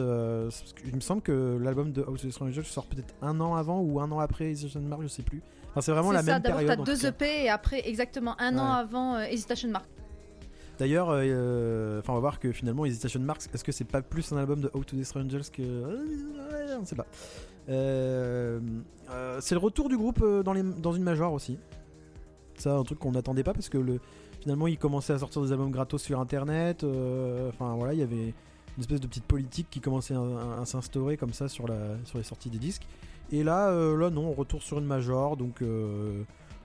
il 0.86 0.96
me 0.96 1.00
semble 1.00 1.22
que 1.22 1.58
l'album 1.62 1.94
de 1.94 2.02
How 2.02 2.18
to 2.18 2.28
Destroy 2.28 2.50
Angel 2.50 2.66
sort 2.66 2.86
peut-être 2.88 3.14
un 3.22 3.39
an 3.39 3.56
avant 3.56 3.80
ou 3.80 4.02
un 4.02 4.12
an 4.12 4.20
après 4.20 4.52
Hesitation 4.52 4.82
Mark, 4.82 5.02
je 5.04 5.08
sais 5.08 5.24
plus. 5.24 5.41
Enfin, 5.74 5.82
c'est 5.82 5.91
vraiment 5.91 6.11
la 6.11 6.21
ça, 6.24 6.34
même 6.34 6.41
d'abord 6.41 6.59
période. 6.59 6.76
t'as 6.78 6.82
en 6.82 6.86
tout 6.86 7.01
deux. 7.01 7.07
EP 7.07 7.43
et 7.45 7.49
après 7.49 7.88
exactement 7.89 8.39
un 8.39 8.57
an 8.59 8.71
avant 8.71 9.15
euh, 9.15 9.24
Hesitation 9.24 9.69
Mark. 9.69 9.86
D'ailleurs, 10.80 11.09
euh, 11.11 11.99
enfin, 11.99 12.13
on 12.13 12.15
va 12.15 12.19
voir 12.21 12.39
que 12.39 12.51
finalement 12.51 12.86
Hesitation 12.86 13.19
Marks, 13.19 13.43
est-ce 13.53 13.63
que 13.63 13.71
c'est 13.71 13.84
pas 13.84 14.01
plus 14.01 14.32
un 14.32 14.38
album 14.38 14.59
de 14.61 14.69
How 14.74 14.84
to 14.84 14.95
Destroy 14.95 15.24
Angels 15.24 15.49
que. 15.51 15.61
euh, 15.61 15.97
ouais, 15.97 16.74
on 16.80 16.86
sait 16.86 16.95
pas. 16.95 17.05
Euh, 17.69 18.59
euh, 19.11 19.38
c'est 19.41 19.55
le 19.55 19.59
retour 19.59 19.89
du 19.89 19.97
groupe 19.97 20.19
euh, 20.21 20.43
dans, 20.43 20.53
les, 20.53 20.63
dans 20.63 20.93
une 20.93 21.03
major 21.03 21.32
aussi. 21.34 21.57
Ça, 22.57 22.76
un 22.76 22.84
truc 22.84 22.99
qu'on 22.99 23.11
n'attendait 23.11 23.43
pas 23.43 23.53
parce 23.53 23.69
que 23.69 23.78
le, 23.78 23.99
finalement, 24.41 24.67
ils 24.67 24.78
commençaient 24.78 25.13
à 25.13 25.19
sortir 25.19 25.41
des 25.41 25.51
albums 25.51 25.71
gratos 25.71 26.01
sur 26.01 26.19
internet. 26.19 26.84
euh, 26.84 27.49
Enfin, 27.49 27.74
voilà, 27.76 27.93
il 27.93 27.99
y 27.99 28.03
avait. 28.03 28.34
une 28.78 28.82
espèce 28.82 28.99
de 28.99 29.07
petite 29.07 29.26
politique 29.26 29.67
qui 29.69 29.80
commençait 29.80 30.15
à, 30.15 30.19
à- 30.19 30.61
à 30.61 30.65
s'instaurer 30.65 31.17
comme 31.17 31.34
ça 31.34 31.47
sur, 31.47 31.67
la, 31.67 31.78
sur 32.05 32.17
les 32.17 32.24
sorties 32.24 32.49
des 32.49 32.57
disques. 32.59 32.88
Et 33.32 33.43
là, 33.43 33.69
euh, 33.69 33.97
là 33.97 34.09
non, 34.09 34.28
on 34.28 34.34
retourne 34.34 34.61
sur 34.61 34.78
une 34.80 34.86
major, 34.86 35.38
donc, 35.38 35.61
euh, 35.61 36.21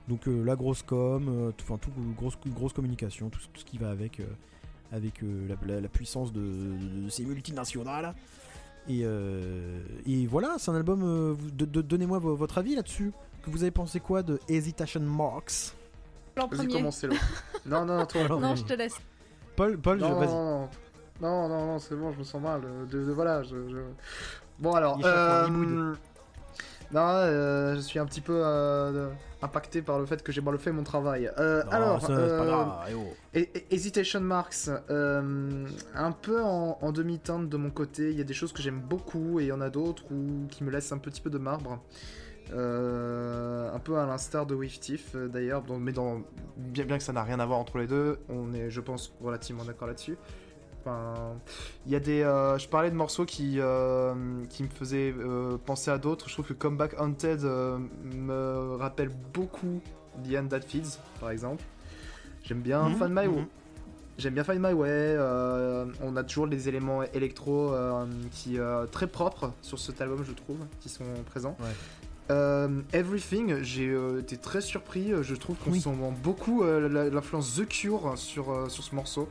donc 0.08 0.28
euh, 0.28 0.42
la 0.44 0.54
grosse 0.56 0.82
com, 0.82 1.26
euh, 1.28 1.50
tout, 1.56 1.64
enfin 1.68 1.78
tout 1.78 1.90
grosse, 2.16 2.36
grosse 2.46 2.72
communication, 2.72 3.30
tout, 3.30 3.40
ce- 3.40 3.46
tout 3.48 3.60
ce 3.60 3.64
qui 3.64 3.78
va 3.78 3.90
avec, 3.90 4.20
euh, 4.20 4.24
avec 4.92 5.22
euh, 5.22 5.46
la, 5.48 5.74
la- 5.74 5.80
la 5.80 5.88
puissance 5.88 6.32
de, 6.32 6.40
de 6.40 7.08
ces 7.08 7.24
multinationales. 7.24 8.14
Et, 8.88 9.00
euh, 9.04 9.80
et 10.06 10.26
voilà, 10.26 10.56
c'est 10.58 10.70
un 10.70 10.74
album. 10.74 11.02
euh, 11.02 11.34
vous- 11.38 11.50
de- 11.50 11.64
de- 11.66 11.82
Donnez-moi 11.82 12.18
vo- 12.18 12.34
votre 12.36 12.58
avis 12.58 12.74
là-dessus. 12.74 13.12
Que 13.42 13.50
vous 13.50 13.62
avez 13.62 13.70
pensé 13.70 14.00
quoi 14.00 14.22
de 14.22 14.38
Hesitation 14.48 15.00
Marks? 15.00 15.74
Vas-y, 16.36 16.68
commencez-le. 16.68 17.14
non, 17.66 17.84
non, 17.84 17.98
non, 17.98 18.06
toi. 18.06 18.22
Alors, 18.22 18.40
Non, 18.40 18.48
vas-y. 18.50 18.58
je 18.58 18.64
te 18.64 18.72
laisse. 18.74 18.96
Paul, 19.56 19.78
Paul, 19.78 19.98
je- 20.00 20.04
Non, 20.04 20.18
vas-y. 20.18 20.28
non, 20.28 20.60
non, 20.60 20.68
non, 21.20 21.48
non, 21.48 21.66
non, 21.66 21.78
c'est 21.78 21.96
bon, 21.96 22.12
je 22.12 22.18
me 22.18 22.24
sens 22.24 22.40
mal. 22.42 22.62
De, 22.90 23.04
de- 23.04 23.12
voilà, 23.12 23.42
je, 23.42 23.68
je- 23.68 23.76
Bon, 24.58 24.72
alors. 24.72 24.98
Euh. 25.04 25.94
Non, 26.92 27.00
euh, 27.00 27.74
je 27.76 27.80
suis 27.80 27.98
un 27.98 28.06
petit 28.06 28.20
peu 28.20 28.40
euh, 28.44 29.10
impacté 29.42 29.82
par 29.82 29.98
le 29.98 30.06
fait 30.06 30.22
que 30.22 30.32
j'ai 30.32 30.40
mal 30.40 30.58
fait 30.58 30.72
mon 30.72 30.82
travail. 30.84 31.30
Euh, 31.38 31.62
Non, 31.64 31.70
alors, 31.70 32.00
ça, 32.00 32.08
pas 32.08 32.14
euh, 32.14 32.46
grave, 32.46 32.72
eh 33.34 33.48
oh. 33.54 33.58
Hesitation 33.70 34.20
Marks, 34.20 34.70
euh, 34.90 35.66
un 35.94 36.12
peu 36.12 36.42
en, 36.42 36.78
en 36.80 36.92
demi-teinte 36.92 37.48
de 37.48 37.56
mon 37.56 37.70
côté. 37.70 38.10
Il 38.10 38.18
y 38.18 38.20
a 38.22 38.24
des 38.24 38.34
choses 38.34 38.52
que 38.52 38.62
j'aime 38.62 38.80
beaucoup 38.80 39.40
et 39.40 39.44
il 39.44 39.48
y 39.48 39.52
en 39.52 39.60
a 39.60 39.70
d'autres 39.70 40.04
qui 40.50 40.64
me 40.64 40.70
laissent 40.70 40.92
un 40.92 40.98
petit 40.98 41.20
peu 41.20 41.30
de 41.30 41.38
marbre. 41.38 41.80
Un 42.50 43.78
peu 43.84 43.98
à 43.98 44.06
l'instar 44.06 44.46
de 44.46 44.54
euh, 45.14 45.28
d'ailleurs, 45.28 45.62
mais 45.78 45.92
dans, 45.92 46.22
bien, 46.56 46.86
bien 46.86 46.96
que 46.96 47.04
ça 47.04 47.12
n'a 47.12 47.22
rien 47.22 47.40
à 47.40 47.46
voir 47.46 47.58
entre 47.58 47.76
les 47.76 47.86
deux, 47.86 48.18
on 48.30 48.54
est, 48.54 48.70
je 48.70 48.80
pense, 48.80 49.14
relativement 49.20 49.64
d'accord 49.64 49.88
là-dessus. 49.88 50.16
Il 50.86 51.92
y 51.92 51.96
a 51.96 52.00
des, 52.00 52.22
euh, 52.22 52.56
je 52.58 52.68
parlais 52.68 52.90
de 52.90 52.94
morceaux 52.96 53.24
qui, 53.26 53.56
euh, 53.58 54.14
qui 54.48 54.62
me 54.62 54.68
faisaient 54.68 55.14
euh, 55.18 55.58
penser 55.64 55.90
à 55.90 55.98
d'autres. 55.98 56.28
Je 56.28 56.34
trouve 56.34 56.46
que 56.46 56.52
Comeback 56.54 56.94
Haunted 56.98 57.42
me 57.42 58.76
rappelle 58.76 59.10
beaucoup 59.32 59.80
The 60.24 60.34
End 60.36 60.46
That 60.48 60.62
Feeds, 60.62 60.98
par 61.20 61.30
exemple. 61.30 61.64
J'aime 62.42 62.60
bien 62.60 62.88
Mhm, 62.88 62.96
Find 62.96 63.10
My 63.10 63.26
mhm. 63.28 63.34
Way. 63.36 63.46
J'aime 64.16 64.34
bien 64.34 64.44
Find 64.44 64.60
My 64.60 64.72
Way. 64.72 65.16
on 66.02 66.16
a 66.16 66.24
toujours 66.24 66.46
les 66.46 66.68
éléments 66.68 67.02
électro 67.02 67.72
qui 68.32 68.58
très 68.90 69.06
propres 69.06 69.52
sur 69.62 69.78
cet 69.78 70.00
album, 70.00 70.24
je 70.24 70.32
trouve, 70.32 70.58
qui 70.80 70.88
sont 70.88 71.04
présents. 71.26 71.56
Ouais. 71.60 71.66
Euh, 72.30 72.82
Everything, 72.92 73.62
j'ai 73.62 73.88
euh, 73.88 74.20
été 74.20 74.36
très 74.36 74.60
surpris. 74.60 75.12
Je 75.22 75.34
trouve 75.34 75.56
qu'on 75.56 75.70
Oui. 75.72 75.80
sent 75.80 75.90
beaucoup 76.22 76.62
euh, 76.62 77.10
l'influence 77.10 77.56
The 77.56 77.66
Cure 77.66 78.12
sur, 78.16 78.70
sur 78.70 78.84
ce 78.84 78.94
morceau. 78.94 79.28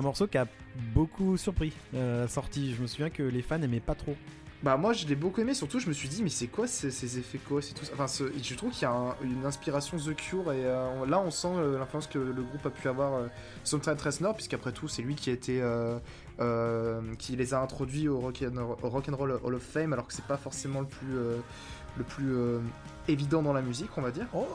Un 0.00 0.02
morceau 0.02 0.26
qui 0.26 0.38
a 0.38 0.46
beaucoup 0.94 1.36
surpris 1.36 1.72
euh, 1.94 2.26
sortie. 2.26 2.74
Je 2.74 2.82
me 2.82 2.86
souviens 2.86 3.10
que 3.10 3.22
les 3.22 3.42
fans 3.42 3.60
aimaient 3.62 3.80
pas 3.80 3.94
trop. 3.94 4.16
Bah 4.62 4.76
moi 4.76 4.92
je 4.92 5.06
l'ai 5.06 5.14
beaucoup 5.14 5.40
aimé, 5.40 5.54
surtout 5.54 5.78
je 5.80 5.86
me 5.88 5.92
suis 5.94 6.06
dit 6.08 6.22
mais 6.22 6.28
c'est 6.28 6.46
quoi 6.48 6.66
ces, 6.66 6.90
ces 6.90 7.18
effets 7.18 7.38
quoi? 7.38 7.62
C'est 7.62 7.72
tout 7.72 7.84
ça 7.86 7.92
Enfin 7.94 8.06
ce- 8.06 8.30
je 8.42 8.54
trouve 8.54 8.72
qu'il 8.72 8.82
y 8.82 8.84
a 8.84 8.90
un- 8.92 9.14
une 9.22 9.46
inspiration 9.46 9.96
The 9.96 10.14
Cure 10.14 10.52
et 10.52 10.66
euh, 10.66 11.00
on- 11.00 11.06
là 11.06 11.18
on 11.18 11.30
sent 11.30 11.48
euh, 11.54 11.78
l'influence 11.78 12.06
que 12.06 12.18
le 12.18 12.42
groupe 12.42 12.66
a 12.66 12.68
pu 12.70 12.86
avoir 12.86 13.14
euh, 13.14 13.26
Trent 13.64 13.94
Reznor 14.04 14.34
puisqu'après 14.34 14.72
tout 14.72 14.86
c'est 14.86 15.00
lui 15.00 15.14
qui 15.14 15.30
a 15.30 15.32
été 15.32 15.62
qui 17.18 17.36
les 17.36 17.54
a 17.54 17.60
introduits 17.62 18.08
au 18.08 18.18
rock, 18.20 18.42
and, 18.46 18.58
au 18.82 18.88
rock 18.90 19.08
and 19.10 19.16
Roll 19.16 19.40
Hall 19.42 19.54
of 19.54 19.62
Fame 19.62 19.94
alors 19.94 20.06
que 20.06 20.12
c'est 20.12 20.26
pas 20.26 20.36
forcément 20.36 20.80
le 20.80 20.86
plus 20.86 21.14
le 21.96 22.04
plus 22.04 22.34
évident 23.08 23.42
dans 23.42 23.54
la 23.54 23.62
musique 23.62 23.90
on 23.96 24.02
va 24.02 24.10
dire. 24.10 24.26
Oh 24.34 24.46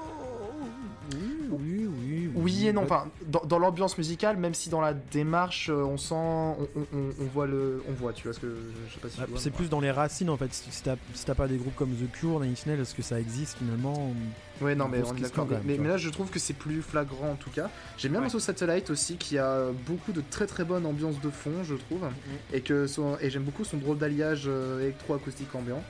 oui, 1.52 1.88
oui, 1.88 1.88
oui. 1.88 2.32
Oui 2.36 2.68
et 2.68 2.74
non, 2.74 2.84
enfin 2.84 3.08
dans, 3.28 3.42
dans 3.46 3.60
l'ambiance 3.60 3.98
musicale 3.98 4.38
même 4.38 4.54
si 4.54 4.70
dans 4.70 4.82
la 4.82 4.94
démarche 4.94 5.70
euh, 5.70 5.84
on 5.84 5.98
sent 5.98 6.16
on, 6.16 6.58
on- 6.76 6.98
on- 6.98 7.10
on 7.22 7.26
voit 7.34 7.48
le 7.48 7.82
on 7.90 7.94
voit 7.94 8.14
tu 8.14 8.24
vois 8.24 8.34
ce 8.34 8.40
que 8.40 8.48
je, 8.48 8.90
je 8.90 8.94
sais 8.94 9.00
pas 9.00 9.10
si 9.10 9.18
Ah, 9.22 9.26
c'est 9.38 9.52
plus 9.52 9.70
dans 9.70 9.80
les 9.80 9.92
racines 9.92 10.30
en 10.30 10.38
fait. 10.38 10.54
Si 10.54 10.84
t'as 10.84 10.96
si 11.14 11.26
t'as 11.26 11.36
pas 11.36 11.48
des 11.48 11.58
groupes 11.58 11.76
comme 11.76 11.92
The 11.92 12.12
Cure, 12.12 12.40
Nine 12.40 12.52
Inch 12.52 12.66
Nails, 12.66 12.80
est-ce 12.82 12.96
que 12.96 13.02
ça 13.02 13.20
existe 13.20 13.58
finalement 13.58 14.14
Ouais, 14.62 14.74
non, 14.74 14.88
mais 14.88 15.02
on 15.06 15.14
est 15.16 15.22
d'accord. 15.22 15.48
Mais, 15.50 15.74
même, 15.74 15.82
mais- 15.82 15.88
là, 15.90 15.98
je 15.98 16.10
trouve 16.10 16.30
que 16.30 16.40
c'est 16.40 16.54
plus 16.54 16.82
flagrant 16.82 17.32
en 17.32 17.36
tout 17.36 17.50
cas. 17.50 17.70
J'aime 17.98 18.12
bien 18.12 18.20
Ouais. 18.22 18.26
morceau 18.26 18.40
Satellite 18.40 18.90
aussi, 18.90 19.18
qui 19.18 19.38
a 19.38 19.66
beaucoup 19.86 20.14
de 20.14 20.22
très 20.30 20.48
très 20.48 20.64
bonne 20.64 20.86
ambiance 20.86 21.20
de 21.20 21.30
fond, 21.30 21.64
je 21.64 21.76
trouve. 21.76 22.08
Et, 22.54 22.62
que 22.62 22.88
son- 22.88 23.18
et 23.20 23.30
j'aime 23.30 23.44
beaucoup 23.44 23.66
son 23.66 23.78
drôle 23.78 23.98
d'alliage 23.98 24.44
euh, 24.48 24.82
électro-acoustique 24.82 25.54
ambiant. 25.54 25.84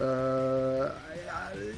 Euh, 0.00 0.88
euh, 1.56 1.72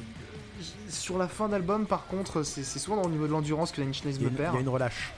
sur 1.01 1.17
la 1.17 1.27
fin 1.27 1.49
d'album, 1.49 1.85
par 1.85 2.05
contre, 2.07 2.43
c'est 2.43 2.63
souvent 2.63 3.01
au 3.01 3.09
niveau 3.09 3.25
de 3.27 3.31
l'endurance 3.31 3.71
que 3.71 3.81
la 3.81 3.87
a 3.87 4.19
me 4.19 4.29
une, 4.29 4.33
il 4.33 4.33
y 4.35 4.37
perd. 4.37 4.55
a 4.55 4.59
une 4.59 4.69
relâche. 4.69 5.13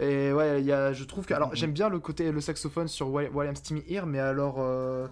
Et 0.00 0.32
ouais, 0.32 0.60
il 0.60 0.66
y 0.66 0.72
a, 0.72 0.92
je 0.92 1.04
trouve 1.04 1.24
que. 1.26 1.34
Alors, 1.34 1.54
j'aime 1.54 1.72
bien 1.72 1.88
le 1.88 1.98
côté, 2.00 2.32
le 2.32 2.40
saxophone 2.40 2.88
sur 2.88 3.08
Wi- 3.08 3.28
William 3.32 3.54
Steamy 3.56 3.84
Here, 3.88 4.06
mais 4.06 4.18
alors. 4.20 4.56
euh, 4.58 5.06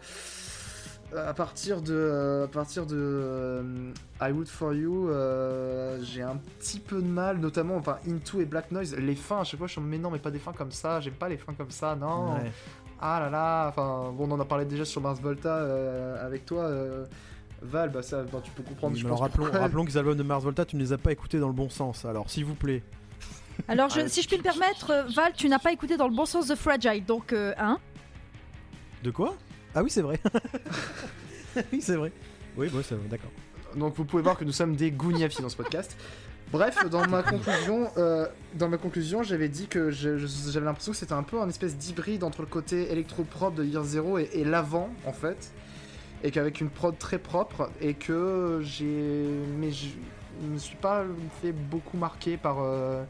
à 1.16 1.34
partir 1.34 1.82
de, 1.82 2.42
à 2.44 2.48
partir 2.48 2.86
de 2.86 2.96
euh, 2.96 3.92
I 4.22 4.30
Would 4.30 4.46
For 4.46 4.72
You, 4.74 5.08
euh, 5.10 5.98
j'ai 6.02 6.22
un 6.22 6.36
petit 6.58 6.78
peu 6.78 7.02
de 7.02 7.08
mal, 7.08 7.38
notamment 7.38 7.76
enfin 7.76 7.98
Into 8.08 8.40
et 8.40 8.44
Black 8.44 8.70
Noise. 8.70 8.94
Les 8.96 9.16
fins, 9.16 9.40
à 9.40 9.44
chaque 9.44 9.58
fois, 9.58 9.66
je 9.66 9.72
suis 9.72 9.80
mais 9.80 9.98
non, 9.98 10.10
mais 10.12 10.20
pas 10.20 10.30
des 10.30 10.38
fins 10.38 10.52
comme 10.52 10.70
ça. 10.70 11.00
J'aime 11.00 11.14
pas 11.14 11.28
les 11.28 11.36
fins 11.36 11.52
comme 11.54 11.70
ça, 11.72 11.96
non. 11.96 12.34
Ouais. 12.34 12.52
Ah 13.00 13.18
là 13.20 13.28
là. 13.30 13.68
Enfin, 13.70 14.12
bon, 14.16 14.28
on 14.28 14.32
en 14.32 14.40
a 14.40 14.44
parlé 14.44 14.64
déjà 14.66 14.84
sur 14.84 15.00
Mars 15.00 15.20
Volta 15.20 15.56
avec 16.24 16.46
toi. 16.46 16.70
Val, 17.62 17.90
bah 17.90 18.02
ça, 18.02 18.22
bah, 18.22 18.40
tu 18.42 18.50
peux 18.52 18.62
comprendre. 18.62 18.94
Oui, 18.94 19.00
je 19.00 19.04
mais 19.04 19.10
pense 19.10 19.18
alors 19.20 19.28
rappelons, 19.28 19.44
pourquoi. 19.44 19.60
rappelons 19.60 19.84
que 19.84 19.90
les 19.90 19.96
albums 19.98 20.16
de 20.16 20.22
Mars 20.22 20.42
Volta, 20.44 20.64
tu 20.64 20.76
ne 20.76 20.80
les 20.80 20.92
as 20.92 20.98
pas 20.98 21.12
écoutés 21.12 21.38
dans 21.38 21.48
le 21.48 21.52
bon 21.54 21.68
sens. 21.68 22.04
Alors 22.04 22.30
s'il 22.30 22.44
vous 22.44 22.54
plaît. 22.54 22.82
Alors, 23.68 23.90
je- 23.90 24.00
Ah, 24.00 24.08
si 24.08 24.22
je 24.22 24.28
puis 24.28 24.38
me 24.38 24.42
permettre, 24.42 24.90
euh, 24.90 25.02
Val, 25.14 25.32
tu 25.36 25.46
n'as 25.48 25.58
pas 25.58 25.70
écouté 25.72 25.98
dans 25.98 26.08
le 26.08 26.14
bon 26.14 26.24
sens 26.24 26.46
de 26.48 26.54
Fragile, 26.54 27.04
donc, 27.04 27.34
euh, 27.34 27.52
hein 27.58 27.78
De 29.04 29.10
quoi? 29.10 29.36
Ah 29.74 29.82
oui, 29.82 29.90
c'est 29.90 30.00
vrai. 30.00 30.18
oui, 31.72 31.80
c'est 31.82 31.96
vrai. 31.96 32.12
Oui, 32.56 32.68
bon, 32.68 32.80
c'est 32.82 32.94
vrai, 32.94 33.06
d'accord. 33.08 33.30
Donc 33.76 33.94
vous 33.96 34.04
pouvez 34.04 34.22
voir 34.22 34.36
que 34.36 34.44
nous 34.44 34.52
sommes 34.52 34.74
des 34.76 34.90
gougnafi 34.90 35.42
dans 35.42 35.48
ce 35.48 35.56
podcast. 35.56 35.96
Bref, 36.50 36.88
dans 36.90 37.06
ma 37.06 37.22
conclusion, 37.22 37.88
euh, 37.96 38.26
dans 38.54 38.68
ma 38.68 38.76
conclusion, 38.78 39.22
j'avais 39.22 39.48
dit 39.48 39.68
que 39.68 39.90
j'avais 39.92 40.64
l'impression 40.66 40.90
que 40.90 40.98
c'était 40.98 41.12
un 41.12 41.22
peu 41.22 41.40
un 41.40 41.48
espèce 41.48 41.76
d'hybride 41.76 42.24
entre 42.24 42.40
le 42.40 42.48
côté 42.48 42.90
électro-propre 42.90 43.58
de 43.58 43.64
Year 43.64 43.84
Zero 43.84 44.18
et, 44.18 44.28
et 44.32 44.44
l'avant, 44.44 44.90
en 45.06 45.12
fait, 45.12 45.52
et 46.22 46.30
qu'avec 46.30 46.60
une 46.60 46.70
prod 46.70 46.96
très 46.98 47.18
propre, 47.18 47.70
et 47.80 47.94
que 47.94 48.60
j'ai, 48.62 49.24
mais 49.58 49.72
je 49.72 49.88
ne 50.42 50.48
me 50.48 50.58
suis 50.58 50.76
pas 50.76 51.04
fait 51.42 51.52
beaucoup 51.52 51.96
marquer 51.96 52.36
par 52.36 52.60
euh, 52.60 53.04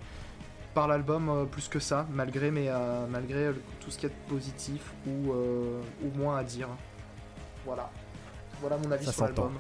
par 0.75 0.87
l'album 0.89 1.29
euh, 1.29 1.45
plus 1.45 1.69
que 1.69 1.79
ça, 1.81 2.07
malgré 2.13 2.51
mes, 2.51 2.69
euh, 2.69 3.07
malgré 3.09 3.51
tout 3.81 3.91
ce 3.91 3.99
qu'il 3.99 4.09
y 4.09 4.13
a 4.13 4.15
de 4.15 4.35
positif 4.35 4.93
ou 5.07 5.33
euh, 5.33 5.81
ou 6.05 6.17
moins 6.17 6.39
à 6.39 6.45
dire. 6.45 6.69
Voilà, 7.65 7.91
voilà 8.61 8.77
mon 8.79 8.91
avis 8.91 9.05
Ça 9.05 9.13
sur 9.13 9.25
l'album. 9.25 9.53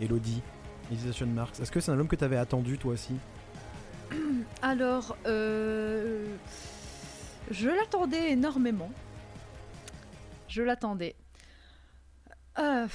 Elodie, 0.00 0.42
Hesitation 0.90 1.26
Marks. 1.26 1.60
Est-ce 1.60 1.70
que 1.70 1.80
c'est 1.80 1.90
un 1.90 1.94
album 1.94 2.08
que 2.08 2.16
t'avais 2.16 2.36
attendu 2.36 2.78
toi 2.78 2.94
aussi 2.94 3.14
Alors, 4.62 5.16
euh, 5.26 6.26
je 7.50 7.68
l'attendais 7.68 8.32
énormément. 8.32 8.90
Je 10.48 10.62
l'attendais. 10.62 11.14
Euh, 12.58 12.86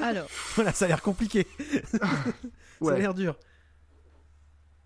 Alors, 0.00 0.28
Voilà, 0.54 0.72
ça 0.72 0.84
a 0.84 0.88
l'air 0.88 1.02
compliqué. 1.02 1.46
Ça 2.82 2.92
a 2.94 2.98
l'air 2.98 3.14
dur. 3.14 3.36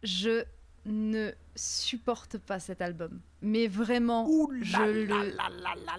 je 0.02 0.44
ne 0.84 1.30
supporte 1.54 2.36
pas 2.38 2.60
cet 2.60 2.80
album. 2.82 3.20
Mais 3.42 3.66
vraiment, 3.68 4.26
Ouh 4.28 4.52
je 4.62 4.76
le 4.82 5.32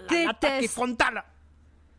déteste. 0.07 0.69
frontale. 0.73 1.23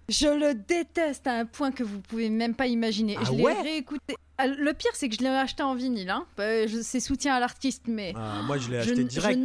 je 0.09 0.28
le 0.28 0.55
déteste 0.55 1.27
à 1.27 1.32
un 1.32 1.47
point 1.47 1.73
que 1.73 1.82
vous 1.82 2.01
pouvez 2.01 2.31
même 2.31 2.55
pas 2.55 2.66
imaginer. 2.69 3.16
Ah 3.19 3.24
je 3.24 3.32
l'ai 3.32 3.43
ouais 3.43 3.60
réécouté. 3.60 4.15
Ah, 4.39 4.47
Le 4.47 4.73
pire, 4.73 4.93
c'est 4.94 5.09
que 5.09 5.16
je 5.16 5.20
l'ai 5.20 5.28
acheté 5.28 5.62
en 5.65 5.74
vinyle. 5.74 6.10
Hein. 6.10 6.27
Je- 6.39 6.81
C'est 6.82 7.01
soutien 7.01 7.35
à 7.35 7.40
l'artiste, 7.40 7.85
mais 7.89 8.12
Ah, 8.16 8.43
moi 8.47 8.56
je 8.59 8.70
l'ai 8.70 8.77
je, 8.82 8.90
acheté 8.90 9.02
ne- 9.02 9.09
direct. 9.09 9.39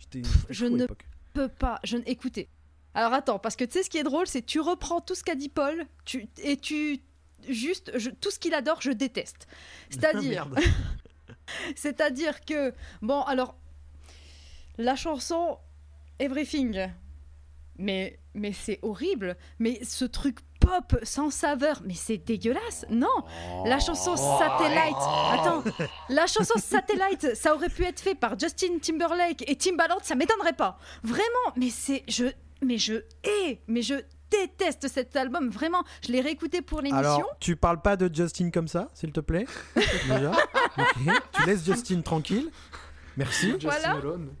je 0.00 0.18
ne 0.18 0.24
je 0.50 0.66
ne- 0.66 0.86
peux 1.32 1.48
pas. 1.48 1.78
Je. 1.84 1.96
Écoutez. 2.06 2.48
Alors 2.94 3.12
attends, 3.14 3.38
parce 3.38 3.56
que 3.56 3.64
tu 3.64 3.72
sais 3.72 3.82
ce 3.82 3.90
qui 3.90 3.98
est 3.98 4.02
drôle, 4.02 4.26
c'est 4.26 4.42
que 4.42 4.46
tu 4.46 4.60
reprends 4.60 5.00
tout 5.00 5.14
ce 5.14 5.24
qu'a 5.24 5.34
dit 5.34 5.48
Paul, 5.48 5.86
tu... 6.04 6.28
et 6.42 6.56
tu 6.56 7.00
juste 7.48 7.90
je- 7.98 8.10
tout 8.10 8.30
ce 8.30 8.38
qu'il 8.38 8.54
adore, 8.54 8.80
je 8.82 8.90
déteste. 8.90 9.46
C'est-à-dire, 9.90 10.46
Merde. 10.48 10.58
c'est-à-dire 11.76 12.40
que 12.44 12.72
bon, 13.00 13.22
alors 13.22 13.54
la 14.78 14.96
chanson 14.96 15.58
Everything, 16.18 16.88
mais 17.78 18.18
mais 18.34 18.52
c'est 18.52 18.78
horrible, 18.82 19.36
mais 19.58 19.82
ce 19.84 20.04
truc 20.04 20.38
pop 20.60 20.96
sans 21.02 21.30
saveur, 21.30 21.82
mais 21.84 21.94
c'est 21.94 22.18
dégueulasse. 22.18 22.86
Non, 22.88 23.08
la 23.64 23.78
chanson 23.80 24.16
Satellite. 24.16 24.96
Attends, 24.96 25.64
la 26.08 26.26
chanson 26.26 26.54
Satellite, 26.58 27.34
ça 27.34 27.54
aurait 27.54 27.68
pu 27.68 27.84
être 27.84 28.00
fait 28.00 28.14
par 28.14 28.38
Justin 28.38 28.78
Timberlake 28.80 29.42
et 29.50 29.56
Timbaland, 29.56 29.98
ça 30.02 30.14
m'étonnerait 30.14 30.52
pas. 30.52 30.78
Vraiment, 31.02 31.52
mais 31.56 31.70
c'est 31.70 32.04
je 32.08 32.26
mais 32.62 32.78
je 32.78 32.94
hais, 33.24 33.60
mais 33.66 33.82
je 33.82 33.94
déteste 34.30 34.88
cet 34.88 35.14
album 35.16 35.50
vraiment. 35.50 35.82
Je 36.06 36.12
l'ai 36.12 36.20
réécouté 36.20 36.62
pour 36.62 36.80
l'émission. 36.80 36.98
Alors, 36.98 37.36
tu 37.38 37.56
parles 37.56 37.82
pas 37.82 37.96
de 37.96 38.12
Justin 38.14 38.50
comme 38.50 38.68
ça, 38.68 38.88
s'il 38.94 39.12
te 39.12 39.20
plaît 39.20 39.46
Déjà 40.08 40.30
Ok. 40.78 41.12
Tu 41.32 41.46
laisses 41.46 41.64
Justin 41.64 42.00
tranquille. 42.00 42.50
Merci. 43.16 43.52
Justin 43.52 43.68
Voilà. 43.68 43.94
Malone. 43.94 44.34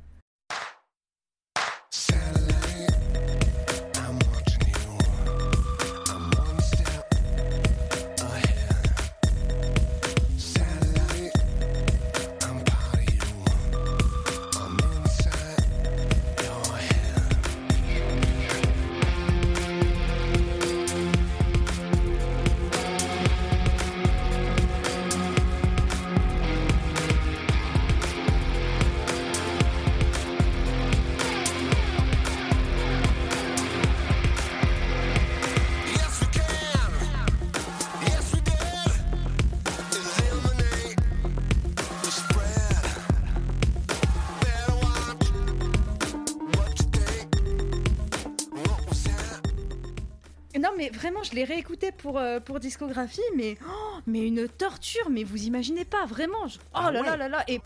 Je 51.32 51.36
l'ai 51.36 51.44
réécouté 51.44 51.92
pour 51.92 52.18
euh, 52.18 52.40
pour 52.40 52.60
discographie, 52.60 53.20
mais 53.34 53.56
oh, 53.66 53.98
mais 54.06 54.26
une 54.26 54.46
torture, 54.48 55.08
mais 55.10 55.24
vous 55.24 55.44
imaginez 55.46 55.84
pas 55.86 56.04
vraiment. 56.04 56.46
je- 56.46 56.58
Oh 56.58 56.62
Ah 56.74 56.90
là 56.92 57.02
là 57.02 57.16
là 57.16 57.28
là 57.28 57.44
et 57.48 57.60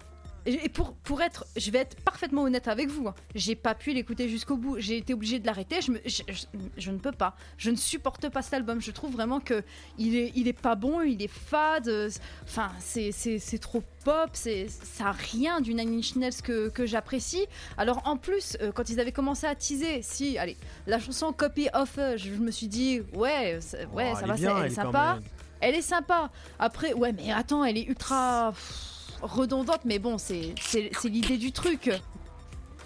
et 0.47 0.69
pour, 0.69 0.93
pour 0.95 1.23
être, 1.23 1.45
je 1.57 1.71
vais 1.71 1.79
être 1.79 1.97
parfaitement 2.03 2.43
honnête 2.43 2.69
avec 2.69 2.89
vous, 2.89 3.09
hein. 3.09 3.15
j'ai 3.35 3.55
pas 3.57 3.75
pu 3.75 3.93
l'écouter 3.93 4.29
jusqu'au 4.29 4.57
bout, 4.57 4.77
j'ai 4.79 4.97
été 4.99 5.13
obligée 5.15 5.39
de 5.39 5.47
l'arrêter, 5.47 5.81
je, 5.81 5.91
me- 5.93 6.01
je, 6.05 6.23
je- 6.29 6.45
je 6.77 6.91
ne 6.91 6.99
peux 6.99 7.13
pas, 7.13 7.35
je 7.59 7.71
ne 7.71 7.77
supporte 7.77 8.29
pas 8.29 8.43
cet 8.43 8.55
album, 8.55 8.81
je 8.81 8.91
trouve 8.93 9.13
vraiment 9.13 9.41
que 9.41 9.63
il 9.99 10.15
est, 10.17 10.33
il 10.37 10.47
est 10.49 10.53
pas 10.59 10.75
bon, 10.77 11.03
il 11.03 11.21
est 11.23 11.29
fade, 11.29 11.89
euh, 11.89 12.11
enfin 12.45 12.71
c'est, 12.79 13.13
c'est, 13.13 13.39
c'est 13.39 13.59
trop 13.59 13.83
pop, 14.05 14.31
c'est, 14.35 14.69
ça 14.69 15.09
a 15.09 15.13
rien 15.13 15.61
du 15.61 15.75
Nine 15.75 15.99
Inch 15.99 16.15
Nails 16.17 16.43
que, 16.43 16.69
que 16.69 16.87
j'apprécie. 16.87 17.45
Alors 17.77 18.03
en 18.07 18.17
plus, 18.17 18.57
euh, 18.61 18.71
quand 18.73 18.89
ils 18.89 19.01
avaient 19.01 19.13
commencé 19.13 19.47
à 19.47 19.55
teaser, 19.55 20.01
si, 20.03 20.39
allez, 20.39 20.57
la 20.87 20.99
chanson 21.01 21.33
Copy 21.33 21.69
of, 21.75 21.99
euh, 21.99 22.17
je, 22.17 22.31
me 22.31 22.51
suis 22.53 22.69
dit, 22.69 23.01
ouais, 23.15 23.59
ouais, 23.93 24.13
Oh, 24.15 24.17
ça 24.21 24.27
va, 24.27 24.37
c'est- 24.37 24.43
sympa. 24.75 25.19
Elle 25.61 25.75
est 25.75 25.83
sympa. 25.83 26.31
Après, 26.59 26.93
ouais, 26.93 27.13
mais 27.13 27.33
attends, 27.33 27.65
elle 27.65 27.79
est 27.79 27.85
ultra 27.85 28.53
pff, 28.53 28.93
redondante, 29.23 29.81
mais 29.85 29.99
bon, 29.99 30.19
c'est 30.19 30.55
l'idée 31.05 31.37
du 31.39 31.53
truc. 31.53 31.91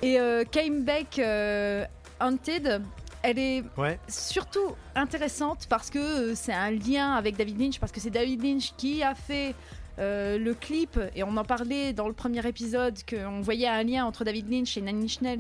Et 0.03 0.19
euh, 0.19 0.45
Came 0.51 0.85
Back 0.85 1.19
euh, 1.19 1.85
Haunted, 2.21 2.83
elle 3.23 3.39
est 3.39 3.63
Ouais. 3.77 3.99
surtout 4.09 4.75
intéressante 4.95 5.67
parce 5.69 5.91
que 5.91 5.99
euh, 5.99 6.35
c'est 6.35 6.55
un 6.55 6.71
lien 6.71 7.13
avec 7.15 7.37
David 7.37 7.61
Lynch, 7.61 7.79
parce 7.79 7.93
que 7.93 8.01
c'est 8.01 8.11
David 8.11 8.43
Lynch 8.43 8.73
qui 8.79 9.03
a 9.03 9.15
fait 9.15 9.55
euh, 9.99 10.39
le 10.39 10.55
clip, 10.55 10.99
et 11.15 11.23
on 11.23 11.37
en 11.37 11.45
parlait 11.45 11.93
dans 11.93 12.09
le 12.09 12.15
premier 12.15 12.47
épisode, 12.47 12.95
qu'on 13.09 13.43
voyait 13.43 13.69
un 13.69 13.83
lien 13.83 14.07
entre 14.07 14.25
David 14.25 14.51
Lynch 14.51 14.77
et 14.79 14.81
Nails. 14.81 15.39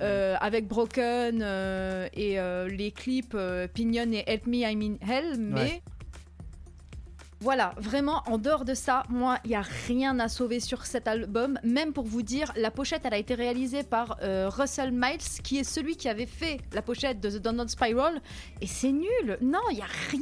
euh, 0.00 0.36
avec 0.40 0.68
Broken 0.68 1.40
euh, 1.42 2.06
et 2.14 2.38
euh, 2.38 2.68
les 2.68 2.92
clips 2.92 3.32
euh, 3.34 3.66
Pinion 3.66 4.12
et 4.12 4.22
Help 4.28 4.46
Me 4.46 4.58
I'm 4.58 4.80
in 4.80 4.94
Hell, 5.04 5.36
mais 5.40 5.60
Ouais. 5.60 5.82
Voilà, 7.40 7.72
vraiment, 7.78 8.22
en 8.26 8.36
dehors 8.36 8.64
de 8.64 8.74
ça, 8.74 9.04
moi, 9.08 9.38
il 9.44 9.50
n'y 9.50 9.54
a 9.56 9.62
rien 9.86 10.18
à 10.18 10.28
sauver 10.28 10.58
sur 10.58 10.84
cet 10.86 11.06
album. 11.06 11.58
Même 11.62 11.92
pour 11.92 12.04
vous 12.04 12.22
dire, 12.22 12.52
la 12.56 12.72
pochette, 12.72 13.02
elle 13.04 13.14
a 13.14 13.18
été 13.18 13.34
réalisée 13.34 13.84
par 13.84 14.16
euh, 14.22 14.48
Russell 14.52 14.90
Miles, 14.92 15.18
qui 15.44 15.58
est 15.58 15.64
celui 15.64 15.96
qui 15.96 16.08
avait 16.08 16.26
fait 16.26 16.58
la 16.72 16.82
pochette 16.82 17.20
de 17.20 17.30
The 17.30 17.36
Download 17.40 17.68
Spiral. 17.68 18.20
Et 18.60 18.66
c'est 18.66 18.90
nul. 18.90 19.38
Non, 19.40 19.60
il 19.70 19.76
n'y 19.76 19.82
a 19.82 19.86
rien. 20.10 20.20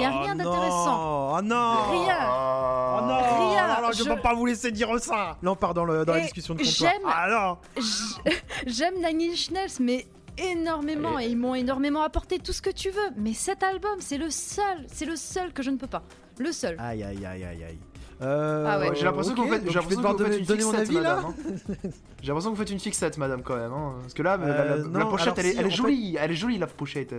Y 0.00 0.04
a 0.04 0.10
rien 0.22 0.32
Oh 0.34 0.38
d'intéressant. 0.38 0.96
non, 0.96 1.36
Oh 1.38 1.42
non 1.42 2.04
Rien. 2.04 2.18
Oh 2.28 3.00
non 3.06 3.50
Rien. 3.50 3.64
Alors, 3.64 3.92
je 3.92 4.02
ne 4.02 4.14
peux 4.14 4.20
pas 4.20 4.34
vous 4.34 4.46
laisser 4.46 4.72
dire 4.72 4.88
ça 4.98 5.36
Là, 5.42 5.50
on 5.52 5.56
part 5.56 5.72
dans, 5.72 5.84
le, 5.84 6.04
dans 6.04 6.14
la 6.14 6.20
discussion 6.20 6.54
de 6.54 6.62
comptoir. 6.64 6.90
j'aime- 6.92 7.02
Ah 7.12 7.28
non 7.76 7.82
J- 7.82 8.32
J'aime 8.66 8.94
Nine 8.96 9.30
Inch 9.30 9.50
Nails, 9.52 9.70
mais 9.80 10.06
énormément. 10.36 11.18
Et 11.20 11.26
ils 11.26 11.36
m'ont 11.36 11.54
énormément 11.54 12.02
apporté 12.02 12.38
tout 12.38 12.52
ce 12.52 12.60
que 12.62 12.70
tu 12.70 12.90
veux. 12.90 13.10
Mais 13.16 13.34
cet 13.34 13.62
album, 13.62 13.96
c'est 14.00 14.18
le 14.18 14.30
seul. 14.30 14.84
C'est 14.88 15.06
le 15.06 15.16
seul 15.16 15.52
que 15.52 15.62
je 15.62 15.70
ne 15.70 15.76
peux 15.76 15.86
pas. 15.86 16.02
Le 16.38 16.52
seul. 16.52 16.76
Aïe, 16.78 17.02
aïe, 17.02 17.24
aïe, 17.24 17.44
aïe, 17.44 17.64
aïe. 17.64 17.78
Euh, 18.22 18.64
Ah 18.66 18.78
ouais. 18.78 18.90
J'ai 18.94 19.04
l'impression 19.04 19.32
ok, 19.32 19.38
que 19.38 19.42
vous 19.42 19.52
faites, 19.52 19.68
j'ai 19.68 19.74
l'impression 19.74 20.02
que 20.02 20.08
vous 20.08 20.18
faites 20.24 20.38
une 20.40 20.44
donner 20.46 20.60
fixette, 20.62 20.80
avis 20.80 20.94
madame. 20.94 21.24
hein. 21.28 21.88
J'ai 22.22 22.28
l'impression 22.28 22.50
que 22.50 22.56
vous 22.56 22.62
faites 22.62 22.70
une 22.70 22.80
fixette, 22.80 23.18
madame, 23.18 23.42
quand 23.42 23.56
même. 23.56 23.72
hein. 23.72 23.94
Parce 24.00 24.14
que 24.14 24.22
là, 24.22 24.36
la- 24.38 24.46
la, 24.46 24.52
Euh, 24.54 24.76
la 24.92 24.98
non, 25.00 25.10
pochette, 25.10 25.26
alors 25.28 25.38
elle 25.40 25.46
est, 25.46 25.52
si, 25.52 25.58
elle 25.58 25.64
est 25.64 25.66
en 25.66 25.70
fait- 25.70 25.76
jolie. 25.76 26.16
Elle 26.18 26.30
est 26.30 26.34
jolie, 26.34 26.58
la 26.58 26.66
pochette. 26.66 27.14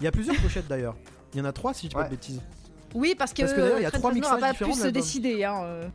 Il 0.00 0.04
y 0.04 0.06
a 0.08 0.10
plusieurs 0.10 0.36
pochettes 0.36 0.66
d'ailleurs. 0.68 0.96
Il 1.34 1.38
y 1.38 1.42
en 1.42 1.44
a 1.44 1.52
trois 1.52 1.72
si 1.74 1.84
je 1.86 1.88
dis 1.90 1.94
pas 1.94 2.00
Ouais. 2.00 2.06
de 2.06 2.10
bêtises. 2.10 2.40
Oui, 2.94 3.14
parce 3.16 3.32
que, 3.32 3.42
Parce 3.42 3.52
que 3.54 3.60
d'ailleurs, 3.60 3.78
il 3.78 3.82
y 3.82 3.86
a 3.86 3.90
trois 3.92 4.12
mixages 4.12 4.40
pas 4.40 4.50
différents 4.50 4.72
pu 4.72 4.78
de 4.80 4.84
se 4.84 4.88
décider. 4.90 5.44
Hein, 5.44 5.60
euh. 5.62 5.82
Ouais, 5.84 5.90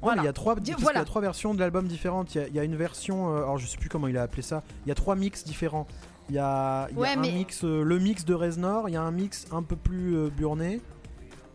Voilà. 0.00 0.16
mais 0.16 0.22
il 0.22 0.26
y 0.26 0.28
a 0.28 0.32
trois, 0.32 0.54
Dis- 0.54 0.74
voilà. 0.78 1.00
y 1.00 1.02
a 1.02 1.04
trois 1.04 1.20
versions 1.20 1.52
de 1.54 1.60
l'album 1.60 1.86
différentes. 1.88 2.34
Il 2.34 2.40
y, 2.40 2.44
a, 2.44 2.48
il 2.48 2.54
y 2.54 2.58
a 2.60 2.64
une 2.64 2.76
version, 2.76 3.34
euh, 3.34 3.38
alors 3.38 3.58
je 3.58 3.66
sais 3.66 3.76
plus 3.76 3.88
comment 3.88 4.06
il 4.06 4.16
a 4.16 4.22
appelé 4.22 4.42
ça. 4.42 4.62
Il 4.86 4.88
y 4.88 4.92
a 4.92 4.94
trois 4.94 5.16
mix 5.16 5.44
différents. 5.44 5.86
Il 6.30 6.34
y 6.36 6.38
a, 6.38 6.86
il 6.90 6.94
y 6.94 6.98
a 6.98 7.00
Ouais, 7.02 7.08
un 7.16 7.20
mais- 7.20 7.32
mix, 7.32 7.64
euh, 7.64 7.82
le 7.82 7.98
mix 7.98 8.24
de 8.24 8.32
Reznor, 8.34 8.88
il 8.88 8.92
y 8.92 8.96
a 8.96 9.02
un 9.02 9.10
mix 9.10 9.46
un 9.52 9.62
peu 9.62 9.76
plus 9.76 10.16
euh, 10.16 10.30
burné 10.30 10.80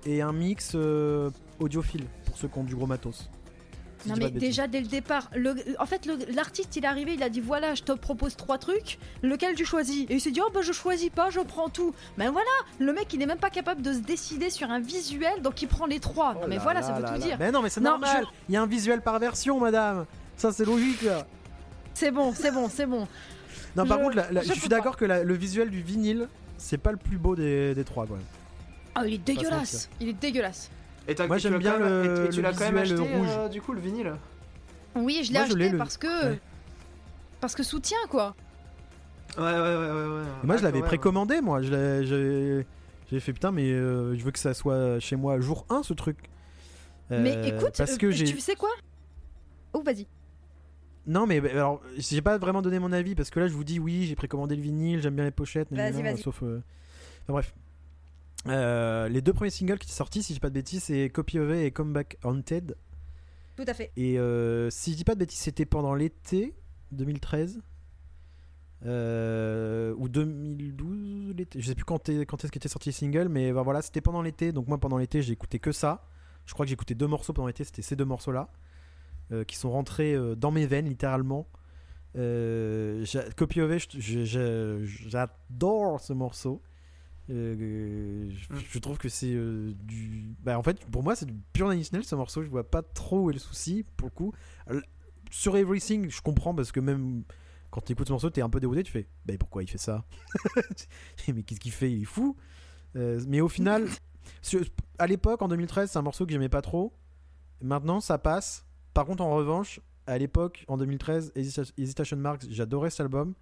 et 0.06 0.22
un 0.22 0.32
mix 0.34 0.72
euh, 0.76 1.30
audiophile 1.60 2.06
pour 2.26 2.38
ceux 2.38 2.48
qui 2.48 2.58
ont 2.58 2.64
du 2.64 2.76
gros 2.76 2.88
matos. 2.88 3.30
Si 4.02 4.08
Non 4.08 4.16
mais 4.18 4.30
déjà 4.32 4.66
dès 4.68 4.80
le 4.80 4.88
départ, 4.88 5.30
le- 5.36 5.56
en 5.78 5.86
fait 5.86 6.10
l'artiste 6.34 6.74
il 6.78 6.86
est 6.86 6.88
arrivé, 6.88 7.16
il 7.16 7.22
a 7.24 7.28
dit 7.28 7.42
voilà 7.42 7.76
je 7.76 7.84
te 7.84 7.92
propose 7.92 8.38
trois 8.38 8.58
trucs, 8.58 8.98
lequel 9.24 9.56
tu 9.56 9.66
choisis? 9.66 10.06
Et 10.10 10.14
il 10.14 10.22
s'est 10.22 10.32
dit 10.32 10.40
oh 10.42 10.50
bah 10.54 10.62
je 10.64 10.72
choisis 10.72 11.10
pas, 11.10 11.30
je 11.30 11.42
prends 11.42 11.68
tout. 11.68 11.94
Ben 12.18 12.32
voilà, 12.32 12.48
le 12.80 12.94
mec 12.94 13.14
il 13.14 13.22
est 13.22 13.26
même 13.26 13.40
pas 13.40 13.50
capable 13.50 13.82
de 13.82 13.92
se 13.92 14.00
décider 14.00 14.50
sur 14.50 14.72
un 14.72 14.80
visuel 14.80 15.42
donc 15.42 15.62
il 15.62 15.68
prend 15.68 15.86
les 15.86 16.00
trois. 16.00 16.34
Oh 16.38 16.42
non 16.44 16.48
mais 16.48 16.56
là 16.56 16.62
voilà 16.64 16.80
là 16.80 16.88
ça 16.88 16.94
veut 16.94 17.02
là 17.02 17.10
tout 17.12 17.22
dire. 17.22 17.36
Mais 17.40 17.52
non, 17.52 17.62
mais 17.62 17.70
c'est 17.70 17.82
normal. 17.82 18.24
Il 18.48 18.54
y 18.56 18.58
a 18.58 18.62
un 18.62 18.68
visuel 18.68 19.02
par 19.02 19.20
version, 19.20 19.60
madame. 19.60 20.06
Ça, 20.38 20.54
c'est 20.54 20.64
logique. 20.64 21.02
là. 21.02 21.28
C'est 21.94 22.12
bon, 22.12 22.34
c'est 22.34 22.52
bon, 22.52 22.70
c'est 22.70 22.86
bon. 22.86 23.06
Non, 23.76 23.86
par 23.86 23.98
Je- 24.00 24.04
contre, 24.06 24.16
la- 24.16 24.32
la- 24.32 24.42
je 24.44 24.54
suis 24.54 24.70
d'accord 24.70 24.96
que 24.96 25.04
la- 25.04 25.26
le 25.26 25.34
visuel 25.34 25.70
du 25.70 25.82
vinyle, 25.82 26.30
c'est 26.58 26.78
pas 26.78 26.92
le 26.92 26.98
plus 26.98 27.18
beau 27.18 27.36
des, 27.36 27.76
des 27.76 27.84
trois, 27.84 28.06
quand 28.08 28.14
même. 28.14 28.24
Ah 28.96 29.06
il 29.06 29.14
est 29.14 29.18
se 29.18 29.22
dégueulasse, 29.22 29.90
il 30.00 30.10
est 30.10 30.14
dégueulasse. 30.14 30.70
Et 31.08 31.16
t'as- 31.16 31.28
Moi, 31.28 31.38
j'aime 31.38 31.54
l'as 31.54 31.60
bien 31.60 31.74
quand 31.74 31.80
même- 31.80 32.04
le- 32.04 32.24
et- 32.24 32.26
et 32.26 32.30
tu 32.30 32.38
le 32.38 32.42
l'as 32.44 32.54
quand 32.54 32.66
même 32.66 32.78
acheté, 32.78 32.96
rouge. 32.96 33.28
euh, 33.30 33.48
du 33.50 33.62
coup, 33.62 33.74
le 33.74 33.80
vinyle. 33.82 34.14
Oui 34.96 35.22
je 35.24 35.32
l'ai 35.32 35.40
Moi, 35.40 35.48
je 35.50 35.56
l'ai, 35.56 35.64
acheté 35.66 35.72
le- 35.72 35.78
parce 35.78 35.98
que 35.98 36.26
ouais. 36.32 36.40
parce 37.42 37.56
que 37.56 37.64
soutien 37.64 37.98
quoi. 38.10 38.36
Ouais, 39.38 39.44
ouais, 39.44 39.52
ouais, 39.52 39.58
ouais. 39.58 40.24
moi, 40.44 40.58
je 40.58 40.62
Ah, 40.62 40.66
l'avais 40.66 40.82
précommandé, 40.82 41.40
moi. 41.42 41.62
Je 41.62 41.72
l'ai- 41.74 42.06
J'ai 42.06 42.66
j'ai 43.12 43.20
fait 43.20 43.34
putain, 43.34 43.52
mais 43.52 43.72
euh, 43.72 44.16
je 44.16 44.24
veux 44.24 44.32
que 44.32 44.40
ça 44.40 44.54
soit 44.54 45.00
chez 45.00 45.16
moi 45.16 45.40
jour 45.40 45.66
1 45.70 45.84
ce 45.84 45.94
truc. 45.94 46.18
mais 47.10 47.36
Euh, 47.38 47.44
écoute, 47.58 47.74
parce 47.78 47.94
euh, 47.94 47.98
que 47.98 48.12
j'ai. 48.12 48.26
tu 48.26 48.40
sais 48.40 48.56
quoi? 48.56 48.70
Oh 49.74 49.82
vas-y. 49.84 50.06
Non, 51.08 51.26
mais 51.26 51.42
bah, 51.42 51.50
alors, 51.54 51.82
j'ai 51.98 52.22
pas 52.22 52.38
vraiment 52.38 52.62
donné 52.62 52.78
mon 52.78 52.92
avis 52.92 53.16
parce 53.16 53.30
que 53.32 53.40
là, 53.40 53.48
je 53.48 53.54
vous 53.54 53.64
dis 53.64 53.80
oui, 53.80 54.06
j'ai 54.06 54.16
précommandé 54.16 54.56
le 54.56 54.62
vinyle, 54.62 55.02
j'aime 55.02 55.16
bien 55.16 55.24
les 55.26 55.32
pochettes, 55.32 55.70
Vas-y, 55.72 55.92
nanana, 55.94 56.12
vas-y. 56.12 56.22
sauf. 56.22 56.44
euh, 56.44 56.62
Enfin, 57.24 57.34
bref. 57.34 57.54
Euh, 58.48 59.10
les 59.10 59.22
deux 59.22 59.34
premiers 59.34 59.50
singles 59.50 59.78
qui 59.80 59.90
sont 59.90 59.96
sortis, 59.98 60.24
si 60.24 60.34
j'ai 60.34 60.40
pas 60.40 60.50
de 60.50 60.54
bêtises, 60.56 60.84
c'est 60.84 61.10
Copy 61.10 61.40
of 61.40 61.50
It 61.50 61.58
et 61.66 61.72
Come 61.72 61.94
Back 61.94 62.18
Haunted. 62.24 62.76
Tout 63.58 63.66
à 63.68 63.74
fait. 63.74 63.92
Et 63.98 64.18
euh, 64.18 64.70
si 64.70 64.92
je 64.94 64.98
dis 64.98 65.04
pas 65.04 65.14
de 65.16 65.20
bêtises, 65.20 65.40
c'était 65.40 65.66
pendant 65.66 65.94
l'été 65.94 66.56
2013 66.94 67.62
euh, 68.86 69.94
ou 69.98 70.08
2012, 70.08 71.36
l'été. 71.36 71.60
Je 71.62 71.68
sais 71.68 71.76
plus 71.76 71.84
quand, 71.84 72.08
est- 72.08 72.26
quand 72.26 72.42
est-ce 72.44 72.52
qu'était 72.52 72.70
sorti 72.70 72.90
le 72.90 72.94
single, 72.94 73.28
mais 73.28 73.52
bah, 73.52 73.62
voilà, 73.62 73.82
c'était 73.82 74.00
pendant 74.02 74.22
l'été. 74.22 74.52
Donc 74.54 74.68
moi, 74.68 74.78
pendant 74.78 74.98
l'été, 74.98 75.22
j'ai 75.22 75.34
écouté 75.34 75.60
que 75.60 75.72
ça. 75.74 76.06
Je 76.46 76.54
crois 76.54 76.66
que 76.66 76.70
j'ai 76.70 76.74
écouté 76.74 76.96
deux 76.96 77.08
morceaux 77.08 77.34
pendant 77.34 77.48
l'été. 77.48 77.64
C'était 77.66 77.82
ces 77.82 77.96
deux 77.96 78.06
morceaux-là 78.06 78.50
qui 79.48 79.58
sont 79.58 79.70
rentrés 79.70 80.16
dans 80.38 80.50
mes 80.50 80.66
veines, 80.66 80.88
littéralement. 80.90 81.48
Copy 82.16 83.60
je- 83.60 84.00
je- 84.00 84.26
je- 84.26 84.84
j'adore 85.08 86.02
ce 86.02 86.14
morceau. 86.14 86.64
Euh, 87.30 88.30
je, 88.32 88.54
Mm. 88.54 88.60
je 88.72 88.80
trouve 88.80 88.98
que 88.98 89.10
c'est 89.10 89.34
euh, 89.34 89.74
du. 89.84 90.34
Bah, 90.42 90.58
en 90.58 90.64
fait, 90.64 90.84
pour 90.88 91.04
moi, 91.04 91.16
c'est 91.16 91.26
du 91.26 91.36
pur 91.54 91.68
Nails, 91.68 91.86
ce 91.86 92.16
morceau. 92.16 92.42
Je 92.44 92.50
vois 92.50 92.70
pas 92.70 92.82
trop 92.82 93.20
où 93.26 93.30
est 93.30 93.34
le 93.34 93.40
souci, 93.40 93.86
pour 93.98 94.08
le 94.08 94.14
coup. 94.14 94.34
Sur 95.32 95.56
Everything, 95.58 96.10
je 96.10 96.22
comprends 96.22 96.56
parce 96.56 96.72
que 96.72 96.80
même 96.80 97.24
quand 97.70 97.82
tu 97.82 97.92
écoutes 97.92 98.08
ce 98.08 98.12
morceau, 98.14 98.30
t'es 98.32 98.42
un 98.42 98.50
peu 98.50 98.60
dérouté. 98.60 98.82
Tu 98.84 98.92
fais, 98.92 99.08
bah 99.26 99.34
pourquoi 99.40 99.62
il 99.62 99.70
fait 99.70 99.78
ça? 99.78 100.04
Mais 101.28 101.44
qu'est-ce 101.44 101.60
qu'il 101.60 101.72
fait? 101.72 101.92
Il 101.92 102.02
est 102.02 102.06
fou. 102.06 102.36
Euh, 102.96 103.22
mais 103.28 103.40
au 103.42 103.48
final, 103.48 103.88
sur- 104.42 104.62
à 104.98 105.06
l'époque, 105.06 105.42
en 105.44 105.48
2013, 105.48 105.92
c'est 105.92 106.00
un 106.00 106.02
morceau 106.02 106.26
que 106.26 106.32
j'aimais 106.32 106.50
pas 106.50 106.62
trop. 106.64 106.94
Maintenant, 107.62 108.00
ça 108.00 108.18
passe. 108.18 108.66
Par 108.96 109.06
contre, 109.06 109.22
en 109.22 109.36
revanche, 109.36 109.80
à 110.08 110.18
l'époque, 110.18 110.66
en 110.68 110.78
2013, 110.78 111.32
Hesita- 111.36 111.72
Hesitation 111.78 112.18
Marks, 112.18 112.46
j'adorais 112.50 112.90
cet 112.90 113.02
album. 113.02 113.36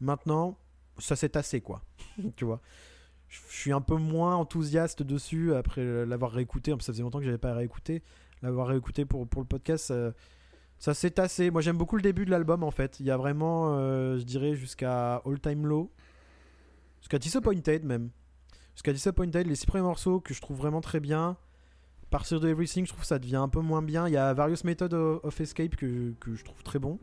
Maintenant, 0.00 0.58
ça 0.98 1.16
s'est 1.16 1.30
tassé, 1.30 1.62
quoi. 1.62 1.82
tu 2.36 2.44
vois? 2.44 2.60
Je 3.30 3.38
suis 3.48 3.72
un 3.72 3.80
peu 3.80 3.94
moins 3.94 4.34
enthousiaste 4.34 5.02
dessus 5.04 5.54
après 5.54 6.04
l'avoir 6.04 6.32
réécouté. 6.32 6.72
Ça 6.80 6.92
faisait 6.92 7.02
longtemps 7.02 7.20
que 7.20 7.24
j'avais 7.24 7.38
pas 7.38 7.54
réécouté. 7.54 8.02
L'avoir 8.42 8.66
réécouté 8.66 9.04
pour, 9.04 9.26
pour 9.28 9.40
le 9.40 9.46
podcast, 9.46 9.86
ça, 9.86 10.12
ça 10.78 10.94
s'est 10.94 11.12
tassé. 11.12 11.50
Moi, 11.50 11.60
j'aime 11.60 11.76
beaucoup 11.76 11.96
le 11.96 12.02
début 12.02 12.24
de 12.24 12.30
l'album, 12.30 12.64
en 12.64 12.72
fait. 12.72 12.98
Il 12.98 13.06
y 13.06 13.10
a 13.10 13.16
vraiment, 13.16 13.76
euh, 13.76 14.18
je 14.18 14.24
dirais, 14.24 14.54
jusqu'à 14.54 15.16
All 15.24 15.38
Time 15.38 15.66
Low. 15.66 15.92
Jusqu'à 17.00 17.18
Disappointed, 17.18 17.84
même. 17.84 18.10
Jusqu'à 18.74 18.92
Disappointed, 18.92 19.46
les 19.46 19.54
six 19.54 19.66
premiers 19.66 19.84
morceaux 19.84 20.20
que 20.20 20.34
je 20.34 20.40
trouve 20.40 20.56
vraiment 20.56 20.80
très 20.80 20.98
bien. 20.98 21.36
À 22.02 22.06
partir 22.10 22.40
de 22.40 22.48
Everything, 22.48 22.84
je 22.84 22.90
trouve 22.90 23.02
que 23.02 23.06
ça 23.06 23.20
devient 23.20 23.36
un 23.36 23.48
peu 23.48 23.60
moins 23.60 23.82
bien. 23.82 24.08
Il 24.08 24.14
y 24.14 24.16
a 24.16 24.34
Various 24.34 24.64
Methods 24.64 24.94
of 24.94 25.24
of 25.24 25.40
Escape 25.40 25.76
que, 25.76 26.14
que 26.18 26.34
je 26.34 26.44
trouve 26.44 26.62
très 26.64 26.80
bon. 26.80 26.98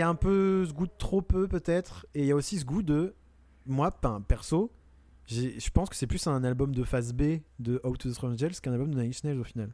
Y 0.00 0.02
a 0.02 0.08
un 0.08 0.14
peu 0.14 0.64
ce 0.66 0.72
goût 0.72 0.86
de 0.86 0.92
trop 0.98 1.22
peu 1.22 1.46
peut-être 1.48 2.06
et 2.14 2.20
il 2.20 2.26
y 2.26 2.32
a 2.32 2.36
aussi 2.36 2.58
ce 2.58 2.64
goût 2.64 2.82
de 2.82 3.14
moi 3.66 3.96
ben, 4.02 4.20
perso 4.26 4.72
j'ai- 5.26 5.60
je 5.60 5.70
pense 5.70 5.88
que 5.88 5.94
c'est 5.96 6.06
plus 6.08 6.26
un 6.26 6.42
album 6.44 6.74
de 6.74 6.82
phase 6.84 7.12
B 7.12 7.38
de 7.60 7.80
Out 7.84 7.98
to 7.98 8.10
the 8.12 8.24
Angels 8.24 8.60
qu'un 8.62 8.72
album 8.72 8.92
de 8.94 8.98
Nine 9.00 9.08
Inch 9.10 9.22
Nails 9.24 9.38
au 9.38 9.44
final 9.44 9.72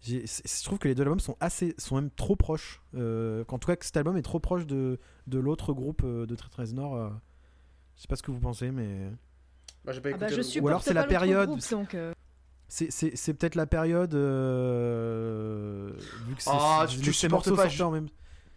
je 0.00 0.62
trouve 0.64 0.78
que 0.78 0.86
les 0.88 0.94
deux 0.94 1.02
albums 1.02 1.18
sont 1.20 1.36
assez 1.40 1.74
sont 1.76 1.96
même 1.96 2.10
trop 2.10 2.36
proches 2.36 2.80
euh, 2.94 3.44
qu'en 3.44 3.58
tout 3.58 3.66
cas 3.66 3.74
que 3.76 3.84
cet 3.84 3.96
album 3.96 4.16
est 4.16 4.22
trop 4.22 4.38
proche 4.40 4.64
de, 4.66 4.98
de 5.26 5.38
l'autre 5.40 5.72
groupe 5.72 6.02
euh, 6.04 6.24
de 6.24 6.34
Très 6.36 6.48
Très 6.50 6.66
Nord 6.72 6.94
euh, 6.96 7.08
je 7.96 8.02
sais 8.02 8.08
pas 8.08 8.14
ce 8.16 8.22
que 8.22 8.30
vous 8.30 8.38
pensez 8.40 8.70
mais 8.70 9.10
Bah, 9.84 9.92
pas 10.00 10.10
Ah 10.14 10.16
bah, 10.18 10.28
je 10.28 10.34
groupe. 10.60 10.68
alors 10.68 10.82
c'est 10.82 10.94
la 10.94 11.04
période. 11.04 11.50
euh, 11.94 12.12
c'est 12.68 12.90
c'est- 12.92 13.16
c'est 13.16 13.34
peut-être 13.34 13.54
la 13.56 13.66
période 13.66 14.14
euh, 14.14 15.90
vu 16.26 16.34
que 16.34 16.42
c'est 16.42 16.50
tu- 16.86 17.12
supportes 17.12 17.54
pas, 17.56 17.68
je- 17.68 17.82
en 17.82 17.90
même 17.90 18.08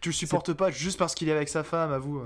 Tu 0.02 0.10
le 0.10 0.14
supportes 0.14 0.52
pas 0.52 0.70
juste 0.70 0.98
parce 0.98 1.14
qu'il 1.14 1.28
est 1.30 1.32
avec 1.32 1.48
sa 1.48 1.64
femme, 1.64 1.92
avoue. 1.92 2.22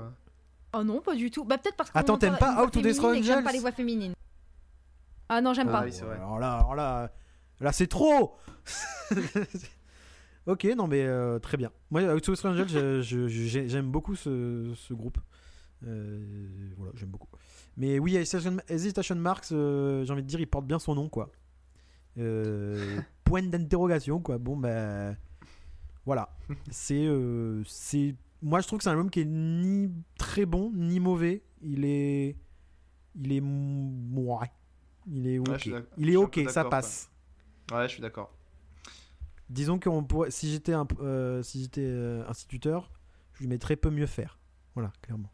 Oh 0.73 0.83
non, 0.83 0.99
pas 0.99 1.15
du 1.15 1.31
tout. 1.31 1.45
Bah 1.45 1.57
peut-être 1.57 1.77
parce 1.77 1.89
que 1.89 1.97
Attends, 1.97 2.17
t'aimes 2.17 2.37
pas 2.37 2.61
Out 2.63 2.71
to 2.71 2.81
Destroy 2.81 3.23
J'aime 3.23 3.35
pas 3.35 3.41
Angels 3.41 3.53
les 3.53 3.59
voix 3.59 3.71
féminines. 3.71 4.13
Ah 5.29 5.39
non, 5.41 5.53
j'aime 5.53 5.69
Ah 5.69 5.79
pas. 5.79 5.85
oui, 5.85 5.91
vrai. 5.91 6.15
Alors 6.15 6.39
là, 6.39 6.55
alors 6.55 6.75
là, 6.75 7.11
là 7.61 7.71
c'est 7.71 7.87
trop. 7.87 8.35
ok, 10.45 10.65
non 10.75 10.87
mais 10.87 11.03
euh, 11.05 11.39
très 11.39 11.55
bien. 11.57 11.71
Moi, 11.89 12.01
Out 12.03 12.21
to 12.23 12.31
Destroy 12.33 12.51
Angels, 12.51 13.01
j'aime 13.01 13.91
beaucoup 13.91 14.15
ce, 14.15 14.73
ce 14.75 14.93
groupe. 14.93 15.17
Euh, 15.85 16.71
voilà, 16.77 16.93
j'aime 16.95 17.09
beaucoup. 17.09 17.27
Mais 17.75 17.99
oui, 17.99 18.15
Hesitation, 18.15 19.15
Marks, 19.15 19.51
euh, 19.51 20.03
j'ai 20.03 20.11
envie 20.11 20.23
de 20.23 20.27
dire, 20.27 20.39
il 20.39 20.47
porte 20.47 20.65
bien 20.65 20.79
son 20.79 20.95
nom, 20.95 21.09
quoi. 21.09 21.31
Euh, 22.17 22.99
point 23.23 23.43
d'interrogation, 23.43 24.19
quoi. 24.19 24.37
Bon, 24.37 24.57
ben 24.57 25.15
voilà. 26.07 26.29
C'est, 26.71 27.05
euh, 27.05 27.61
c'est, 27.65 28.15
moi, 28.41 28.61
je 28.61 28.67
trouve 28.67 28.79
que 28.79 28.83
c'est 28.83 28.89
un 28.89 28.93
album 28.93 29.09
qui 29.09 29.19
est 29.19 29.25
ni 29.25 29.91
très 30.17 30.45
bon 30.45 30.71
ni 30.73 31.01
mauvais. 31.01 31.43
Il 31.61 31.83
est, 31.83 32.37
il 33.15 33.33
est, 33.33 33.41
moi, 33.41 34.45
il 35.05 35.27
est 35.27 35.37
ok. 35.37 35.47
Ouais, 35.49 35.83
il 35.97 36.09
est 36.09 36.15
ok, 36.15 36.39
ça 36.47 36.63
passe. 36.63 37.11
Ouais, 37.71 37.83
je 37.83 37.93
suis 37.93 38.01
d'accord. 38.01 38.33
Disons 39.49 39.79
qu'on 39.79 40.03
pourrait, 40.05 40.31
si 40.31 40.49
j'étais 40.49 40.71
un, 40.71 40.87
euh, 41.01 41.43
si 41.43 41.61
j'étais 41.61 41.83
euh, 41.83 42.25
instituteur, 42.29 42.89
je 43.33 43.41
lui 43.41 43.47
mettrais 43.47 43.75
peu 43.75 43.89
mieux 43.89 44.05
faire. 44.05 44.39
Voilà, 44.75 44.93
clairement. 45.01 45.31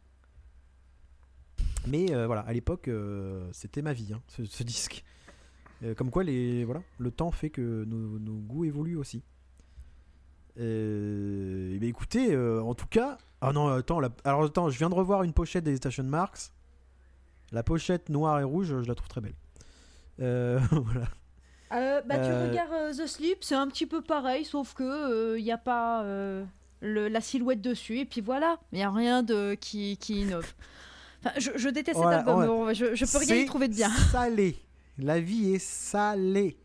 Mais 1.85 2.15
euh, 2.15 2.25
voilà, 2.25 2.41
à 2.41 2.53
l'époque, 2.53 2.89
c'était 3.51 3.83
ma 3.83 3.93
vie, 3.93 4.13
hein, 4.13 4.23
ce, 4.27 4.43
ce 4.43 4.63
disque. 4.63 5.03
Comme 5.97 6.09
quoi, 6.09 6.23
les, 6.23 6.63
voilà, 6.63 6.81
le 6.97 7.11
temps 7.11 7.29
fait 7.29 7.49
que 7.51 7.83
nos, 7.83 8.17
nos 8.17 8.39
goûts 8.39 8.63
évoluent 8.63 8.95
aussi. 8.95 9.21
Euh, 10.59 11.71
eh 11.73 11.79
bien, 11.79 11.89
écoutez, 11.89 12.33
euh, 12.33 12.61
en 12.61 12.75
tout 12.75 12.85
cas, 12.87 13.17
ah 13.41 13.51
non, 13.53 13.67
attends, 13.69 13.99
la- 13.99 14.09
alors 14.23 14.43
attends, 14.43 14.69
je 14.69 14.77
viens 14.77 14.89
de 14.89 14.95
revoir 14.95 15.23
une 15.23 15.33
pochette 15.33 15.63
des 15.63 15.75
Station 15.77 16.03
Marks. 16.03 16.51
La 17.51 17.63
pochette 17.63 18.09
noire 18.09 18.39
et 18.39 18.43
rouge, 18.43 18.67
je 18.67 18.87
la 18.87 18.95
trouve 18.95 19.07
très 19.07 19.21
belle. 19.21 19.35
Euh, 20.21 20.59
voilà. 20.71 21.07
Bah 22.05 22.19
tu 22.19 22.31
regardes 22.31 22.95
The 22.95 23.07
Sleep, 23.07 23.37
c'est 23.41 23.55
un 23.55 23.67
petit 23.67 23.87
peu 23.87 24.01
pareil, 24.03 24.45
sauf 24.45 24.75
que 24.75 25.37
il 25.39 25.43
n'y 25.43 25.51
a 25.51 25.57
pas 25.57 26.03
le- 26.03 27.07
la 27.07 27.21
silhouette 27.21 27.61
dessus, 27.61 27.97
et 27.99 28.05
puis 28.05 28.21
voilà, 28.21 28.57
il 28.71 28.77
n'y 28.77 28.83
a 28.83 28.91
rien 28.91 29.23
de 29.23 29.55
qui, 29.55 29.97
qui 29.97 30.21
innove. 30.21 30.53
Enfin, 31.25 31.39
je, 31.39 31.49
je 31.55 31.69
déteste 31.69 31.97
cet 31.97 32.05
album, 32.27 32.65
ouais. 32.67 32.75
je, 32.75 32.93
je 32.93 33.05
peux 33.05 33.17
rien 33.17 33.35
y 33.37 33.45
trouver 33.45 33.69
de 33.69 33.73
bien. 33.73 33.89
Salé. 34.11 34.57
La 34.99 35.19
vie 35.19 35.55
est 35.55 35.59
salée. 35.59 36.57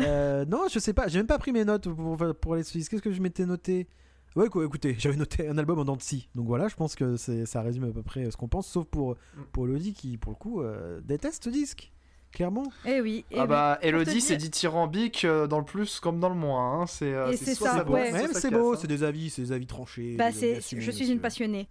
Euh, 0.00 0.44
non, 0.46 0.64
je 0.72 0.78
sais 0.78 0.92
pas. 0.94 1.08
J'ai 1.08 1.18
même 1.18 1.26
pas 1.26 1.38
pris 1.38 1.52
mes 1.52 1.64
notes 1.64 1.88
pour, 1.88 2.16
pour 2.40 2.54
aller 2.54 2.62
sur 2.62 2.80
Qu'est-ce 2.88 3.02
que 3.02 3.12
je 3.12 3.20
m'étais 3.20 3.46
noté? 3.46 3.86
Ouais, 4.34 4.48
quoi, 4.48 4.64
écoutez, 4.64 4.94
j'avais 4.98 5.16
noté 5.16 5.46
un 5.48 5.58
album 5.58 5.78
en 5.78 5.84
dents 5.84 5.96
de 5.96 6.02
scie. 6.02 6.28
Donc 6.34 6.46
voilà, 6.46 6.68
je 6.68 6.74
pense 6.74 6.94
que 6.94 7.16
c'est- 7.16 7.44
ça 7.46 7.60
résume 7.60 7.84
à 7.84 7.92
peu 7.92 8.02
près 8.02 8.30
ce 8.30 8.36
qu'on 8.36 8.48
pense, 8.48 8.66
sauf 8.66 8.86
pour, 8.86 9.16
pour 9.52 9.66
Elodie 9.66 9.92
qui, 9.92 10.16
pour 10.16 10.32
le 10.32 10.36
coup, 10.36 10.62
euh, 10.62 11.00
déteste 11.04 11.44
ce 11.44 11.50
disque. 11.50 11.92
Clairement. 12.32 12.64
Eh 12.86 13.02
oui, 13.02 13.26
eh 13.30 13.40
ah 13.40 13.46
bah, 13.46 13.78
Elodie, 13.82 14.22
c'est 14.22 14.38
dithyrambique 14.38 15.26
euh, 15.26 15.46
dans 15.46 15.58
le 15.58 15.66
plus 15.66 16.00
comme 16.00 16.18
dans 16.18 16.30
le 16.30 16.34
moins. 16.34 16.80
hein. 16.80 16.86
C'est 16.86 17.12
euh, 17.12 17.30
Et 17.30 17.36
c'est 17.36 17.54
ça, 17.54 17.84
ça, 17.84 17.90
ouais. 17.90 18.10
Même 18.10 18.30
c'est 18.32 18.50
beau, 18.50 18.72
hein. 18.72 18.78
c'est 18.80 18.86
des 18.86 19.02
avis, 19.02 19.28
c'est 19.28 19.42
des 19.42 19.52
avis 19.52 19.66
tranchés. 19.66 20.16
Bah, 20.16 20.32
c'est, 20.32 20.54
je 20.54 20.60
suis 20.60 20.76
monsieur. 20.76 21.10
une 21.12 21.20
passionnée. 21.20 21.68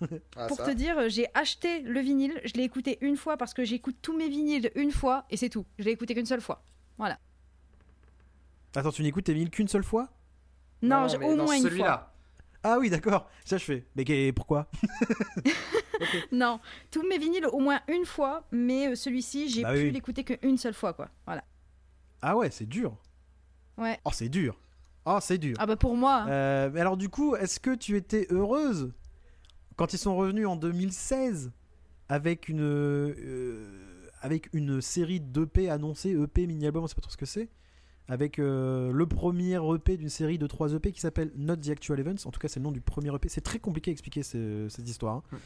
Ah, 0.36 0.46
Pour 0.48 0.56
ça. 0.56 0.64
te 0.64 0.70
dire, 0.72 0.96
j'ai 1.08 1.26
acheté 1.34 1.80
le 1.82 2.00
vinyle, 2.00 2.40
je 2.44 2.54
l'ai 2.54 2.64
écouté 2.64 2.98
une 3.02 3.16
fois 3.16 3.36
parce 3.36 3.54
que 3.54 3.62
j'écoute 3.64 3.94
tous 4.02 4.16
mes 4.16 4.28
vinyles 4.28 4.72
une 4.74 4.90
fois 4.90 5.26
et 5.30 5.36
c'est 5.36 5.48
tout. 5.48 5.64
Je 5.78 5.84
l'ai 5.84 5.92
écouté 5.92 6.14
qu'une 6.16 6.26
seule 6.26 6.40
fois. 6.40 6.64
Attends, 8.74 8.90
tu 8.90 9.02
n'écoutes 9.02 9.24
tes 9.24 9.34
vinyles 9.34 9.50
qu'une 9.50 9.68
seule 9.68 9.84
fois? 9.84 10.08
Non, 10.80 11.06
au 11.06 11.36
moins 11.36 11.54
une 11.56 11.60
fois. 11.62 11.70
celui-là. 11.70 12.12
Ah 12.64 12.78
oui, 12.78 12.90
d'accord. 12.90 13.28
Ça, 13.44 13.58
je 13.58 13.64
fais. 13.64 13.86
Mais 13.96 14.32
pourquoi? 14.32 14.68
Non, 16.32 16.58
tous 16.90 17.06
mes 17.08 17.16
vinyles 17.18 17.46
au 17.46 17.60
moins 17.60 17.80
une 17.86 18.04
fois, 18.04 18.44
mais 18.50 18.88
euh, 18.88 18.94
celui-ci, 18.96 19.48
j'ai 19.48 19.62
Bah 19.62 19.72
pu 19.72 19.82
oui. 19.82 19.90
l'écouter 19.92 20.24
qu'une 20.24 20.56
seule 20.58 20.74
fois, 20.74 20.92
quoi. 20.94 21.08
Voilà. 21.26 21.44
Ah 22.22 22.36
ouais, 22.36 22.50
c'est 22.50 22.66
dur. 22.66 22.96
Ouais. 23.78 24.00
Oh, 24.04 24.10
c'est 24.12 24.28
dur. 24.28 24.58
Oh, 25.04 25.18
c'est 25.20 25.38
dur. 25.38 25.54
Ah 25.60 25.66
bah 25.66 25.76
pour 25.76 25.96
moi, 25.96 26.24
Euh, 26.28 26.70
mais 26.72 26.80
alors, 26.80 26.96
du 26.96 27.08
coup, 27.08 27.36
est-ce 27.36 27.60
que 27.60 27.74
tu 27.74 27.96
étais 27.96 28.26
heureuse? 28.30 28.92
Quand 29.76 29.92
ils 29.92 29.98
sont 29.98 30.16
revenus 30.16 30.46
en 30.48 30.56
2016 30.56 31.52
avec 32.08 32.48
une, 32.48 32.60
euh, 32.62 33.14
avec 34.22 34.48
une 34.54 34.80
série 34.80 35.20
d'EP 35.20 35.68
annoncée, 35.68 36.10
EP, 36.10 36.46
mini-album, 36.46 36.84
on 36.84 36.86
sait 36.86 36.94
pas 36.94 37.00
trop 37.02 37.10
ce 37.10 37.16
que 37.16 37.26
c'est, 37.26 37.48
avec 38.08 38.38
euh, 38.38 38.92
le 38.92 39.06
premier 39.06 39.58
EP 39.74 39.96
d'une 39.96 40.08
série 40.08 40.38
de 40.38 40.46
3 40.46 40.74
EP 40.74 40.92
qui 40.92 41.00
s'appelle 41.00 41.32
Not 41.36 41.56
the 41.56 41.68
Actual 41.70 42.00
Events. 42.00 42.26
En 42.26 42.30
tout 42.30 42.40
cas, 42.40 42.48
c'est 42.48 42.60
le 42.60 42.64
nom 42.64 42.72
du 42.72 42.80
premier 42.80 43.14
EP. 43.14 43.28
C'est 43.28 43.40
très 43.42 43.58
compliqué 43.58 43.90
à 43.90 43.92
expliquer 43.92 44.22
ce- 44.22 44.66
cette 44.68 44.88
histoire. 44.88 45.22
hein. 45.32 45.36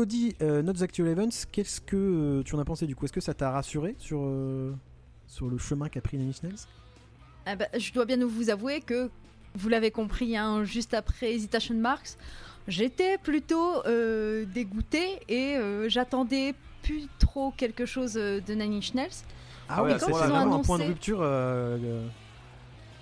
Elodie, 0.00 0.36
euh, 0.42 0.62
Not 0.62 0.74
the 0.74 0.82
Actual 0.82 1.08
Events, 1.08 1.46
qu'est-ce 1.50 1.80
que 1.80 1.96
euh, 1.96 2.42
tu 2.42 2.54
en 2.54 2.58
as 2.58 2.64
pensé 2.66 2.86
du 2.86 2.94
coup? 2.94 3.06
Est-ce 3.06 3.14
que 3.14 3.20
ça 3.22 3.32
t'a 3.32 3.50
rassuré 3.50 3.94
sur, 3.98 4.20
euh, 4.24 4.74
sur 5.26 5.46
le 5.48 5.56
chemin 5.56 5.88
qu'a 5.88 6.02
pris 6.02 6.18
Nanny 6.18 6.34
Schnells 6.34 6.58
ah 7.48 7.54
bah, 7.56 7.66
je 7.78 7.92
dois 7.92 8.04
bien 8.04 8.18
vous 8.26 8.50
avouer 8.50 8.80
que, 8.80 9.08
vous 9.54 9.68
l'avez 9.70 9.90
compris, 9.92 10.36
hein, 10.36 10.64
juste 10.64 10.92
après 10.94 11.32
Hesitation 11.32 11.76
Marks, 11.76 12.16
j'étais 12.68 13.16
plutôt 13.18 13.86
euh, 13.86 14.44
dégoûtée 14.52 15.20
et 15.28 15.56
euh, 15.56 15.88
j'attendais 15.88 16.54
plus 16.82 17.06
trop 17.20 17.52
quelque 17.56 17.86
chose 17.86 18.14
de 18.14 18.54
Nanny 18.54 18.82
Schnells. 18.82 19.08
Ah 19.68 19.82
ouais, 19.82 19.92
oui, 19.92 19.98
quand 20.00 20.06
c'est 20.06 20.12
ils 20.12 20.14
ont 20.14 20.18
vraiment 20.28 20.56
un 20.56 20.62
point 20.62 20.78
de 20.78 20.82
annoncé- 20.82 20.86
rupture. 20.88 21.22
euh, 21.22 21.78
euh, 21.82 22.08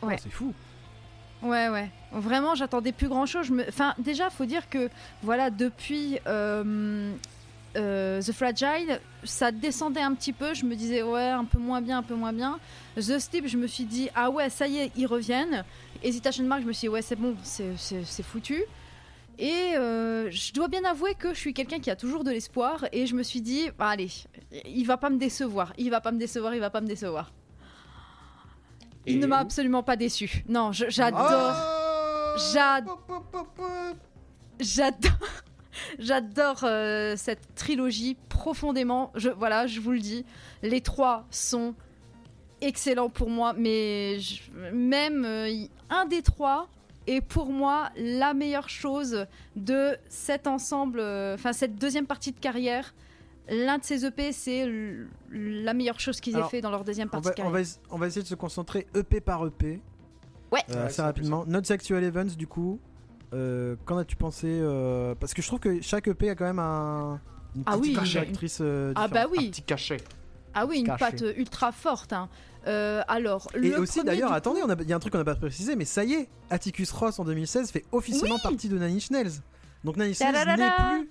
oh, 0.02 0.06
Ouais. 0.06 0.16
c'est 0.22 0.30
fou. 0.30 0.52
Ouais, 1.42 1.68
ouais. 1.68 1.90
Vraiment, 2.12 2.54
j'attendais 2.54 2.92
plus 2.92 3.08
grand 3.08 3.26
chose. 3.26 3.50
Me... 3.50 3.68
Enfin, 3.68 3.94
déjà, 3.98 4.30
faut 4.30 4.46
dire 4.46 4.68
que, 4.68 4.88
voilà, 5.22 5.50
depuis 5.50 6.18
euh, 6.26 7.12
euh, 7.76 8.22
The 8.22 8.32
Fragile, 8.32 9.00
ça 9.24 9.52
descendait 9.52 10.00
un 10.00 10.14
petit 10.14 10.32
peu. 10.32 10.54
Je 10.54 10.64
me 10.64 10.74
disais, 10.74 11.02
ouais, 11.02 11.28
un 11.28 11.44
peu 11.44 11.58
moins 11.58 11.80
bien, 11.80 11.98
un 11.98 12.02
peu 12.02 12.14
moins 12.14 12.32
bien. 12.32 12.58
The 12.96 13.18
Sleep, 13.18 13.46
je 13.46 13.56
me 13.56 13.66
suis 13.66 13.84
dit, 13.84 14.08
ah 14.14 14.30
ouais, 14.30 14.48
ça 14.48 14.66
y 14.66 14.78
est, 14.78 14.92
ils 14.96 15.06
reviennent. 15.06 15.64
Hesitation 16.02 16.44
Mark, 16.44 16.62
je 16.62 16.66
me 16.66 16.72
suis 16.72 16.86
dit, 16.86 16.88
ouais, 16.90 17.02
c'est 17.02 17.16
bon, 17.16 17.34
c'est 17.42 18.22
foutu. 18.22 18.62
Et 19.38 19.72
euh, 19.74 20.30
je 20.30 20.52
dois 20.52 20.68
bien 20.68 20.84
avouer 20.84 21.14
que 21.14 21.34
je 21.34 21.38
suis 21.38 21.54
quelqu'un 21.54 21.80
qui 21.80 21.90
a 21.90 21.96
toujours 21.96 22.24
de 22.24 22.30
l'espoir. 22.30 22.86
Et 22.92 23.06
je 23.06 23.14
me 23.14 23.22
suis 23.22 23.40
dit, 23.40 23.68
bah, 23.78 23.88
allez, 23.88 24.10
il 24.64 24.86
va 24.86 24.96
pas 24.96 25.10
me 25.10 25.18
décevoir. 25.18 25.72
Il 25.76 25.90
va 25.90 26.00
pas 26.00 26.12
me 26.12 26.18
décevoir, 26.18 26.54
il 26.54 26.60
va 26.60 26.70
pas 26.70 26.80
me 26.80 26.86
décevoir. 26.86 27.32
Il 29.06 29.16
Et 29.16 29.18
ne 29.20 29.26
m'a 29.26 29.38
absolument 29.38 29.82
pas 29.82 29.96
déçu. 29.96 30.44
Non, 30.48 30.72
j'adore. 30.72 31.20
Ah 31.20 32.34
J'ad- 32.52 32.86
J'adore, 34.60 35.18
j'adore 35.98 36.60
euh, 36.64 37.14
cette 37.16 37.54
trilogie 37.54 38.16
profondément. 38.28 39.10
Je, 39.14 39.28
voilà, 39.30 39.66
je 39.66 39.80
vous 39.80 39.92
le 39.92 39.98
dis, 39.98 40.24
les 40.62 40.80
trois 40.80 41.26
sont 41.30 41.74
excellents 42.60 43.10
pour 43.10 43.30
moi, 43.30 43.52
mais 43.56 44.18
je- 44.20 44.40
même 44.72 45.24
euh, 45.24 45.48
un 45.90 46.06
des 46.06 46.22
trois 46.22 46.68
est 47.06 47.20
pour 47.20 47.46
moi 47.50 47.90
la 47.96 48.32
meilleure 48.32 48.68
chose 48.68 49.26
de 49.56 49.96
cet 50.08 50.46
ensemble, 50.46 51.00
euh, 51.00 51.34
enfin 51.34 51.52
cette 51.52 51.76
deuxième 51.76 52.06
partie 52.06 52.32
de 52.32 52.38
carrière. 52.40 52.94
L'un 53.48 53.78
de 53.78 53.84
ces 53.84 54.06
EP, 54.06 54.32
c'est 54.32 54.66
la 55.30 55.74
meilleure 55.74 56.00
chose 56.00 56.20
qu'ils 56.20 56.32
aient 56.34 56.36
Alors, 56.36 56.50
fait 56.50 56.60
dans 56.62 56.70
leur 56.70 56.84
deuxième 56.84 57.08
on 57.08 57.20
partie 57.20 57.40
va, 57.42 57.46
on, 57.46 57.50
va, 57.50 57.60
es- 57.60 57.78
on 57.90 57.98
va 57.98 58.06
essayer 58.06 58.22
de 58.22 58.26
se 58.28 58.34
concentrer 58.34 58.86
EP 58.94 59.20
par 59.20 59.46
EP. 59.46 59.80
Ouais. 60.52 60.60
Euh, 60.70 60.74
Ouais, 60.74 60.80
assez 60.82 60.94
c'est 60.96 61.02
rapidement. 61.02 61.44
Not 61.46 61.62
the 61.62 61.70
Actual 61.72 62.02
Events, 62.04 62.36
du 62.38 62.46
coup. 62.46 62.80
Euh, 63.34 63.76
Qu'en 63.84 63.98
as-tu 63.98 64.16
pensé 64.16 64.46
euh, 64.48 65.14
Parce 65.18 65.34
que 65.34 65.42
je 65.42 65.46
trouve 65.48 65.58
que 65.60 65.82
chaque 65.82 66.06
EP 66.08 66.30
a 66.30 66.34
quand 66.36 66.44
même 66.44 66.58
un, 66.60 67.20
une 67.56 67.64
Ah 67.66 67.76
petite 67.76 67.98
oui, 68.40 68.48
euh, 68.60 68.92
Ah 68.94 69.08
bah 69.08 69.24
différente. 69.26 69.26
Un 69.26 69.38
oui, 69.42 69.50
petit 69.50 69.62
cachet. 69.62 69.96
ah 70.54 70.66
oui, 70.66 70.78
une 70.78 70.86
caché. 70.86 70.98
patte 70.98 71.24
ultra 71.36 71.72
forte. 71.72 72.12
hein. 72.12 72.28
Euh, 72.66 73.02
alors, 73.08 73.48
Et 73.56 73.58
le 73.58 73.78
aussi 73.80 74.02
d'ailleurs, 74.04 74.32
attendez, 74.32 74.60
il 74.80 74.88
y 74.88 74.92
a 74.92 74.96
un 74.96 74.98
truc 75.00 75.12
qu'on 75.12 75.18
n'a 75.18 75.24
pas 75.24 75.34
précisé, 75.34 75.76
mais 75.76 75.84
ça 75.84 76.02
y 76.04 76.14
est, 76.14 76.28
Atticus 76.48 76.90
Ross 76.92 77.18
en 77.18 77.24
2016 77.24 77.70
fait 77.70 77.84
officiellement 77.92 78.36
Oui 78.36 78.40
partie 78.42 78.68
de 78.70 78.78
Nanny 78.78 79.00
Schnells. 79.00 79.32
Donc 79.82 79.96
Nanny 79.98 80.14
Schnells 80.14 80.32
n'est 80.56 80.70
plus 80.70 81.10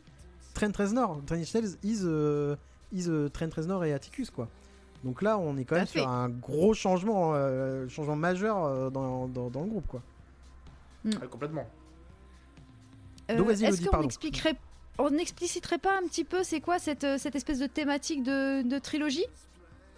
Trent 0.53 0.71
Reznor. 0.77 1.21
Nanny 1.29 1.45
Schnells 1.45 1.77
is, 1.83 2.01
euh, 2.03 2.55
is 2.91 3.07
euh, 3.07 3.29
Trent 3.29 3.49
Reznor 3.55 3.83
et 3.85 3.93
Atticus 3.93 4.29
quoi. 4.29 4.47
Donc 5.03 5.21
là, 5.21 5.37
on 5.37 5.57
est 5.57 5.65
quand 5.65 5.75
même 5.75 5.85
sur 5.85 6.07
un 6.07 6.29
gros 6.29 6.73
changement, 6.73 7.33
euh, 7.35 7.87
changement 7.89 8.15
majeur 8.15 8.63
euh, 8.63 8.89
dans, 8.89 9.27
dans, 9.27 9.49
dans 9.49 9.61
le 9.63 9.69
groupe 9.69 9.87
quoi. 9.87 10.01
Ouais, 11.05 11.27
complètement. 11.29 11.67
Euh, 13.29 13.37
Donc, 13.37 13.47
vas-y, 13.47 13.65
Est-ce 13.65 13.83
qu'on 13.83 13.91
pardon. 13.91 14.05
expliquerait, 14.05 14.55
on 14.97 15.17
expliciterait 15.17 15.77
pas 15.77 15.97
un 15.97 16.07
petit 16.07 16.23
peu 16.23 16.43
c'est 16.43 16.61
quoi 16.61 16.79
cette, 16.79 17.03
euh, 17.03 17.17
cette 17.17 17.35
espèce 17.35 17.59
de 17.59 17.67
thématique 17.67 18.23
de, 18.23 18.61
de 18.61 18.79
trilogie? 18.79 19.25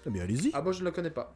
Ah, 0.05 0.09
Mais 0.11 0.21
allez-y. 0.21 0.51
Ah, 0.53 0.61
moi 0.61 0.71
je 0.71 0.79
ne 0.79 0.85
le 0.85 0.91
connais 0.91 1.11
pas. 1.11 1.33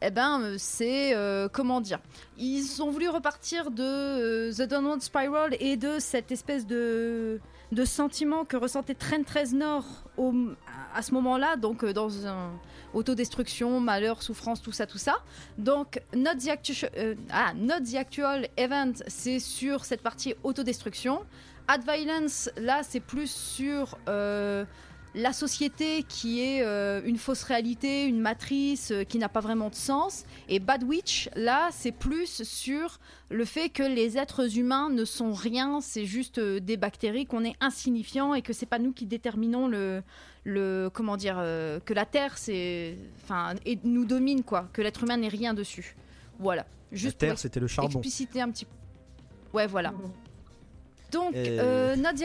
Eh 0.00 0.10
ben, 0.10 0.40
euh, 0.40 0.54
c'est 0.58 1.14
euh, 1.14 1.48
comment 1.52 1.82
dire? 1.82 2.00
Ils 2.38 2.82
ont 2.82 2.90
voulu 2.90 3.10
repartir 3.10 3.70
de 3.70 3.82
euh, 3.82 4.52
The 4.52 4.62
Downward 4.62 5.02
Spiral 5.02 5.54
et 5.60 5.76
de 5.76 5.98
cette 5.98 6.32
espèce 6.32 6.66
de 6.66 7.40
de 7.74 7.84
sentiment 7.84 8.44
que 8.44 8.56
ressentait 8.56 8.94
Trent 8.94 9.24
Reznor 9.34 9.84
au, 10.16 10.32
à 10.94 11.02
ce 11.02 11.12
moment-là, 11.14 11.56
donc 11.56 11.84
euh, 11.84 11.92
dans 11.92 12.26
un 12.26 12.52
autodestruction, 12.94 13.80
malheur, 13.80 14.22
souffrance, 14.22 14.62
tout 14.62 14.72
ça, 14.72 14.86
tout 14.86 14.98
ça. 14.98 15.16
Donc, 15.58 16.00
Not 16.14 16.36
the, 16.36 16.86
euh, 16.96 17.14
ah, 17.30 17.52
Not 17.54 17.80
the 17.80 17.96
Actual 17.96 18.48
Event, 18.56 18.92
c'est 19.08 19.40
sur 19.40 19.84
cette 19.84 20.02
partie 20.02 20.34
autodestruction. 20.44 21.24
Ad 21.66 21.82
Violence, 21.82 22.50
là, 22.56 22.82
c'est 22.82 23.00
plus 23.00 23.30
sur 23.30 23.98
euh, 24.08 24.64
la 25.14 25.32
société 25.32 26.02
qui 26.08 26.40
est 26.40 26.62
euh, 26.62 27.00
une 27.04 27.18
fausse 27.18 27.42
réalité, 27.44 28.04
une 28.06 28.20
matrice 28.20 28.90
euh, 28.90 29.04
qui 29.04 29.18
n'a 29.18 29.28
pas 29.28 29.40
vraiment 29.40 29.68
de 29.70 29.74
sens. 29.74 30.24
Et 30.48 30.58
Bad 30.58 30.82
Witch, 30.82 31.28
là, 31.36 31.68
c'est 31.72 31.92
plus 31.92 32.42
sur 32.42 32.98
le 33.30 33.44
fait 33.44 33.68
que 33.68 33.82
les 33.84 34.18
êtres 34.18 34.58
humains 34.58 34.90
ne 34.90 35.04
sont 35.04 35.32
rien, 35.32 35.80
c'est 35.80 36.04
juste 36.04 36.38
euh, 36.38 36.58
des 36.60 36.76
bactéries, 36.76 37.26
qu'on 37.26 37.44
est 37.44 37.54
insignifiant 37.60 38.34
et 38.34 38.42
que 38.42 38.52
c'est 38.52 38.66
pas 38.66 38.78
nous 38.80 38.92
qui 38.92 39.06
déterminons 39.06 39.68
le, 39.68 40.02
le 40.44 40.90
comment 40.92 41.16
dire, 41.16 41.36
euh, 41.38 41.78
que 41.84 41.94
la 41.94 42.06
Terre, 42.06 42.36
c'est, 42.36 42.96
enfin, 43.22 43.54
et 43.64 43.78
nous 43.84 44.04
domine 44.04 44.42
quoi, 44.42 44.68
que 44.72 44.82
l'être 44.82 45.04
humain 45.04 45.16
n'est 45.16 45.28
rien 45.28 45.54
dessus. 45.54 45.94
Voilà, 46.40 46.66
La 46.90 46.98
juste 46.98 47.18
Terre, 47.18 47.30
pour 47.30 47.38
c'était 47.38 47.60
le 47.60 47.68
charbon. 47.68 47.88
expliciter 48.00 48.40
un 48.40 48.50
petit. 48.50 48.66
Ouais, 49.52 49.68
voilà. 49.68 49.94
Donc, 51.12 51.32
Et- 51.34 51.58
euh, 51.60 51.94
Not 51.94 52.16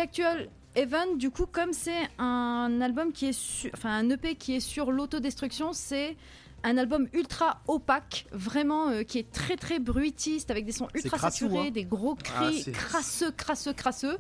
Event, 0.76 1.16
du 1.16 1.32
coup, 1.32 1.46
comme 1.46 1.74
c'est 1.74 2.08
un 2.20 2.80
album 2.82 3.12
qui 3.12 3.28
est 3.28 3.34
sur, 3.34 3.70
enfin 3.74 3.90
un 3.98 4.10
EP 4.10 4.36
qui 4.36 4.56
est 4.56 4.60
sur 4.60 4.92
l'autodestruction, 4.92 5.74
c'est 5.74 6.16
un 6.64 6.78
album 6.78 7.08
ultra 7.14 7.62
opaque, 7.68 8.26
vraiment 8.32 8.90
euh, 8.90 9.04
qui 9.04 9.18
est 9.20 9.32
très 9.32 9.56
très 9.56 9.80
bruitiste 9.80 10.52
avec 10.52 10.66
des 10.66 10.72
sons 10.72 10.88
ultra 10.94 11.18
crassou, 11.18 11.46
saturés, 11.46 11.68
hein. 11.68 11.72
des 11.72 11.86
gros 11.86 12.16
Ah, 12.36 12.50
cris 12.52 12.72
crasseux, 12.72 13.32
crasseux, 13.32 13.74
crasseux. 13.74 14.18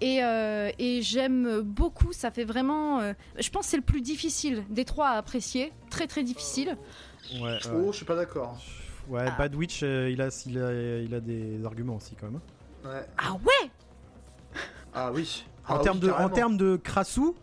Et, 0.00 0.22
euh, 0.22 0.70
et 0.78 1.00
j'aime 1.02 1.60
beaucoup, 1.62 2.12
ça 2.12 2.30
fait 2.30 2.44
vraiment. 2.44 3.00
euh, 3.00 3.12
je 3.38 3.48
pense 3.50 3.64
que 3.66 3.70
c'est 3.70 3.76
le 3.78 3.82
plus 3.82 4.02
difficile 4.02 4.62
des 4.70 4.84
trois 4.84 5.08
à 5.08 5.16
apprécier, 5.18 5.72
très 5.90 6.06
très 6.06 6.22
difficile. 6.22 6.76
Ouais. 7.40 7.58
Oh, 7.74 7.92
je 7.92 7.96
suis 7.96 8.04
pas 8.06 8.14
d'accord. 8.16 8.58
Ouais, 9.08 9.24
Ah. 9.26 9.34
Bad 9.38 9.54
Witch, 9.54 9.80
euh, 9.82 10.10
il, 10.10 10.20
a, 10.20 10.28
il, 10.46 10.58
a, 10.58 11.00
il 11.00 11.14
a 11.14 11.20
des 11.20 11.64
arguments 11.64 11.96
aussi 11.96 12.14
quand 12.14 12.26
même. 12.26 12.40
hein. 12.84 12.88
Ouais. 12.90 13.06
Ah 13.18 13.32
ouais? 13.34 13.70
Ah 14.94 15.10
oui. 15.12 15.44
En 15.68 15.76
Ah 15.76 15.78
termes 15.82 15.98
oui, 15.98 16.06
de, 16.06 16.12
en 16.12 16.28
termes 16.28 16.56
de 16.56 16.76
crassou, 16.76 17.34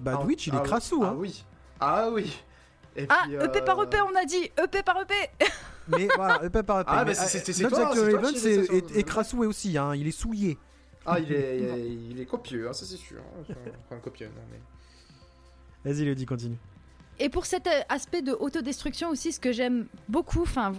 Bad 0.00 0.16
Ah, 0.18 0.24
il 0.28 0.50
ah 0.52 0.56
est 0.56 0.60
oui. 0.60 0.62
crassou. 0.64 1.00
Ah 1.04 1.08
Hein. 1.10 1.14
oui. 1.18 1.44
Ah 1.80 2.08
oui. 2.12 2.42
Et 2.96 3.06
Ah, 3.08 3.22
puis, 3.24 3.34
EP 3.34 3.62
par 3.62 3.78
euh, 3.80 3.84
EP, 3.84 3.96
on 4.02 4.14
a 4.16 4.24
dit 4.24 4.50
EP 4.62 4.82
par 4.82 4.98
E 4.98 5.02
EP 5.02 5.14
Mais 5.88 6.08
voilà, 6.14 6.44
EP 6.44 6.62
par 6.62 6.80
EP. 6.80 6.90
Ah, 6.92 7.04
mais, 7.04 7.12
bah, 7.14 7.14
c'est- 7.14 7.68
toi, 7.68 7.88
Actual 7.88 8.26
c'est 8.36 8.50
est, 8.52 8.64
sur- 8.64 8.96
est 8.98 9.02
crassou 9.02 9.42
aussi, 9.44 9.76
hein, 9.78 9.94
il 9.94 10.06
est 10.06 10.10
souillé. 10.12 10.58
Ah, 11.06 11.18
il 11.18 11.32
est, 11.32 11.58
il 11.58 11.64
est, 11.68 11.88
il 12.12 12.20
est 12.20 12.26
copieux, 12.26 12.68
hein, 12.68 12.72
ça 12.72 12.84
c'est 12.84 12.96
sûr. 12.96 13.18
hein. 13.20 13.54
Enfin, 13.86 13.98
copieux, 14.00 14.26
non 14.26 14.42
mais. 14.50 15.90
Vas-y, 15.92 16.04
le 16.04 16.14
dit, 16.14 16.26
continue. 16.26 16.58
Et 17.18 17.28
pour 17.28 17.46
cet 17.46 17.66
euh, 17.66 17.80
aspect 17.88 18.22
de 18.22 18.32
autodestruction 18.32 19.08
aussi, 19.10 19.32
ce 19.32 19.40
que 19.40 19.52
j'aime 19.52 19.86
beaucoup, 20.08 20.42
enfin, 20.42 20.72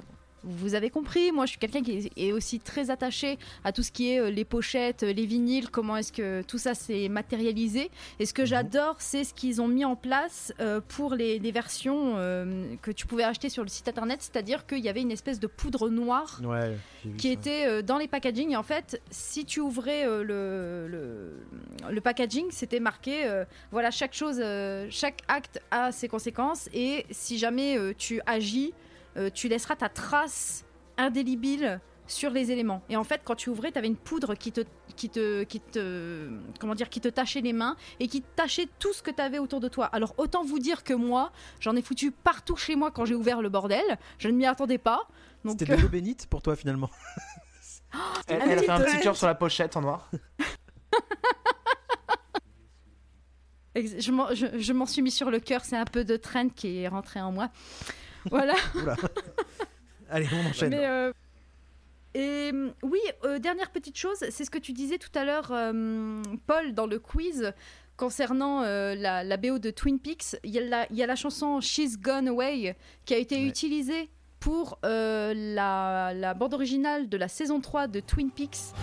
vous- 0.44 0.74
avez 0.76 0.90
compris, 0.90 1.32
moi 1.32 1.46
je 1.46 1.52
suis 1.52 1.60
quelqu'un 1.60 1.82
qui 1.82 2.10
est- 2.16 2.32
aussi 2.32 2.60
très 2.60 2.90
attaché 2.90 3.38
à 3.64 3.72
tout 3.72 3.84
ce 3.84 3.92
qui 3.92 4.10
est 4.12 4.20
euh, 4.20 4.30
les 4.30 4.46
pochettes, 4.46 5.04
les 5.04 5.26
vinyles, 5.26 5.70
comment 5.70 5.98
est-ce 5.98 6.12
que 6.12 6.42
tout 6.44 6.58
ça 6.58 6.74
s'est 6.74 7.10
matérialisé. 7.10 7.90
Et 8.20 8.26
ce 8.26 8.34
que 8.34 8.42
Mhm. 8.42 8.48
j'adore, 8.48 8.96
c'est 9.00 9.24
ce 9.24 9.34
qu'ils 9.34 9.62
ont 9.62 9.68
mis 9.68 9.86
en 9.86 9.96
place 9.96 10.54
euh, 10.60 10.82
pour 10.88 11.16
les, 11.16 11.40
les 11.40 11.52
versions 11.52 12.14
euh, 12.18 12.76
que 12.82 12.92
tu 12.92 13.06
pouvais 13.08 13.24
acheter 13.24 13.50
sur 13.50 13.64
le 13.64 13.70
site 13.70 13.88
internet, 13.88 14.20
c'est-à-dire 14.22 14.66
qu'il 14.66 14.80
y 14.80 14.90
avait 14.90 15.02
une 15.02 15.12
espèce 15.12 15.40
de 15.40 15.48
poudre 15.48 15.90
noire 15.90 16.42
Ouais, 16.44 16.76
qui 17.18 17.28
ça. 17.28 17.34
était 17.34 17.84
dans 17.84 17.98
les 17.98 18.08
packaging. 18.08 18.52
Et 18.52 18.56
en 18.58 18.64
fait, 18.64 19.02
si 19.12 19.46
tu 19.46 19.60
ouvrais 19.60 20.06
le, 20.06 20.88
le, 20.88 21.34
le 21.90 22.02
packaging, 22.02 22.46
c'était 22.52 22.80
marqué 22.80 23.26
voilà, 23.72 23.92
chaque 23.92 24.14
chose, 24.14 24.42
chaque 24.90 25.20
acte 25.28 25.60
a 25.72 25.92
ses 25.92 26.08
conséquences. 26.08 26.70
Et 26.74 27.06
si 27.12 27.38
jamais 27.38 27.78
tu 27.98 28.22
agis, 28.26 28.74
euh, 29.18 29.30
tu 29.34 29.48
laisseras 29.48 29.76
ta 29.76 29.90
trace 29.90 30.66
indélébile 30.98 31.80
sur 32.08 32.32
les 32.32 32.52
éléments. 32.52 32.82
Et 32.90 32.98
en 32.98 33.04
fait, 33.04 33.22
quand 33.24 33.36
tu 33.36 33.50
ouvrais, 33.50 33.72
tu 33.72 33.78
avais 33.78 33.88
une 33.88 33.96
poudre 33.96 34.36
qui 34.36 34.52
te, 34.52 34.62
qui 34.96 35.10
te, 35.10 35.44
qui 35.44 35.60
te, 35.60 36.30
comment 36.60 36.76
dire, 36.76 36.90
qui 36.90 37.00
te 37.02 37.08
tachait 37.08 37.42
les 37.42 37.54
mains 37.54 37.76
et 38.00 38.08
qui 38.08 38.22
tachait 38.22 38.68
tout 38.80 38.94
ce 38.94 39.02
que 39.02 39.12
tu 39.12 39.22
avais 39.22 39.40
autour 39.40 39.60
de 39.60 39.68
toi. 39.68 39.86
Alors 39.88 40.14
autant 40.18 40.44
vous 40.44 40.60
dire 40.60 40.84
que 40.84 40.94
moi, 40.94 41.32
j'en 41.60 41.76
ai 41.76 41.82
foutu 41.82 42.12
partout 42.12 42.56
chez 42.56 42.76
moi 42.76 42.92
quand 42.92 43.06
j'ai 43.06 43.16
ouvert 43.16 43.42
le 43.42 43.50
bordel. 43.50 43.98
Je 44.18 44.28
ne 44.28 44.34
m'y 44.34 44.46
attendais 44.46 44.78
pas. 44.78 45.08
C'était 45.48 45.72
euh, 45.72 45.78
de 45.78 45.82
l'eau 45.82 45.90
bénite 45.90 46.28
pour 46.28 46.42
toi 46.42 46.56
finalement. 46.56 46.90
Elle, 48.28 48.42
a 48.42 48.58
fait 48.58 48.70
un 48.70 48.80
petit 48.80 49.00
cœur 49.02 49.16
sur 49.16 49.28
la 49.28 49.36
pochette 49.36 49.78
en 49.78 49.82
noir. 49.82 50.10
Je 53.76 54.12
m'en, 54.12 54.32
je, 54.36 54.60
je 54.60 54.72
m'en 54.72 54.86
suis 54.86 55.02
mis 55.02 55.10
sur 55.10 55.32
le 55.32 55.40
cœur, 55.40 55.66
c'est 55.66 55.76
un 55.76 55.86
peu 55.86 56.04
de 56.04 56.16
trend 56.16 56.50
qui 56.50 56.82
est 56.82 56.88
rentré 56.88 57.20
en 57.20 57.32
moi. 57.32 57.50
Voilà. 58.30 58.54
Oula. 58.76 58.96
Allez, 60.10 60.28
on 60.34 60.50
enchaîne. 60.50 60.70
Mais 60.70 60.86
euh, 60.88 61.12
et 62.14 62.52
euh, 62.54 62.70
oui, 62.84 63.00
euh, 63.24 63.40
dernière 63.40 63.72
petite 63.72 63.98
chose, 63.98 64.18
c'est 64.30 64.46
ce 64.46 64.50
que 64.52 64.60
tu 64.60 64.72
disais 64.74 64.98
tout 65.00 65.10
à 65.16 65.26
l'heure, 65.26 65.50
euh, 65.52 66.22
Paul, 66.46 66.74
dans 66.74 66.86
le 66.86 67.00
quiz 67.00 67.52
concernant 67.98 68.62
euh, 68.64 68.94
la, 68.96 69.24
la 69.24 69.38
BO 69.38 69.58
de 69.60 69.72
Twin 69.72 70.00
Peaks. 70.00 70.36
Il 70.44 70.52
y, 70.52 70.60
a 70.60 70.62
la- 70.62 70.88
il 70.92 70.96
y 70.96 71.04
a 71.04 71.08
la 71.08 71.16
chanson 71.16 71.60
She's 71.62 71.98
Gone 72.00 72.28
Away 72.28 72.76
qui 73.06 73.14
a 73.14 73.18
été 73.18 73.36
Ouais. 73.36 73.46
utilisée 73.48 74.10
pour 74.40 74.78
euh, 74.86 75.34
la, 75.36 76.14
la 76.14 76.34
bande 76.34 76.54
originale 76.54 77.08
de 77.10 77.18
la 77.18 77.28
saison 77.28 77.62
3 77.62 77.88
de 77.88 78.00
Twin 78.00 78.30
Peaks. 78.30 78.74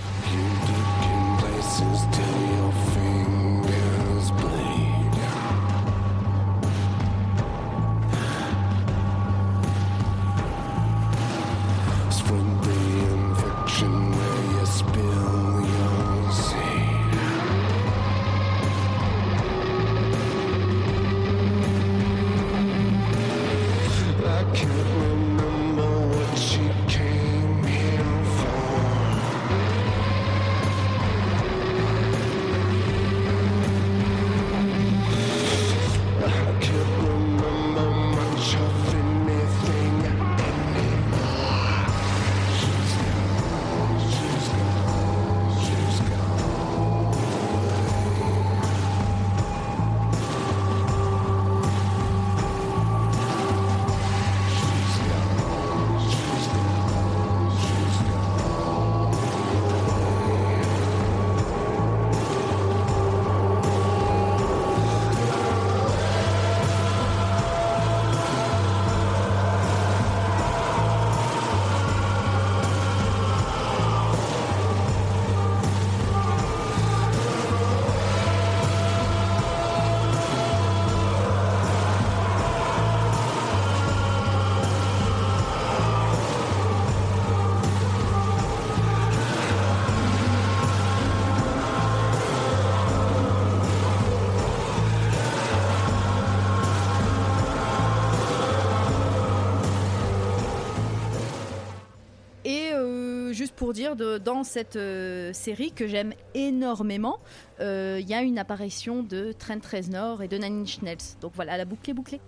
Juste 103.41 103.55
pour 103.55 103.73
dire, 103.73 103.97
de- 103.97 104.19
dans 104.19 104.45
cette 104.45 104.77
euh, 104.77 105.33
série 105.33 105.73
que 105.73 105.87
j'aime 105.87 106.12
énormément, 106.35 107.19
euh, 107.61 107.97
il 107.99 108.07
y 108.07 108.12
a 108.12 108.21
une 108.21 108.39
apparition 108.39 109.03
de 109.03 109.33
Trent 109.33 109.61
Reznor 109.73 110.23
et 110.23 110.29
de 110.29 110.37
Nine 110.37 110.61
Inch 110.62 110.83
Nails. 110.83 111.17
Donc 111.23 111.33
voilà, 111.35 111.57
la 111.57 111.65
boucle 111.65 111.89
est 111.91 111.95
bouclée. 111.95 112.21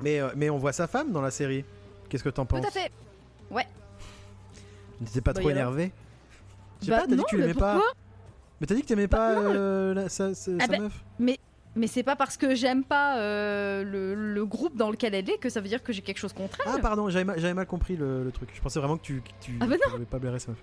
Mais, 0.00 0.20
euh, 0.20 0.28
mais 0.36 0.48
on 0.48 0.58
voit 0.58 0.72
sa 0.72 0.86
femme 0.86 1.10
dans 1.10 1.22
la 1.22 1.32
série. 1.32 1.64
Qu'est-ce 2.08 2.22
que 2.22 2.28
t'en 2.28 2.46
penses 2.46 2.60
Tout 2.60 2.68
à 2.68 2.70
fait. 2.70 2.90
Tu 4.98 5.04
n'étais 5.04 5.20
pas 5.20 5.32
Bah, 5.32 5.40
trop 5.40 5.50
énervé 5.50 5.90
Je 6.80 6.84
sais 6.86 6.90
Bah 6.92 6.98
pas, 7.00 7.06
t'as 7.08 7.16
dit 7.16 7.22
que 7.24 7.28
tu 7.28 7.36
mais 7.36 7.42
l'aimais 7.48 7.54
pas. 7.54 7.80
Mais 8.60 8.66
t'as 8.68 8.74
dit 8.76 8.82
que 8.82 8.86
t'aimais 8.86 9.08
Bah, 9.08 9.34
pas 9.96 10.08
sa, 10.08 10.32
sa- 10.34 10.52
Ah 10.60 10.66
sa 10.66 10.72
bah, 10.72 10.78
meuf 10.78 11.04
Mais 11.18 11.38
c'est 11.86 12.02
pas 12.02 12.16
parce 12.16 12.36
que 12.36 12.54
j'aime 12.54 12.84
pas 12.84 13.18
euh, 13.18 13.82
le, 13.82 14.14
le 14.14 14.44
groupe 14.46 14.76
dans 14.76 14.90
lequel 14.90 15.14
elle 15.14 15.28
est 15.30 15.38
que 15.38 15.48
ça 15.48 15.60
veut 15.60 15.68
dire 15.68 15.82
que 15.82 15.92
j'ai 15.92 16.02
quelque 16.02 16.18
chose 16.18 16.32
contre 16.32 16.58
elle. 16.66 16.72
Ah 16.74 16.78
pardon, 16.80 17.08
j'avais 17.08 17.24
mal, 17.24 17.38
j'avais 17.38 17.54
mal 17.54 17.66
compris 17.66 17.96
le, 17.96 18.24
le 18.24 18.30
truc. 18.32 18.50
Je 18.54 18.60
pensais 18.60 18.78
vraiment 18.78 18.96
que 18.98 19.02
tu, 19.02 19.22
que 19.22 19.30
tu, 19.40 19.56
Ah 19.60 19.66
bah 19.66 19.76
voulais 19.90 20.04
pas 20.04 20.18
blairer 20.18 20.38
sa 20.38 20.50
meuf. 20.50 20.62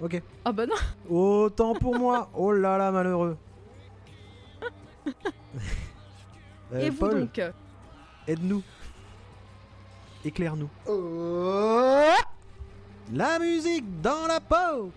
Ok. 0.00 0.22
Ah 0.44 0.52
bah 0.52 0.66
non. 0.66 0.74
Autant 1.16 1.74
pour 1.74 1.96
moi. 1.98 2.30
Oh 2.34 2.52
là 2.52 2.76
là, 2.78 2.90
malheureux. 2.92 3.36
Euh, 6.74 6.80
et 6.80 6.90
vous 6.90 6.98
Paul, 6.98 7.20
donc? 7.20 7.38
Euh, 7.38 7.50
aide-nous. 8.26 8.62
Éclaire-nous. 10.22 10.68
Oh 10.86 12.12
La 13.14 13.38
musique 13.38 14.02
dans 14.02 14.26
la 14.26 14.38
peau 14.38 14.92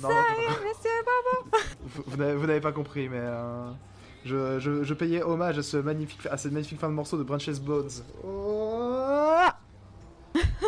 Non, 0.00 0.08
non, 0.08 0.08
non. 0.08 1.58
Vous, 1.82 2.02
vous 2.06 2.16
n'avez- 2.16 2.34
vous 2.36 2.46
n'avez 2.46 2.60
pas 2.60 2.70
compris, 2.70 3.08
mais 3.08 3.18
euh, 3.20 3.72
je, 4.26 4.58
je, 4.58 4.82
je 4.82 4.94
payais 4.94 5.22
hommage 5.22 5.58
à, 5.58 5.62
ce 5.62 5.76
magnifique, 5.78 6.26
à 6.30 6.36
cette 6.36 6.52
magnifique 6.52 6.78
fin 6.80 6.88
de 6.88 6.94
morceau 6.94 7.16
de 7.16 7.22
Branches 7.22 7.48
Bones. 7.60 7.88
Oh 8.26 9.38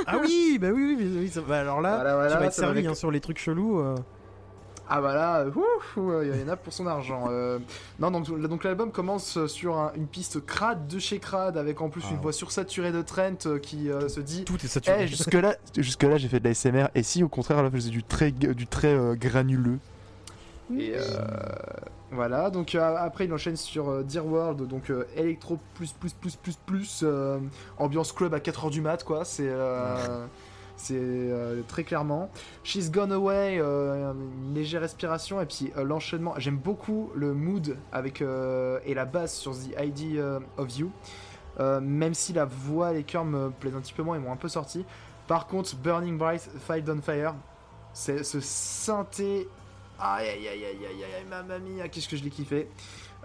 Ah 0.07 0.19
oui, 0.23 0.59
bah 0.61 0.69
oui, 0.73 0.95
oui, 0.99 1.17
oui, 1.19 1.29
ça- 1.29 1.43
bah 1.43 1.61
alors 1.61 1.81
là, 1.81 1.97
Voilà, 1.97 2.15
voilà, 2.15 2.33
tu 2.33 2.39
vas 2.39 2.47
être 2.47 2.53
servi 2.55 2.87
hein, 2.87 2.95
sur 2.95 3.11
les 3.11 3.21
trucs 3.21 3.39
chelous. 3.39 3.79
euh. 3.81 3.95
Ah 4.91 5.03
bah 5.03 5.15
là, 5.15 5.45
il 5.99 6.41
y 6.41 6.45
en 6.45 6.49
a 6.49 6.57
pour 6.57 6.73
son 6.73 6.87
argent. 6.87 7.27
euh. 7.29 7.59
Non, 8.01 8.11
donc, 8.11 8.27
donc 8.41 8.65
l'album 8.65 8.91
commence 8.91 9.45
sur 9.47 9.77
un- 9.77 9.93
une 9.95 10.07
piste 10.07 10.47
crade 10.47 10.87
de 10.89 10.99
chez 10.99 11.19
crade, 11.19 11.59
avec 11.59 11.83
en 11.83 11.91
plus 11.91 12.01
Ah 12.07 12.09
une 12.13 12.17
ouais. 12.17 12.23
voix 12.23 12.33
sursaturée 12.33 12.91
de 12.91 13.03
Trent 13.03 13.35
euh, 13.45 13.59
qui 13.59 13.91
euh, 13.91 14.09
se 14.09 14.21
dit 14.21 14.45
Tout 14.45 14.57
est 14.65 14.67
saturé. 14.67 15.03
Eh, 15.03 15.07
jusque 15.07 15.35
là, 15.35 15.57
jusque 15.77 16.03
là 16.05 16.17
j'ai 16.17 16.29
fait 16.29 16.41
de 16.41 16.45
la 16.45 16.55
SMR 16.55 16.87
et 16.95 17.03
si 17.03 17.23
au 17.23 17.29
contraire 17.29 17.59
elle 17.59 17.71
faisait 17.71 17.91
du 17.91 18.03
très 18.03 18.31
du 18.31 18.67
très 18.67 18.95
euh, 18.95 19.15
granuleux 19.15 19.79
et, 20.75 20.95
euh, 20.97 21.01
Voilà, 22.11 22.49
donc 22.49 22.75
euh, 22.75 22.97
après 22.97 23.27
il 23.27 23.33
enchaîne 23.35 23.57
sur 23.57 23.91
euh, 23.91 24.03
Dear 24.03 24.27
World, 24.27 24.67
donc 24.67 24.91
euh, 24.91 25.07
électro 25.15 25.59
plus 25.75 25.93
plus 25.93 26.15
plus 26.15 26.37
plus 26.37 26.57
plus 26.57 27.01
euh, 27.03 27.39
ambiance 27.77 28.13
club 28.13 28.33
à 28.33 28.39
4h 28.39 28.71
du 28.71 28.81
mat 28.81 29.05
quoi, 29.05 29.27
c'est 29.27 29.51
c'est 30.77 31.33
très 31.67 31.83
clairement. 31.83 32.31
She's 32.63 32.93
Gone 32.93 33.11
Away, 33.11 33.59
une 33.59 34.55
légère 34.55 34.81
respiration 34.81 35.41
et 35.41 35.47
puis 35.47 35.73
l'enchaînement. 35.77 36.35
J'aime 36.39 36.57
beaucoup 36.57 37.11
le 37.17 37.35
mood 37.35 37.77
avec 37.91 38.23
et 38.23 38.95
la 38.95 39.05
basse 39.05 39.37
sur 39.37 39.53
The 39.53 39.75
ID 39.81 40.23
of 40.57 40.79
You, 40.79 40.93
même 41.59 42.15
si 42.15 42.33
la 42.33 42.45
voix 42.45 42.93
et 42.93 42.99
les 42.99 43.03
chœurs 43.03 43.25
me 43.25 43.51
plaisent 43.51 43.75
un 43.75 43.81
petit 43.81 43.93
peu 43.93 44.05
moins, 44.05 44.17
ils 44.17 44.23
m'ont 44.23 44.31
un 44.33 44.37
peu 44.37 44.49
sorti. 44.49 44.85
Par 45.27 45.49
contre, 45.49 45.75
Burning 45.75 46.17
Bright, 46.17 46.49
Fight 46.61 46.89
on 46.89 47.03
Fire, 47.03 47.35
c'est 47.93 48.23
ce 48.23 48.39
synthé 48.39 49.49
Aïe 50.01 50.29
aïe 50.29 50.49
aïe 50.49 50.65
aïe 50.65 50.87
aïe 50.87 51.05
aïe, 51.05 51.25
mamma 51.29 51.59
mia, 51.59 51.89
qu'est-ce 51.89 52.09
que 52.09 52.17
je 52.17 52.23
l'ai 52.25 52.31
kiffé. 52.31 52.69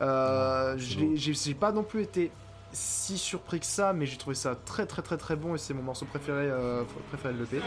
Euh, 0.01 0.75
je 0.77 0.99
l'ai- 0.99 1.15
j'ai 1.17 1.33
j'ai 1.33 1.53
pas 1.53 1.71
non 1.71 1.83
plus 1.83 2.01
été 2.01 2.31
si 2.71 3.19
surpris 3.19 3.59
que 3.59 3.65
ça, 3.67 3.93
mais 3.93 4.07
j'ai 4.07 4.17
trouvé 4.17 4.35
ça 4.35 4.55
très 4.65 4.87
très 4.87 5.03
très 5.03 5.17
très 5.17 5.35
bon 5.35 5.53
et 5.53 5.59
c'est 5.59 5.75
mon 5.75 5.83
morceau 5.83 6.05
préféré, 6.05 6.47
euh, 6.49 6.83
préféré 7.11 7.35
de 7.35 7.39
l'EP. 7.41 7.61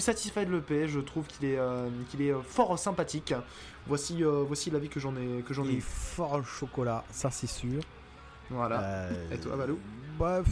Suis 0.00 0.06
satisfait 0.06 0.44
de 0.46 0.52
l'EP, 0.54 0.88
je 0.88 1.00
trouve 1.00 1.26
qu'il 1.26 1.48
est 1.48 1.58
euh, 1.58 1.88
qu'il 2.10 2.22
est 2.22 2.32
euh, 2.32 2.40
fort 2.42 2.78
sympathique. 2.78 3.34
Voici 3.86 4.24
euh, 4.24 4.44
voici 4.46 4.70
l'avis 4.70 4.88
que 4.88 4.98
j'en 5.00 5.14
ai 5.16 5.42
que 5.46 5.54
j'en 5.54 5.64
ai. 5.64 5.72
Il 5.72 5.78
est 5.78 5.80
fort 5.80 6.32
au 6.34 6.42
chocolat, 6.42 7.04
ça 7.10 7.30
c'est 7.30 7.46
sûr. 7.46 7.80
Voilà. 8.50 8.80
Euh, 8.80 9.30
Et 9.32 9.38
toi, 9.38 9.56
Valou? 9.56 9.78
Bref, 10.18 10.46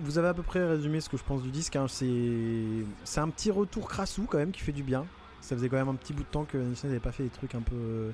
vous 0.00 0.18
avez 0.18 0.28
à 0.28 0.34
peu 0.34 0.42
près 0.42 0.64
résumé 0.66 1.00
ce 1.00 1.08
que 1.08 1.16
je 1.16 1.24
pense 1.24 1.42
du 1.42 1.50
disque. 1.50 1.76
hein. 1.76 1.86
C'est 1.88 3.20
un 3.20 3.28
petit 3.30 3.50
retour 3.50 3.88
crassou 3.88 4.26
quand 4.28 4.38
même 4.38 4.52
qui 4.52 4.60
fait 4.60 4.72
du 4.72 4.82
bien. 4.82 5.06
Ça 5.40 5.54
faisait 5.56 5.68
quand 5.68 5.76
même 5.76 5.88
un 5.88 5.94
petit 5.94 6.12
bout 6.14 6.22
de 6.22 6.28
temps 6.28 6.44
que 6.44 6.56
Nation 6.58 6.88
n'avait 6.88 7.00
pas 7.00 7.12
fait 7.12 7.22
des 7.24 7.28
trucs 7.30 7.54
un 7.54 7.60
peu 7.62 8.12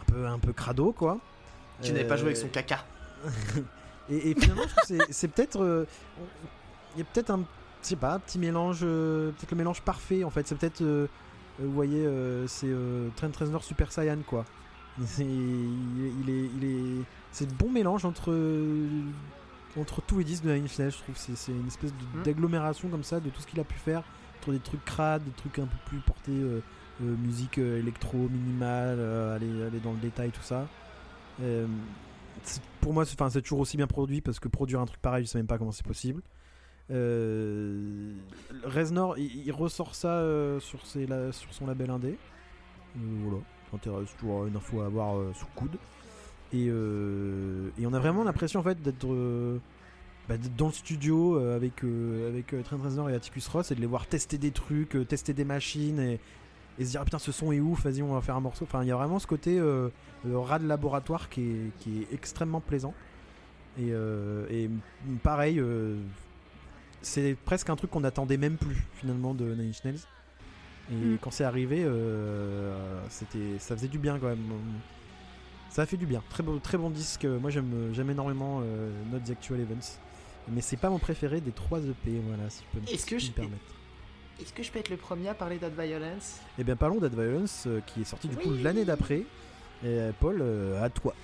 un 0.00 0.04
peu 0.12 0.26
un 0.26 0.38
peu 0.38 0.52
crado 0.52 0.92
quoi. 0.92 1.18
Qui 1.82 1.92
n'avait 1.92 2.06
pas 2.06 2.16
joué 2.16 2.26
avec 2.26 2.36
son 2.36 2.48
caca. 2.48 2.84
Et, 4.08 4.30
et 4.30 4.34
finalement, 4.34 4.62
je 4.66 4.74
trouve 4.74 4.98
que 5.06 5.12
c'est- 5.12 5.28
peut-être. 5.28 5.62
euh, 5.62 5.86
Il 6.96 6.98
y 6.98 7.02
a 7.02 7.04
peut-être 7.04 7.30
un. 7.30 7.44
Je 7.82 7.88
sais 7.88 7.96
pas, 7.96 8.18
petit 8.18 8.38
mélange. 8.38 8.80
euh, 8.82 9.30
peut-être 9.32 9.50
le 9.52 9.56
mélange 9.56 9.80
parfait 9.82 10.24
en 10.24 10.30
fait. 10.30 10.46
C'est 10.46 10.56
peut-être. 10.56 10.82
euh, 10.82 11.06
euh, 11.60 11.66
vous 11.66 11.72
voyez, 11.72 12.06
c'est 12.46 12.68
Trent 13.16 13.30
Reznor 13.38 13.64
Super 13.64 13.90
Saiyan 13.92 14.18
quoi. 14.26 14.44
C'est- 15.04 15.24
Il, 15.24 16.28
est. 16.28 16.50
Il 16.56 16.64
est 16.64 17.04
c'est 17.32 17.48
le 17.48 17.54
bon 17.56 17.70
mélange 17.70 18.04
entre. 18.04 18.32
Entre 19.78 20.02
tous 20.02 20.18
les 20.18 20.24
disques 20.24 20.42
de 20.44 20.52
Nine 20.52 20.64
Inch 20.64 20.78
Nails, 20.78 20.90
je 20.90 20.98
trouve. 20.98 21.16
C'est 21.16 21.52
une 21.52 21.68
espèce 21.68 21.92
Hmm. 21.92 22.22
d'agglomération 22.24 22.88
comme 22.88 23.04
ça 23.04 23.20
de 23.20 23.30
tout 23.30 23.40
ce 23.40 23.46
qu'il 23.46 23.60
a 23.60 23.64
pu 23.64 23.78
faire. 23.78 24.02
Entre 24.40 24.52
des 24.52 24.58
trucs 24.58 24.84
crades, 24.84 25.22
des 25.24 25.30
trucs 25.32 25.58
un 25.58 25.66
peu 25.66 25.76
plus 25.86 25.98
portés. 26.00 26.32
euh, 26.32 26.60
euh, 27.02 27.16
musique 27.16 27.56
euh, 27.58 27.78
électro, 27.78 28.18
minimale, 28.18 29.00
aller, 29.00 29.62
aller 29.64 29.80
dans 29.80 29.92
le 29.92 29.98
détail, 29.98 30.30
tout 30.32 30.42
ça. 30.42 30.66
Pour 32.80 32.92
moi, 32.92 33.04
c'est 33.04 33.42
toujours 33.42 33.60
aussi 33.60 33.76
bien 33.76 33.86
produit 33.86 34.20
parce 34.20 34.38
que 34.40 34.48
produire 34.48 34.80
un 34.80 34.86
truc 34.86 35.00
pareil, 35.00 35.24
je 35.24 35.30
sais 35.30 35.38
même 35.38 35.46
pas 35.46 35.56
comment 35.58 35.72
c'est 35.72 35.86
possible. 35.86 36.22
Euh, 36.90 38.12
Reznor, 38.64 39.16
il, 39.18 39.50
ressort 39.52 39.94
ça 39.94 40.18
euh, 40.18 40.60
sur, 40.60 40.80
son 40.84 41.66
label 41.66 41.90
indé. 41.90 42.18
Euh, 42.96 43.00
voilà, 43.22 43.38
ça 43.70 43.76
intéresse 43.76 44.16
toujours 44.18 44.46
une 44.46 44.56
info 44.56 44.80
à 44.80 44.86
avoir 44.86 45.16
euh, 45.16 45.32
sous 45.34 45.46
coude. 45.54 45.76
Et, 46.52 46.70
on 46.70 47.92
a 47.92 47.98
vraiment 47.98 48.24
l'impression 48.24 48.60
en 48.60 48.62
fait 48.62 48.80
d'être 48.82 49.06
bah, 50.28 50.34
dans 50.56 50.66
le 50.66 50.72
studio 50.72 51.36
avec, 51.38 51.84
avec 51.84 52.54
Trent 52.64 52.78
Reznor 52.82 53.10
et 53.10 53.14
Atticus 53.14 53.46
Ross 53.48 53.70
et 53.70 53.74
de 53.74 53.80
les 53.80 53.86
voir 53.86 54.06
tester 54.06 54.36
des 54.36 54.50
trucs, 54.50 54.96
tester 55.06 55.32
des 55.32 55.44
machines 55.44 56.00
et, 56.00 56.20
se 56.78 56.90
dire 56.90 57.02
ah, 57.02 57.04
putain 57.04 57.18
ce 57.18 57.30
son 57.30 57.52
est 57.52 57.60
ouf, 57.60 57.84
vas-y 57.84 58.02
on 58.02 58.14
va 58.14 58.20
faire 58.20 58.36
un 58.36 58.40
morceau. 58.40 58.64
Enfin 58.64 58.82
il 58.82 58.88
y 58.88 58.90
a 58.90 58.96
vraiment 58.96 59.20
ce 59.20 59.28
côté 59.28 59.60
rat 60.24 60.58
de 60.58 60.66
laboratoire 60.66 61.28
qui 61.28 61.42
est, 61.86 62.12
extrêmement 62.12 62.60
plaisant. 62.60 62.94
Et, 63.78 64.68
pareil, 65.22 65.62
c'est 67.02 67.36
presque 67.44 67.70
un 67.70 67.76
truc 67.76 67.90
qu'on 67.90 68.00
n'attendait 68.00 68.36
même 68.36 68.56
plus 68.56 68.76
finalement 68.94 69.34
de 69.34 69.44
Nine 69.54 69.70
Inch 69.70 69.84
Nails. 69.84 70.00
Et 70.90 70.94
Mm. 70.94 71.18
quand 71.20 71.30
c'est 71.30 71.44
arrivé, 71.44 71.82
euh, 71.84 73.00
c'était, 73.08 73.58
ça 73.58 73.76
faisait 73.76 73.88
du 73.88 73.98
bien 73.98 74.18
quand 74.18 74.26
même. 74.28 74.38
Ça 75.70 75.82
a 75.82 75.86
fait 75.86 75.96
du 75.96 76.06
bien. 76.06 76.22
Très 76.30 76.42
bon, 76.42 76.58
très 76.58 76.78
bon 76.78 76.90
disque. 76.90 77.24
Moi 77.24 77.50
j'aime, 77.50 77.90
j'aime 77.92 78.10
énormément 78.10 78.60
euh, 78.62 78.90
Not 79.12 79.20
the 79.20 79.30
Actual 79.30 79.60
Events. 79.60 79.98
Mais 80.48 80.60
c'est 80.62 80.76
pas 80.78 80.90
mon 80.90 80.98
préféré 80.98 81.40
des 81.40 81.52
trois 81.52 81.78
EP, 81.78 82.20
voilà, 82.26 82.50
si 82.50 82.64
je 82.64 82.78
peux 82.78 82.84
me, 82.84 82.92
Est-ce 82.92 83.06
que 83.06 83.18
si 83.18 83.26
je- 83.26 83.30
me 83.30 83.36
permettre. 83.36 83.62
Est-ce 84.40 84.52
que 84.52 84.62
je 84.62 84.72
peux 84.72 84.78
être 84.78 84.88
le 84.88 84.96
premier 84.96 85.28
à 85.28 85.34
parler 85.34 85.58
d'Ad 85.58 85.74
Violence? 85.78 86.40
Eh 86.58 86.64
bien 86.64 86.74
parlons 86.74 86.98
d'Ad 86.98 87.14
Violence 87.14 87.64
euh, 87.66 87.80
qui 87.86 88.00
est 88.00 88.04
sorti 88.04 88.26
du 88.26 88.36
coup 88.36 88.50
l'année 88.62 88.84
d'après. 88.84 89.18
Et 89.18 89.24
euh, 89.84 90.10
Paul, 90.18 90.38
euh, 90.40 90.82
à 90.82 90.88
toi. 90.90 91.14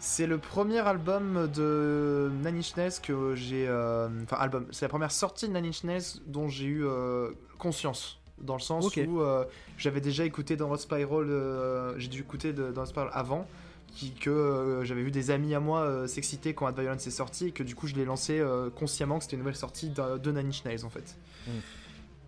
C'est 0.00 0.26
le 0.26 0.38
premier 0.38 0.78
album 0.78 1.48
de 1.54 2.30
Nine 2.44 2.58
Inch 2.58 2.76
Nails 2.76 3.00
que 3.02 3.34
j'ai. 3.34 3.66
euh, 3.68 4.08
Enfin, 4.24 4.36
album. 4.36 4.66
C'est 4.70 4.84
la 4.84 4.88
première 4.90 5.10
sortie 5.10 5.48
de 5.48 5.52
Nine 5.54 5.66
Inch 5.66 5.82
Nails 5.84 6.20
dont 6.26 6.48
j'ai 6.48 6.66
eu 6.66 6.86
euh, 6.86 7.30
conscience. 7.58 8.20
Dans 8.40 8.54
le 8.54 8.60
sens 8.60 8.94
où 9.08 9.20
euh, 9.20 9.44
j'avais 9.76 10.00
déjà 10.00 10.24
écouté 10.24 10.56
dans 10.56 10.76
Spiral. 10.76 11.26
euh, 11.28 11.94
j'ai 11.98 12.06
dû 12.06 12.20
écouter 12.20 12.52
de, 12.52 12.70
dans 12.70 12.86
Spiral 12.86 13.10
avant. 13.12 13.46
Qui, 13.94 14.12
que 14.12 14.82
j'avais 14.84 15.02
vu 15.02 15.10
des 15.10 15.30
amis 15.32 15.54
à 15.54 15.60
moi 15.60 16.06
s'exciter 16.06 16.54
quand 16.54 16.66
Ad 16.66 16.78
Violence 16.78 17.04
est 17.06 17.10
sorti. 17.10 17.48
Et 17.48 17.50
que 17.52 17.64
du 17.64 17.74
coup, 17.74 17.88
je 17.88 17.96
l'ai 17.96 18.04
lancé 18.04 18.40
consciemment 18.76 19.18
que 19.18 19.24
c'était 19.24 19.34
une 19.34 19.40
nouvelle 19.40 19.56
sortie 19.56 19.88
de, 19.90 20.18
de 20.18 20.30
Nine 20.30 20.48
Inch 20.48 20.64
Nails 20.64 20.84
en 20.84 20.90
fait. 20.90 21.16
Mm. 21.48 21.50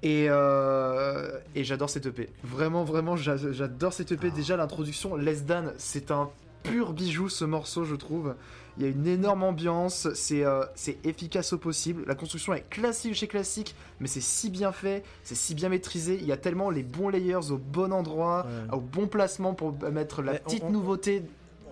Et, 0.02 0.26
euh, 0.30 1.38
et 1.55 1.62
j'adore 1.62 1.90
cette 1.90 2.06
EP. 2.06 2.30
Vraiment, 2.42 2.82
vraiment, 2.82 3.14
j'a- 3.16 3.36
j'adore 3.36 3.92
cette 3.92 4.10
EP. 4.10 4.28
Ah. 4.32 4.34
Déjà, 4.34 4.56
l'introduction, 4.56 5.14
Less 5.14 5.44
Than, 5.47 5.66
c'est 5.76 6.10
un 6.10 6.30
pur 6.62 6.92
bijou 6.92 7.28
ce 7.28 7.44
morceau, 7.44 7.84
je 7.84 7.94
trouve. 7.94 8.34
Il 8.76 8.84
y 8.84 8.86
a 8.86 8.88
une 8.90 9.06
énorme 9.06 9.42
ambiance, 9.42 10.08
c'est 10.14 10.44
euh, 10.44 10.64
c'est 10.74 11.04
efficace 11.04 11.52
au 11.52 11.58
possible. 11.58 12.04
La 12.06 12.14
construction 12.14 12.54
est 12.54 12.68
classique 12.70 13.14
chez 13.14 13.26
classique, 13.26 13.74
mais 13.98 14.06
c'est 14.06 14.20
si 14.22 14.48
bien 14.48 14.72
fait, 14.72 15.02
c'est 15.22 15.34
si 15.34 15.54
bien 15.54 15.68
maîtrisé. 15.68 16.16
Il 16.20 16.26
y 16.26 16.32
a 16.32 16.36
tellement 16.36 16.70
les 16.70 16.82
bons 16.82 17.08
layers 17.08 17.50
au 17.50 17.58
bon 17.58 17.92
endroit, 17.92 18.46
Ouais. 18.46 18.76
au 18.76 18.80
bon 18.80 19.06
placement 19.06 19.54
pour 19.54 19.74
mettre 19.92 20.22
la 20.22 20.32
Mais 20.32 20.38
petite 20.38 20.62
on- 20.64 20.70
nouveauté. 20.70 21.22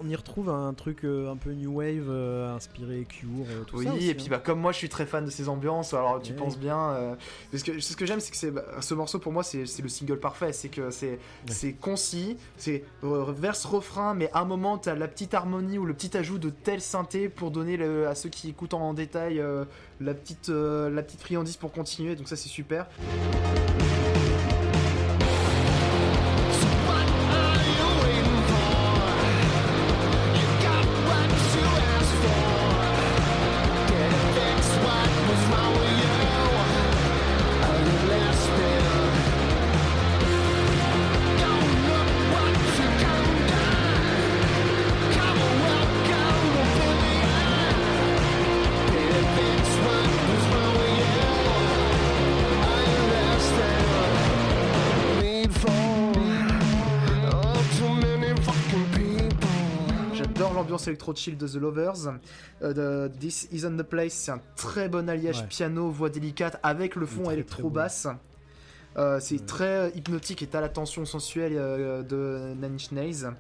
On 0.01 0.09
y 0.09 0.15
retrouve 0.17 0.49
un 0.49 0.73
truc 0.75 1.05
euh, 1.05 1.31
un 1.31 1.37
peu 1.37 1.51
new 1.53 1.79
wave, 1.79 2.07
euh, 2.09 2.55
inspiré 2.55 3.05
Cure, 3.09 3.29
euh, 3.51 3.65
tout 3.65 3.79
Oui, 3.79 3.85
ça. 3.87 3.95
aussi, 3.95 4.09
et 4.11 4.15
puis 4.15 4.25
hein. 4.27 4.31
bah, 4.31 4.39
comme 4.39 4.61
moi 4.61 4.71
je 4.73 4.77
suis 4.79 4.89
très 4.89 5.07
fan 5.07 5.25
de 5.25 5.31
ces 5.31 5.49
ambiances, 5.49 5.93
alors 5.95 6.21
tu 6.23 6.33
penses 6.35 6.59
bien. 6.59 7.17
parce 7.51 7.63
que 7.63 7.81
ce 7.81 7.97
que 7.97 8.07
j'aime, 8.07 8.21
c'est 8.21 8.31
que 8.31 8.37
c'est, 8.37 8.51
bah, 8.51 8.65
ce 8.81 8.95
morceau 8.95 9.19
pour 9.19 9.33
moi 9.33 9.43
c'est 9.43 9.65
le 9.83 9.89
single 9.89 10.19
parfait. 10.21 10.53
C'est 10.53 10.69
que 10.69 10.91
c'est 10.91 11.19
c'est 11.47 11.73
concis, 11.73 12.37
c'est 12.57 12.85
verse 13.03 13.65
refrain, 13.65 14.15
mais 14.15 14.31
à 14.33 14.41
un 14.41 14.45
moment 14.45 14.79
t'as 14.79 14.95
la 14.95 15.09
petite 15.09 15.35
harmonie 15.35 15.79
ou 15.79 15.85
le 15.85 15.95
petit 15.95 16.17
ajout 16.17 16.39
de 16.39 16.51
tel 16.51 16.81
synthé 16.81 17.29
pour 17.29 17.51
donner 17.51 17.77
le- 17.77 18.07
à 18.07 18.15
ceux 18.15 18.29
qui 18.29 18.49
écoutent 18.51 18.75
en 18.75 18.95
détail 18.95 19.41
euh, 19.41 19.65
la, 20.01 20.15
petite, 20.15 20.49
la 20.49 21.03
petite 21.03 21.21
friandise 21.21 21.57
pour 21.57 21.73
continuer. 21.73 22.15
Donc 22.15 22.29
ça 22.29 22.37
c'est 22.37 22.49
super. 22.49 22.87
Électro-chill 61.09 61.37
de 61.39 61.47
The 61.49 61.55
Lovers. 61.55 62.15
Euh, 62.63 63.09
de 63.09 63.13
This 63.19 63.49
Isn't 63.53 63.77
the 63.79 63.83
Place, 63.83 64.13
c'est 64.13 64.31
un 64.33 64.41
très 64.57 64.89
bon 64.89 65.09
alliage 65.09 65.41
Ouais. 65.41 65.47
piano, 65.49 65.91
voix 65.91 66.11
délicate, 66.11 66.59
avec 66.63 66.97
le 66.97 67.07
fond 67.07 67.31
électro-basse. 67.31 68.07
Euh, 68.97 69.21
c'est 69.21 69.37
Ouais. 69.39 69.47
très 69.47 69.65
euh, 69.65 69.91
hypnotique 69.95 70.43
et 70.43 70.47
t'as 70.47 70.61
la 70.61 70.69
tension 70.69 71.05
sensuelle 71.05 71.53
euh, 71.57 72.03
de 72.03 72.55
Inch 72.65 72.91
Nails. 72.93 73.31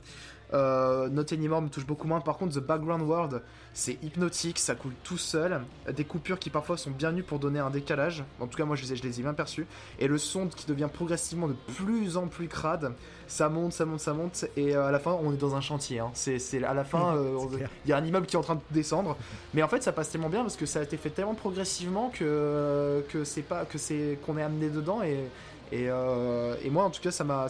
Euh, 0.54 1.08
Not 1.08 1.32
Anymore 1.32 1.62
me 1.62 1.68
touche 1.68 1.86
beaucoup 1.86 2.06
moins. 2.06 2.20
Par 2.20 2.38
contre, 2.38 2.54
The 2.54 2.64
Background 2.64 3.02
World, 3.02 3.42
c'est 3.74 3.98
hypnotique, 4.02 4.58
ça 4.58 4.74
coule 4.74 4.94
tout 5.04 5.18
seul. 5.18 5.60
Des 5.94 6.04
coupures 6.04 6.38
qui 6.38 6.50
parfois 6.50 6.76
sont 6.76 6.90
bien 6.90 7.12
nues 7.12 7.22
pour 7.22 7.38
donner 7.38 7.58
un 7.58 7.70
décalage. 7.70 8.24
En 8.40 8.46
tout 8.46 8.56
cas, 8.56 8.64
moi 8.64 8.76
je 8.76 8.82
les 8.82 8.92
ai, 8.92 8.96
je 8.96 9.02
les 9.02 9.20
ai 9.20 9.22
bien 9.22 9.34
perçus. 9.34 9.66
Et 9.98 10.08
le 10.08 10.18
son 10.18 10.48
qui 10.48 10.66
devient 10.66 10.88
progressivement 10.92 11.48
de 11.48 11.56
plus 11.76 12.16
en 12.16 12.28
plus 12.28 12.48
crade. 12.48 12.92
Ça 13.26 13.48
monte, 13.50 13.72
ça 13.72 13.84
monte, 13.84 14.00
ça 14.00 14.14
monte. 14.14 14.46
Et 14.56 14.74
euh, 14.74 14.86
à 14.86 14.90
la 14.90 14.98
fin, 14.98 15.12
on 15.22 15.32
est 15.32 15.36
dans 15.36 15.54
un 15.54 15.60
chantier. 15.60 15.98
hein. 15.98 16.10
C'est, 16.14 16.38
c'est 16.38 16.64
à 16.64 16.72
la 16.74 16.84
fin, 16.84 17.14
euh, 17.16 17.36
il 17.84 17.90
y 17.90 17.92
a 17.92 17.96
un 17.98 18.04
immeuble 18.04 18.26
qui 18.26 18.36
est 18.36 18.38
en 18.38 18.42
train 18.42 18.54
de 18.54 18.60
descendre. 18.70 19.16
Mais 19.52 19.62
en 19.62 19.68
fait, 19.68 19.82
ça 19.82 19.92
passe 19.92 20.10
tellement 20.10 20.30
bien 20.30 20.42
parce 20.42 20.56
que 20.56 20.66
ça 20.66 20.80
a 20.80 20.82
été 20.82 20.96
fait 20.96 21.10
tellement 21.10 21.34
progressivement 21.34 22.10
que, 22.10 23.04
que 23.10 23.24
c'est 23.24 23.42
pas 23.42 23.64
que 23.66 23.76
c'est 23.78 24.18
qu'on 24.24 24.38
est 24.38 24.42
amené 24.42 24.70
dedans 24.70 25.02
et 25.02 25.24
et, 25.72 25.88
euh, 25.88 26.54
et 26.62 26.70
moi, 26.70 26.84
en 26.84 26.90
tout 26.90 27.00
cas, 27.00 27.10
ça 27.10 27.24
m'a, 27.24 27.48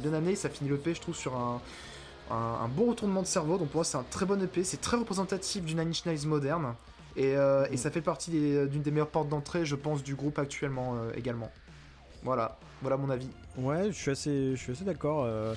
bien 0.00 0.12
amené. 0.12 0.36
Ça 0.36 0.48
finit 0.48 0.70
l'EP, 0.70 0.94
je 0.94 1.00
trouve, 1.00 1.16
sur 1.16 1.34
un, 1.36 1.60
bon 2.68 2.86
retournement 2.90 3.22
de 3.22 3.26
cerveau. 3.26 3.58
Donc 3.58 3.68
pour 3.68 3.78
moi, 3.78 3.84
c'est 3.84 3.98
un 3.98 4.04
très 4.10 4.26
bon 4.26 4.40
EP. 4.42 4.64
C'est 4.64 4.80
très 4.80 4.96
représentatif 4.96 5.64
du 5.64 5.74
Nine 5.74 5.92
Inch 6.06 6.24
moderne. 6.24 6.74
Et, 7.16 7.34
euh, 7.36 7.66
et 7.70 7.76
ça 7.78 7.90
fait 7.90 8.02
partie 8.02 8.30
des- 8.30 8.66
d'une 8.66 8.82
des 8.82 8.90
meilleures 8.90 9.08
portes 9.08 9.28
d'entrée, 9.28 9.64
je 9.64 9.74
pense, 9.74 10.02
du 10.02 10.14
groupe 10.14 10.38
actuellement 10.38 10.96
euh, 10.96 11.10
également. 11.16 11.50
Voilà, 12.22 12.58
voilà 12.82 12.98
mon 12.98 13.08
avis. 13.08 13.30
Ouais, 13.56 13.86
je 13.86 13.92
suis 13.96 14.10
assez, 14.10 14.50
je 14.50 14.56
suis 14.56 14.72
assez 14.72 14.84
d'accord. 14.84 15.24
euh, 15.24 15.54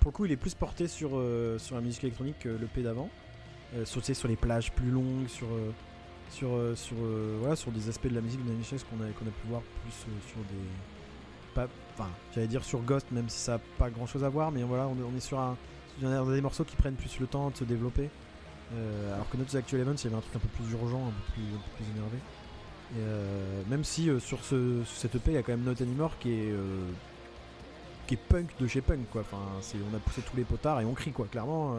pour 0.00 0.10
le 0.10 0.16
coup, 0.16 0.24
il 0.24 0.32
est 0.32 0.36
plus 0.36 0.54
porté 0.54 0.88
sur 0.88 1.10
euh, 1.14 1.58
sur 1.58 1.76
la 1.76 1.82
musique 1.82 2.02
électronique 2.02 2.38
que 2.40 2.48
le 2.48 2.66
P 2.66 2.82
d'avant. 2.82 3.08
Euh, 3.76 3.84
sur, 3.84 4.04
sur 4.04 4.26
les 4.28 4.36
plages 4.36 4.72
plus 4.72 4.90
longues, 4.90 5.28
sur 5.28 5.46
euh, 5.46 5.70
sur 6.30 6.48
euh, 6.54 6.74
euh, 6.92 7.56
sur 7.56 7.72
des 7.72 7.88
aspects 7.88 8.06
de 8.06 8.14
la 8.14 8.20
musique 8.20 8.44
de 8.44 8.50
Nine 8.50 8.62
qu'on 8.62 9.02
a 9.02 9.30
pu 9.30 9.48
voir 9.48 9.62
plus 9.82 9.92
euh, 10.08 10.28
sur 10.28 10.38
des 10.38 11.66
enfin, 11.94 12.08
j'allais 12.34 12.46
dire 12.46 12.64
sur 12.64 12.80
Ghost 12.80 13.06
même 13.10 13.28
si 13.28 13.38
ça 13.38 13.54
a 13.54 13.58
pas 13.78 13.90
grand-chose 13.90 14.24
à 14.24 14.28
voir 14.28 14.52
mais 14.52 14.62
voilà, 14.62 14.88
on 14.88 15.16
est, 15.16 15.20
sur 15.20 15.38
un 15.38 15.56
des 16.00 16.40
morceaux 16.40 16.64
qui 16.64 16.76
prennent 16.76 16.94
plus 16.94 17.18
le 17.18 17.26
temps 17.26 17.50
de 17.50 17.56
se 17.56 17.64
développer. 17.64 18.08
Alors 19.12 19.28
que 19.28 19.36
notre 19.36 19.54
Actual 19.56 19.82
Events, 19.82 20.04
il 20.04 20.14
un 20.14 20.20
truc 20.20 20.36
un 20.36 20.38
peu 20.38 20.48
plus 20.48 20.72
urgent, 20.72 21.08
un 21.08 21.10
peu 21.10 21.32
plus, 21.32 21.84
énervé. 21.92 23.66
Même 23.68 23.82
si 23.82 24.08
sur, 24.20 24.44
ce, 24.44 24.82
cette 24.84 25.16
EP, 25.16 25.32
il 25.32 25.34
y 25.34 25.36
a 25.36 25.42
quand 25.42 25.52
même 25.52 25.64
Not 25.64 25.82
Anymore 25.82 26.12
qui 26.20 26.32
est, 26.32 28.16
punk 28.28 28.46
de 28.60 28.66
chez 28.68 28.80
punk, 28.80 29.10
quoi. 29.10 29.22
Enfin, 29.22 29.42
on 29.74 29.96
a 29.96 29.98
poussé 29.98 30.22
tous 30.22 30.36
les 30.36 30.44
potards 30.44 30.80
et 30.80 30.84
on 30.84 30.94
crie, 30.94 31.10
quoi, 31.10 31.26
clairement. 31.26 31.76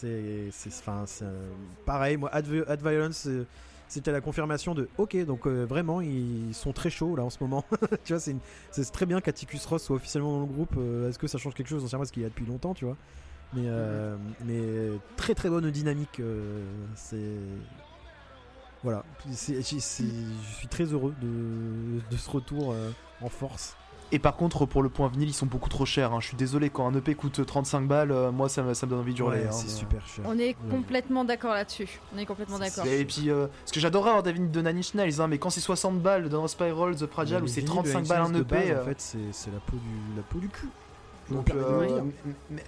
C'est, 0.00 0.48
c'est, 0.52 0.68
enfin, 0.70 1.04
c'est, 1.06 1.24
euh, 1.24 1.48
pareil, 1.86 2.16
moi, 2.16 2.30
Ad, 2.32 2.46
Vi- 2.46 2.64
Ad 2.66 2.80
Violence, 2.82 3.26
euh, 3.26 3.46
c'était 3.88 4.12
la 4.12 4.20
confirmation 4.20 4.74
de 4.74 4.88
OK, 4.98 5.16
donc 5.24 5.46
euh, 5.46 5.64
vraiment, 5.64 6.00
ils 6.00 6.54
sont 6.54 6.72
très 6.72 6.90
chauds 6.90 7.16
là 7.16 7.24
en 7.24 7.30
ce 7.30 7.38
moment. 7.40 7.64
tu 8.04 8.12
vois, 8.12 8.20
c'est, 8.20 8.92
très 8.92 9.06
bien 9.06 9.20
qu'Atticus 9.20 9.64
Ross 9.66 9.82
soit 9.82 9.96
officiellement 9.96 10.32
dans 10.32 10.40
le 10.40 10.46
groupe. 10.52 10.74
euh, 10.76 11.08
est-ce 11.08 11.18
que 11.18 11.26
ça 11.26 11.38
change 11.38 11.54
quelque 11.54 11.68
chose? 11.68 11.82
J'en 11.82 11.88
sais 11.88 11.96
rien 11.96 12.00
parce 12.00 12.10
qu'il 12.10 12.22
y 12.22 12.26
a 12.26 12.28
depuis 12.28 12.46
longtemps, 12.46 12.74
tu 12.74 12.84
vois. 12.84 12.96
Mais, 13.54 13.62
euh, 13.66 14.16
mais 14.44 14.98
très 15.16 15.34
très 15.34 15.48
bonne 15.48 15.70
dynamique. 15.70 16.20
c'est. 16.94 17.38
Voilà, 18.84 19.04
je 19.28 20.54
suis 20.54 20.68
très 20.68 20.84
heureux 20.84 21.14
de, 21.20 22.00
de 22.10 22.16
ce 22.16 22.30
retour 22.30 22.74
en 23.20 23.28
force. 23.28 23.76
Et 24.10 24.18
par 24.18 24.36
contre, 24.36 24.64
pour 24.64 24.82
le 24.82 24.88
point 24.88 25.08
vinyle, 25.08 25.28
ils 25.28 25.34
sont 25.34 25.44
beaucoup 25.46 25.68
trop 25.68 25.84
chers. 25.84 26.14
hein. 26.14 26.20
Je 26.20 26.28
suis 26.28 26.36
désolé, 26.36 26.70
quand 26.70 26.86
un 26.86 26.94
EP 26.94 27.14
coûte 27.14 27.44
35 27.44 27.86
balles, 27.86 28.10
euh, 28.10 28.30
moi 28.32 28.48
ça 28.48 28.62
me, 28.62 28.72
ça 28.72 28.86
me 28.86 28.90
donne 28.90 29.00
envie 29.00 29.12
d'hurler. 29.12 29.40
Ouais, 29.40 29.46
hein, 29.48 29.52
c'est 29.52 29.66
mais- 29.66 29.72
super 29.72 30.06
cher. 30.08 30.24
On 30.26 30.38
est 30.38 30.48
Ouais. 30.48 30.56
complètement 30.70 31.24
d'accord 31.24 31.52
là-dessus. 31.52 32.00
On 32.14 32.18
est 32.18 32.24
complètement 32.24 32.58
d'accord. 32.58 32.86
Et 32.86 33.04
puis, 33.04 33.28
euh, 33.30 33.48
ce 33.66 33.72
que 33.72 33.80
j'adorerais 33.80 34.08
avoir 34.10 34.22
David 34.22 34.50
de 34.50 34.62
Nine 34.62 34.78
Inch 34.78 34.94
Nails, 34.94 35.20
hein, 35.20 35.26
mais 35.28 35.36
quand 35.36 35.50
c'est 35.50 35.60
60 35.60 36.00
balles 36.00 36.30
dans 36.30 36.48
Spiral, 36.48 36.96
The 36.96 37.06
Fragile, 37.06 37.42
ou 37.42 37.46
c'est 37.46 37.60
vinyles 37.60 37.82
35 37.82 38.02
de 38.02 38.08
balles 38.08 38.20
un 38.22 38.28
EP. 38.30 38.38
de 38.38 38.42
base, 38.44 38.70
euh, 38.70 38.82
En 38.82 38.84
fait, 38.86 39.00
c'est 39.32 39.50
la 39.52 39.60
peau 39.60 39.76
du 39.76 40.16
la 40.16 40.22
peau 40.22 40.38
du 40.38 40.48
cul. 40.48 40.68
Donc, 41.30 41.48
de 41.48 41.58
euh, 41.58 42.00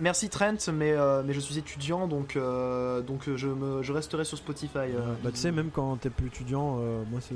merci 0.01 0.29
Trent, 0.29 0.53
mais, 0.75 0.93
euh, 0.93 1.23
mais 1.25 1.33
je 1.33 1.41
suis 1.41 1.57
étudiant, 1.57 2.07
donc, 2.07 2.37
euh, 2.37 3.01
donc 3.01 3.27
euh, 3.27 3.39
je, 3.39 3.49
me, 3.49 3.83
je 3.83 3.91
resterai 3.95 4.25
sur 4.27 4.37
Spotify. 4.37 4.77
euh. 4.79 5.15
Bah, 5.25 5.31
tu 5.33 5.39
sais, 5.39 5.51
même 5.51 5.71
quand 5.73 5.97
t'es 5.99 6.11
plus 6.11 6.27
étudiant, 6.27 6.77
euh, 6.79 7.03
moi 7.11 7.21
c'est 7.23 7.35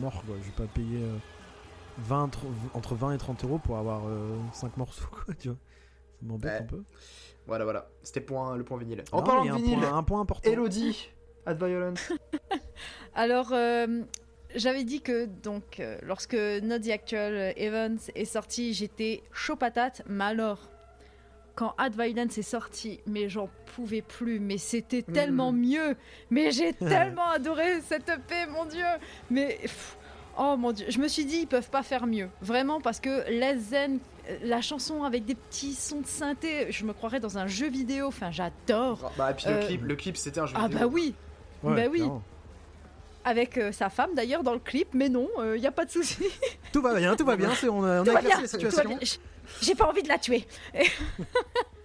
mort 0.00 0.22
quoi. 0.26 0.34
Je 0.40 0.46
vais 0.46 0.66
pas 0.66 0.72
payer 0.72 1.02
euh, 1.02 1.16
20, 1.98 2.28
tr- 2.28 2.38
entre 2.74 2.94
20 2.94 3.12
et 3.14 3.18
30 3.18 3.44
euros 3.44 3.58
pour 3.58 3.76
avoir 3.78 4.02
5 4.52 4.76
morceaux 4.76 5.06
quoi, 5.10 5.34
tu 5.34 5.48
vois. 5.48 5.56
Ça 6.20 6.26
m'embête 6.26 6.50
Ouais. 6.52 6.58
un 6.58 6.64
peu. 6.64 6.82
Voilà, 7.46 7.64
voilà. 7.64 7.88
C'était 8.02 8.20
point, 8.20 8.56
le 8.56 8.64
point 8.64 8.78
vinyle. 8.78 9.02
En 9.12 9.18
Non, 9.18 9.22
parlant 9.24 9.44
de 9.44 9.50
un 9.50 9.56
vinyle, 9.56 9.78
point, 9.80 9.96
un 9.96 10.02
point 10.04 10.20
important. 10.20 10.50
Elodie, 10.50 11.10
Ad 11.44 11.58
Violence. 11.58 12.12
Alors, 13.14 13.50
euh, 13.52 14.02
j'avais 14.54 14.84
dit 14.84 15.00
que 15.02 15.26
donc, 15.26 15.80
euh, 15.80 15.98
lorsque 16.02 16.34
Not 16.34 16.78
the 16.80 16.88
Actual 16.90 17.52
Evans 17.56 17.98
est 18.14 18.24
sorti, 18.24 18.72
j'étais 18.74 19.22
chaud 19.32 19.56
patate. 19.56 20.02
Mais 20.06 20.24
alors, 20.24 20.58
quand 21.56 21.74
Ad 21.78 21.94
Violence 22.00 22.38
est 22.38 22.42
sorti, 22.42 23.00
mais 23.06 23.28
j'en 23.28 23.50
pouvais 23.74 24.02
plus. 24.02 24.38
Mais 24.40 24.56
c'était 24.58 25.04
Mhm. 25.06 25.14
tellement 25.14 25.52
mieux. 25.52 25.96
Mais 26.30 26.52
j'ai 26.52 26.72
tellement 27.18 27.28
adoré 27.30 27.80
cette 27.82 28.08
EP, 28.08 28.46
mon 28.50 28.64
dieu. 28.66 28.84
Mais 29.30 29.58
pff, 29.62 29.98
oh 30.38 30.56
mon 30.56 30.72
dieu, 30.72 30.86
je 30.88 30.98
me 30.98 31.08
suis 31.08 31.24
dit 31.24 31.38
ils 31.42 31.46
peuvent 31.46 31.70
pas 31.70 31.82
faire 31.82 32.06
mieux. 32.06 32.28
Vraiment 32.40 32.80
parce 32.80 33.00
que 33.00 33.28
Les 33.30 33.58
Zen, 33.58 33.98
euh, 34.28 34.38
la 34.42 34.60
chanson 34.60 35.02
avec 35.04 35.24
des 35.24 35.34
petits 35.34 35.74
sons 35.74 36.00
de 36.00 36.06
synthé, 36.06 36.66
je 36.70 36.84
me 36.84 36.92
croirais 36.92 37.20
dans 37.20 37.38
un 37.38 37.46
jeu 37.46 37.68
vidéo. 37.68 38.06
Enfin, 38.08 38.30
j'adore. 38.30 39.12
Bah, 39.18 39.30
et 39.30 39.34
puis 39.34 39.46
le 39.46 39.52
Euh, 39.52 39.66
clip, 39.66 39.82
le 39.84 39.96
clip 39.96 40.16
c'était 40.16 40.40
un 40.40 40.46
jeu 40.46 40.54
Ah 40.56 40.68
vidéo. 40.68 40.78
bah 40.80 40.86
oui. 40.86 41.14
Ouais, 41.62 41.74
bah 41.76 41.88
oui. 41.90 41.98
clairement. 41.98 42.22
avec 43.24 43.56
euh, 43.58 43.70
sa 43.72 43.88
femme 43.88 44.10
d'ailleurs 44.14 44.42
dans 44.42 44.52
le 44.54 44.58
clip, 44.58 44.88
mais 44.94 45.08
non, 45.08 45.28
il 45.54 45.60
n'y 45.60 45.66
a 45.66 45.72
pas 45.72 45.84
de 45.84 45.90
souci. 45.90 46.18
Tout 46.72 46.82
va 46.82 46.94
bien, 46.94 47.14
tout 47.14 47.24
va 47.24 47.36
bien. 47.36 47.50
On 47.70 47.84
a, 47.84 48.02
on 48.02 48.06
a 48.06 48.20
éclairci 48.20 48.42
la 48.42 48.48
situation. 48.48 48.98
J'ai 49.60 49.74
pas 49.74 49.88
envie 49.88 50.02
de 50.02 50.08
la 50.08 50.18
tuer. 50.18 50.46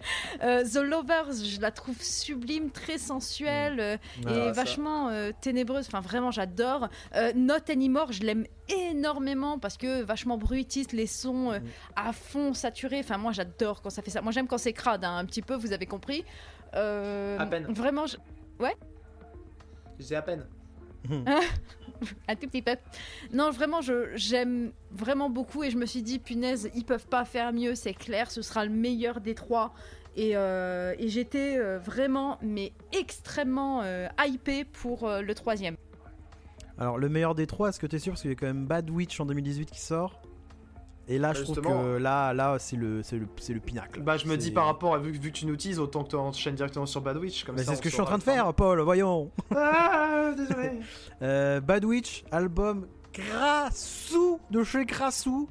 Euh, 0.43 0.63
The 0.63 0.75
Lovers, 0.77 1.33
je 1.43 1.59
la 1.59 1.71
trouve 1.71 1.99
sublime, 2.01 2.69
très 2.69 2.97
sensuelle 2.99 3.79
euh, 3.79 3.97
Ah, 4.25 4.31
et 4.31 4.51
vachement 4.51 5.09
euh, 5.09 5.31
ténébreuse. 5.41 5.87
Enfin, 5.87 5.99
vraiment, 6.01 6.29
j'adore. 6.31 6.89
Euh, 7.15 7.33
Not 7.35 7.69
Anymore, 7.71 8.11
je 8.11 8.21
l'aime 8.23 8.45
énormément 8.69 9.57
parce 9.57 9.77
que 9.77 10.03
vachement 10.03 10.37
bruitiste, 10.37 10.91
les 10.93 11.07
sons 11.07 11.53
Mm. 11.53 11.61
à 11.95 12.13
fond 12.13 12.53
saturés. 12.53 12.99
Enfin, 12.99 13.17
moi, 13.17 13.31
j'adore 13.31 13.81
quand 13.81 13.89
ça 13.89 14.01
fait 14.01 14.11
ça. 14.11 14.21
Moi, 14.21 14.31
j'aime 14.31 14.47
quand 14.47 14.57
c'est 14.59 14.73
crade, 14.73 15.03
hein, 15.03 15.17
un 15.17 15.25
petit 15.25 15.41
peu, 15.41 15.55
vous 15.55 15.73
avez 15.73 15.85
compris. 15.87 16.23
À 16.73 17.45
peine. 17.49 17.65
Vraiment, 17.73 18.05
je- 18.05 18.17
J'ai 19.99 20.15
à 20.15 20.21
peine. 20.21 20.45
un 22.27 22.35
tout 22.35 22.47
petit 22.47 22.61
peu. 22.61 22.75
Non, 23.33 23.49
vraiment, 23.51 23.79
j'aime 24.15 24.71
vraiment 24.91 25.29
beaucoup 25.29 25.63
et 25.63 25.71
je 25.71 25.77
me 25.77 25.85
suis 25.85 26.01
dit, 26.03 26.19
punaise, 26.19 26.69
ils 26.75 26.83
peuvent 26.85 27.07
pas 27.07 27.23
faire 27.25 27.53
mieux, 27.53 27.75
c'est 27.75 27.93
clair, 27.93 28.29
ce 28.29 28.41
sera 28.41 28.65
le 28.65 28.71
meilleur 28.71 29.21
des 29.21 29.33
trois. 29.35 29.73
Et, 30.17 30.31
euh, 30.35 30.95
et 30.97 31.09
j'étais 31.09 31.57
euh, 31.57 31.77
vraiment, 31.77 32.39
mais 32.41 32.73
extrêmement 32.91 33.81
euh, 33.83 34.07
hypée 34.25 34.65
pour 34.65 35.03
euh, 35.07 35.21
le 35.21 35.33
troisième. 35.35 35.75
Alors, 36.79 36.97
le 36.97 37.07
meilleur 37.07 37.35
des 37.35 37.45
trois, 37.47 37.69
est-ce 37.69 37.79
que 37.79 37.85
t'es 37.87 37.99
sûr? 37.99 38.13
Parce 38.13 38.21
qu'il 38.23 38.31
y 38.31 38.33
a 38.33 38.35
quand 38.35 38.47
même 38.47 38.65
Bad 38.65 38.89
Witch 38.89 39.19
en 39.19 39.25
2018 39.25 39.69
qui 39.71 39.79
sort. 39.79 40.19
Et 41.07 41.19
là, 41.19 41.31
je 41.33 41.43
trouve 41.43 41.61
que 41.61 41.97
là, 41.97 42.33
là 42.33 42.57
c'est 42.59 42.75
le, 42.75 43.01
c'est 43.01 43.17
le, 43.17 43.27
c'est 43.39 43.53
le 43.53 43.59
pinacle. 43.61 44.01
Bah, 44.01 44.17
je 44.17 44.27
me 44.27 44.35
dis 44.35 44.51
par 44.51 44.65
rapport 44.65 44.93
à 44.93 44.97
vu, 44.97 45.13
que- 45.13 45.17
vu 45.19 45.31
que 45.31 45.37
tu 45.37 45.45
nous 45.45 45.55
teases, 45.55 45.79
autant 45.79 46.03
que 46.03 46.09
tu 46.09 46.15
enchaînes 46.17 46.55
directement 46.55 46.85
sur 46.85 46.99
Bad 47.01 47.15
Witch. 47.17 47.45
Comme 47.45 47.55
Bah, 47.55 47.61
c'est 47.65 47.75
ce 47.75 47.81
que 47.81 47.87
je 47.87 47.93
suis 47.93 48.01
en 48.01 48.05
train 48.05 48.17
de 48.17 48.23
faire, 48.23 48.53
Paul, 48.53 48.81
voyons. 48.81 49.31
Ah, 49.55 50.31
désolé. 50.35 50.71
Euh, 51.21 51.61
Bad 51.61 51.85
Witch, 51.85 52.23
album 52.31 52.87
crassou 53.13 54.39
de 54.51 54.63
chez 54.63 54.85
Crassou. 54.85 55.47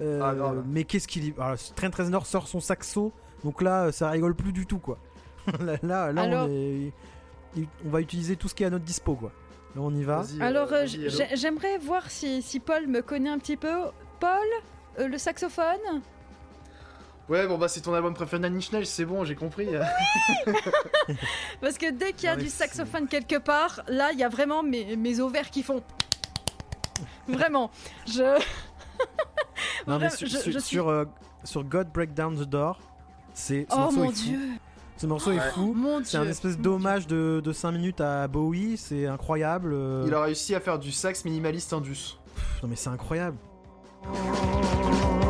Euh, 0.00 0.20
Ah, 0.22 0.54
mais 0.66 0.84
qu'est-ce 0.84 1.06
qu'il 1.08 1.26
y... 1.26 1.34
Alors, 1.38 1.56
Trent 1.76 1.90
Reznor 1.96 2.24
sort 2.26 2.46
son 2.48 2.60
saxo, 2.60 3.12
donc 3.44 3.62
là, 3.62 3.90
ça 3.92 4.10
rigole 4.10 4.34
plus 4.34 4.52
du 4.52 4.66
tout, 4.66 4.78
quoi. 4.78 4.98
là, 5.60 5.76
là, 5.82 6.12
là, 6.12 6.22
Alors- 6.22 6.46
on, 6.48 6.52
est- 6.52 6.92
on 7.84 7.90
va 7.90 8.00
utiliser 8.00 8.36
tout 8.36 8.48
ce 8.48 8.54
qui 8.54 8.62
est 8.62 8.66
à 8.66 8.70
notre 8.70 8.84
dispo, 8.84 9.14
quoi. 9.14 9.32
Là, 9.74 9.80
on 9.82 9.94
y 9.94 10.04
va. 10.04 10.18
Vas-y, 10.22 10.40
Alors, 10.42 10.72
euh, 10.72 10.76
euh, 10.76 10.80
vas-y, 10.86 11.00
Hello. 11.06 11.10
j'ai- 11.10 11.36
j'aimerais 11.36 11.78
voir 11.78 12.10
si, 12.10 12.42
si 12.42 12.60
Paul 12.60 12.86
me 12.86 13.00
connaît 13.02 13.30
un 13.30 13.38
petit 13.38 13.56
peu. 13.56 13.72
Paul, 14.20 14.38
euh, 14.98 15.08
le 15.08 15.18
saxophone 15.18 16.02
Ouais, 17.28 17.46
bon, 17.46 17.56
bah, 17.56 17.68
c'est 17.68 17.80
ton 17.80 17.94
album 17.94 18.14
préféré 18.14 18.40
Nails, 18.50 18.84
c'est 18.86 19.04
bon, 19.04 19.24
j'ai 19.24 19.34
compris. 19.36 19.68
Parce 21.60 21.78
que 21.78 21.90
dès 21.90 22.12
qu'il 22.12 22.24
y 22.24 22.28
a 22.28 22.36
Non, 22.36 22.42
du 22.42 22.48
c'est- 22.48 22.58
saxophone 22.64 23.06
quelque 23.08 23.36
part, 23.38 23.82
là, 23.88 24.10
il 24.12 24.18
y 24.18 24.24
a 24.24 24.28
vraiment 24.28 24.62
mes, 24.62 24.96
mes 24.96 25.20
ovaires 25.20 25.50
qui 25.50 25.62
font. 25.62 25.82
Vraiment, 27.28 27.70
je. 28.06 28.40
Non, 29.86 29.98
mais 29.98 30.10
sur, 30.10 30.26
je- 30.26 30.36
sur, 30.36 30.52
je 30.52 30.58
suis- 30.58 30.76
sur, 30.76 30.88
euh, 30.88 31.04
sur 31.44 31.64
God 31.64 31.88
Break 31.92 32.12
Down 32.14 32.36
the 32.36 32.42
Door, 32.48 32.78
c'est 33.34 33.66
ce 33.70 33.74
Oh 33.74 33.78
morceau 33.78 33.96
mon 33.98 34.04
est 34.04 34.08
fou. 34.14 34.22
dieu, 34.22 34.38
Ce 34.96 35.06
morceau 35.06 35.32
est 35.32 35.36
Ouais. 35.38 35.50
fou. 35.54 35.72
mon 35.74 36.04
C'est 36.04 36.16
un 36.18 36.26
espèce 36.28 36.58
d'hommage 36.58 37.06
de, 37.06 37.40
de 37.44 37.52
5 37.52 37.72
minutes 37.72 38.00
à 38.00 38.28
Bowie, 38.28 38.76
c'est 38.76 39.06
incroyable. 39.06 39.72
euh, 39.74 40.04
Il 40.06 40.14
a 40.14 40.22
réussi 40.22 40.54
à 40.54 40.60
faire 40.60 40.78
du 40.78 40.92
sax 40.92 41.24
minimaliste 41.24 41.72
indus. 41.72 42.18
Non 42.62 42.68
mais 42.68 42.76
c'est 42.76 42.90
incroyable. 42.90 43.36
You 44.04 45.21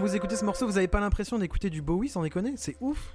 vous, 0.00 0.06
a- 0.06 0.08
quand 0.08 0.10
vous 0.10 0.16
écoutez 0.16 0.36
ce 0.36 0.44
morceau, 0.44 0.66
vous 0.66 0.78
avez 0.78 0.88
pas 0.88 1.00
l'impression 1.00 1.38
d'écouter 1.38 1.70
du 1.70 1.82
Bowie 1.82 2.08
sans 2.08 2.22
déconner? 2.22 2.54
C'est 2.56 2.76
ouf. 2.80 3.14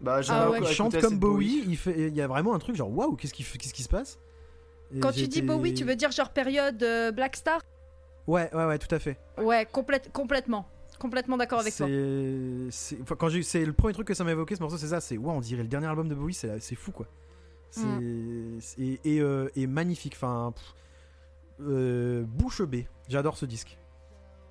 Bah, 0.00 0.22
j'ai 0.22 0.32
Ah 0.32 0.50
ouais. 0.50 0.58
Il 0.60 0.66
chante 0.68 0.98
comme 1.00 1.18
Bowie, 1.18 1.64
il 1.66 1.76
fait, 1.76 2.08
il 2.08 2.14
y 2.14 2.20
a 2.22 2.26
vraiment 2.26 2.54
un 2.54 2.58
truc 2.58 2.74
genre 2.76 2.90
waouh, 2.90 3.16
qu'est-ce 3.16 3.34
qui, 3.34 3.44
qu'est-ce 3.44 3.74
qui 3.74 3.82
se 3.82 3.88
passe? 3.88 4.18
Et 4.94 5.00
Quand 5.00 5.12
tu 5.12 5.28
dis 5.28 5.42
Bowie, 5.42 5.74
tu 5.74 5.84
veux 5.84 5.94
dire 5.96 6.10
genre 6.10 6.30
période 6.30 6.82
euh, 6.82 7.12
Black 7.12 7.36
Star? 7.36 7.60
Ouais, 8.26 8.48
ouais, 8.54 8.64
ouais, 8.66 8.78
tout 8.78 8.92
à 8.94 8.98
fait. 8.98 9.18
Ouais, 9.38 9.66
complète, 9.70 10.10
complètement. 10.12 10.66
Complètement 10.98 11.36
d'accord 11.38 11.60
avec 11.60 11.74
toi. 11.74 11.86
C'est- 11.86 12.70
c'est- 12.70 12.98
enfin, 13.02 13.14
quand 13.16 13.28
j'ai, 13.30 13.42
c'est 13.42 13.64
le 13.64 13.72
premier 13.72 13.94
truc 13.94 14.06
que 14.06 14.14
ça 14.14 14.22
m'a 14.24 14.32
évoqué 14.32 14.54
ce 14.56 14.60
morceau, 14.60 14.76
c'est 14.76 14.88
ça, 14.88 15.00
c'est 15.00 15.16
waouh, 15.16 15.36
on 15.36 15.40
dirait 15.40 15.62
le 15.62 15.68
dernier 15.68 15.86
album 15.86 16.08
de 16.08 16.14
Bowie, 16.14 16.34
c'est, 16.34 16.60
c'est 16.60 16.74
fou 16.74 16.92
quoi. 16.92 17.06
C'est, 17.70 17.84
Mm. 17.86 18.60
c'est- 18.60 18.80
et, 18.82 19.00
et, 19.04 19.20
euh, 19.20 19.48
et 19.56 19.66
magnifique, 19.66 20.14
enfin, 20.16 20.52
pff, 20.54 20.74
euh, 21.68 22.24
bouche 22.26 22.62
bée. 22.62 22.86
J'adore 23.08 23.36
ce 23.38 23.46
disque. 23.46 23.78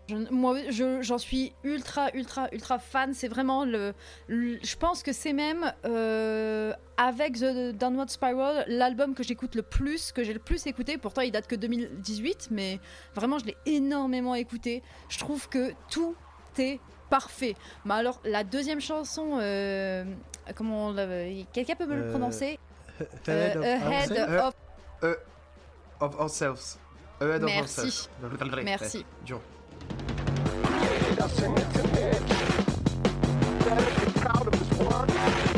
Je- 0.09 0.31
moi, 0.33 0.57
je- 0.69 1.01
j'en 1.01 1.17
suis 1.19 1.53
ultra, 1.63 2.09
ultra, 2.15 2.47
ultra 2.51 2.79
fan. 2.79 3.13
C'est 3.13 3.27
vraiment 3.27 3.63
le, 3.65 3.93
le- 4.27 4.57
Je 4.63 4.75
pense 4.75 5.03
que 5.03 5.13
c'est 5.13 5.33
même 5.33 5.71
euh, 5.85 6.73
avec 6.97 7.33
The 7.39 7.71
Downward 7.77 8.09
Spiral 8.09 8.65
l'album 8.67 9.13
que 9.13 9.21
j'écoute 9.23 9.53
le 9.55 9.61
plus, 9.61 10.11
que 10.11 10.23
j'ai 10.23 10.33
le 10.33 10.39
plus 10.39 10.65
écouté. 10.67 10.97
Pourtant, 10.97 11.21
il 11.21 11.31
date 11.31 11.45
que 11.47 11.55
2018, 11.55 12.47
mais 12.51 12.79
vraiment, 13.13 13.37
je 13.39 13.45
l'ai 13.45 13.57
énormément 13.65 14.33
écouté. 14.35 14.81
Je 15.09 15.19
trouve 15.19 15.47
que 15.47 15.71
tout 15.91 16.15
est 16.57 16.79
parfait. 17.09 17.55
Mais 17.85 17.93
alors, 17.93 18.19
la 18.25 18.43
deuxième 18.43 18.81
chanson, 18.81 19.37
euh, 19.39 20.03
comment 20.55 20.93
Quelqu'un 21.53 21.75
peut 21.75 21.85
me 21.85 21.95
le 21.95 22.09
prononcer? 22.09 22.57
Head 23.27 23.57
of 23.57 23.63
Ourselves. 24.09 24.53
of. 25.01 25.15
Of 29.01 29.49
ourselves. 31.21 31.63
Ahead 33.65 33.83
of 33.87 33.95
Merci. 33.95 34.11
ourselves. 34.15 34.51
Merci. 34.51 34.75
Ouais, 34.79 35.05
dur. 35.07 35.33
Je- 35.35 35.48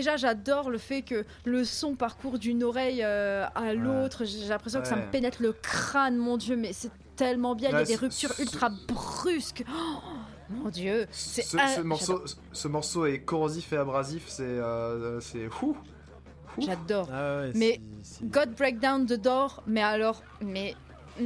déjà, 0.00 0.16
j'adore 0.16 0.70
le 0.70 0.78
fait 0.78 1.02
que 1.02 1.24
le 1.44 1.64
son 1.64 1.94
parcourt 1.94 2.38
d'une 2.38 2.62
oreille 2.64 3.02
euh, 3.02 3.46
à 3.54 3.72
l'autre. 3.74 4.24
J'ai 4.24 4.48
l'impression 4.48 4.80
que 4.80 4.88
ça 4.88 4.96
me 4.96 5.10
pénètre 5.10 5.40
le 5.40 5.52
crâne, 5.52 6.16
mon 6.16 6.36
Dieu, 6.36 6.56
mais 6.56 6.72
c'est 6.72 6.90
tellement 7.16 7.54
bien. 7.54 7.68
Il 7.70 7.72
y 7.74 7.76
a 7.76 7.84
des 7.84 7.96
ruptures 7.96 8.32
ce- 8.32 8.42
ultra 8.42 8.70
brusques. 8.88 9.64
Oh, 9.70 9.98
mon 10.50 10.68
Dieu, 10.70 11.06
c'est 11.10 11.42
Ce, 11.42 11.56
ah, 11.60 11.68
ce 11.68 11.80
morceau, 11.80 12.24
ce 12.52 12.68
morceau 12.68 13.06
est 13.06 13.20
corrosif 13.20 13.72
et 13.72 13.76
abrasif, 13.76 14.24
c'est 14.26 14.42
euh, 14.42 15.20
c'est 15.20 15.48
fou. 15.48 15.76
J'adore. 16.58 17.08
Ah 17.12 17.42
ouais, 17.42 17.52
Mais 17.54 17.80
God 18.24 18.54
Break 18.56 18.80
Down 18.80 19.06
the 19.06 19.12
Door, 19.20 19.62
mais 19.66 19.82
alors, 19.82 20.22
mais 20.40 20.74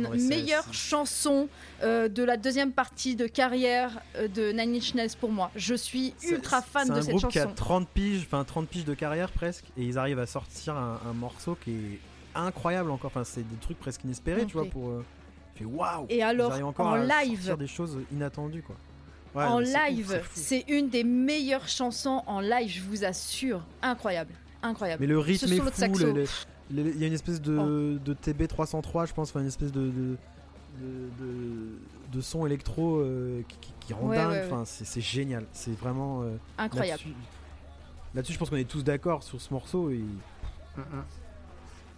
c'est- 0.03 0.27
meilleure 0.29 0.65
c'est- 0.65 0.73
chanson 0.73 1.49
euh, 1.83 2.09
de 2.09 2.23
la 2.23 2.37
deuxième 2.37 2.73
partie 2.73 3.17
de 3.17 3.27
carrière 3.27 4.01
euh, 4.17 4.29
de 4.29 4.51
Nine 4.53 4.77
Inch 4.77 4.95
Nails 4.95 5.11
pour 5.21 5.31
moi. 5.33 5.51
Je 5.57 5.75
suis 5.75 6.15
c'est- 6.19 6.31
ultra 6.31 6.63
fan 6.63 6.87
c'est 6.87 6.93
de 6.93 6.99
un 6.99 7.03
cette 7.03 7.15
groupe 7.17 7.31
qui 7.31 7.39
a 7.39 7.43
chanson. 7.45 7.55
30 7.55 7.89
piges, 7.89 8.23
enfin 8.27 8.45
30 8.45 8.69
piges 8.69 8.85
de 8.85 8.95
carrière 8.95 9.31
presque, 9.31 9.65
et 9.77 9.83
ils 9.85 9.99
arrivent 9.99 10.19
à 10.19 10.27
sortir 10.27 10.75
un, 10.77 11.01
un 11.09 11.13
morceau 11.13 11.57
qui 11.63 11.71
est 11.73 11.99
incroyable 12.35 12.91
encore. 12.91 13.11
Enfin, 13.15 13.25
c'est 13.25 13.43
des 13.49 13.57
trucs 13.61 13.79
presque 13.79 14.03
inespérés, 14.05 14.47
tu 14.47 14.55
vois, 14.55 14.67
pour. 14.67 14.89
euh, 14.91 15.05
waouh. 15.63 16.07
Et 16.09 16.23
alors, 16.23 16.53
encore 16.65 16.87
en 16.89 16.93
à 16.95 17.23
live, 17.23 17.37
sortir 17.39 17.59
des 17.59 17.67
choses 17.67 17.99
inattendues, 18.13 18.63
quoi. 18.63 18.77
Ouais, 19.37 19.45
en 19.49 19.65
c'est 19.65 19.91
live, 19.91 20.21
c'est 20.35 20.41
c'est 20.61 20.65
une 20.73 20.89
des 20.89 21.03
meilleures 21.05 21.69
chansons 21.69 22.23
en 22.27 22.41
live, 22.41 22.71
je 22.71 22.81
vous 22.83 23.05
assure. 23.05 23.63
Incroyable, 23.83 24.33
incroyable. 24.63 25.01
Mais 25.01 25.09
le 25.09 25.19
rythme 25.19 25.47
Ce 25.49 25.53
est 25.55 25.59
fou. 25.59 25.99
le- 25.99 26.13
le- 26.13 26.27
Il 26.83 26.99
y 26.99 27.05
a 27.05 27.07
une 27.07 27.13
espèce 27.13 27.41
de, 27.41 27.57
Oh. 27.59 27.99
de 28.05 28.15
TB 28.15 28.47
303, 28.49 29.07
je 29.07 29.13
pense, 29.15 29.31
enfin 29.31 29.41
une 29.41 29.47
espèce 29.47 29.73
de 29.73 29.81
de, 29.83 30.17
de, 30.81 31.25
de- 31.25 31.79
de 32.13 32.21
son 32.21 32.47
électro 32.47 32.97
euh, 32.99 33.43
qui, 33.49 33.59
qui- 33.59 33.73
qui 33.81 33.93
rend 33.95 34.09
Ouais, 34.09 34.17
dingue. 34.17 34.31
ouais, 34.31 34.41
ouais. 34.41 34.47
Enfin, 34.47 34.65
c'est 34.65 35.01
génial. 35.01 35.45
C'est 35.53 35.77
vraiment 35.79 36.23
euh, 36.23 36.37
Incroyable. 36.59 37.01
Là-dessus, 37.03 37.15
là-dessus, 38.15 38.33
je 38.35 38.39
pense 38.39 38.51
qu'on 38.51 38.57
est 38.57 38.69
tous 38.69 38.83
d'accord 38.85 39.23
sur 39.23 39.41
ce 39.41 39.53
morceau 39.53 39.91
et 39.91 39.99
Mm, 40.77 40.81
mm. 40.81 41.05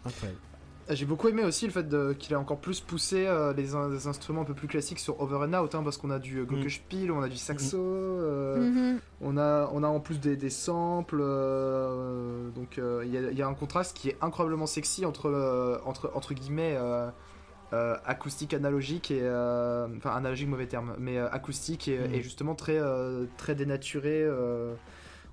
incroyable. 0.07 0.41
J'ai 0.89 1.05
beaucoup 1.05 1.27
aimé 1.29 1.43
aussi 1.43 1.67
le 1.67 1.73
fait 1.73 1.89
de- 1.89 2.13
qu'il 2.17 2.33
a 2.35 2.39
encore 2.39 2.59
plus 2.61 2.81
poussé 2.81 3.27
euh, 3.27 3.53
les, 3.53 3.75
in- 3.75 3.89
les 3.91 4.07
instruments 4.07 4.43
un 4.43 4.45
peu 4.45 4.55
plus 4.55 4.69
classiques 4.69 5.01
sur 5.01 5.21
Over 5.21 5.39
and 5.47 5.53
Out, 5.55 5.75
hein, 5.75 5.83
parce 5.83 5.97
qu'on 5.97 6.11
a 6.11 6.21
du 6.21 6.39
euh, 6.39 6.45
glockenspiel, 6.45 7.11
on 7.11 7.23
a 7.23 7.29
du 7.29 7.37
saxo, 7.37 7.77
euh, 7.77 8.71
Mhm. 8.93 9.01
on, 9.21 9.37
a, 9.37 9.69
on 9.73 9.83
a 9.83 9.89
en 9.89 9.99
plus 9.99 10.21
des, 10.21 10.37
des 10.37 10.51
samples, 10.51 11.19
euh, 11.21 12.51
donc 12.51 12.79
euh, 12.79 13.03
il 13.05 13.13
y, 13.13 13.19
a- 13.19 13.31
il 13.33 13.37
y 13.37 13.43
a 13.43 13.49
un 13.49 13.55
contraste 13.55 13.97
qui 13.97 14.11
est 14.11 14.17
incroyablement 14.21 14.67
sexy 14.67 15.05
entre, 15.05 15.27
euh, 15.29 15.79
entre, 15.85 16.13
entre 16.15 16.35
guillemets 16.35 16.77
euh, 16.79 17.09
euh, 17.73 17.97
acoustique 18.05 18.55
analogique 18.55 19.11
et 19.11 19.23
euh, 19.23 19.89
enfin 19.97 20.11
analogique 20.15 20.47
mauvais 20.49 20.67
terme, 20.69 20.95
mais 21.01 21.19
euh, 21.19 21.29
acoustique 21.33 21.89
et, 21.89 21.99
Mhm. 21.99 22.15
et 22.15 22.23
justement 22.23 22.55
très 22.55 22.79
euh, 22.79 23.25
très 23.39 23.57
dénaturé. 23.57 24.25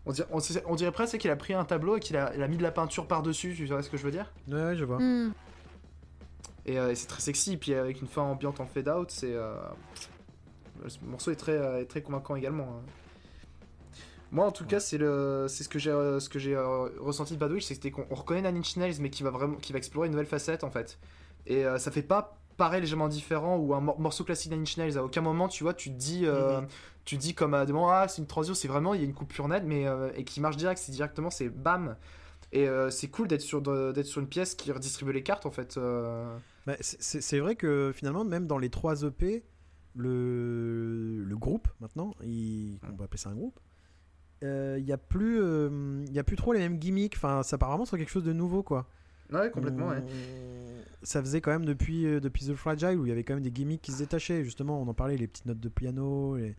On, 0.05 0.11
dirait, 0.11 0.27
on, 0.31 0.39
on 0.65 0.75
dirait 0.75 0.91
presque 0.91 1.17
qu'il 1.17 1.29
a 1.31 1.35
pris 1.35 1.53
un 1.53 1.65
tableau 1.65 1.97
et 1.97 1.99
qu'il 1.99 2.17
a, 2.17 2.47
mis 2.47 2.57
de 2.57 2.63
la 2.63 2.71
peinture 2.71 3.07
par 3.07 3.21
dessus. 3.23 3.53
Tu 3.55 3.65
vois 3.65 3.81
ce 3.83 3.89
que 3.89 3.97
je 3.97 4.03
veux 4.03 4.11
dire? 4.11 4.31
Ouais, 4.47 4.55
ouais, 4.63 4.75
je 4.75 4.83
vois. 4.85 4.99
Mm. 4.99 5.33
Et, 6.65 6.79
euh, 6.79 6.91
et 6.91 6.95
c'est 6.95 7.07
très 7.07 7.21
sexy. 7.21 7.57
Puis 7.57 7.73
avec 7.73 8.01
une 8.01 8.07
fin 8.07 8.21
ambiante 8.21 8.59
en 8.59 8.65
fade 8.65 8.89
out, 8.89 9.11
c'est 9.11 9.33
euh, 9.33 9.55
ce 10.87 10.97
morceau 11.05 11.31
est 11.31 11.35
très, 11.35 11.53
euh, 11.53 11.81
est 11.81 11.85
très 11.85 12.01
convaincant 12.01 12.35
également. 12.35 12.63
hein. 12.63 12.81
Moi, 14.31 14.47
en 14.47 14.51
tout 14.51 14.65
cas, 14.65 14.79
c'est 14.79 14.97
le, 14.97 15.45
c'est 15.47 15.63
ce 15.63 15.69
que 15.69 15.77
j'ai, 15.77 15.91
euh, 15.91 16.19
ce 16.19 16.27
que 16.27 16.39
j'ai 16.39 16.55
euh, 16.55 16.89
ressenti 16.99 17.35
de 17.35 17.39
Bad 17.39 17.51
Witch, 17.51 17.65
c'était 17.65 17.91
qu'on 17.91 18.07
on 18.09 18.15
reconnaît 18.15 18.41
Nine 18.51 18.61
Inch 18.61 18.77
Nails, 18.77 18.95
mais 18.99 19.11
qui 19.11 19.21
va 19.21 19.29
vraiment, 19.29 19.57
qui 19.57 19.73
va 19.73 19.77
explorer 19.77 20.07
une 20.07 20.13
nouvelle 20.13 20.25
facette 20.25 20.63
en 20.63 20.71
fait. 20.71 20.97
Et 21.45 21.65
euh, 21.65 21.77
ça 21.77 21.91
fait 21.91 22.01
pas 22.01 22.35
pareil 22.57 22.81
légèrement 22.81 23.09
différent 23.09 23.57
ou 23.57 23.75
un 23.75 23.79
mor- 23.79 23.99
morceau 23.99 24.23
classique 24.23 24.51
de 24.51 24.79
Nails. 24.79 24.97
À 24.97 25.03
aucun 25.03 25.21
moment, 25.21 25.47
tu 25.47 25.63
vois, 25.63 25.75
tu 25.75 25.91
te 25.91 25.97
dis, 25.97 26.25
euh, 26.25 26.61
Mhm. 26.61 26.67
Tu 27.05 27.17
dis 27.17 27.33
comme 27.33 27.53
à 27.53 27.65
des 27.65 27.73
moments, 27.73 27.91
ah, 27.91 28.07
c'est 28.07 28.21
une 28.21 28.27
transition, 28.27 28.53
c'est 28.55 28.67
vraiment, 28.67 28.93
il 28.93 29.01
y 29.01 29.03
a 29.03 29.05
une 29.07 29.13
coupure 29.13 29.47
nette, 29.47 29.63
mais 29.65 29.87
euh, 29.87 30.11
et 30.15 30.23
qui 30.23 30.39
marche 30.41 30.57
direct, 30.57 30.79
c'est 30.81 30.91
directement, 30.91 31.29
c'est 31.29 31.49
bam. 31.49 31.95
Et 32.51 32.67
euh, 32.67 32.89
c'est 32.91 33.07
cool 33.07 33.27
d'être 33.27 33.41
sur, 33.41 33.61
d'être 33.61 34.05
sur 34.05 34.21
une 34.21 34.27
pièce 34.27 34.53
qui 34.55 34.71
redistribue 34.71 35.11
les 35.11 35.23
cartes 35.23 35.45
en 35.45 35.51
fait. 35.51 35.75
euh. 35.77 36.37
Bah, 36.67 36.75
c'est- 36.79 37.39
vrai 37.39 37.55
que 37.55 37.91
finalement, 37.93 38.23
même 38.23 38.45
dans 38.47 38.57
les 38.59 38.69
trois 38.69 39.01
EP, 39.03 39.43
le, 39.95 41.23
le 41.23 41.37
groupe, 41.37 41.67
maintenant, 41.79 42.13
il, 42.23 42.79
on 42.91 42.95
va 42.95 43.05
appeler 43.05 43.17
ça 43.17 43.29
un 43.29 43.35
groupe, 43.35 43.59
euh, 44.43 44.75
il 44.79 44.85
n'y 44.85 44.91
a, 44.91 44.97
plus, 44.97 45.41
euh, 45.41 46.03
il 46.07 46.13
y 46.13 46.19
a 46.19 46.23
plus 46.23 46.35
trop 46.35 46.53
les 46.53 46.59
mêmes 46.59 46.77
gimmicks. 46.77 47.15
Enfin, 47.15 47.43
ça 47.43 47.57
part 47.57 47.69
vraiment 47.69 47.85
sur 47.85 47.97
quelque 47.97 48.11
chose 48.11 48.23
de 48.23 48.33
nouveau, 48.33 48.61
quoi. 48.63 48.87
Ouais, 49.31 49.49
complètement, 49.51 49.87
ouais. 49.89 50.03
On- 50.03 51.05
Ça 51.05 51.21
faisait 51.21 51.41
quand 51.41 51.51
même 51.51 51.65
depuis, 51.65 52.03
depuis 52.21 52.45
The 52.45 52.53
Fragile 52.55 52.97
où 52.99 53.05
il 53.05 53.09
y 53.09 53.11
avait 53.11 53.23
quand 53.23 53.33
même 53.33 53.43
des 53.43 53.51
gimmicks 53.51 53.81
qui 53.81 53.91
se 53.91 53.97
détachaient. 53.99 54.43
Justement, 54.43 54.81
on 54.81 54.87
en 54.87 54.93
parlait, 54.93 55.17
les 55.17 55.27
petites 55.27 55.45
notes 55.45 55.59
de 55.59 55.69
piano. 55.69 56.37
les- 56.37 56.55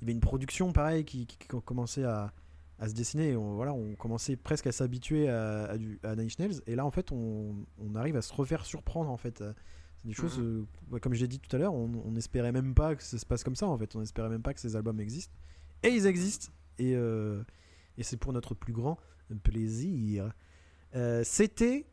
Il 0.00 0.04
y 0.04 0.04
avait 0.06 0.12
une 0.12 0.20
production 0.20 0.72
pareil 0.72 1.04
qui, 1.04 1.26
qui- 1.26 1.38
qui 1.38 1.48
commençait 1.64 2.04
à, 2.04 2.32
à 2.78 2.88
se 2.88 2.94
dessiner. 2.94 3.30
Et 3.30 3.36
on, 3.36 3.54
voilà, 3.56 3.72
on 3.72 3.94
commençait 3.96 4.36
presque 4.36 4.66
à 4.66 4.72
s'habituer 4.72 5.28
à, 5.28 5.64
à, 5.64 5.78
du- 5.78 5.98
à 6.02 6.14
Nine 6.14 6.26
Inch 6.26 6.38
Nails. 6.38 6.60
Et 6.66 6.74
là, 6.76 6.84
en 6.86 6.90
fait, 6.90 7.10
on, 7.12 7.56
on 7.78 7.94
arrive 7.94 8.16
à 8.16 8.22
se 8.22 8.32
refaire 8.32 8.64
surprendre. 8.64 9.10
En 9.10 9.16
fait, 9.16 9.38
c'est 9.38 10.06
des 10.06 10.14
choses, 10.14 10.38
euh, 10.38 10.64
ouais, 10.90 11.00
comme 11.00 11.14
je 11.14 11.20
l'ai 11.20 11.28
dit 11.28 11.40
tout 11.40 11.54
à 11.56 11.58
l'heure, 11.58 11.74
on 11.74 12.10
n'espérait 12.12 12.52
même 12.52 12.74
pas 12.74 12.94
que 12.94 13.02
ça 13.02 13.18
se 13.18 13.26
passe 13.26 13.42
comme 13.42 13.56
ça. 13.56 13.66
En 13.66 13.76
fait, 13.76 13.96
on 13.96 14.00
n'espérait 14.00 14.28
même 14.28 14.42
pas 14.42 14.54
que 14.54 14.60
ces 14.60 14.76
albums 14.76 15.00
existent. 15.00 15.34
Et 15.82 15.88
ils 15.88 16.06
existent. 16.06 16.52
Et, 16.78 16.94
euh, 16.94 17.42
et 17.96 18.04
c'est 18.04 18.16
pour 18.16 18.32
notre 18.32 18.54
plus 18.54 18.72
grand 18.72 18.98
plaisir. 19.42 20.32
Euh, 20.94 21.22
c'était 21.24 21.86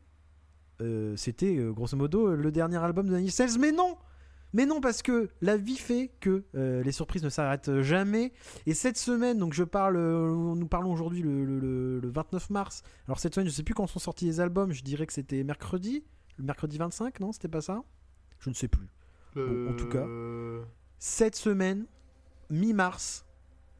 euh, 0.80 1.16
c'était 1.16 1.56
euh, 1.56 1.72
grosso 1.72 1.96
modo 1.96 2.34
le 2.34 2.52
dernier 2.52 2.76
album 2.76 3.08
de 3.08 3.14
Inch 3.16 3.38
Nails, 3.38 3.58
mais 3.58 3.72
non 3.72 3.96
mais 4.52 4.64
non, 4.66 4.80
parce 4.80 5.02
que 5.02 5.28
la 5.42 5.56
vie 5.56 5.76
fait 5.76 6.10
que 6.20 6.44
euh, 6.54 6.82
les 6.82 6.92
surprises 6.92 7.22
ne 7.22 7.28
s'arrêtent 7.28 7.80
jamais. 7.82 8.32
Et 8.66 8.74
cette 8.74 8.96
semaine, 8.96 9.38
donc 9.38 9.52
je 9.52 9.64
parle, 9.64 9.96
euh, 9.96 10.28
nous 10.54 10.66
parlons 10.68 10.92
aujourd'hui 10.92 11.20
le, 11.22 11.44
le- 11.44 11.58
le- 11.60 12.00
le 12.00 12.08
29 12.10 12.50
mars. 12.50 12.82
Alors 13.06 13.18
cette 13.18 13.34
semaine, 13.34 13.48
je 13.48 13.52
sais 13.52 13.62
plus 13.62 13.74
quand 13.74 13.86
sont 13.86 13.98
sortis 13.98 14.24
les 14.24 14.40
albums. 14.40 14.72
Je 14.72 14.82
dirais 14.82 15.06
que 15.06 15.12
c'était 15.12 15.42
mercredi, 15.44 16.04
le 16.38 16.44
mercredi 16.44 16.78
25, 16.78 17.20
non 17.20 17.32
C'était 17.32 17.48
pas 17.48 17.60
ça? 17.60 17.82
Je 18.38 18.48
ne 18.50 18.54
sais 18.54 18.68
plus. 18.68 18.88
Bon, 19.34 19.70
en 19.70 19.74
tout 19.76 19.88
cas. 19.88 19.98
Euh, 20.06 20.62
Cette 20.98 21.36
semaine, 21.36 21.86
mi-mars, 22.50 23.26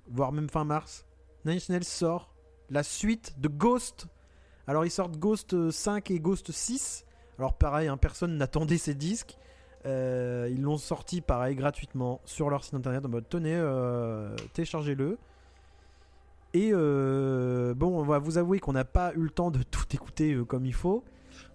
voire 0.09 0.33
même 0.33 0.49
fin 0.51 0.65
mars, 0.65 1.07
Nine 1.45 1.57
Inch 1.57 1.69
Nails 1.69 1.85
sort 1.85 2.35
la 2.71 2.83
suite 2.83 3.39
de 3.41 3.49
Ghost. 3.49 4.07
Alors 4.67 4.85
ils 4.85 4.91
sortent 4.91 5.17
Ghost 5.17 5.55
euh, 5.55 5.71
5 5.71 6.11
et 6.11 6.19
Ghost 6.21 6.51
6. 6.53 7.05
Alors 7.39 7.57
pareil, 7.57 7.89
hein, 7.89 7.97
personne 7.97 8.37
n'attendait 8.37 8.79
ces 8.79 8.95
disques. 8.95 9.39
Euh, 9.87 10.49
ils 10.51 10.61
l'ont 10.63 10.79
sorti 10.79 11.21
pareil 11.21 11.55
gratuitement 11.55 12.21
sur 12.25 12.51
leur 12.51 12.65
site 12.65 12.75
internet 12.75 13.05
en 13.05 13.09
mode 13.09 13.29
tenez, 13.29 13.55
euh, 13.55 14.35
téléchargez-le. 14.53 15.17
Et 16.55 16.71
euh, 16.73 17.75
bon, 17.75 17.99
on 17.99 18.03
va 18.03 18.19
vous 18.19 18.39
avouer 18.39 18.59
qu'on 18.59 18.73
n'a 18.73 18.85
pas 18.85 19.13
eu 19.15 19.21
le 19.21 19.31
temps 19.31 19.51
de 19.51 19.63
tout 19.63 19.85
écouter 19.93 20.33
euh, 20.35 20.45
comme 20.45 20.65
il 20.67 20.75
faut. 20.75 21.05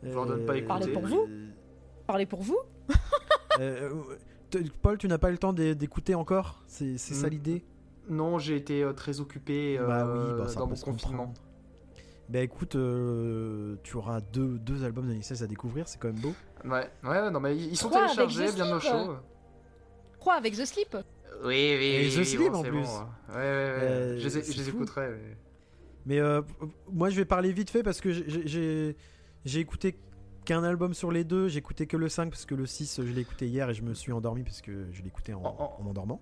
Je 0.03 0.09
leur 0.13 0.25
donne 0.25 0.45
pas 0.45 0.55
écouter. 0.55 0.67
Parlez 0.67 0.87
pour 0.93 1.05
vous. 1.05 1.27
Parlez 2.07 2.25
pour 2.25 2.41
vous. 2.41 2.57
Paul, 4.81 4.97
tu 4.97 5.07
n'as 5.07 5.17
pas 5.17 5.29
eu 5.29 5.33
le 5.33 5.37
temps 5.37 5.53
d'é- 5.53 5.75
d'écouter 5.75 6.13
encore? 6.15 6.61
C'est 6.67 6.97
ça 6.97 7.27
Mm. 7.27 7.29
l'idée? 7.29 7.63
Non, 8.09 8.37
j'ai 8.39 8.55
été 8.57 8.85
très 8.95 9.19
occupé 9.21 9.77
euh, 9.79 9.87
Bah 9.87 10.05
oui, 10.05 10.33
bah, 10.37 10.47
ça 10.47 10.59
dans 10.59 10.67
mon 10.67 10.75
confinement. 10.75 11.27
comprendre. 11.27 11.33
Bah 12.31 12.39
écoute, 12.39 12.75
euh, 12.77 13.75
tu 13.83 13.97
auras 13.97 14.21
deux, 14.21 14.57
deux 14.59 14.85
albums 14.85 15.05
d'Anicès 15.05 15.41
à 15.41 15.47
découvrir, 15.47 15.85
c'est 15.89 15.99
quand 15.99 16.07
même 16.07 16.21
beau. 16.21 16.33
Ouais, 16.63 16.89
ouais, 17.03 17.29
non, 17.29 17.41
mais 17.41 17.57
ils 17.57 17.75
sont 17.75 17.89
Quoi, 17.89 18.05
avec 18.05 18.15
téléchargés, 18.15 18.53
bien 18.55 18.73
au 18.75 18.79
chaud. 18.79 19.15
Crois 20.17 20.35
avec 20.35 20.53
The 20.55 20.63
Sleep. 20.65 20.95
Oui, 21.43 21.47
oui, 21.47 21.51
Et 21.51 22.05
oui, 22.07 22.13
The 22.13 22.17
oui, 22.19 22.25
Sleep, 22.25 22.51
bon, 22.51 22.57
en 22.59 22.63
c'est 22.63 22.69
plus. 22.69 22.81
bon, 22.81 22.87
ouais. 22.87 23.03
Ouais, 23.29 23.35
ouais. 23.35 23.41
Euh, 23.41 24.17
je 24.19 24.29
les, 24.29 24.43
je 24.43 24.69
écouterai. 24.69 25.07
ouais. 25.09 25.37
Mais 26.05 26.19
euh, 26.19 26.41
moi 26.91 27.09
je 27.09 27.15
vais 27.17 27.25
parler 27.25 27.51
vite 27.51 27.69
fait 27.69 27.83
parce 27.83 27.99
que 27.99 28.11
j'ai 28.11 29.59
écouté 29.59 29.99
qu'un 30.45 30.63
album 30.63 30.93
sur 30.93 31.11
les 31.11 31.23
deux, 31.23 31.47
j'ai 31.47 31.59
écouté 31.59 31.85
que 31.87 31.97
le 31.97 32.09
5 32.09 32.29
parce 32.29 32.45
que 32.45 32.55
le 32.55 32.65
6 32.65 33.01
je 33.05 33.11
l'ai 33.11 33.21
écouté 33.21 33.47
hier 33.47 33.69
et 33.69 33.73
je 33.73 33.81
me 33.83 33.93
suis 33.93 34.11
endormi 34.11 34.43
parce 34.43 34.61
que 34.61 34.87
je 34.91 35.01
l'ai 35.01 35.07
écouté 35.07 35.33
en, 35.33 35.41
En- 35.43 35.55
en- 35.59 35.75
en 35.79 35.83
m'endormant. 35.83 36.19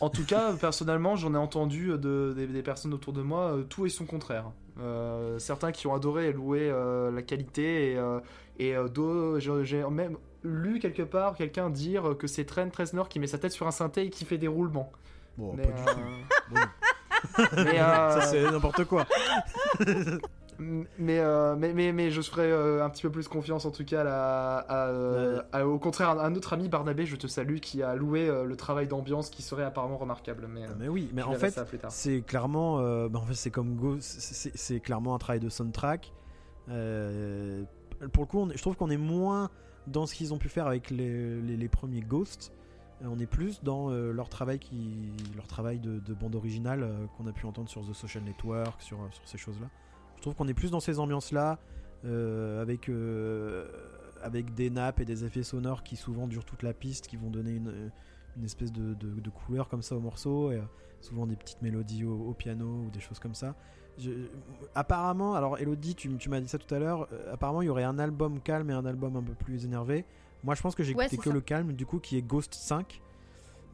En 0.00 0.08
tout 0.10 0.24
cas, 0.24 0.52
personnellement, 0.60 1.16
j'en 1.16 1.34
ai 1.34 1.38
entendu 1.38 1.88
de, 1.98 2.32
des, 2.36 2.46
des 2.46 2.62
personnes 2.62 2.94
autour 2.94 3.12
de 3.12 3.22
moi 3.22 3.56
euh, 3.56 3.62
tout 3.64 3.86
et 3.86 3.88
son 3.88 4.06
contraire. 4.06 4.50
Euh, 4.78 5.38
certains 5.38 5.72
qui 5.72 5.86
ont 5.86 5.94
adoré 5.94 6.28
et 6.28 6.32
loué 6.32 6.68
euh, 6.70 7.10
la 7.10 7.22
qualité 7.22 7.92
et, 7.92 7.96
euh, 7.96 8.20
et 8.58 8.76
euh, 8.76 8.88
d'autres- 8.88 9.40
j'ai 9.64 9.82
même 9.88 10.16
lu 10.44 10.78
quelque 10.78 11.02
part 11.02 11.34
quelqu'un 11.34 11.70
dire 11.70 12.14
que 12.18 12.26
c'est 12.26 12.44
Trent 12.44 12.68
Reznor 12.76 13.08
qui 13.08 13.18
met 13.18 13.26
sa 13.26 13.38
tête 13.38 13.52
sur 13.52 13.66
un 13.66 13.70
synthé 13.72 14.04
et 14.04 14.10
qui 14.10 14.24
fait 14.24 14.38
des 14.38 14.48
roulements. 14.48 14.92
Bon, 15.38 15.54
mais, 15.54 15.64
pas 15.66 15.94
du 15.94 16.00
tout. 16.02 16.56
euh, 16.56 16.60
Bon, 17.32 17.56
euh, 17.56 18.20
Ça 18.20 18.20
c'est 18.22 18.42
n'importe 18.50 18.84
quoi. 18.84 19.04
mais, 20.58 21.18
euh, 21.20 21.54
mais, 21.56 21.72
mais, 21.72 21.92
mais 21.92 22.10
je 22.10 22.20
ferai 22.22 22.50
euh, 22.50 22.84
un 22.84 22.90
petit 22.90 23.02
peu 23.02 23.10
plus 23.10 23.28
confiance 23.28 23.64
en 23.64 23.70
tout 23.70 23.84
cas 23.84 24.02
à 24.06 24.86
euh, 24.88 25.40
à- 25.52 25.66
au 25.66 25.78
contraire 25.78 26.10
à 26.10 26.24
un 26.26 26.34
autre 26.34 26.52
ami 26.52 26.68
Barnabé, 26.68 27.06
je 27.06 27.16
te 27.16 27.26
salue, 27.26 27.56
qui 27.58 27.82
a 27.82 27.94
loué 27.94 28.28
euh, 28.28 28.44
le 28.44 28.56
travail 28.56 28.86
d'ambiance 28.88 29.30
qui 29.30 29.42
serait 29.42 29.64
apparemment 29.64 29.96
remarquable. 29.98 30.46
Mais, 30.48 30.62
Mais 30.78 30.88
oui, 30.88 31.10
mais 31.12 31.22
en 31.22 31.32
fait, 31.40 31.50
c'est 31.90 32.22
clairement, 32.22 32.78
bah, 33.08 33.18
en 33.18 33.26
fait, 33.26 33.34
c'est 33.34 33.50
comme 33.50 33.76
Go, 33.76 33.96
c'est- 34.00 34.80
clairement 34.80 35.14
un 35.14 35.18
travail 35.18 35.40
de 35.40 35.48
soundtrack. 35.48 36.12
Pour 38.12 38.24
le 38.24 38.26
coup, 38.28 38.38
on 38.38 38.48
je 38.50 38.60
trouve 38.60 38.76
qu'on 38.76 38.90
est 38.90 38.96
moins 38.96 39.50
dans 39.86 40.06
ce 40.06 40.14
qu'ils 40.14 40.34
ont 40.34 40.38
pu 40.38 40.48
faire 40.48 40.66
avec 40.66 40.90
les, 40.90 41.40
les- 41.40 41.56
les 41.56 41.68
premiers 41.68 42.00
Ghosts. 42.02 42.52
On 43.02 43.18
est 43.18 43.26
plus 43.26 43.62
dans 43.62 43.90
euh, 43.90 44.10
leur 44.10 44.28
travail 44.30 44.58
qui, 44.58 45.12
leur 45.36 45.46
travail 45.46 45.78
de, 45.78 45.98
de 46.00 46.14
bande 46.14 46.34
originale 46.34 46.82
euh, 46.82 47.06
qu'on 47.16 47.26
a 47.26 47.32
pu 47.32 47.44
entendre 47.44 47.68
sur 47.68 47.82
The 47.86 47.92
Social 47.92 48.24
Network, 48.24 48.80
sur, 48.80 48.96
sur 49.10 49.28
ces 49.28 49.36
choses-là. 49.38 49.66
Trouve 50.26 50.34
qu'on 50.34 50.48
est 50.48 50.54
plus 50.54 50.72
dans 50.72 50.80
ces 50.80 50.98
ambiances-là, 50.98 51.56
euh, 52.04 52.60
avec 52.60 52.88
euh, 52.88 53.68
avec 54.24 54.54
des 54.54 54.70
nappes 54.70 54.98
et 54.98 55.04
des 55.04 55.24
effets 55.24 55.44
sonores 55.44 55.84
qui 55.84 55.94
souvent 55.94 56.26
durent 56.26 56.44
toute 56.44 56.64
la 56.64 56.72
piste, 56.74 57.06
qui 57.06 57.16
vont 57.16 57.30
donner 57.30 57.52
une, 57.52 57.92
une 58.36 58.44
espèce 58.44 58.72
de, 58.72 58.94
de- 58.94 59.20
de 59.20 59.30
couleur 59.30 59.68
comme 59.68 59.82
ça 59.82 59.94
au 59.94 60.00
morceau. 60.00 60.50
Et, 60.50 60.56
euh, 60.56 60.62
souvent 61.00 61.28
des 61.28 61.36
petites 61.36 61.62
mélodies 61.62 62.04
au, 62.04 62.30
au 62.30 62.32
piano 62.34 62.66
ou 62.66 62.90
des 62.90 62.98
choses 62.98 63.20
comme 63.20 63.36
ça. 63.36 63.54
Je- 63.98 64.10
apparemment, 64.74 65.36
alors 65.36 65.58
Elodie, 65.58 65.94
tu, 65.94 66.12
tu 66.16 66.28
m'as 66.28 66.40
dit 66.40 66.48
ça 66.48 66.58
tout 66.58 66.74
à 66.74 66.80
l'heure, 66.80 67.06
euh, 67.12 67.32
apparemment 67.32 67.62
il 67.62 67.66
y 67.66 67.68
aurait 67.68 67.84
un 67.84 68.00
album 68.00 68.40
calme 68.40 68.68
et 68.70 68.72
un 68.74 68.84
album 68.84 69.14
un 69.14 69.22
peu 69.22 69.34
plus 69.34 69.64
énervé. 69.64 70.04
Moi 70.42 70.56
je 70.56 70.62
pense 70.62 70.74
que 70.74 70.82
j'ai 70.82 70.92
Ouais, 70.96 71.04
écouté 71.06 71.18
que 71.18 71.28
ça. 71.28 71.32
le 71.34 71.40
calme, 71.40 71.72
du 71.72 71.86
coup, 71.86 72.00
qui 72.00 72.16
est 72.18 72.22
Ghost 72.22 72.52
5, 72.54 73.00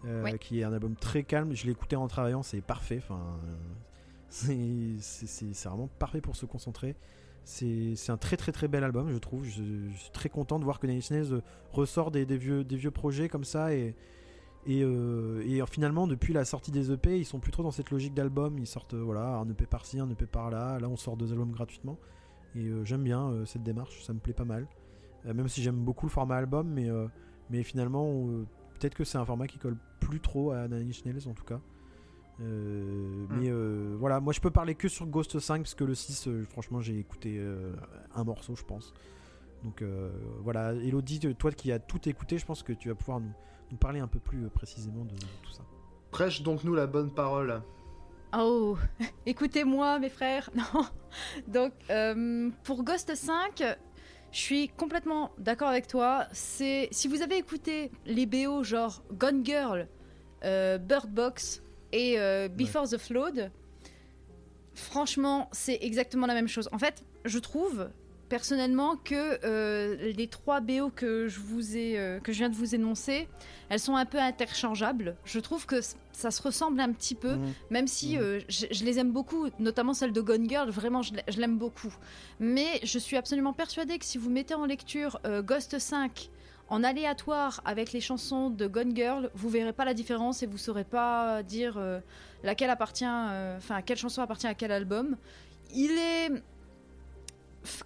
euh, 0.05 0.23
Ouais. 0.23 0.37
qui 0.39 0.61
est 0.61 0.65
un 0.65 0.73
album 0.74 0.97
très 0.97 1.23
calme. 1.23 1.55
Je 1.55 1.65
l'ai 1.65 1.73
écouté 1.73 1.97
en 1.97 2.09
travaillant, 2.09 2.43
c'est 2.43 2.61
parfait. 2.61 2.99
Enfin, 3.03 3.19
euh, 3.47 3.55
c'est 4.33 5.69
vraiment 5.69 5.89
parfait 5.99 6.21
pour 6.21 6.37
se 6.37 6.47
concentrer. 6.47 6.97
C'est 7.45 8.11
un 8.11 8.17
très 8.17 8.37
très 8.37 8.53
très 8.53 8.69
bel 8.69 8.85
album, 8.85 9.11
je 9.11 9.19
trouve. 9.19 9.45
Je, 9.45 9.51
suis 9.51 10.11
très 10.13 10.29
content 10.29 10.59
de 10.59 10.65
voir 10.65 10.79
que 10.79 10.87
Nine 10.87 11.03
Nails, 11.11 11.33
euh, 11.33 11.41
ressort 11.73 12.11
des, 12.11 12.25
vieux, 12.25 12.91
projets 12.91 13.29
comme 13.29 13.45
ça 13.45 13.75
et, 13.75 13.95
euh, 14.69 15.43
euh, 15.45 15.67
finalement, 15.67 16.07
depuis 16.07 16.33
la 16.33 16.45
sortie 16.45 16.71
des 16.71 16.93
EP, 16.93 17.19
ils 17.19 17.25
sont 17.25 17.41
plus 17.41 17.51
trop 17.51 17.63
dans 17.63 17.73
cette 17.73 17.91
logique 17.91 18.15
d'album. 18.15 18.59
Ils 18.59 18.67
sortent 18.67 18.95
voilà, 18.95 19.37
un 19.37 19.49
EP 19.51 19.67
par-ci, 19.67 19.99
un 19.99 20.09
EP 20.09 20.27
par-là. 20.27 20.79
Là, 20.79 20.89
on 20.89 20.97
sort 20.97 21.17
deux 21.17 21.33
albums 21.33 21.53
gratuitement. 21.53 21.99
Et 22.55 22.71
j'aime 22.85 23.03
bien 23.03 23.33
cette 23.47 23.63
démarche, 23.63 24.05
ça 24.05 24.13
me 24.13 24.19
plaît 24.19 24.35
pas 24.35 24.45
mal. 24.45 24.67
Même 25.25 25.49
si 25.49 25.63
j'aime 25.63 25.77
beaucoup 25.77 26.07
le 26.07 26.11
format 26.11 26.37
album, 26.37 26.69
mais, 27.51 27.63
finalement, 27.65 28.25
peut-être 28.79 28.95
que 28.95 29.05
c'est 29.05 29.19
un 29.19 29.25
format 29.25 29.47
qui 29.47 29.59
colle 29.59 29.79
plus 30.01 30.21
trop 30.21 30.53
à 30.53 30.69
Nine 30.69 30.91
Inch 31.07 31.27
en 31.27 31.35
tout 31.35 31.45
cas. 31.45 31.61
Euh, 32.43 33.27
Mais 33.31 33.48
euh, 33.51 33.94
voilà, 33.98 34.20
moi 34.20 34.32
je 34.32 34.40
peux 34.40 34.51
parler 34.51 34.74
que 34.74 34.89
sur 34.89 35.06
Ghost 35.06 35.39
5 35.39 35.62
parce 35.62 35.74
que 35.74 35.85
le 35.85 35.94
6, 35.94 36.27
euh, 36.28 36.44
franchement, 36.44 36.81
j'ai 36.81 36.98
écouté 36.98 37.36
euh, 37.39 37.73
un 38.14 38.24
morceau, 38.24 38.56
je 38.56 38.64
pense. 38.64 38.93
Donc 39.64 39.81
euh, 39.82 40.10
voilà, 40.40 40.73
Elodie, 40.73 41.20
toi 41.36 41.52
qui 41.52 41.70
as 41.70 41.78
tout 41.78 42.09
écouté, 42.09 42.39
je 42.39 42.44
pense 42.44 42.62
que 42.62 42.73
tu 42.73 42.89
vas 42.89 42.94
pouvoir 42.94 43.20
nous, 43.20 43.32
nous 43.70 43.77
parler 43.77 44.01
un 44.01 44.09
peu 44.09 44.19
plus 44.19 44.48
précisément 44.48 45.05
de, 45.05 45.14
de 45.14 45.27
tout 45.43 45.52
ça. 45.52 45.62
Prêche 46.10 46.43
donc 46.43 46.64
nous 46.64 46.74
la 46.74 46.86
bonne 46.86 47.10
parole. 47.12 47.62
Oh, 48.36 48.77
écoutez-moi, 49.27 49.98
mes 49.98 50.09
frères. 50.10 50.51
Non. 50.56 50.85
Donc, 51.47 51.73
euh, 51.90 52.48
pour 52.64 52.82
Ghost 52.85 53.14
5, 53.14 53.62
je 54.32 54.39
suis 54.39 54.69
complètement 54.70 55.31
d'accord 55.39 55.69
avec 55.69 55.86
toi. 55.86 56.27
C'est 56.32 56.89
si 56.90 57.06
vous 57.06 57.20
avez 57.20 57.36
écouté 57.36 57.90
les 58.06 58.24
BO 58.24 58.62
genre 58.62 59.02
Gone 59.12 59.44
Girl, 59.44 59.86
euh, 60.44 60.78
Bird 60.78 61.10
Box 61.10 61.62
et 61.93 62.19
euh, 62.19 62.48
Before 62.48 62.89
the 62.89 62.98
Flood, 62.98 63.51
franchement, 64.74 65.48
c'est 65.52 65.78
exactement 65.82 66.27
la 66.27 66.35
même 66.35 66.48
chose. 66.48 66.69
En 66.73 66.78
fait, 66.78 67.02
je 67.24 67.39
trouve 67.39 67.89
personnellement 68.28 68.97
que 68.97 69.39
euh, 69.44 70.10
les 70.16 70.27
trois 70.27 70.60
BO 70.60 70.89
que 70.89 71.28
je 71.28 71.39
vous 71.39 71.77
ai, 71.77 71.98
euh, 71.98 72.19
que 72.19 72.32
je 72.32 72.39
viens 72.39 72.48
de 72.48 72.55
vous 72.55 72.74
énoncer, 72.74 73.28
elles 73.69 73.78
sont 73.78 73.94
un 73.94 74.06
peu 74.06 74.19
interchangeables. 74.19 75.16
Je 75.27 75.39
trouve 75.39 75.66
que 75.66 75.81
ça 76.12 76.31
se 76.31 76.40
ressemble 76.40 76.81
un 76.81 76.93
petit 76.93 77.14
peu, 77.14 77.35
Mhm. 77.35 77.52
même 77.69 77.86
si 77.86 78.16
Mhm. 78.16 78.23
euh, 78.23 78.40
je, 78.48 78.66
je 78.70 78.85
les 78.85 78.98
aime 78.98 79.12
beaucoup, 79.12 79.48
notamment 79.59 79.93
celle 79.93 80.12
de 80.14 80.20
Gone 80.23 80.48
Girl. 80.48 80.70
Vraiment, 80.70 81.02
je 81.02 81.12
je 81.28 81.39
l'aime 81.40 81.59
beaucoup. 81.59 81.94
Mais 82.40 82.81
je 82.82 82.98
suis 82.98 83.19
absolument 83.19 83.52
persuadée 83.52 83.98
que 83.98 84.05
si 84.06 84.16
vous 84.16 84.31
mettez 84.31 84.55
en 84.55 84.64
lecture 84.64 85.20
Ghost 85.44 85.78
5 85.78 86.31
en 86.73 86.82
aléatoire 86.85 87.61
avec 87.66 87.93
les 87.93 88.01
chansons 88.01 88.49
de 88.49 88.66
Gone 88.66 88.97
Girl, 88.97 89.31
vous 89.35 89.51
verrez 89.51 89.74
pas 89.74 89.85
la 89.85 89.93
différence 89.93 90.43
et 90.43 90.47
vous 90.47 90.57
saurez 90.57 90.85
pas 90.85 91.43
dire 91.43 91.77
euh, 91.77 92.01
laquelle 92.43 92.70
appartient, 92.70 93.05
euh, 93.07 93.59
enfin 93.59 93.82
quelle 93.82 93.99
chanson 93.99 94.23
appartient 94.23 94.47
à 94.47 94.55
quel 94.55 94.73
album. 94.73 95.19
Il 95.74 95.90
est 95.90 96.31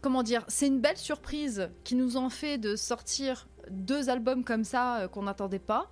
comment 0.00 0.22
dire, 0.22 0.44
c'est 0.46 0.68
une 0.68 0.80
belle 0.80 0.96
surprise 0.96 1.68
qui 1.82 1.96
nous 1.96 2.16
en 2.16 2.30
fait 2.30 2.58
de 2.58 2.76
sortir 2.76 3.48
deux 3.70 4.08
albums 4.08 4.44
comme 4.44 4.62
ça 4.62 4.98
euh, 4.98 5.08
qu'on 5.08 5.24
n'attendait 5.24 5.58
pas. 5.58 5.90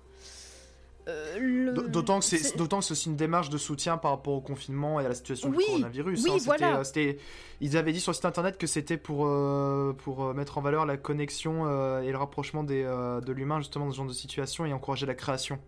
Euh, 1.07 1.37
le- 1.39 1.71
D'autant 1.87 2.19
que 2.19 2.25
c'est 2.25 2.57
d'autant 2.57 2.79
que 2.79 2.85
c'est 2.85 2.93
aussi 2.93 3.09
une 3.09 3.15
démarche 3.15 3.49
de 3.49 3.57
soutien 3.57 3.97
par 3.97 4.11
rapport 4.11 4.33
au 4.33 4.41
confinement 4.41 4.99
et 4.99 5.05
à 5.05 5.09
la 5.09 5.13
situation 5.15 5.49
Oui, 5.49 5.57
du 5.59 5.65
coronavirus. 5.65 6.23
oui, 6.23 6.31
hein. 6.33 6.37
Voilà. 6.45 6.79
euh, 6.79 6.83
c'était- 6.83 7.17
ils 7.61 7.77
avaient 7.77 7.91
dit 7.93 7.99
sur 7.99 8.11
le 8.11 8.15
site 8.15 8.25
internet 8.25 8.57
que 8.57 8.65
c'était 8.67 8.97
pour, 8.97 9.27
euh, 9.27 9.93
pour 9.93 10.33
mettre 10.33 10.57
en 10.57 10.61
valeur 10.61 10.85
la 10.87 10.97
connexion 10.97 11.67
euh, 11.67 12.01
et 12.01 12.11
le 12.11 12.17
rapprochement 12.17 12.63
des, 12.63 12.83
euh, 12.83 13.21
de 13.21 13.31
l'humain 13.33 13.59
justement 13.59 13.85
dans 13.85 13.91
ce 13.91 13.97
genre 13.97 14.07
de 14.07 14.13
situation 14.13 14.65
et 14.65 14.73
encourager 14.73 15.05
la 15.05 15.13
création. 15.15 15.59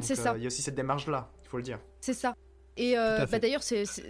C'est 0.00 0.18
euh, 0.18 0.22
ça. 0.22 0.34
Il 0.36 0.42
y 0.42 0.44
a 0.44 0.46
aussi 0.46 0.62
cette 0.62 0.74
démarche 0.74 1.06
là, 1.06 1.28
il 1.44 1.48
faut 1.48 1.58
le 1.58 1.62
dire. 1.62 1.78
C'est 2.00 2.14
ça. 2.14 2.34
Et 2.78 2.96
euh, 2.96 3.26
bah, 3.26 3.38
d'ailleurs, 3.38 3.60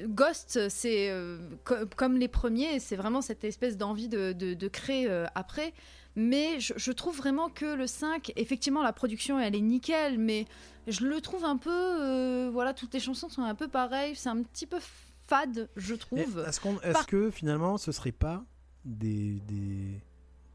Ghost, 0.07 0.69
c'est 0.69 1.11
euh, 1.11 1.39
co- 1.65 1.75
comme 1.97 2.17
les 2.17 2.29
premiers, 2.29 2.79
c'est 2.79 2.95
vraiment 2.95 3.21
cette 3.21 3.43
espèce 3.43 3.77
d'envie 3.77 4.09
de, 4.09 4.31
de- 4.33 4.55
de 4.55 4.69
créer 4.69 5.11
euh, 5.11 5.27
après. 5.35 5.73
Mais 6.17 6.61
je, 6.61 6.75
je 6.77 6.93
trouve 6.93 7.17
vraiment 7.17 7.49
que 7.49 7.65
le 7.75 7.87
5, 7.87 8.33
effectivement, 8.37 8.83
la 8.83 8.93
production, 8.93 9.39
elle 9.41 9.55
est 9.57 9.61
nickel, 9.61 10.19
mais 10.19 10.47
je 10.87 11.05
le 11.07 11.21
trouve 11.21 11.45
un 11.45 11.57
peu. 11.57 11.71
euh, 11.73 12.51
voilà, 12.53 12.75
toutes 12.75 12.93
les 12.95 13.01
chansons 13.01 13.29
sont 13.29 13.43
un 13.43 13.55
peu 13.55 13.69
pareilles, 13.69 14.15
c'est 14.15 14.29
un 14.29 14.43
petit 14.43 14.67
peu 14.67 14.79
fade, 15.27 15.69
je 15.77 15.95
trouve. 15.95 16.45
Est-ce 16.47 16.61
qu'on- 16.61 16.81
est-ce 16.81 16.93
Par- 16.93 17.07
que 17.07 17.31
finalement 17.31 17.79
ce 17.79 17.93
serait 17.93 18.13
pas 18.13 18.45
des, 18.85 19.41
des, 19.49 20.01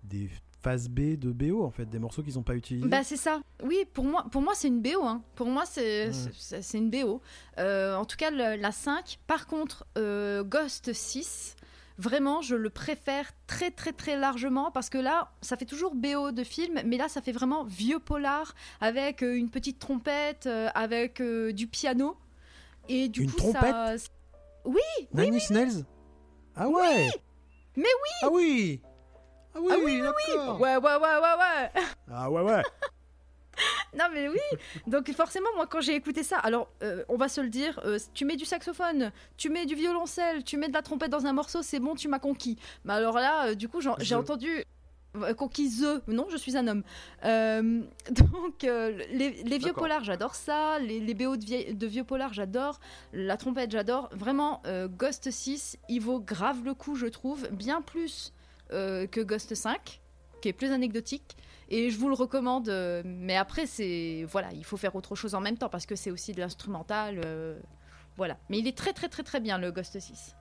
des 0.04 0.30
phases 0.62 0.90
B 0.90 1.18
de 1.18 1.32
BO 1.32 1.64
en 1.64 1.72
fait, 1.72 1.86
des 1.90 1.98
morceaux 2.00 2.22
qu'ils 2.22 2.36
n'ont 2.36 2.44
pas 2.44 2.56
utilisés? 2.56 2.88
Bah 2.88 3.04
c'est 3.04 3.18
ça. 3.18 3.40
Oui, 3.64 3.78
pour 3.94 4.04
moi, 4.04 4.26
pour 4.32 4.42
moi 4.42 4.54
c'est 4.56 4.68
une 4.68 4.82
BO. 4.82 5.04
Hein. 5.04 5.24
Pour 5.36 5.48
moi 5.48 5.64
c'est 5.66 6.10
Ouais. 6.10 6.62
une 6.76 6.90
BO. 6.92 7.22
Euh, 7.58 7.96
en 7.96 8.06
tout 8.06 8.18
cas 8.18 8.30
le- 8.30 8.62
la 8.62 8.72
5. 8.72 9.18
Par 9.26 9.48
contre 9.48 9.86
euh, 9.98 10.44
Ghost 10.44 10.94
6, 10.94 11.56
vraiment 11.98 12.41
je 12.41 12.56
le 12.56 12.69
préfère 12.69 13.32
très 13.48 13.72
très 13.72 13.91
très 13.91 14.15
largement 14.18 14.72
parce 14.72 14.90
que 14.90 14.98
là 14.98 15.32
ça 15.41 15.57
fait 15.57 15.65
toujours 15.65 15.95
BO 15.95 16.32
de 16.32 16.44
film, 16.44 16.82
mais 16.86 16.98
là 16.98 17.07
ça 17.10 17.22
fait 17.22 17.32
vraiment 17.32 17.64
vieux 17.64 17.99
polar 17.99 18.53
avec 18.82 19.24
euh, 19.24 19.36
une 19.36 19.49
petite 19.49 19.80
trompette, 19.80 20.45
euh, 20.48 20.69
avec 20.76 21.22
euh, 21.22 21.52
du 21.52 21.68
piano. 21.68 22.18
Et 22.90 23.10
du 23.10 23.24
Une 23.24 23.32
coup 23.32 23.52
ça. 23.52 23.95
Nine 25.14 25.36
Inch 25.36 25.49
Nails 25.49 25.84
Ah 26.56 26.69
ouais. 26.69 27.10
Mais 27.76 27.84
oui. 27.84 28.11
Ah 28.22 28.30
oui. 28.32 28.82
Ah 29.53 29.60
oui, 29.61 29.72
Ah 29.72 29.78
oui, 29.84 30.02
d'accord. 30.02 30.61
Ouais 30.61 30.78
ouais 30.78 30.95
ouais 30.95 30.95
ouais 30.95 31.36
ouais. 31.40 31.84
Ah 32.11 32.32
ouais, 32.32 32.41
ouais 32.41 32.64
Non 33.98 34.06
mais 34.14 34.28
oui 34.28 34.40
Donc 34.86 35.12
forcément 35.14 35.50
moi 35.56 35.68
quand 35.68 35.82
j'ai 35.82 35.96
écouté 35.96 36.24
ça, 36.24 36.38
alors 36.38 36.70
euh, 36.84 37.04
on 37.10 37.18
va 37.18 37.28
se 37.28 37.42
le 37.42 37.50
dire, 37.50 37.80
euh, 37.86 37.98
tu 38.14 38.26
mets 38.26 38.36
du 38.36 38.46
saxophone, 38.46 39.12
tu 39.38 39.50
mets 39.50 39.66
du 39.66 39.76
violoncelle, 39.76 40.44
tu 40.44 40.58
mets 40.58 40.68
de 40.68 40.74
la 40.74 40.82
trompette 40.82 41.12
dans 41.12 41.26
un 41.26 41.34
morceau, 41.34 41.62
c'est 41.62 41.80
bon 41.80 41.96
tu 41.96 42.08
m'as 42.08 42.20
conquis. 42.20 42.58
Mais 42.86 42.94
alors 42.94 43.16
là 43.16 43.48
euh, 43.48 43.56
du 43.56 43.68
coup 43.68 43.80
j'ai 43.82 44.16
entendu 44.16 44.66
conquise, 45.36 45.86
non 46.08 46.28
je 46.30 46.38
suis 46.38 46.58
un 46.58 46.68
homme. 46.68 46.84
Euh, 47.26 47.82
donc 48.12 48.64
euh, 48.64 48.98
les, 49.12 49.44
les 49.44 49.58
vieux 49.58 49.74
polars 49.74 50.04
j'adore 50.04 50.36
ça, 50.36 50.80
les, 50.80 51.00
les 51.00 51.14
BO 51.14 51.38
de, 51.38 51.86
vieux 51.88 52.04
polars 52.04 52.34
j'adore, 52.34 52.80
la 53.14 53.38
trompette 53.38 53.72
j'adore. 53.72 54.10
Vraiment 54.12 54.62
euh, 54.66 54.88
Ghost 54.88 55.30
6 55.30 55.78
il 55.90 56.02
vaut 56.02 56.20
grave 56.20 56.64
le 56.64 56.74
coup 56.74 56.96
je 56.96 57.08
trouve, 57.08 57.48
bien 57.52 57.82
plus 57.82 58.34
que 58.70 59.22
Ghost 59.22 59.56
5 59.56 60.02
qui 60.42 60.50
est 60.50 60.54
plus 60.54 60.72
anecdotique. 60.72 61.38
Et 61.69 61.89
je 61.89 61.98
vous 61.99 62.07
le 62.07 62.14
recommande, 62.14 62.69
euh, 62.69 63.02
mais 63.06 63.35
après, 63.35 63.65
c'est. 63.65 64.26
Voilà, 64.30 64.52
il 64.53 64.64
faut 64.64 64.77
faire 64.77 64.95
autre 64.95 65.15
chose 65.15 65.35
en 65.35 65.41
même 65.41 65.57
temps 65.57 65.69
parce 65.69 65.85
que 65.85 65.95
c'est 65.95 66.11
aussi 66.11 66.31
de 66.34 66.39
l'instrumental. 66.39 67.22
euh, 67.26 67.60
voilà. 68.15 68.38
Mais 68.49 68.60
il 68.60 68.68
est 68.68 68.77
très, 68.77 68.94
très, 68.94 69.10
très, 69.10 69.23
très 69.23 69.39
bien 69.39 69.57
le 69.57 69.72
Ghost 69.72 69.99
6. 69.99 70.35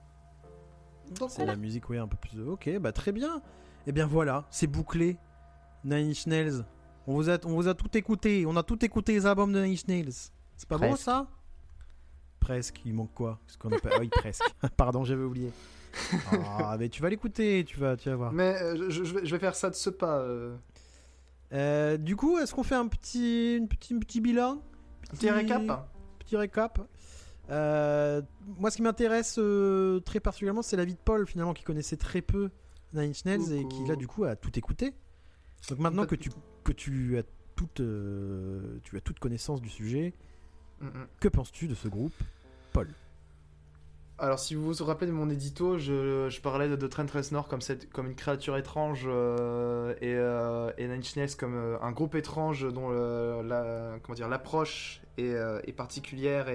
C'est 1.29 1.45
la 1.45 1.55
musique, 1.55 1.89
oui, 1.89 1.97
un 1.97 2.07
peu 2.07 2.17
plus. 2.17 2.41
Ok, 2.41 2.69
bah 2.79 2.91
très 2.91 3.11
bien. 3.11 3.41
Et 3.85 3.91
bien 3.91 4.05
voilà, 4.07 4.45
c'est 4.51 4.67
bouclé. 4.67 5.17
Nine 5.83 6.09
Inch 6.09 6.27
Nails. 6.27 6.65
On 7.05 7.13
vous, 7.13 7.29
a, 7.29 7.37
on 7.45 7.53
vous 7.55 7.67
a 7.69 7.73
tout 7.75 7.95
écouté. 7.97 8.45
On 8.45 8.55
a 8.57 8.63
tout 8.63 8.83
écouté 8.83 9.13
les 9.13 9.25
albums 9.25 9.53
de 9.53 9.61
Nine 9.63 9.73
Inch 9.73 9.87
Nails. 9.87 10.11
C'est 10.57 10.67
pas 10.67 10.77
Presque. 10.77 10.97
ça? 11.03 11.27
Presque. 12.39 12.81
Il 12.85 12.93
manque 12.93 13.13
quoi? 13.13 13.39
Ce 13.47 13.57
qu'on 13.57 13.71
appelle... 13.71 13.91
Ah 13.95 13.99
oui, 13.99 14.09
presque. 14.09 14.43
Pardon, 14.77 15.03
j'avais 15.05 15.23
oublié. 15.23 15.51
Ah, 16.31 16.75
mais 16.77 16.89
tu 16.89 17.01
vas 17.01 17.09
l'écouter, 17.09 17.63
tu 17.65 17.79
vas, 17.79 17.95
tu 17.95 18.09
vas 18.09 18.15
voir. 18.17 18.33
Mais 18.33 18.61
euh, 18.61 18.89
je, 18.89 19.03
je 19.03 19.13
vais, 19.15 19.25
je 19.25 19.31
vais 19.35 19.39
faire 19.39 19.55
ça 19.55 19.69
de 19.69 19.75
ce 19.75 19.89
pas. 19.89 20.19
euh. 20.19 20.55
Euh, 21.53 21.97
du 21.97 22.15
coup, 22.15 22.37
est-ce 22.37 22.53
qu'on 22.53 22.63
fait 22.63 22.75
un 22.75 22.87
petit, 22.87 23.55
une 23.55 23.67
petit, 23.67 23.93
un 23.93 23.99
petit 23.99 24.21
bilan 24.21 24.61
Petit 25.11 25.29
récap 25.29 25.89
Petit 26.19 26.37
récap. 26.37 26.81
Euh, 27.49 28.21
moi, 28.59 28.69
ce 28.69 28.77
qui 28.77 28.81
m'intéresse 28.81 29.37
euh, 29.39 29.99
très 30.01 30.19
particulièrement, 30.19 30.61
c'est 30.61 30.75
la 30.75 30.85
vie 30.85 30.95
de 30.95 30.99
Paul, 31.03 31.25
finalement, 31.25 31.53
qui 31.53 31.63
connaissait 31.63 31.95
très 31.95 32.21
peu 32.21 32.49
Nine 32.93 33.11
Inch 33.11 33.25
Nails 33.25 33.53
et 33.53 33.67
qui, 33.67 33.85
là, 33.85 33.95
du 33.95 34.07
coup, 34.07 34.25
a 34.25 34.35
tout 34.35 34.57
écouté. 34.57 34.93
Donc 35.69 35.79
maintenant 35.79 36.05
que 36.05 36.15
tu, 36.15 36.29
que 36.63 36.71
tu 36.71 37.17
as 37.17 37.23
toute, 37.55 37.81
tu 38.83 38.97
as 38.97 39.01
toute 39.01 39.19
connaissance 39.19 39.61
du 39.61 39.69
sujet, 39.69 40.13
Mm, 40.81 40.87
mm. 40.87 41.07
que 41.19 41.27
penses-tu 41.27 41.67
de 41.67 41.75
ce 41.75 41.87
groupe 41.87 42.13
Alors, 44.19 44.39
si 44.39 44.55
vous 44.55 44.73
vous 44.73 44.85
rappelez 44.85 45.05
de 45.05 45.15
mon 45.15 45.29
édito, 45.29 45.77
je, 45.77 46.41
parlais 46.41 46.67
de, 46.67 46.87
Trent 46.87 47.05
Reznor 47.13 47.47
comme, 47.47 47.59
une 48.07 48.15
créature 48.15 48.57
étrange 48.57 49.03
euh, 49.05 49.93
et, 50.01 50.15
euh, 50.15 50.71
et 50.79 50.87
Nine 50.87 51.03
Nails 51.15 51.35
comme 51.37 51.53
euh, 51.53 51.77
un 51.83 51.91
groupe 51.91 52.15
étrange 52.15 52.67
dont 52.73 52.89
l'approche 53.43 55.01
est, 55.19 55.35
euh, 55.35 55.61
particulière. 55.75 56.47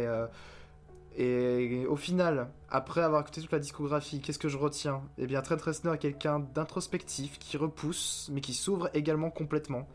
Et, 1.17 1.87
au 1.87 1.95
final, 1.95 2.49
après 2.69 3.03
avoir 3.03 3.21
écouté 3.21 3.41
toute 3.41 3.53
la 3.53 3.61
discographie, 3.61 4.21
qu'est-ce 4.21 4.41
que 4.41 4.49
je 4.49 4.59
retiens? 4.59 5.01
Eh 5.19 5.29
bien, 5.29 5.41
Trent 5.41 5.63
Reznor 5.65 5.95
est 5.95 5.99
quelqu'un 5.99 6.41
d'introspectif, 6.41 7.39
qui 7.39 7.57
repousse, 7.57 8.29
mais 8.33 8.41
qui 8.41 8.55
s'ouvre 8.55 8.91
également 8.93 9.31
complètement. 9.31 9.87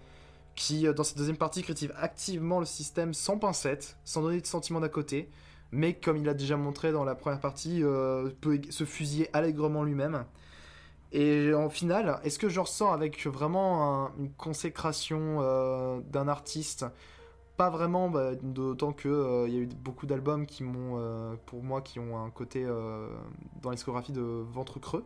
Qui, 0.55 0.87
dans 0.93 1.03
cette 1.03 1.17
deuxième 1.17 1.37
partie, 1.37 1.63
critique 1.63 1.91
activement 1.97 2.61
le 2.61 2.65
système 2.65 3.13
sans 3.13 3.37
pincette, 3.37 3.97
sans 4.05 4.21
donner 4.21 4.39
de 4.39 4.47
sentiment 4.47 4.79
d'à 4.79 4.89
côté 4.89 5.29
mais 5.71 5.93
comme 5.95 6.17
il 6.17 6.29
a 6.29 6.33
déjà 6.33 6.57
montré 6.57 6.91
dans 6.91 7.03
la 7.03 7.15
première 7.15 7.39
partie, 7.39 7.83
euh, 7.83 8.29
peut 8.41 8.59
se 8.69 8.83
fusiller 8.85 9.29
allègrement 9.33 9.83
lui-même. 9.83 10.25
Et 11.13 11.53
en 11.53 11.69
final, 11.69 12.19
est-ce 12.23 12.39
que 12.39 12.49
je 12.49 12.59
ressens 12.59 12.91
avec 12.91 13.25
vraiment 13.27 14.05
un- 14.07 14.11
une 14.19 14.31
consécration 14.33 15.39
euh, 15.41 16.01
d'un 16.01 16.27
artiste? 16.27 16.85
Pas 17.57 17.69
vraiment, 17.71 18.09
bah, 18.09 18.35
d'autant 18.41 18.93
que 18.93 19.09
euh, 19.09 19.49
y 19.49 19.57
a 19.57 19.59
eu 19.61 19.67
beaucoup 19.67 20.07
d'albums 20.07 20.45
qui 20.47 20.63
m'ont, 20.63 20.95
euh, 20.99 21.35
pour 21.47 21.63
moi, 21.63 21.81
qui 21.81 21.99
ont 21.99 22.17
un 22.23 22.29
côté 22.31 22.65
dans 23.61 23.69
la 23.69 23.75
discographie 23.75 24.11
de 24.13 24.21
ventre 24.21 24.79
creux. 24.79 25.05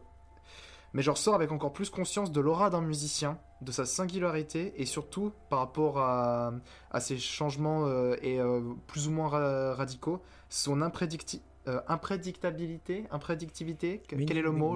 Mais 0.94 1.02
je 1.02 1.10
ressors 1.10 1.36
avec 1.36 1.52
encore 1.52 1.72
plus 1.72 1.90
conscience 1.90 2.32
de 2.32 2.42
l'aura 2.42 2.70
d'un 2.70 2.82
musicien, 2.82 3.38
de 3.62 3.72
sa 3.72 3.86
singularité 3.86 4.74
et 4.76 4.86
surtout 4.86 5.32
par 5.50 5.60
rapport 5.60 6.00
à, 6.00 6.52
à 6.92 7.00
ses 7.00 7.18
changements 7.18 7.86
euh, 7.88 8.16
et 8.22 8.40
euh, 8.42 8.62
plus 8.88 9.08
ou 9.08 9.12
moins 9.12 9.30
ra- 9.30 9.74
radicaux, 9.76 10.22
son 10.50 10.82
imprédicti- 10.82 11.42
euh, 11.68 11.80
imprédictabilité, 11.88 13.06
imprédictivité, 13.12 14.00
que- 14.00 14.16
quel 14.26 14.38
est 14.38 14.42
le 14.42 14.52
mot? 14.52 14.74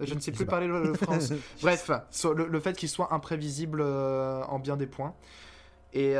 Je 0.00 0.14
ne 0.14 0.20
sais 0.20 0.32
plus 0.32 0.46
parler 0.50 0.66
le, 0.66 0.94
français. 0.94 1.36
Bref, 1.62 1.90
le, 2.34 2.46
le 2.48 2.60
fait 2.60 2.76
qu'il 2.76 2.88
soit 2.88 3.14
imprévisible 3.14 3.80
en 3.82 4.58
bien 4.58 4.76
des 4.76 4.86
points. 4.88 5.14
Et, 5.92 6.16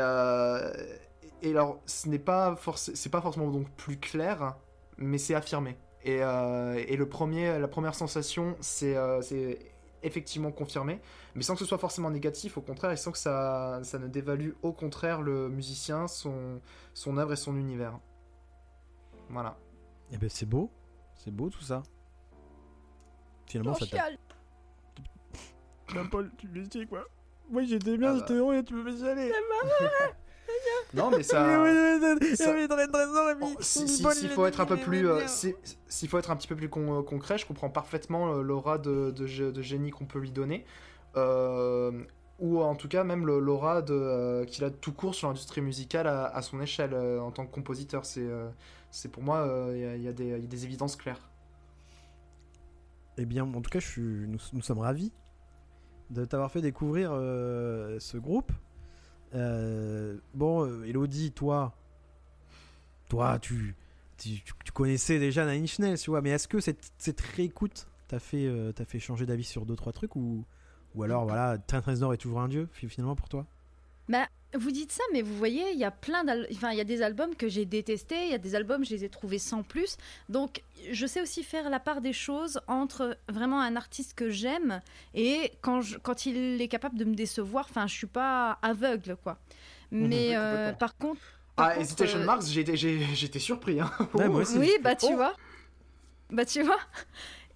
et 1.41 1.51
alors, 1.51 1.81
ce 1.85 2.07
n'est 2.07 2.19
pas, 2.19 2.55
forc- 2.55 3.09
pas 3.09 3.19
forcément 3.21 3.49
donc 3.51 3.69
plus 3.71 3.97
clair, 3.99 4.55
mais 4.97 5.17
c'est 5.17 5.35
affirmé. 5.35 5.75
Et, 6.05 6.21
euh, 6.21 6.75
et 6.87 6.95
le 6.97 7.09
premier, 7.09 7.57
la 7.57 7.67
première 7.67 7.95
sensation, 7.95 8.55
c'est 8.61 8.95
euh, 8.95 9.21
c'est 9.21 9.57
effectivement 10.03 10.51
confirmé, 10.51 11.01
mais 11.33 11.41
sans 11.41 11.53
que 11.55 11.59
ce 11.59 11.65
soit 11.65 11.79
forcément 11.79 12.11
négatif, 12.11 12.57
au 12.57 12.61
contraire, 12.61 12.91
et 12.91 12.95
sans 12.97 13.11
que 13.11 13.17
ça, 13.17 13.79
ça 13.81 13.97
ne 13.97 14.07
dévalue 14.07 14.51
au 14.61 14.71
contraire 14.71 15.23
le 15.23 15.49
musicien, 15.49 16.07
son, 16.07 16.61
son 16.93 17.17
œuvre 17.17 17.33
et 17.33 17.35
son 17.35 17.57
univers. 17.57 17.97
Voilà. 19.29 19.57
Eh 20.11 20.17
ben 20.17 20.29
c'est 20.29 20.45
beau, 20.45 20.69
c'est 21.15 21.31
beau 21.31 21.49
tout 21.49 21.63
ça. 21.63 21.81
Finalement, 23.47 23.73
ça 23.73 23.87
t'a. 23.87 23.97
chiale. 23.97 24.17
Paul, 26.11 26.31
tu 26.37 26.47
me 26.49 26.63
dis 26.65 26.85
quoi 26.85 27.05
Oui, 27.49 27.67
j'étais 27.67 27.97
bien, 27.97 28.09
Ah 28.09 28.13
bah. 28.13 28.19
j'étais 28.19 28.33
heureux, 28.33 28.61
tu 28.63 28.75
me 28.75 28.91
fais 28.91 28.97
chialer. 28.97 29.31
Non, 30.93 31.09
mais 31.11 31.23
ça. 31.23 31.43
Oh, 33.41 33.57
si- 33.59 33.79
si- 33.87 34.03
S'il 34.19 34.29
faut 34.35 34.45
être 34.45 34.59
un 34.61 34.65
peu 34.65 34.75
plus, 34.83 35.07
euh, 35.09 35.19
si- 35.27 35.55
s'il 35.87 36.09
faut 36.09 36.17
être 36.19 36.31
un 36.31 36.35
petit 36.35 36.47
peu 36.47 36.55
plus 36.55 36.69
con- 36.69 37.03
concret, 37.03 37.37
je 37.37 37.45
comprends 37.45 37.69
parfaitement 37.69 38.33
euh, 38.35 38.41
l'aura 38.41 38.77
de, 38.77 39.11
de, 39.11 39.27
gé- 39.27 39.51
de 39.51 39.61
génie 39.61 39.91
qu'on 39.91 40.05
peut 40.05 40.19
lui 40.19 40.31
donner, 40.31 40.65
Euh, 41.17 41.91
ou 42.39 42.61
en 42.61 42.75
tout 42.75 42.89
cas 42.89 43.05
même 43.05 43.25
l'aura 43.25 43.77
euh, 43.89 44.43
qu'il 44.45 44.63
a 44.65 44.69
tout 44.69 44.91
court 44.91 45.15
sur 45.15 45.29
l'industrie 45.29 45.61
musicale 45.61 46.07
à, 46.07 46.25
à 46.25 46.41
son 46.41 46.59
échelle 46.61 46.93
euh, 46.93 47.19
en 47.21 47.31
tant 47.31 47.45
que 47.45 47.51
compositeur. 47.53 48.05
C'est, 48.05 48.19
euh, 48.27 48.49
c'est 48.91 49.09
pour 49.09 49.23
moi, 49.23 49.37
euh, 49.47 49.71
il 49.97 50.03
y 50.03 50.07
a- 50.07 50.11
y, 50.11 50.13
des- 50.13 50.23
il 50.25 50.41
y 50.41 50.43
a 50.45 50.47
des 50.47 50.63
évidences 50.65 50.95
claires. 50.97 51.29
Eh 53.17 53.25
bien, 53.25 53.43
en 53.45 53.61
tout 53.61 53.69
cas, 53.69 53.79
je 53.79 53.87
suis, 53.87 54.01
nous, 54.01 54.39
nous 54.51 54.61
sommes 54.61 54.79
ravis 54.79 55.13
de 56.09 56.25
t'avoir 56.25 56.51
fait 56.51 56.61
découvrir 56.61 57.11
euh, 57.13 57.97
ce 57.99 58.17
groupe. 58.17 58.51
Euh, 59.35 60.17
bon, 60.33 60.65
euh, 60.65 60.83
Elodie, 60.85 61.31
toi, 61.31 61.75
toi, 63.09 63.37
tu, 63.39 63.75
tu, 64.17 64.41
connaissais 64.73 65.19
déjà 65.19 65.45
Nine 65.45 65.63
Inch 65.63 65.79
Nails, 65.79 65.97
tu 65.97 66.09
vois, 66.09 66.21
mais 66.21 66.29
est-ce 66.31 66.47
que 66.47 66.59
cette, 66.59 66.91
cette 66.97 67.21
réécoute 67.21 67.87
t'a 68.07 68.19
fait, 68.19 68.45
euh, 68.45 68.71
fait 68.85 68.99
changer 68.99 69.25
d'avis 69.25 69.43
sur 69.43 69.65
deux 69.65 69.75
trois 69.75 69.93
trucs 69.93 70.15
ou, 70.15 70.45
ou 70.95 71.03
alors 71.03 71.25
voilà, 71.25 71.57
Trent 71.57 71.81
Reznor 71.85 72.13
est 72.13 72.17
toujours 72.17 72.41
un 72.41 72.47
dieu 72.47 72.67
fi- 72.71 72.87
finalement 72.89 73.15
pour 73.15 73.29
toi? 73.29 73.45
Bah, 74.09 74.27
vous 74.53 74.71
dites 74.71 74.91
ça, 74.91 75.03
mais 75.11 75.21
vous 75.21 75.35
voyez, 75.35 75.71
il 75.73 75.77
y 75.79 75.83
a 75.83 75.91
plein 75.91 76.23
d'al- 76.23 76.47
enfin, 76.53 76.71
il 76.71 76.77
y 76.77 76.81
a 76.81 76.85
des 76.85 77.01
albums 77.01 77.35
que 77.35 77.47
j'ai 77.49 77.65
détestés, 77.65 78.23
il 78.25 78.31
y 78.31 78.33
a 78.33 78.37
des 78.37 78.55
albums, 78.55 78.85
je 78.85 78.91
les 78.91 79.03
ai 79.03 79.09
trouvés 79.09 79.39
sans 79.39 79.63
plus. 79.63 79.97
Donc, 80.29 80.61
je 80.91 81.05
sais 81.05 81.21
aussi 81.21 81.43
faire 81.43 81.69
la 81.69 81.79
part 81.79 81.99
des 82.01 82.13
choses 82.13 82.61
entre 82.67 83.17
vraiment 83.27 83.59
un 83.61 83.75
artiste 83.75 84.13
que 84.13 84.29
j'aime 84.29 84.81
et 85.13 85.51
quand, 85.61 85.81
je- 85.81 85.97
quand 85.97 86.25
il 86.25 86.61
est 86.61 86.67
capable 86.67 86.97
de 86.97 87.03
me 87.05 87.15
décevoir. 87.15 87.65
Enfin, 87.69 87.87
je 87.87 87.93
suis 87.95 88.07
pas 88.07 88.59
aveugle, 88.61 89.17
quoi. 89.23 89.37
Mhm. 89.91 90.07
Mais 90.07 90.35
euh, 90.35 90.71
par 90.73 90.95
contre. 90.97 91.21
par 91.55 91.65
Ah, 91.65 91.69
contre, 91.71 91.81
Hesitation 91.81 92.19
euh, 92.19 92.25
Marks, 92.25 92.43
j'étais 92.45 93.39
surpris. 93.39 93.79
Hein. 93.81 93.91
Ouais, 94.13 94.29
moi 94.29 94.41
aussi. 94.41 94.57
Oui, 94.57 94.71
bah 94.81 94.95
tu 94.95 95.07
Oh. 95.09 95.15
vois. 95.15 95.33
Bah 96.31 96.45
tu 96.45 96.61
vois. 96.63 96.79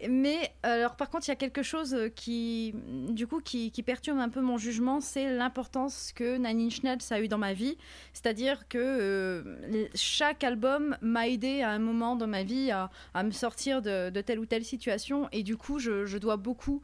Mais 0.07 0.53
par 0.63 1.09
contre, 1.09 1.27
il 1.27 1.29
y 1.29 1.31
a 1.31 1.35
quelque 1.35 1.63
chose 1.63 1.95
qui, 2.15 2.73
du 3.09 3.27
coup, 3.27 3.41
qui, 3.41 3.71
perturbe 3.83 4.19
un 4.19 4.29
peu 4.29 4.41
mon 4.41 4.57
jugement, 4.57 5.01
c'est 5.01 5.29
l'importance 5.29 6.11
que 6.13 6.37
Nine 6.37 6.69
Inch 6.85 7.11
a 7.11 7.21
eu 7.21 7.27
dans 7.27 7.37
ma 7.37 7.53
vie. 7.53 7.77
C'est-à-dire 8.13 8.67
que 8.67 8.77
euh, 8.77 9.87
chaque 9.95 10.43
album 10.43 10.97
m'a 11.01 11.27
aidé 11.27 11.61
à 11.61 11.71
un 11.71 11.79
moment 11.79 12.15
dans 12.15 12.27
ma 12.27 12.43
vie 12.43 12.71
à, 12.71 12.89
me 13.23 13.31
sortir 13.31 13.81
de, 13.81 14.21
telle 14.21 14.39
ou 14.39 14.45
telle 14.45 14.63
situation. 14.63 15.27
Et 15.31 15.43
du 15.43 15.57
coup, 15.57 15.79
je 15.79 16.17
dois 16.17 16.37
beaucoup 16.37 16.81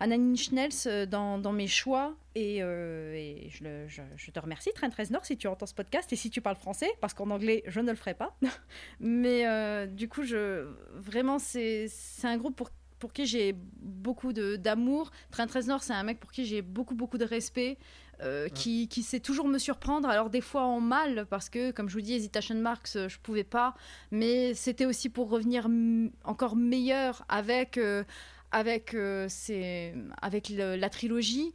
à 0.00 0.06
Nine 0.06 0.32
Inch 0.32 0.50
Nails 0.52 0.70
euh, 0.86 1.06
dans, 1.06 1.38
dans 1.38 1.52
mes 1.52 1.66
choix. 1.68 2.14
Et, 2.34 2.58
euh, 2.62 3.12
et 3.14 3.48
je, 3.50 3.64
le- 3.64 3.86
je- 3.88 4.02
je 4.16 4.30
te 4.30 4.40
remercie, 4.40 4.70
Trent 4.74 4.88
Reznor, 4.96 5.24
si 5.24 5.36
tu 5.36 5.46
entends 5.46 5.66
ce 5.66 5.74
podcast 5.74 6.12
et 6.12 6.16
si 6.16 6.30
tu 6.30 6.40
parles 6.40 6.56
français, 6.56 6.88
parce 7.00 7.14
qu'en 7.14 7.30
anglais, 7.30 7.62
je 7.66 7.80
ne 7.80 7.90
le 7.90 7.96
ferai 7.96 8.14
pas. 8.14 8.36
Mais 9.00 9.46
euh, 9.46 9.86
du 9.86 10.08
coup, 10.08 10.22
je, 10.24 10.66
vraiment, 10.94 11.38
c'est 11.38 11.86
c'est 11.88 12.26
un 12.26 12.36
groupe 12.36 12.56
pour, 12.56 12.70
pour 12.98 13.12
qui 13.12 13.26
j'ai 13.26 13.54
beaucoup 13.80 14.32
de- 14.32 14.56
d'amour. 14.56 15.10
Trent 15.30 15.46
Reznor, 15.52 15.82
c'est 15.82 15.92
un 15.92 16.02
mec 16.02 16.18
pour 16.20 16.32
qui 16.32 16.44
j'ai 16.46 16.62
beaucoup, 16.62 16.94
beaucoup 16.94 17.18
de 17.18 17.24
respect. 17.24 17.78
euh, 18.22 18.50
qui, 18.50 18.86
qui 18.86 19.02
sait 19.02 19.18
toujours 19.20 19.48
me 19.48 19.56
surprendre, 19.56 20.06
alors 20.06 20.28
des 20.28 20.42
fois 20.42 20.64
en 20.64 20.78
mal, 20.78 21.24
parce 21.30 21.48
que, 21.48 21.70
comme 21.70 21.88
je 21.88 21.94
vous 21.94 22.02
dis, 22.02 22.12
Hesitation 22.12 22.54
Marks, 22.56 22.90
je 23.08 23.18
pouvais 23.18 23.44
pas, 23.44 23.74
mais 24.10 24.52
c'était 24.52 24.84
aussi 24.84 25.08
pour 25.08 25.30
revenir 25.30 25.66
encore 26.24 26.54
meilleur 26.54 27.24
avec, 27.30 27.78
euh, 27.78 28.04
avec, 28.52 28.94
euh, 28.94 29.28
avec 30.22 30.48
la 30.50 30.90
trilogie. 30.90 31.54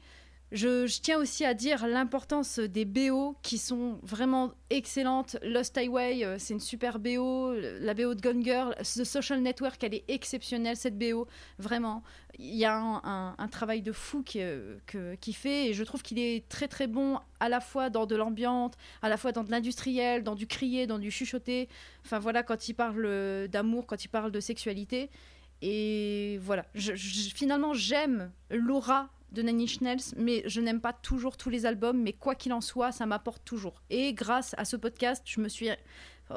Je, 0.52 0.86
je 0.86 1.02
tiens 1.02 1.18
aussi 1.18 1.44
à 1.44 1.54
dire 1.56 1.88
l'importance 1.88 2.60
des 2.60 2.86
BO 2.86 3.36
qui 3.42 3.58
sont 3.58 4.00
vraiment 4.04 4.54
excellentes. 4.70 5.38
Lost 5.42 5.76
Highway, 5.78 6.24
euh, 6.24 6.38
c'est 6.38 6.54
une 6.54 6.60
super 6.60 7.00
BO. 7.00 7.54
La 7.82 7.94
BO 7.96 8.14
de 8.14 8.22
Gone 8.22 8.44
Girl, 8.44 8.76
The 8.78 9.04
Social 9.04 9.42
Network, 9.42 9.84
elle 9.84 9.96
est 9.96 10.06
exceptionnelle 10.08 10.78
cette 10.78 10.98
BO, 10.98 11.28
vraiment. 11.58 12.04
Il 12.38 12.56
y 12.56 12.64
a 12.64 12.78
un, 12.78 13.36
un- 13.38 13.48
travail 13.48 13.82
de 13.82 13.92
fou 13.92 14.22
qui, 14.22 14.40
euh, 14.40 14.78
que- 14.86 15.16
qui 15.16 15.34
fait 15.34 15.70
et 15.70 15.74
je 15.74 15.84
trouve 15.84 16.04
qu'il 16.04 16.20
est 16.20 16.48
très 16.48 16.68
très 16.68 16.88
bon 16.88 17.18
à 17.40 17.50
la 17.50 17.60
fois 17.60 17.90
dans 17.90 18.06
de 18.06 18.16
l'ambiante, 18.16 18.76
à 19.02 19.10
la 19.10 19.18
fois 19.18 19.32
dans 19.32 19.44
de 19.44 19.52
l'industriel, 19.52 20.24
dans 20.24 20.36
du 20.36 20.46
crier, 20.46 20.86
dans 20.86 21.00
du 21.00 21.10
chuchoter. 21.12 21.68
Enfin 22.06 22.20
voilà, 22.20 22.44
quand 22.44 22.70
il 22.70 22.76
parle 22.76 23.04
euh, 23.06 23.48
d'amour, 23.48 23.88
quand 23.88 24.06
il 24.06 24.10
parle 24.10 24.32
de 24.32 24.40
sexualité. 24.40 25.10
Et 25.68 26.38
voilà, 26.44 26.64
finalement 26.76 27.74
j'aime 27.74 28.32
l'aura 28.52 29.10
de 29.32 29.42
Nine 29.42 29.62
Inch 29.62 29.82
Nails, 29.82 30.14
mais 30.16 30.44
je 30.46 30.62
n'aime 30.62 30.80
pas 30.80 30.94
toujours 30.94 31.38
tous 31.38 31.50
les 31.50 31.66
albums, 31.66 32.00
mais 32.00 32.14
quoi 32.14 32.36
qu'il 32.36 32.54
en 32.54 32.62
soit, 32.62 32.92
ça 32.92 33.08
m'apporte 33.08 33.44
toujours. 33.44 33.82
Et 33.90 34.14
grâce 34.14 34.54
à 34.60 34.66
ce 34.66 34.76
podcast, 34.76 35.24
je 35.26 35.42
me 35.42 35.50
suis 35.50 35.70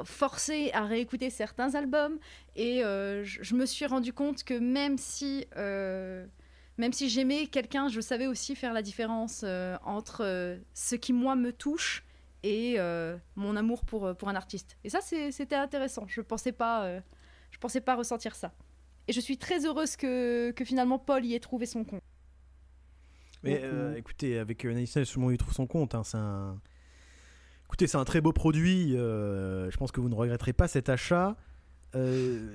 forcée 0.04 0.70
à 0.72 0.86
réécouter 0.86 1.28
certains 1.28 1.74
albums 1.74 2.18
et 2.56 2.82
euh, 2.82 3.22
je, 3.22 3.54
me 3.54 3.66
suis 3.66 3.84
rendu 3.84 4.14
compte 4.14 4.44
que 4.44 4.54
même 4.54 4.96
si, 4.96 5.46
euh, 5.58 6.26
si 6.92 7.10
j'aimais 7.10 7.48
quelqu'un, 7.48 7.88
je 7.88 8.00
savais 8.00 8.28
aussi 8.28 8.56
faire 8.56 8.72
la 8.72 8.80
différence 8.80 9.42
euh, 9.44 9.76
entre 9.84 10.58
ce 10.72 10.94
qui 10.94 11.12
moi 11.12 11.36
me 11.36 11.52
touche 11.52 12.02
et 12.42 12.78
mon 13.36 13.56
amour 13.56 13.84
pour, 13.84 14.16
pour 14.16 14.30
un 14.30 14.36
artiste. 14.36 14.78
Et 14.84 14.88
ça, 14.88 15.00
c'était 15.02 15.54
intéressant. 15.54 16.06
Je 16.08 16.22
pensais 16.22 16.52
pas, 16.52 16.88
pensais 17.60 17.82
pas 17.82 17.94
ressentir 17.94 18.34
ça. 18.34 18.54
Et 19.08 19.12
je 19.12 19.20
suis 19.20 19.38
très 19.38 19.64
heureuse 19.64 19.96
que, 19.96 20.50
que 20.50 20.64
finalement 20.64 20.98
Paul 20.98 21.24
y 21.24 21.34
ait 21.34 21.40
trouvé 21.40 21.64
son 21.64 21.82
compte. 21.82 22.02
Mais 23.42 23.60
euh, 23.62 23.96
écoutez, 23.96 24.38
avec 24.38 24.64
euh, 24.64 24.84
tout 24.84 25.18
le 25.18 25.20
monde 25.20 25.32
y 25.32 25.38
trouve 25.38 25.54
son 25.54 25.66
compte. 25.66 25.94
hein, 25.94 26.04
c'est 26.04 26.18
un... 26.18 26.60
Écoutez, 27.66 27.86
c'est 27.86 27.96
un 27.96 28.04
très 28.04 28.20
beau 28.20 28.32
produit. 28.32 28.96
euh, 28.96 29.70
je 29.70 29.76
pense 29.76 29.92
que 29.92 30.00
vous 30.00 30.08
ne 30.08 30.14
regretterez 30.14 30.52
pas 30.52 30.68
cet 30.68 30.88
achat. 30.88 31.36
Euh, 31.94 32.54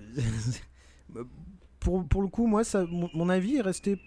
pour, 1.80 2.08
pour 2.08 2.22
le 2.22 2.28
coup, 2.28 2.48
moi, 2.48 2.64
ça, 2.64 2.86
mon, 2.86 3.10
mon 3.14 3.30
avis 3.30 3.58
est 3.58 3.62
resté 3.62 4.00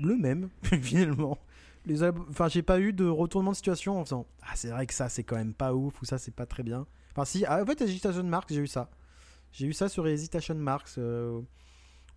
le 0.00 0.16
même, 0.16 0.48
finalement. 0.82 1.38
Les 1.86 2.02
enfin, 2.02 2.48
j'ai 2.48 2.62
pas 2.62 2.78
eu 2.78 2.92
de 2.92 3.06
retournement 3.06 3.52
de 3.52 3.56
situation 3.56 3.98
en 3.98 4.04
faisant 4.04 4.26
Ah, 4.42 4.52
c'est 4.54 4.68
vrai 4.68 4.86
que 4.86 4.94
ça, 4.94 5.08
c'est 5.08 5.24
quand 5.24 5.36
même 5.36 5.54
pas 5.54 5.74
ouf 5.74 6.00
ou 6.02 6.04
ça, 6.04 6.18
c'est 6.18 6.34
pas 6.34 6.46
très 6.46 6.62
bien. 6.62 6.86
Enfin, 7.12 7.24
si, 7.24 7.44
ah, 7.46 7.62
en 7.62 7.66
fait, 7.66 7.80
Hesitation 7.80 8.22
Marks, 8.24 8.52
j'ai 8.52 8.60
eu 8.60 8.66
ça. 8.66 8.90
J'ai 9.52 9.66
eu 9.66 9.72
ça 9.72 9.88
sur 9.88 10.06
Hesitation 10.06 10.54
Marks. 10.54 10.98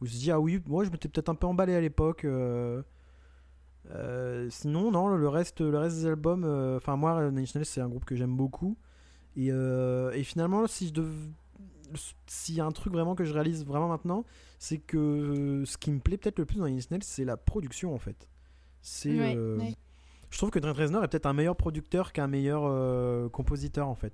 Euh, 0.04 0.08
où 0.08 0.16
me 0.16 0.20
dis 0.20 0.32
Ah 0.32 0.40
oui, 0.40 0.62
moi, 0.68 0.84
je 0.84 0.90
m'étais 0.90 1.10
peut-être 1.10 1.30
un 1.30 1.36
peu 1.36 1.48
emballé 1.48 1.76
à 1.76 1.82
l'époque. 1.82 2.26
euh, 2.26 2.82
euh, 3.92 4.48
sinon, 4.50 4.92
non, 4.92 5.08
le 5.08 5.28
reste, 5.28 5.62
le 5.62 5.78
reste 5.78 5.98
des 5.98 6.06
albums, 6.06 6.44
euh, 6.46 6.78
enfin, 6.78 6.96
moi, 6.96 7.32
Nine 7.32 7.46
c'est 7.46 7.82
un 7.82 7.90
groupe 7.90 8.06
que 8.06 8.16
j'aime 8.16 8.36
beaucoup. 8.36 8.78
Et, 9.36 9.52
euh, 9.52 10.12
et 10.12 10.24
finalement, 10.24 10.68
si 10.68 10.88
je 10.88 10.94
dev... 10.94 11.10
s'il 12.28 12.56
y 12.56 12.62
a 12.62 12.66
un 12.66 12.72
truc 12.72 12.94
vraiment 12.94 13.16
que 13.16 13.26
je 13.26 13.34
réalise 13.34 13.66
vraiment 13.66 13.88
maintenant, 13.88 14.26
c'est 14.60 14.78
que 14.78 14.98
euh, 14.98 15.66
ce 15.66 15.78
qui 15.78 15.92
me 15.92 16.00
plaît 16.00 16.18
peut-être 16.18 16.40
le 16.40 16.46
plus 16.46 16.58
dans 16.58 16.68
Nine 16.68 16.82
c'est 17.02 17.26
la 17.26 17.38
production 17.38 17.94
en 17.94 18.00
fait. 18.00 18.28
C'est, 18.82 19.10
euh, 19.36 19.58
je 20.30 20.38
trouve 20.38 20.50
que 20.50 20.60
Trent 20.60 20.74
Reznor 20.74 21.04
est 21.04 21.08
peut-être 21.08 21.26
un 21.26 21.34
meilleur 21.34 21.56
producteur 21.56 22.12
qu'un 22.14 22.28
meilleur 22.28 22.64
euh, 22.66 23.30
compositeur 23.30 23.88
en 23.88 23.96
fait. 23.96 24.14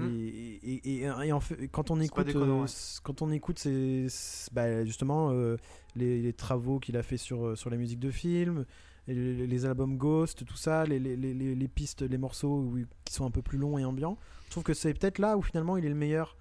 Et, 0.00 0.58
et, 0.62 0.88
et- 0.88 1.02
et 1.02 1.32
en 1.32 1.40
fait, 1.40 1.68
quand 1.68 1.90
on 1.90 2.00
écoute, 2.00 2.26
déconnant, 2.26 2.62
ouais. 2.62 2.66
c- 2.68 2.98
quand 3.02 3.22
on 3.22 3.30
écoute, 3.30 3.58
c'est 3.60 4.06
bah, 4.52 4.84
justement 4.84 5.30
euh, 5.30 5.56
les, 5.94 6.20
les 6.20 6.32
travaux 6.32 6.80
qu'il 6.80 6.96
a 6.96 7.02
fait 7.04 7.16
sur 7.16 7.46
euh, 7.46 7.54
sur 7.56 7.70
la 7.70 7.76
musique 7.76 8.00
de 8.00 8.10
film, 8.10 8.64
les, 9.06 9.46
les 9.46 9.66
albums 9.66 9.96
Ghost, 9.96 10.44
tout 10.44 10.56
ça, 10.56 10.84
les, 10.84 10.98
les, 10.98 11.16
les, 11.16 11.32
les- 11.34 11.54
les 11.54 11.68
pistes, 11.68 12.02
les 12.02 12.18
morceaux 12.18 12.58
où- 12.58 12.78
qui 13.04 13.14
sont 13.14 13.24
un 13.24 13.30
peu 13.30 13.42
plus 13.42 13.58
longs 13.58 13.78
et 13.78 13.84
ambiants. 13.84 14.18
Je 14.46 14.50
trouve 14.50 14.64
que 14.64 14.74
c'est 14.74 14.94
peut-être 14.94 15.18
là 15.20 15.36
où 15.36 15.42
finalement 15.42 15.76
il 15.76 15.84
est 15.84 15.88
le 15.90 15.94
meilleur. 15.94 16.36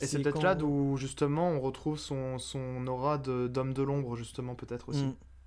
Et 0.00 0.06
c'est 0.06 0.22
peut-être 0.22 0.36
quand- 0.36 0.42
là 0.42 0.54
d'où 0.54 0.96
justement 0.96 1.50
on 1.50 1.60
retrouve 1.60 1.98
son, 1.98 2.38
son 2.38 2.86
aura 2.86 3.18
d'homme 3.18 3.74
de, 3.74 3.82
l'ombre, 3.82 4.16
justement, 4.16 4.54
peut-être 4.54 4.88
aussi. 4.88 5.04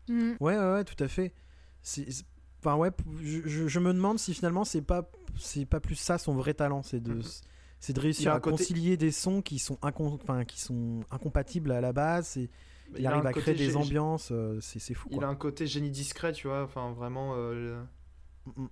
Mm. 0.10 0.14
Mm. 0.14 0.36
Ouais, 0.40 0.58
ouais, 0.58 0.74
ouais, 0.74 0.84
tout 0.84 1.02
à 1.04 1.08
fait. 1.08 1.34
C'est- 1.82 2.24
Enfin, 2.60 2.76
ouais, 2.76 2.90
je, 3.22 3.80
me 3.80 3.94
demande 3.94 4.18
si 4.20 4.34
finalement 4.34 4.64
c'est 4.66 4.82
pas, 4.82 5.10
c'est 5.38 5.66
pas 5.66 5.80
plus 5.80 5.96
ça 5.96 6.18
son 6.18 6.34
vrai 6.36 6.54
talent, 6.54 6.82
c'est 6.84 7.00
de, 7.02 7.14
Mhm. 7.14 7.24
c'est 7.80 7.94
de 7.94 8.00
réussir 8.00 8.34
à 8.34 8.40
côté- 8.40 8.58
concilier 8.58 8.98
des 8.98 9.12
sons 9.12 9.42
qui 9.42 9.60
sont, 9.60 9.76
incon- 9.84 10.16
enfin, 10.22 10.44
qui 10.44 10.60
sont 10.60 11.02
incompatibles 11.12 11.72
à 11.72 11.82
la 11.82 11.94
base. 11.94 12.38
Et 12.38 12.50
il, 12.98 13.06
arrive 13.06 13.26
à 13.26 13.34
créer 13.34 13.54
des 13.54 13.76
ambiances, 13.76 14.30
euh, 14.32 14.60
c'est 14.62 14.94
fou. 14.94 15.08
Il 15.12 15.24
a 15.24 15.28
un 15.28 15.36
côté 15.36 15.68
génie 15.68 15.92
discret, 15.92 16.32
tu 16.32 16.48
vois, 16.48 16.64
enfin 16.64 16.92
vraiment. 16.94 17.34
euh, 17.36 17.82
Mm, 18.46 18.64
mm. 18.64 18.70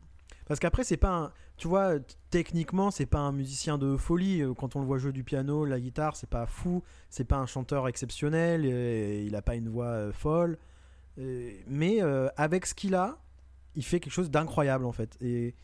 Parce 0.47 0.59
qu'après, 0.59 0.83
c'est 0.83 0.97
pas 0.97 1.09
un. 1.11 1.31
Tu 1.57 1.67
vois, 1.67 1.93
techniquement, 2.29 2.91
c'est 2.91 3.05
pas 3.07 3.19
un 3.19 3.31
musicien 3.31 3.77
de 3.77 3.97
folie. 3.97 4.41
Euh, 4.41 4.53
Quand 4.53 4.75
on 4.75 4.79
le 4.79 4.85
voit 4.85 4.97
jouer 4.99 5.11
du 5.11 5.23
piano, 5.23 5.65
la 5.65 5.79
guitare, 5.79 6.15
c'est 6.15 6.29
pas 6.29 6.45
fou. 6.45 6.81
C'est 7.09 7.23
pas 7.25 7.37
un 7.37 7.45
chanteur 7.45 7.87
exceptionnel. 7.87 8.65
et 8.65 9.23
il 9.25 9.35
a 9.35 9.41
pas 9.41 9.55
une 9.55 9.69
voix 9.69 9.87
euh, 9.87 10.11
folle. 10.13 10.57
Mais 11.17 11.99
avec 12.37 12.65
ce 12.65 12.73
qu'il 12.73 12.95
a, 12.95 13.17
il 13.75 13.83
fait 13.83 13.99
quelque 13.99 14.13
chose 14.13 14.31
d'incroyable 14.31 14.85
en 14.85 14.91
fait. 14.91 15.17
Et, 15.21 15.55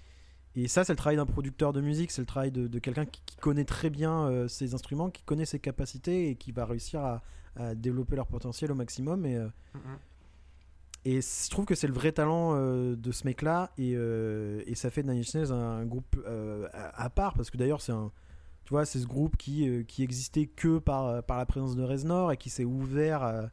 et 0.55 0.67
ça, 0.67 0.83
c'est 0.83 0.93
le 0.93 0.97
travail 0.97 1.17
d'un 1.17 1.25
producteur 1.25 1.73
de 1.73 1.81
musique. 1.81 2.11
C'est 2.11 2.21
le 2.21 2.27
travail 2.27 2.51
de, 2.51 2.67
de 2.67 2.79
quelqu'un 2.79 3.05
qui, 3.05 3.21
qui 3.25 3.37
connaît 3.37 3.65
très 3.65 3.89
bien 3.89 4.27
euh, 4.27 4.47
ses 4.47 4.73
instruments, 4.73 5.09
qui 5.09 5.23
connaît 5.23 5.45
ses 5.45 5.59
capacités 5.59 6.29
et 6.29 6.35
qui 6.35 6.51
va 6.51 6.65
réussir 6.65 7.01
à, 7.01 7.21
à 7.55 7.75
développer 7.75 8.15
leur 8.15 8.27
potentiel 8.27 8.71
au 8.71 8.75
maximum. 8.75 9.25
Et, 9.25 9.37
euh, 9.37 9.47
mm, 9.73 9.79
et 11.05 11.21
je 11.21 11.49
trouve 11.49 11.65
que 11.65 11.73
c'est 11.73 11.87
le 11.87 11.93
vrai 11.93 12.11
talent 12.11 12.51
euh, 12.53 12.95
de 12.95 13.11
ce 13.11 13.25
mec-là, 13.25 13.71
et, 13.77 13.93
euh, 13.95 14.61
et 14.67 14.75
ça 14.75 14.91
fait 14.91 15.01
de 15.01 15.11
Nine 15.11 15.21
Inch 15.21 15.49
un, 15.49 15.53
un 15.53 15.85
groupe 15.85 16.15
à, 16.73 17.03
à 17.03 17.09
part, 17.09 17.33
parce 17.33 17.49
que 17.49 17.57
d'ailleurs, 17.57 17.81
c'est 17.81 17.91
un. 17.91 18.11
Tu 18.65 18.69
vois, 18.75 18.85
c'est 18.85 18.99
ce 18.99 19.07
groupe 19.07 19.35
qui, 19.37 19.83
qui 19.87 20.03
existait 20.03 20.45
que 20.45 20.77
par, 20.77 21.23
par 21.23 21.37
la 21.37 21.47
présence 21.47 21.75
de 21.75 21.81
Reznor 21.83 22.31
et 22.31 22.37
qui 22.37 22.51
s'est 22.51 22.63
ouvert 22.63 23.23
euh, 23.23 23.47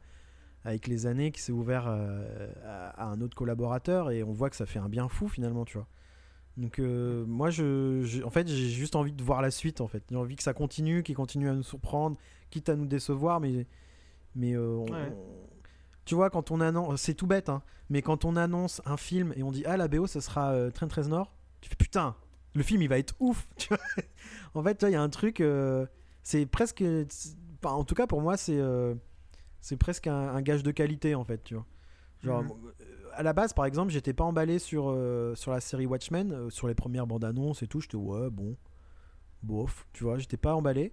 avec 0.65 0.87
les 0.87 1.05
années, 1.05 1.31
qui 1.31 1.41
s'est 1.41 1.51
ouvert 1.51 1.85
euh, 1.87 2.51
à, 2.65 3.03
à 3.03 3.05
un 3.05 3.21
autre 3.21 3.35
collaborateur, 3.35 4.11
et 4.11 4.23
on 4.23 4.31
voit 4.33 4.49
que 4.49 4.55
ça 4.55 4.65
fait 4.65 4.79
un 4.79 4.89
bien 4.89 5.07
fou 5.07 5.27
finalement, 5.27 5.65
tu 5.65 5.77
vois. 5.77 5.87
Donc 6.57 6.79
euh, 6.79 7.25
moi, 7.25 7.49
je, 7.49 8.01
je- 8.03 8.23
en 8.23 8.29
fait, 8.29 8.47
j'ai 8.47 8.67
juste 8.69 8.95
envie 8.97 9.13
de 9.13 9.23
voir 9.23 9.41
la 9.41 9.51
suite. 9.51 9.79
En 9.81 9.87
fait, 9.87 10.03
j'ai 10.09 10.17
envie 10.17 10.35
que 10.35 10.43
ça 10.43 10.53
continue, 10.53 11.03
qu'il 11.03 11.15
continue 11.15 11.47
à 11.49 11.53
nous 11.53 11.63
surprendre, 11.63 12.17
quitte 12.49 12.67
à 12.69 12.75
nous 12.75 12.85
décevoir, 12.85 13.39
mais 13.39 13.65
mais 14.35 14.53
euh, 14.55 14.75
on- 14.75 14.91
Ouais. 14.91 15.11
on- 15.13 15.47
tu 16.05 16.15
vois, 16.15 16.29
quand 16.29 16.51
on 16.51 16.59
annonce, 16.59 17.01
c'est 17.01 17.13
tout 17.13 17.27
bête, 17.27 17.49
hein, 17.49 17.61
mais 17.89 18.01
quand 18.01 18.25
on 18.25 18.35
annonce 18.35 18.81
un 18.85 18.97
film 18.97 19.31
et 19.37 19.43
on 19.43 19.51
dit 19.51 19.63
ah 19.65 19.77
la 19.77 19.87
BO, 19.87 20.07
ça 20.07 20.19
sera 20.21 20.69
Train 20.71 20.87
13 20.87 21.07
Nord, 21.07 21.33
tu 21.61 21.69
fais 21.69 21.75
putain, 21.75 22.15
le 22.55 22.63
film 22.63 22.81
il 22.81 22.89
va 22.89 22.97
être 22.97 23.15
ouf. 23.19 23.47
Tu 23.57 23.67
vois 23.69 23.77
en 24.55 24.63
fait, 24.63 24.75
tu 24.75 24.79
vois, 24.81 24.89
il 24.89 24.93
y 24.93 24.95
a 24.95 25.01
un 25.01 25.09
truc, 25.09 25.41
c'est 26.23 26.45
presque, 26.47 26.83
en 27.63 27.83
tout 27.85 27.95
cas 27.95 28.07
pour 28.07 28.21
moi, 28.21 28.35
c'est 28.37 28.59
c'est 29.61 29.77
presque 29.77 30.07
un, 30.07 30.29
un 30.29 30.41
gage 30.41 30.63
de 30.63 30.71
qualité 30.71 31.15
en 31.15 31.23
fait, 31.23 31.43
tu 31.43 31.55
vois. 31.55 31.65
Genre, 32.23 32.43
Mhm. 32.43 32.51
euh, 32.81 32.83
à 33.13 33.23
la 33.23 33.33
base, 33.33 33.53
par 33.53 33.65
exemple, 33.65 33.91
j'étais 33.91 34.13
pas 34.13 34.23
emballé 34.25 34.59
sur, 34.59 34.89
euh, 34.89 35.35
sur 35.35 35.51
la 35.51 35.61
série 35.61 35.85
Watchmen, 35.85 36.31
euh, 36.31 36.49
sur 36.49 36.67
les 36.67 36.75
premières 36.75 37.07
bandes 37.07 37.23
annonces 37.23 37.63
et 37.63 37.67
tout. 37.67 37.79
J'étais 37.81 37.95
ouais, 37.97 38.29
bon, 38.29 38.55
bof, 39.43 39.85
tu 39.93 40.03
vois, 40.03 40.17
j'étais 40.17 40.37
pas 40.37 40.53
emballé. 40.55 40.91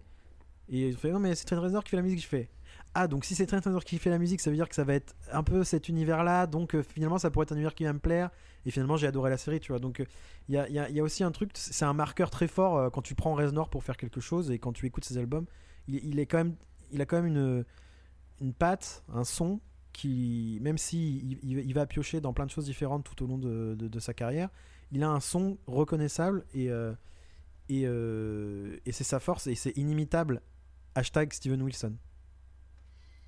Et 0.68 0.90
je 0.92 0.96
fais 0.96 1.10
non, 1.12 1.20
mais 1.20 1.34
c'est 1.34 1.44
Trent 1.44 1.60
Reznor 1.60 1.84
qui 1.84 1.90
fait 1.90 1.96
la 1.96 2.02
musique. 2.02 2.20
Je 2.22 2.26
fais 2.26 2.50
ah, 2.94 3.08
donc 3.08 3.24
si 3.24 3.34
c'est 3.34 3.46
Trent 3.46 3.58
Reznor 3.64 3.84
qui 3.84 3.98
fait 3.98 4.10
la 4.10 4.18
musique, 4.18 4.40
ça 4.40 4.50
veut 4.50 4.56
dire 4.56 4.68
que 4.68 4.74
ça 4.74 4.82
va 4.84 4.94
être 4.94 5.14
un 5.30 5.42
peu 5.42 5.64
cet 5.64 5.88
univers-là. 5.88 6.46
Donc 6.46 6.74
euh, 6.74 6.82
finalement, 6.82 7.18
ça 7.18 7.30
pourrait 7.30 7.44
être 7.44 7.52
un 7.52 7.56
univers 7.56 7.74
qui 7.74 7.84
va 7.84 7.92
me 7.92 7.98
plaire. 7.98 8.30
Et 8.64 8.70
finalement, 8.70 8.96
j'ai 8.96 9.06
adoré 9.06 9.30
la 9.30 9.36
série, 9.36 9.60
tu 9.60 9.70
vois. 9.72 9.78
Donc 9.78 10.02
il 10.48 10.54
y, 10.54 10.58
a, 10.58 10.68
y 10.68 10.78
a- 10.78 10.88
il 10.88 10.96
y 10.96 11.00
a 11.00 11.02
aussi 11.02 11.22
un 11.22 11.30
truc, 11.30 11.50
c'est 11.54 11.84
un 11.84 11.92
marqueur 11.92 12.30
très 12.30 12.48
fort 12.48 12.90
quand 12.90 13.02
tu 13.02 13.14
prends 13.14 13.34
Reznor 13.34 13.68
pour 13.68 13.84
faire 13.84 13.96
quelque 13.96 14.20
chose 14.20 14.50
et 14.50 14.58
quand 14.58 14.72
tu 14.72 14.86
écoutes 14.86 15.04
ses 15.04 15.18
albums. 15.18 15.46
Il, 15.88 15.96
il 16.04 16.18
est 16.18 16.26
quand 16.26 16.38
même, 16.38 16.56
il 16.90 17.00
a 17.00 17.06
quand 17.06 17.16
même 17.16 17.26
une, 17.26 17.64
une 18.40 18.52
patte, 18.52 19.02
un 19.12 19.24
son 19.24 19.60
qui, 19.92 20.58
même 20.60 20.76
si 20.78 21.38
il, 21.42 21.72
va 21.74 21.86
piocher 21.86 22.20
dans 22.20 22.32
plein 22.34 22.44
de 22.44 22.50
choses 22.50 22.66
différentes 22.66 23.04
tout 23.04 23.24
au 23.24 23.26
long 23.26 23.38
de, 23.38 23.74
de- 23.78 23.88
de 23.88 23.98
sa 23.98 24.12
carrière, 24.12 24.50
il 24.92 25.02
a 25.02 25.08
un 25.08 25.20
son 25.20 25.56
reconnaissable 25.66 26.44
et, 26.52 26.70
euh, 26.70 26.92
et, 27.68 27.82
euh, 27.86 28.76
et 28.84 28.92
c'est 28.92 29.04
sa 29.04 29.20
force 29.20 29.46
et 29.46 29.54
c'est 29.54 29.76
inimitable. 29.76 30.42
Hashtag 30.94 31.32
Steven 31.32 31.62
Wilson. 31.62 31.96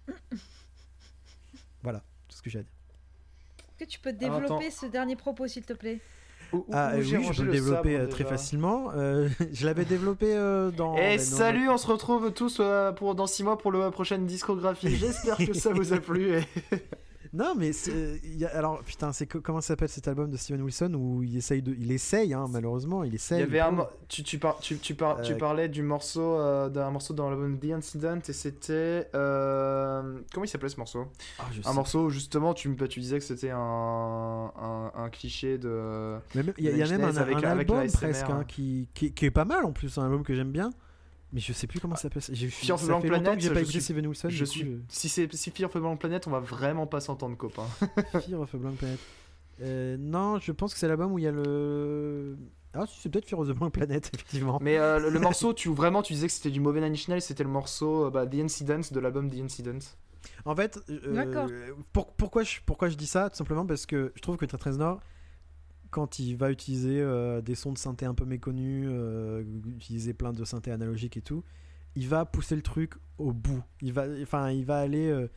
voilà, 1.82 2.00
tout 2.28 2.36
ce 2.36 2.42
que 2.42 2.50
j'ai 2.50 2.60
à 2.60 2.62
dire. 2.62 2.72
Est-ce 3.58 3.84
que 3.84 3.90
tu 3.90 4.00
peux 4.00 4.12
développer 4.12 4.66
attends. 4.66 4.70
ce 4.70 4.86
dernier 4.86 5.16
propos, 5.16 5.46
s'il 5.46 5.64
te 5.64 5.72
plaît? 5.72 6.00
Où- 6.52 6.64
Ah 6.72 6.92
où 6.94 6.98
oui, 6.98 7.04
je 7.32 7.38
peux 7.40 7.46
le 7.46 7.52
développer 7.52 7.92
sabre, 7.92 8.04
euh, 8.04 8.06
très 8.08 8.24
déjà 8.24 8.30
facilement. 8.36 8.90
Euh, 8.96 9.28
je 9.52 9.66
l'avais 9.66 9.84
développé 9.84 10.26
euh, 10.34 10.70
dans. 10.70 10.94
Et 10.96 11.00
ben, 11.00 11.16
dans- 11.18 11.22
salut, 11.22 11.68
on 11.68 11.76
se 11.78 11.86
retrouve 11.86 12.32
tous 12.32 12.58
euh, 12.60 12.92
pour 12.92 13.14
dans 13.14 13.26
6 13.26 13.42
mois 13.44 13.58
pour 13.58 13.70
la 13.72 13.90
prochaine 13.90 14.24
discographie. 14.26 14.96
J'espère 14.96 15.36
que 15.36 15.52
ça 15.52 15.72
vous 15.72 15.92
a 15.92 15.98
plu. 15.98 16.38
et- 16.38 16.42
Non, 17.32 17.54
mais 17.56 17.70
il 17.70 18.36
y 18.38 18.44
a- 18.44 18.56
alors 18.56 18.82
putain, 18.82 19.12
c'est 19.12 19.26
co- 19.26 19.40
comment 19.40 19.60
s'appelle 19.60 19.88
cet 19.88 20.08
album 20.08 20.30
de 20.30 20.36
Steven 20.36 20.62
Wilson 20.62 20.94
où 20.94 21.22
il 21.22 21.36
essaye 21.36 21.62
de, 21.62 21.74
il 21.78 21.92
essaye, 21.92 22.32
hein, 22.34 22.46
malheureusement, 22.50 23.04
il 23.04 23.12
Il 23.12 23.14
essaye. 23.16 23.40
y 23.40 23.42
avait 23.42 23.60
un 23.60 23.86
tu, 24.08 24.22
tu, 24.22 24.38
par- 24.38 24.58
tu, 24.58 24.78
tu, 24.78 24.94
par- 24.94 25.20
tu 25.20 25.32
Euh, 25.32 25.36
parlais 25.36 25.68
du 25.68 25.82
morceau 25.82 26.38
euh, 26.38 26.68
d'un 26.68 26.90
morceau 26.90 27.12
dans 27.14 27.28
l'album 27.28 27.58
The 27.58 27.72
Incident 27.72 28.18
et 28.26 28.32
c'était 28.32 29.08
euh, 29.14 30.18
comment 30.32 30.44
il 30.44 30.48
s'appelait 30.48 30.68
ce 30.70 30.78
morceau? 30.78 31.06
Ah, 31.38 31.44
je 31.52 31.60
Un 31.60 31.62
sais. 31.64 31.74
morceau 31.74 32.04
où 32.06 32.10
justement 32.10 32.54
tu, 32.54 32.68
me- 32.68 32.88
tu 32.88 33.00
disais 33.00 33.18
que 33.18 33.24
c'était 33.24 33.50
un, 33.50 33.58
un, 34.56 34.92
un 34.94 35.08
cliché 35.10 35.58
de 35.58 36.16
Il 36.34 36.64
y 36.64 36.68
a, 36.68 36.70
il 36.72 36.76
y 36.78 36.82
a 36.82 36.86
même 36.88 37.02
un, 37.04 37.16
avec- 37.16 37.36
un 37.44 37.50
album 37.50 37.86
presque 37.90 38.30
hein, 38.30 38.44
qui, 38.46 38.88
qui, 38.94 39.12
qui 39.12 39.26
est 39.26 39.30
pas 39.30 39.44
mal 39.44 39.64
en 39.64 39.72
plus, 39.72 39.98
un 39.98 40.04
album 40.04 40.22
que 40.22 40.34
j'aime 40.34 40.50
bien. 40.52 40.70
Mais 41.32 41.40
je 41.40 41.52
sais 41.52 41.66
plus 41.66 41.78
comment 41.80 41.94
ça 41.96 42.02
s'appelle. 42.02 42.22
J'ai 42.32 42.48
Fear 42.48 42.76
of 42.76 42.82
the 42.82 42.86
Blank 42.86 43.06
Planet, 43.06 43.40
j'ai 43.40 43.50
pas 43.50 43.60
écouté 43.60 43.80
Steven 43.80 44.06
Wilson. 44.06 44.28
je 44.30 44.44
coup, 44.44 44.50
suis 44.50 44.78
si 44.88 45.08
c'est 45.08 45.32
si 45.34 45.50
Fear 45.50 45.68
of 45.68 45.74
the 45.74 45.78
Blank 45.78 46.00
Planet 46.00 46.26
on 46.26 46.30
va 46.30 46.40
vraiment 46.40 46.86
pas 46.86 47.00
s'entendre 47.00 47.36
copain. 47.36 47.66
Fear 48.26 48.40
of 48.40 48.54
a 48.54 48.58
Blank 48.58 48.76
Planet. 48.76 48.98
Euh, 49.60 49.96
non, 49.98 50.38
je 50.38 50.52
pense 50.52 50.72
que 50.72 50.78
c'est 50.80 50.88
l'album 50.88 51.12
où 51.12 51.18
il 51.18 51.24
y 51.24 51.26
a 51.28 51.32
le. 51.32 52.36
Ah, 52.74 52.84
si, 52.86 53.00
c'est 53.00 53.08
peut-être 53.08 53.26
Fear 53.28 53.40
of 53.40 53.48
the 53.48 53.52
Blank 53.52 53.72
Planet, 53.72 54.10
effectivement. 54.14 54.58
Mais 54.62 54.78
euh, 54.78 54.98
le, 54.98 55.10
le 55.10 55.20
morceau 55.20 55.52
tu 55.52 55.68
vraiment 55.68 56.02
tu 56.02 56.12
disais 56.14 56.28
que 56.28 56.32
c'était 56.32 56.50
du 56.50 56.60
mauvais 56.60 56.80
Nine 56.80 56.92
Inch 56.92 57.08
Nails, 57.08 57.22
c'était 57.22 57.44
le 57.44 57.50
morceau 57.50 58.06
euh, 58.06 58.10
bah, 58.10 58.26
The 58.26 58.34
Incident 58.36 58.80
de 58.90 59.00
l'album 59.00 59.28
The 59.30 59.38
Incident. 59.40 59.78
En 60.44 60.54
fait, 60.56 60.78
euh, 60.90 61.72
pour- 61.92 62.12
pourquoi, 62.14 62.42
je, 62.42 62.56
pourquoi 62.64 62.88
je 62.88 62.96
dis 62.96 63.06
ça 63.06 63.30
Tout 63.30 63.36
simplement 63.36 63.66
parce 63.66 63.86
que 63.86 64.12
je 64.14 64.20
trouve 64.20 64.36
que 64.36 64.46
Trent 64.46 64.58
Reznor, 64.64 65.00
quand 65.90 66.18
il 66.18 66.36
va 66.36 66.50
utiliser 66.50 67.00
euh, 67.00 67.40
des 67.40 67.54
sons 67.54 67.72
de 67.72 67.78
synthé 67.78 68.04
un 68.06 68.14
peu 68.14 68.24
méconnus, 68.24 68.86
euh, 68.90 69.42
utiliser 69.68 70.12
plein 70.14 70.32
de 70.32 70.44
synthé 70.44 70.70
analogiques 70.70 71.16
et 71.16 71.22
tout, 71.22 71.42
il 71.94 72.08
va 72.08 72.24
pousser 72.24 72.56
le 72.56 72.62
truc 72.62 72.94
au 73.18 73.32
bout. 73.32 73.62
Il 73.82 73.92
va, 73.92 74.06
enfin, 74.22 74.50
il 74.50 74.64
va 74.64 74.78
aller. 74.78 75.08
euh, 75.08 75.28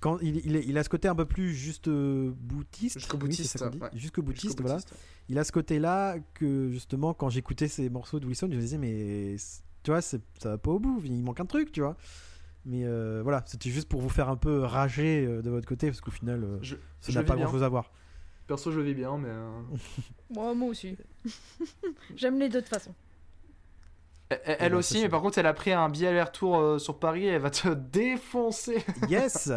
quand 0.00 0.18
il, 0.20 0.44
il, 0.44 0.56
est- 0.56 0.64
il 0.66 0.76
a 0.78 0.82
ce 0.82 0.88
côté 0.88 1.06
un 1.08 1.14
peu 1.14 1.24
plus 1.26 1.54
juste 1.54 1.88
boutiste. 1.88 2.98
Jusqu'au 2.98 3.16
Oui, 3.18 3.28
boutiste, 3.28 3.70
dit. 3.70 3.78
ouais. 3.78 3.88
Jusqu'au 3.94 4.22
boutiste, 4.22 4.46
Jusqu'au 4.48 4.62
voilà. 4.62 4.76
boutiste. 4.78 4.94
Il 5.28 5.38
a 5.38 5.44
ce 5.44 5.52
côté-là 5.52 6.16
que 6.34 6.70
justement, 6.70 7.14
quand 7.14 7.28
j'écoutais 7.30 7.68
ces 7.68 7.88
morceaux 7.88 8.18
de 8.18 8.26
Wilson, 8.26 8.48
je 8.50 8.56
me 8.56 8.60
disais, 8.60 8.78
mais 8.78 9.36
tu 9.84 9.90
vois, 9.92 10.00
ça 10.02 10.18
va 10.44 10.58
pas 10.58 10.70
au 10.72 10.80
bout, 10.80 11.00
il 11.04 11.22
manque 11.22 11.38
un 11.40 11.46
truc, 11.46 11.70
tu 11.72 11.80
vois. 11.80 11.96
Mais 12.64 12.84
voilà, 13.22 13.42
c'était 13.46 13.70
juste 13.70 13.88
pour 13.88 14.00
vous 14.00 14.08
faire 14.08 14.28
un 14.28 14.36
peu 14.36 14.60
rager 14.60 15.24
de 15.26 15.48
votre 15.50 15.66
côté, 15.68 15.86
parce 15.86 16.00
qu'au 16.00 16.10
final, 16.10 16.44
Je, 16.62 16.74
ça 17.00 17.12
n'a 17.12 17.22
pas 17.22 17.36
grand-chose 17.36 17.62
à 17.62 17.68
voir. 17.68 17.92
Perso 18.46 18.70
je 18.70 18.78
le 18.78 18.84
vis 18.84 18.94
bien 18.94 19.16
mais 19.18 19.28
euh, 19.30 19.60
Moi, 20.30 20.54
moi 20.54 20.68
aussi. 20.68 20.96
J'aime 22.16 22.38
les 22.38 22.48
deux 22.48 22.58
de 22.60 22.66
toute 22.66 22.74
façon. 22.74 22.94
Elle, 24.44 24.72
bah, 24.72 24.78
aussi, 24.78 25.02
mais 25.02 25.10
par 25.10 25.20
contre, 25.20 25.36
elle 25.38 25.46
a 25.46 25.52
pris 25.52 25.72
un 25.72 25.90
billet 25.90 26.08
aller-retour 26.08 26.56
euh, 26.58 26.78
sur 26.78 26.98
Paris 26.98 27.24
et 27.26 27.32
elle 27.32 27.42
va 27.42 27.50
te 27.50 27.68
défoncer. 27.92 28.82
Yes 29.08 29.52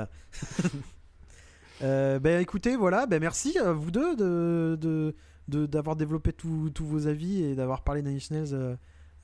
Euh, 1.82 2.20
Ben 2.20 2.41
écoutez, 2.41 2.76
voilà, 2.76 3.06
ben 3.06 3.20
merci 3.20 3.57
à 3.57 3.72
vous 3.74 3.91
deux 3.91 4.16
de, 4.16 4.78
de, 4.80 5.16
de- 5.49 5.66
d'avoir 5.66 5.95
développé 5.95 6.32
tous 6.32 6.70
tous 6.72 6.86
vos 6.86 7.07
avis 7.07 7.44
et 7.44 7.56
d'avoir 7.56 7.84
parlé 7.84 8.02
de 8.02 8.10
Nine 8.10 8.20
Nails, 8.32 8.53
euh, 8.53 8.76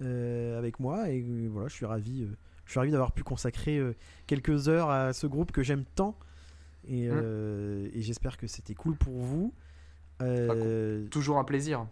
euh, 0.01 0.57
avec 0.57 0.79
moi. 0.79 1.09
Et 1.09 1.21
euh, 1.21 1.47
voilà, 1.51 1.67
je 1.69 1.73
suis 1.75 1.85
ravi, 1.85 2.23
euh, 2.23 2.35
je 2.65 2.71
suis 2.71 2.79
ravi 2.79 2.91
d'avoir 2.91 3.13
pu 3.13 3.23
consacrer 3.23 3.77
euh, 3.77 3.95
quelques 4.27 4.67
heures 4.67 4.89
à 4.89 5.13
ce 5.13 5.27
groupe 5.27 5.51
que 5.51 5.63
j'aime 5.63 5.85
tant. 5.95 6.17
Et, 6.87 7.07
Mm. 7.07 7.11
euh, 7.13 7.89
et 7.93 8.01
j'espère 8.01 8.37
que 8.37 8.47
c'était 8.47 8.73
cool 8.75 8.95
pour 8.95 9.13
vous. 9.19 9.53
Euh, 10.21 11.07
Toujours 11.07 11.37
un 11.37 11.43
plaisir. 11.43 11.87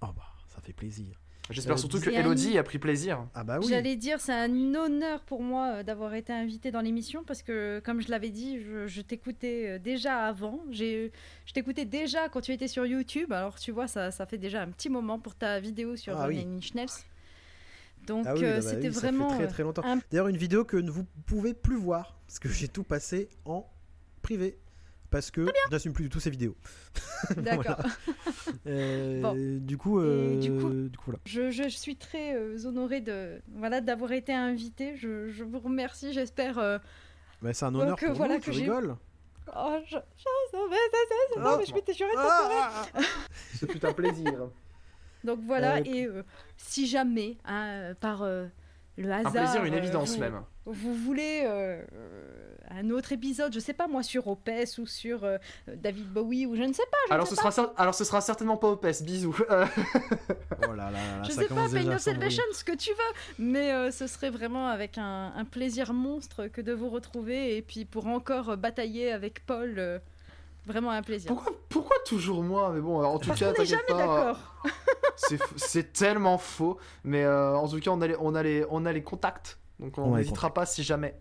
oh 0.00 0.06
bah, 0.16 0.22
ça 0.48 0.60
fait 0.60 0.72
plaisir. 0.72 1.20
J'espère 1.50 1.74
Euh, 1.74 1.76
surtout 1.76 2.00
que 2.00 2.08
un- 2.08 2.20
Elodie 2.20 2.56
a 2.56 2.62
pris 2.62 2.78
plaisir. 2.78 3.26
Ah 3.34 3.44
bah 3.44 3.58
oui. 3.60 3.66
J'allais 3.68 3.96
dire, 3.96 4.18
c'est 4.18 4.32
un 4.32 4.74
honneur 4.74 5.20
pour 5.24 5.42
moi 5.42 5.82
d'avoir 5.82 6.14
été 6.14 6.32
invité 6.32 6.70
dans 6.70 6.80
l'émission 6.80 7.22
parce 7.22 7.42
que, 7.42 7.80
comme 7.84 8.00
je 8.00 8.08
l'avais 8.08 8.30
dit, 8.30 8.60
je, 8.62 8.86
je 8.86 9.02
t'écoutais 9.02 9.78
déjà 9.78 10.24
avant. 10.26 10.60
J'ai, 10.70 11.12
je 11.44 11.52
t'écoutais 11.52 11.84
déjà 11.84 12.30
quand 12.30 12.40
tu 12.40 12.52
étais 12.52 12.66
sur 12.68 12.86
YouTube. 12.86 13.30
Alors, 13.30 13.58
tu 13.58 13.72
vois, 13.72 13.86
ça, 13.88 14.10
ça 14.10 14.24
fait 14.24 14.38
déjà 14.38 14.62
un 14.62 14.68
petit 14.70 14.88
moment 14.88 15.18
pour 15.18 15.34
ta 15.34 15.60
vidéo 15.60 15.96
sur 15.96 16.18
Ah 16.18 16.28
oui. 16.28 16.46
Donc, 18.06 18.24
Ah 18.26 18.34
oui, 18.34 18.44
euh, 18.44 18.56
bah 18.56 18.62
c'était 18.62 18.88
oui, 18.88 18.94
ça 18.94 19.00
vraiment. 19.00 19.28
fait 19.30 19.36
très 19.44 19.46
très 19.48 19.62
longtemps. 19.64 19.84
un- 19.84 19.98
D'ailleurs, 20.10 20.28
une 20.28 20.36
vidéo 20.38 20.64
que 20.64 20.76
vous 20.78 21.04
pouvez 21.26 21.52
plus 21.54 21.76
voir 21.76 22.16
parce 22.26 22.38
que 22.38 22.48
j'ai 22.48 22.68
tout 22.68 22.84
passé 22.84 23.28
en 23.44 23.66
privé 24.24 24.58
parce 25.10 25.30
que 25.30 25.46
je 25.46 25.70
n'assume 25.70 25.92
plus 25.92 26.02
du 26.04 26.10
tout 26.10 26.18
ces 26.18 26.30
vidéos. 26.30 26.56
D'accord. 27.36 27.76
Euh, 28.66 29.20
Bon. 29.22 29.34
Du 29.60 29.76
coup, 29.78 30.00
euh, 30.00 30.40
du 30.40 30.50
coup- 30.50 30.88
du 30.88 30.96
coup, 30.98 31.04
voilà. 31.06 31.20
Je, 31.24 31.50
je 31.52 31.68
suis 31.68 31.96
très 31.96 32.34
euh, 32.34 32.64
honorée 32.66 33.00
de, 33.00 33.40
voilà, 33.54 33.80
d'avoir 33.80 34.10
été 34.12 34.32
invitée. 34.32 34.96
Je, 34.96 35.28
je 35.30 35.44
vous 35.44 35.60
remercie. 35.60 36.12
J'espère. 36.12 36.58
euh, 36.58 36.78
Bah, 37.42 37.52
c'est 37.52 37.64
un 37.64 37.74
honneur 37.74 37.96
que 37.96 38.06
pour 38.06 38.16
voilà 38.16 38.34
nous, 38.34 38.40
que 38.40 38.44
tu 38.46 38.52
j'ai- 38.52 38.62
rigoles. 38.62 38.96
Oh, 39.54 39.76
je, 39.86 39.90
je, 39.90 39.96
Ah, 39.96 40.56
non, 40.56 41.58
mais 41.58 41.64
je 41.66 41.70
bon. 41.70 41.76
m'étais 41.76 41.92
juré 41.92 42.10
de. 42.10 42.16
Ah, 42.18 42.86
ah, 42.94 43.00
Ce 43.60 43.66
fut 43.66 43.84
un 43.86 43.92
plaisir. 43.92 44.48
Donc 45.22 45.38
voilà, 45.46 45.76
Euh, 45.76 45.82
et 45.84 46.06
euh, 46.06 46.22
si 46.56 46.86
jamais, 46.86 47.36
hein, 47.44 47.92
par 48.00 48.22
euh, 48.22 48.46
le 48.96 49.12
hasard. 49.12 49.26
Un 49.28 49.30
plaisir, 49.44 49.64
une 49.64 49.74
euh, 49.74 49.78
évidence 49.78 50.14
vous, 50.14 50.20
même. 50.20 50.40
Vous 50.66 50.94
voulez 50.94 51.42
un 52.78 52.90
autre 52.90 53.12
épisode, 53.12 53.52
je 53.52 53.60
sais 53.60 53.72
pas 53.72 53.86
moi, 53.86 54.02
sur 54.02 54.26
Opes 54.26 54.50
ou 54.78 54.86
sur 54.86 55.24
euh, 55.24 55.38
David 55.66 56.06
Bowie 56.12 56.46
ou 56.46 56.56
je 56.56 56.62
ne 56.62 56.72
sais 56.72 56.82
pas. 56.90 56.96
Je 57.08 57.12
Alors 57.14 57.26
ne 57.26 57.30
ce, 57.30 57.36
sais 57.36 57.50
sera, 57.50 57.72
alors 57.76 57.94
ce 57.94 58.04
sera 58.04 58.20
certainement 58.20 58.56
pas 58.56 58.68
Opes, 58.68 58.86
bisous. 59.02 59.36
Oh 60.66 60.72
là 60.72 60.90
là 60.90 60.92
là, 60.92 61.22
Je 61.24 61.30
ça 61.32 61.42
sais 61.42 61.48
pas, 61.48 61.68
Pain 61.68 61.88
of. 61.88 62.00
Salvation, 62.00 62.42
ce 62.52 62.64
que 62.64 62.74
tu 62.76 62.90
veux, 62.90 63.44
mais 63.44 63.72
euh, 63.72 63.90
ce 63.90 64.06
serait 64.06 64.30
vraiment 64.30 64.68
avec 64.68 64.98
un, 64.98 65.32
un 65.36 65.44
plaisir 65.44 65.92
monstre 65.92 66.46
que 66.46 66.60
de 66.60 66.72
vous 66.72 66.88
retrouver 66.88 67.56
et 67.56 67.62
puis 67.62 67.84
pour 67.84 68.06
encore 68.06 68.50
euh, 68.50 68.56
batailler 68.56 69.12
avec 69.12 69.44
Paul, 69.46 69.74
euh, 69.78 69.98
vraiment 70.66 70.90
un 70.90 71.02
plaisir. 71.02 71.28
pourquoi, 71.32 71.52
pourquoi 71.68 71.96
toujours 72.06 72.42
moi? 72.42 72.70
Mais 72.74 72.80
bon, 72.80 73.02
en 73.04 73.18
tout 73.18 73.28
Parce 73.28 73.40
cas, 73.40 73.52
qu'on 73.52 73.62
n'est 73.62 73.66
jamais 73.68 73.82
pas. 73.88 73.96
d'accord. 73.96 74.38
C'est 75.56 75.92
tellement 75.92 76.38
faux. 76.38 76.78
Mais 77.04 77.24
euh, 77.24 77.54
en 77.56 77.68
tout 77.68 77.78
cas, 77.80 77.90
on 77.90 78.00
a 78.00 78.06
les, 78.06 78.16
on 78.18 78.34
a 78.34 78.42
les, 78.42 78.64
on 78.70 78.84
a 78.86 78.92
les 78.92 79.02
contacts. 79.02 79.58
Donc 79.78 79.98
On 79.98 80.02
on 80.12 80.16
n'hésitera 80.16 80.52
pas 80.54 80.66
si 80.66 80.82
jamais. 80.82 81.14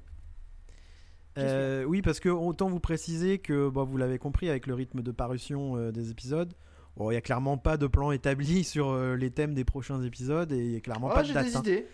Euh, 1.38 1.84
oui, 1.86 2.02
parce 2.02 2.20
que 2.20 2.30
autant 2.30 2.70
vous 2.70 2.80
préciser 2.80 3.40
que 3.40 3.70
bah, 3.70 3.84
vous 3.84 3.98
l'avez 3.98 4.18
compris 4.20 4.50
avec 4.50 4.68
le 4.68 4.74
rythme 4.76 5.02
de 5.02 5.12
parution 5.12 5.78
euh, 5.78 5.92
des 5.92 6.12
épisodes. 6.12 6.54
Bon, 6.96 7.10
il 7.10 7.16
y 7.16 7.18
a 7.18 7.22
clairement 7.22 7.58
pas 7.58 7.78
de 7.78 7.88
plan 7.88 8.12
établi 8.12 8.64
sur 8.64 8.90
euh, 8.92 9.16
les 9.16 9.32
thèmes 9.32 9.54
des 9.54 9.64
prochains 9.66 10.02
épisodes 10.04 10.52
et 10.52 10.58
il 10.58 10.72
y 10.72 10.76
a 10.76 10.80
clairement 10.80 11.08
Oh, 11.12 11.16
pas 11.16 11.24
de 11.24 11.28
j'ai 11.28 11.34
date. 11.34 11.46
des 11.48 11.56
hein. 11.56 11.60
idées. 11.62 11.88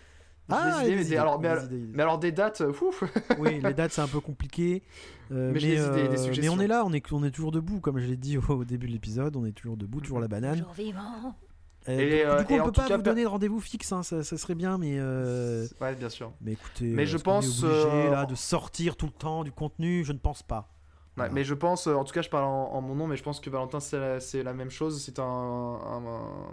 Ah, 0.51 0.81
des 0.83 0.91
idées, 0.91 1.03
des 1.03 1.09
mais, 1.11 1.17
alors, 1.17 1.39
mais, 1.39 1.47
des 1.47 1.51
alors- 1.53 1.67
des 1.67 1.75
idées. 1.77 1.91
mais 1.93 2.03
alors 2.03 2.17
des 2.19 2.31
dates, 2.31 2.63
ouf. 2.81 3.03
Oui, 3.39 3.61
les 3.63 3.73
dates 3.73 3.91
c'est 3.91 4.01
un 4.01 4.07
peu 4.07 4.19
compliqué. 4.19 4.81
Mais 5.29 5.51
idées, 5.51 5.75
des 5.77 6.41
mais 6.41 6.49
on 6.49 6.59
est 6.59 6.65
là, 6.67 6.83
on 6.85 6.91
est, 6.91 7.11
on 7.13 7.23
est 7.23 7.29
toujours 7.29 7.51
debout, 7.51 7.79
comme 7.79 7.99
je 7.99 8.07
l'ai 8.07 8.17
dit 8.17 8.37
au, 8.39 8.41
au 8.49 8.65
début 8.65 8.87
de 8.87 8.91
l'épisode, 8.91 9.35
on 9.35 9.45
est 9.45 9.51
toujours 9.51 9.77
debout, 9.77 10.01
toujours 10.01 10.19
la 10.19 10.27
banane. 10.27 10.57
Toujours 10.57 10.73
vivant. 10.73 11.35
Euh, 11.87 11.97
Et, 11.99 12.09
du, 12.09 12.13
euh, 12.25 12.39
du 12.39 12.45
coup, 12.45 12.53
et 12.53 12.61
on 12.61 12.65
peut 12.65 12.71
pas 12.73 12.87
cas, 12.87 12.97
vous 12.97 13.03
donner 13.03 13.23
de 13.23 13.27
rendez-vous 13.27 13.59
fixe, 13.61 13.91
hein, 13.91 14.03
ça, 14.03 14.23
ça 14.23 14.37
serait 14.37 14.55
bien, 14.55 14.77
mais 14.77 14.97
euh, 14.99 15.65
Ouais, 15.79 15.95
bien 15.95 16.09
sûr. 16.09 16.31
mais 16.41 16.51
écoutez, 16.53 16.85
Mais 16.85 17.05
je 17.05 17.17
pense, 17.17 17.63
obligé, 17.63 18.09
là 18.09 18.25
de 18.25 18.35
sortir 18.35 18.95
tout 18.97 19.05
le 19.05 19.11
temps 19.13 19.43
du 19.43 19.51
contenu, 19.51 20.03
je 20.03 20.11
ne 20.11 20.17
pense 20.19 20.43
pas. 20.43 20.57
Ouais, 21.17 21.25
Voilà. 21.25 21.33
mais 21.33 21.43
je 21.43 21.53
pense, 21.53 21.87
en 21.87 22.03
tout 22.03 22.13
cas, 22.13 22.21
je 22.21 22.29
parle 22.29 22.43
en, 22.45 22.73
en 22.73 22.81
mon 22.81 22.95
nom, 22.95 23.07
mais 23.07 23.15
je 23.15 23.23
pense 23.23 23.39
que 23.39 23.49
Valentin, 23.49 23.79
c'est 23.79 24.43
la, 24.43 24.53
même 24.53 24.69
chose. 24.69 25.01
C'est 25.03 25.19
un, 25.19 25.23
un, 25.23 26.05
un- 26.05 26.51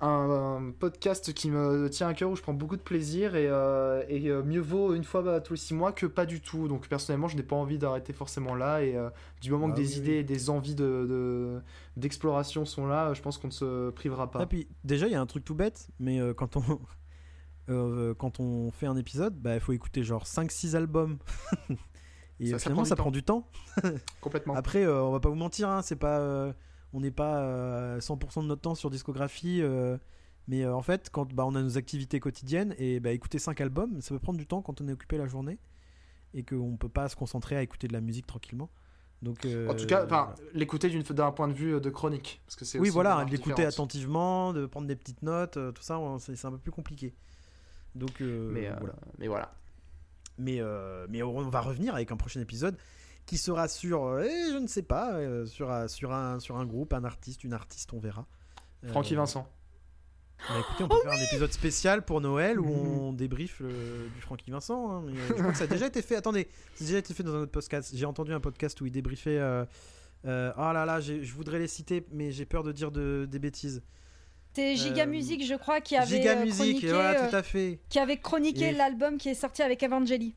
un 0.00 0.72
podcast 0.78 1.32
qui 1.34 1.50
me 1.50 1.88
tient 1.90 2.08
à 2.08 2.14
cœur, 2.14 2.30
où 2.30 2.36
je 2.36 2.42
prends 2.42 2.54
beaucoup 2.54 2.76
de 2.76 2.82
plaisir, 2.82 3.34
et, 3.36 3.46
euh, 3.48 4.02
et, 4.08 4.28
euh, 4.30 4.42
mieux 4.42 4.60
vaut 4.60 4.94
une 4.94 5.04
fois 5.04 5.20
bah, 5.22 5.40
tous 5.40 5.52
les 5.54 5.58
six 5.58 5.74
mois 5.74 5.92
que 5.92 6.06
pas 6.06 6.24
du 6.26 6.40
tout. 6.40 6.68
Donc, 6.68 6.88
personnellement, 6.88 7.28
je 7.28 7.36
n'ai 7.36 7.42
pas 7.42 7.56
envie 7.56 7.76
d'arrêter 7.78 8.12
forcément 8.12 8.54
là, 8.54 8.82
et 8.82 8.96
euh, 8.96 9.10
du 9.42 9.50
moment 9.50 9.66
Ah 9.68 9.72
que 9.72 9.76
des 9.76 9.92
oui, 9.94 9.98
idées 9.98 10.14
et 10.16 10.24
des 10.24 10.48
envies 10.48 10.74
de, 10.74 11.06
de- 11.08 11.60
d'exploration 11.98 12.64
sont 12.64 12.86
là, 12.86 13.12
je 13.14 13.20
pense 13.22 13.36
qu'on 13.38 13.48
ne 13.48 13.52
se 13.52 13.90
privera 13.90 14.30
pas. 14.30 14.38
Ah, 14.40 14.46
puis, 14.46 14.68
déjà, 14.84 15.06
il 15.06 15.12
y 15.12 15.16
a 15.16 15.20
un 15.20 15.26
truc 15.26 15.44
tout 15.44 15.54
bête, 15.54 15.88
mais 15.98 16.18
quand 16.36 16.56
on 16.56 16.62
quand 18.18 18.40
on 18.40 18.70
fait 18.72 18.86
un 18.86 18.96
épisode, 18.96 19.34
bah, 19.36 19.54
il 19.54 19.60
faut 19.60 19.72
écouter 19.72 20.02
genre 20.02 20.24
5-6 20.24 20.74
albums. 20.76 21.18
Et 22.40 22.46
Ça- 22.46 22.52
ça 22.58 22.70
finalement, 22.70 22.82
prend 22.82 22.82
du 22.84 22.88
ça 22.88 22.96
temps. 22.96 23.02
prend 23.02 23.10
du 23.10 23.22
temps. 23.22 24.00
Complètement. 24.22 24.54
Après, 24.54 24.86
on 24.86 25.12
va 25.12 25.20
pas 25.20 25.28
vous 25.28 25.34
mentir, 25.34 25.68
hein, 25.68 25.82
c'est 25.82 25.94
pas, 25.96 26.54
on 26.92 27.00
n'est 27.00 27.10
pas 27.10 27.40
euh, 27.42 28.00
100% 28.00 28.42
de 28.42 28.46
notre 28.46 28.62
temps 28.62 28.74
sur 28.74 28.90
discographie. 28.90 29.60
euh, 29.62 29.96
mais 30.48 30.64
euh, 30.64 30.74
en 30.74 30.82
fait, 30.82 31.10
quand 31.10 31.32
bah, 31.32 31.44
on 31.46 31.54
a 31.54 31.62
nos 31.62 31.78
activités 31.78 32.18
quotidiennes, 32.18 32.74
et 32.78 32.98
bah, 33.00 33.10
écouter 33.10 33.38
5 33.38 33.60
albums, 33.60 34.00
ça 34.00 34.14
peut 34.14 34.18
prendre 34.18 34.38
du 34.38 34.46
temps 34.46 34.62
quand 34.62 34.80
on 34.80 34.88
est 34.88 34.92
occupé 34.92 35.18
la 35.18 35.26
journée. 35.26 35.58
Et 36.32 36.44
qu'on 36.44 36.76
peut 36.76 36.88
pas 36.88 37.08
se 37.08 37.16
concentrer 37.16 37.56
à 37.56 37.62
écouter 37.62 37.88
de 37.88 37.92
la 37.92 38.00
musique 38.00 38.26
tranquillement. 38.26 38.70
Donc, 39.22 39.46
En 39.68 39.74
tout 39.74 39.86
cas, 39.86 40.06
euh, 40.06 40.26
l'écouter 40.54 40.88
d'un 41.12 41.32
point 41.32 41.48
de 41.48 41.52
vue 41.52 41.80
de 41.80 41.90
chronique. 41.90 42.40
Parce 42.46 42.56
que 42.56 42.64
c'est 42.64 42.78
oui, 42.78 42.88
voilà, 42.88 43.24
de 43.24 43.30
l'écouter 43.30 43.64
attentivement, 43.64 44.52
de 44.52 44.64
prendre 44.66 44.86
des 44.86 44.96
petites 44.96 45.22
notes, 45.22 45.56
euh, 45.56 45.72
tout 45.72 45.82
ça, 45.82 46.00
c'est 46.18 46.44
un 46.44 46.52
peu 46.52 46.58
plus 46.58 46.70
compliqué. 46.72 47.14
Donc 47.94 48.20
euh, 48.20 48.50
Mais, 48.52 48.68
euh, 48.68 48.74
voilà. 48.78 48.94
mais 49.18 49.28
voilà. 49.28 49.54
Mais, 50.38 50.60
euh, 50.60 51.06
mais 51.10 51.22
on 51.22 51.42
va 51.48 51.60
revenir 51.60 51.94
avec 51.94 52.12
un 52.12 52.16
prochain 52.16 52.40
épisode 52.40 52.76
qui 53.30 53.38
sera 53.38 53.68
sur, 53.68 54.04
euh, 54.06 54.24
eh, 54.24 54.50
je 54.52 54.58
ne 54.58 54.66
sais 54.66 54.82
pas, 54.82 55.12
euh, 55.14 55.46
sur, 55.46 55.70
un- 55.70 55.86
sur, 55.86 56.12
un, 56.12 56.40
sur 56.40 56.56
un 56.56 56.66
groupe, 56.66 56.92
un 56.92 57.04
artiste, 57.04 57.44
une 57.44 57.52
artiste, 57.52 57.92
on 57.92 58.00
verra. 58.00 58.26
Euh, 58.84 58.88
Francky 58.88 59.14
Vincent. 59.14 59.46
bah, 60.48 60.54
écoutez, 60.58 60.82
on 60.82 60.88
peut 60.88 60.96
faire 61.04 61.12
un 61.12 61.22
épisode 61.24 61.52
spécial 61.52 62.04
pour 62.04 62.20
Noël 62.20 62.58
où 62.58 62.66
on 62.68 63.12
débriefe 63.12 63.60
le- 63.60 64.08
du 64.14 64.20
Francky 64.20 64.50
Vincent. 64.50 64.90
hein, 64.90 65.02
mais, 65.06 65.12
euh, 65.12 65.26
je 65.28 65.32
crois 65.34 65.52
que 65.52 65.58
ça 65.58 65.64
a 65.64 65.66
déjà 65.68 65.86
été 65.86 66.02
fait. 66.02 66.16
Attendez, 66.16 66.48
ça 66.74 66.82
a 66.84 66.86
déjà 66.88 66.98
été 66.98 67.14
fait 67.14 67.22
dans 67.22 67.34
un 67.36 67.42
autre 67.42 67.52
podcast. 67.52 67.92
J'ai 67.94 68.06
entendu 68.06 68.32
un 68.32 68.40
podcast 68.40 68.80
où 68.80 68.86
il 68.86 68.90
débriefait. 68.92 69.38
euh, 69.38 69.64
euh, 70.26 70.52
oh 70.56 70.72
là 70.72 70.84
là, 70.84 70.98
je 71.00 71.32
voudrais 71.32 71.60
les 71.60 71.68
citer, 71.68 72.04
mais 72.10 72.32
j'ai 72.32 72.46
peur 72.46 72.64
de 72.64 72.72
dire 72.72 72.90
de, 72.90 73.28
des 73.30 73.38
bêtises. 73.38 73.80
C'est 74.54 74.74
Giga 74.74 75.04
Euh, 75.04 75.06
Music, 75.06 75.46
je 75.46 75.54
crois, 75.54 75.80
qui 75.80 75.96
avait 75.96 76.16
Giga 76.18 76.32
euh, 76.36 76.42
Music, 76.44 76.56
chroniqué, 76.56 76.86
et 76.88 76.92
voilà, 76.92 77.22
euh, 77.24 77.30
tout 77.30 77.36
à 77.36 77.42
fait. 77.44 77.78
qui 77.88 77.98
avait 78.00 78.16
chroniqué 78.16 78.70
Et- 78.70 78.72
l'album 78.72 79.16
qui 79.18 79.28
est 79.28 79.34
sorti 79.34 79.62
avec 79.62 79.80
Evangeli. 79.84 80.34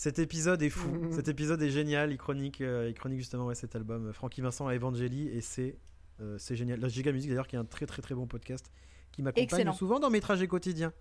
Cet 0.00 0.18
épisode 0.18 0.62
est 0.62 0.70
fou. 0.70 0.88
Cet 1.10 1.28
épisode 1.28 1.60
est 1.60 1.68
génial. 1.68 2.10
Il 2.10 2.16
chronique, 2.16 2.62
euh, 2.62 2.88
il 2.88 2.94
chronique 2.94 3.18
justement 3.18 3.44
ouais, 3.44 3.54
cet 3.54 3.76
album. 3.76 4.14
Francky 4.14 4.40
Vincent 4.40 4.66
à 4.66 4.74
Evangeli 4.74 5.28
et 5.28 5.42
c'est 5.42 5.76
euh, 6.22 6.36
c'est 6.38 6.56
génial. 6.56 6.80
La 6.80 6.88
Giga 6.88 7.12
Music 7.12 7.28
d'ailleurs 7.28 7.46
qui 7.46 7.56
est 7.56 7.58
un 7.58 7.66
très 7.66 7.84
très 7.84 8.00
très 8.00 8.14
bon 8.14 8.26
podcast 8.26 8.72
qui 9.12 9.20
m'accompagne 9.20 9.70
souvent 9.74 10.00
dans 10.00 10.08
mes 10.08 10.22
trajets 10.22 10.48
quotidiens. 10.48 10.94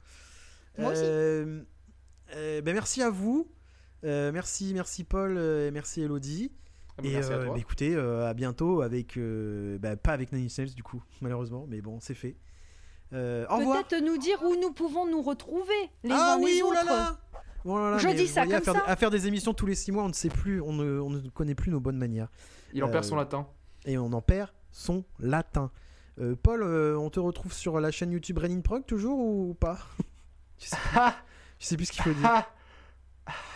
Moi 0.78 0.92
aussi. 0.92 1.02
Euh, 1.06 1.62
ben 2.36 2.74
merci 2.74 3.02
à 3.02 3.10
vous. 3.10 3.50
Euh, 4.04 4.34
merci 4.34 4.74
merci 4.74 5.06
Paul 5.06 5.38
et 5.38 5.72
merci 5.72 6.02
Elodie. 6.02 6.52
Ah, 6.98 7.02
bah, 7.02 7.08
Et 7.08 7.14
merci 7.14 7.32
à 7.32 7.38
toi. 7.38 7.54
bah, 7.54 7.58
écoutez, 7.58 7.96
euh, 7.96 8.28
à 8.28 8.34
bientôt 8.34 8.82
avec 8.82 9.16
euh, 9.16 9.78
bah, 9.80 9.96
pas 9.96 10.12
avec 10.12 10.34
Nine 10.34 10.44
Inch 10.44 10.58
Nails 10.58 10.76
du 10.76 10.84
coup 10.84 11.02
malheureusement, 11.22 11.66
mais 11.70 11.80
bon 11.80 12.02
c'est 12.02 12.16
fait. 12.16 12.36
Euh, 13.14 13.46
au 13.50 13.58
revoir. 13.58 13.88
Peut-être 13.88 14.04
nous 14.04 14.18
dire 14.18 14.44
où 14.44 14.56
nous 14.56 14.72
pouvons 14.72 15.08
nous 15.08 15.22
retrouver 15.22 15.90
les 16.04 16.12
ah 16.12 16.36
uns 16.36 16.40
oui, 16.40 16.56
les 16.56 16.62
autres. 16.62 16.76
Oh 16.82 16.86
là 16.86 16.92
là, 16.92 17.20
Je 17.66 18.06
mais 18.08 18.14
dis 18.14 18.28
ça 18.28 18.42
voyez, 18.44 18.56
à 18.56 18.62
comme 18.62 18.74
faire, 18.76 18.84
ça. 18.86 18.92
à 18.92 18.96
faire 18.96 19.10
des 19.12 19.28
émissions 19.28 19.54
tous 19.54 19.66
les 19.66 19.76
six 19.76 19.92
mois, 19.92 20.04
on 20.04 20.08
ne 20.10 20.14
sait 20.14 20.30
plus, 20.30 20.62
on 20.62 20.74
ne, 20.74 21.00
on 21.00 21.10
ne 21.10 21.20
connaît 21.30 21.56
plus 21.56 21.72
nos 21.72 21.80
bonnes 21.80 21.98
manières. 21.98 22.30
Il 22.74 22.84
en 22.84 22.88
euh, 22.88 22.92
perd 22.92 23.04
son 23.04 23.16
latin. 23.16 23.48
Et 23.86 23.98
on 23.98 24.12
en 24.14 24.22
perd 24.22 24.50
son 24.72 25.04
latin. 25.20 25.72
Euh, 26.20 26.36
Paul, 26.42 26.64
euh, 26.64 26.98
on 26.98 27.10
te 27.10 27.20
retrouve 27.20 27.54
sur 27.54 27.80
la 27.80 27.92
chaîne 27.92 28.12
YouTube 28.12 28.38
Renin 28.38 28.62
Prog 28.62 28.86
toujours 28.86 29.18
ou 29.20 29.54
pas? 29.60 29.78
Je, 30.60 30.68
sais, 30.68 30.78
je 31.60 31.66
sais 31.66 31.78
plus 31.78 31.86
ce 31.86 31.92
qu'il 31.94 32.04
faut 32.04 32.12
dire. 32.12 32.26
Ah 32.26 32.48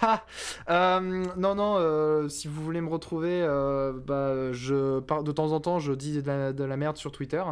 Ah 0.01 0.23
Euh, 0.69 1.25
non, 1.35 1.55
non, 1.55 1.75
euh, 1.77 2.30
si 2.30 2.47
vous 2.47 2.63
voulez 2.63 2.80
me 2.80 2.89
retrouver, 2.89 3.41
euh, 3.41 3.91
bah, 3.93 4.53
je, 4.53 4.99
par- 5.01 5.23
de 5.23 5.31
temps 5.34 5.51
en 5.51 5.59
temps, 5.59 5.80
je 5.80 5.91
dis 5.93 6.21
de 6.21 6.27
la, 6.27 6.53
de 6.53 6.63
la 6.63 6.77
merde 6.77 6.95
sur 6.95 7.11
Twitter, 7.11 7.43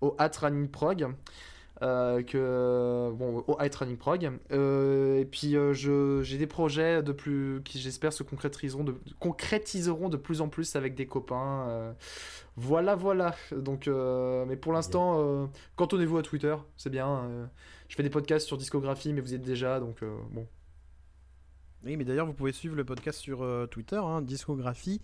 au 0.00 0.16
@runningprog. 0.18 1.14
Euh, 1.82 2.22
que 2.22 3.12
bon 3.12 3.44
au 3.46 3.56
High 3.60 3.74
Running 3.74 3.98
Prog. 3.98 4.32
Euh, 4.50 5.20
et 5.20 5.26
puis 5.26 5.56
euh, 5.56 5.74
je 5.74 6.22
j'ai 6.22 6.38
des 6.38 6.46
projets 6.46 7.02
de 7.02 7.12
plus 7.12 7.60
qui 7.64 7.78
j'espère 7.78 8.14
se 8.14 8.22
concrétiseront 8.22 8.82
de 8.82 8.94
concrétiseront 9.20 10.08
de 10.08 10.16
plus 10.16 10.40
en 10.40 10.48
plus 10.48 10.74
avec 10.74 10.94
des 10.94 11.06
copains 11.06 11.94
voilà 12.56 12.94
voilà. 12.94 13.34
Donc 13.52 13.88
mais 13.88 14.56
pour 14.56 14.72
l'instant 14.72 15.50
cantonnez-vous 15.76 16.16
à 16.16 16.22
Twitter 16.22 16.56
c'est 16.78 16.90
bien 16.90 17.48
je 17.88 17.94
fais 17.94 18.02
des 18.02 18.10
podcasts 18.10 18.46
sur 18.46 18.56
discographie 18.56 19.12
mais 19.12 19.20
vous 19.20 19.32
y 19.32 19.34
êtes 19.34 19.42
déjà 19.42 19.78
donc 19.80 20.02
bon. 20.30 20.46
Oui, 21.84 21.96
mais 21.96 22.04
d'ailleurs, 22.04 22.26
vous 22.26 22.32
pouvez 22.32 22.50
suivre 22.50 22.74
le 22.74 22.84
podcast 22.84 23.20
sur 23.20 23.46
Twitter, 23.70 24.00
hein, 24.02 24.20
discographie 24.22 25.02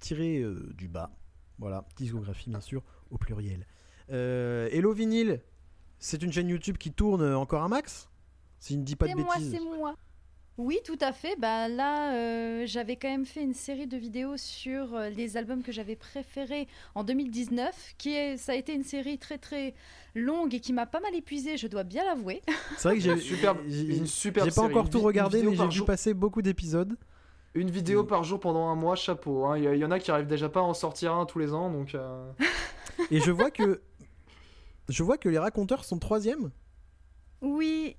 tiré 0.00 0.44
du 0.74 0.86
bas. 0.86 1.10
Voilà, 1.58 1.86
discographie 1.96 2.50
bien 2.50 2.60
sûr 2.60 2.82
au 3.10 3.16
pluriel. 3.16 3.66
Euh, 4.12 4.68
Hello 4.70 4.92
Vinyl, 4.92 5.40
c'est 5.98 6.22
une 6.22 6.32
chaîne 6.32 6.48
YouTube 6.48 6.76
qui 6.78 6.92
tourne 6.92 7.24
encore 7.34 7.62
un 7.62 7.68
max 7.68 8.08
Si 8.60 8.74
je 8.74 8.78
ne 8.78 8.84
dis 8.84 8.96
pas 8.96 9.06
de 9.06 9.12
C'est 9.12 9.16
moi, 9.22 9.34
bêtises. 9.36 9.50
c'est 9.52 9.60
moi. 9.78 9.94
Oui, 10.56 10.78
tout 10.84 10.98
à 11.00 11.12
fait. 11.12 11.34
Bah 11.36 11.66
là, 11.68 12.14
euh, 12.14 12.62
j'avais 12.64 12.94
quand 12.94 13.08
même 13.08 13.26
fait 13.26 13.42
une 13.42 13.54
série 13.54 13.88
de 13.88 13.96
vidéos 13.96 14.36
sur 14.36 14.94
euh, 14.94 15.08
les 15.08 15.36
albums 15.36 15.62
que 15.64 15.72
j'avais 15.72 15.96
préférés 15.96 16.68
en 16.94 17.02
2019, 17.02 17.94
qui 17.98 18.14
est, 18.14 18.36
ça 18.36 18.52
a 18.52 18.54
été 18.54 18.72
une 18.72 18.84
série 18.84 19.18
très 19.18 19.38
très 19.38 19.74
longue 20.14 20.54
et 20.54 20.60
qui 20.60 20.72
m'a 20.72 20.86
pas 20.86 21.00
mal 21.00 21.12
épuisée, 21.16 21.56
je 21.56 21.66
dois 21.66 21.82
bien 21.82 22.04
l'avouer. 22.04 22.40
C'est 22.76 22.88
vrai 22.88 22.98
que 22.98 23.02
j'ai 23.02 23.16
Superbe, 23.18 23.58
j'ai- 23.66 23.96
une 23.96 24.06
superbe 24.06 24.46
j'ai 24.48 24.54
pas 24.54 24.60
série. 24.62 24.72
encore 24.74 24.90
tout 24.90 25.00
regardé, 25.00 25.42
mais 25.42 25.56
j'ai 25.56 25.66
vu 25.66 25.82
passer 25.84 26.14
beaucoup 26.14 26.40
d'épisodes. 26.42 26.96
Une 27.56 27.70
vidéo 27.70 28.04
par 28.04 28.22
jour 28.22 28.38
pendant 28.38 28.68
un 28.68 28.74
mois, 28.76 28.94
chapeau. 28.96 29.46
hein. 29.46 29.58
Il 29.58 29.64
y, 29.64 29.66
a- 29.66 29.74
il 29.74 29.80
y 29.80 29.84
en 29.84 29.90
a 29.90 29.98
qui 29.98 30.10
arrivent 30.12 30.26
déjà 30.28 30.48
pas 30.48 30.60
à 30.60 30.64
en 30.64 30.74
sortir 30.74 31.14
un 31.14 31.26
tous 31.26 31.40
les 31.40 31.52
ans, 31.52 31.68
donc. 31.70 31.94
euh, 31.96 32.30
Et 33.10 33.18
je 33.20 33.30
vois 33.32 33.50
que 33.50 33.80
je 34.88 35.02
vois 35.02 35.18
que 35.18 35.28
les 35.28 35.38
raconteurs 35.38 35.84
sont 35.84 35.98
troisième. 35.98 36.50
Oui, 37.40 37.96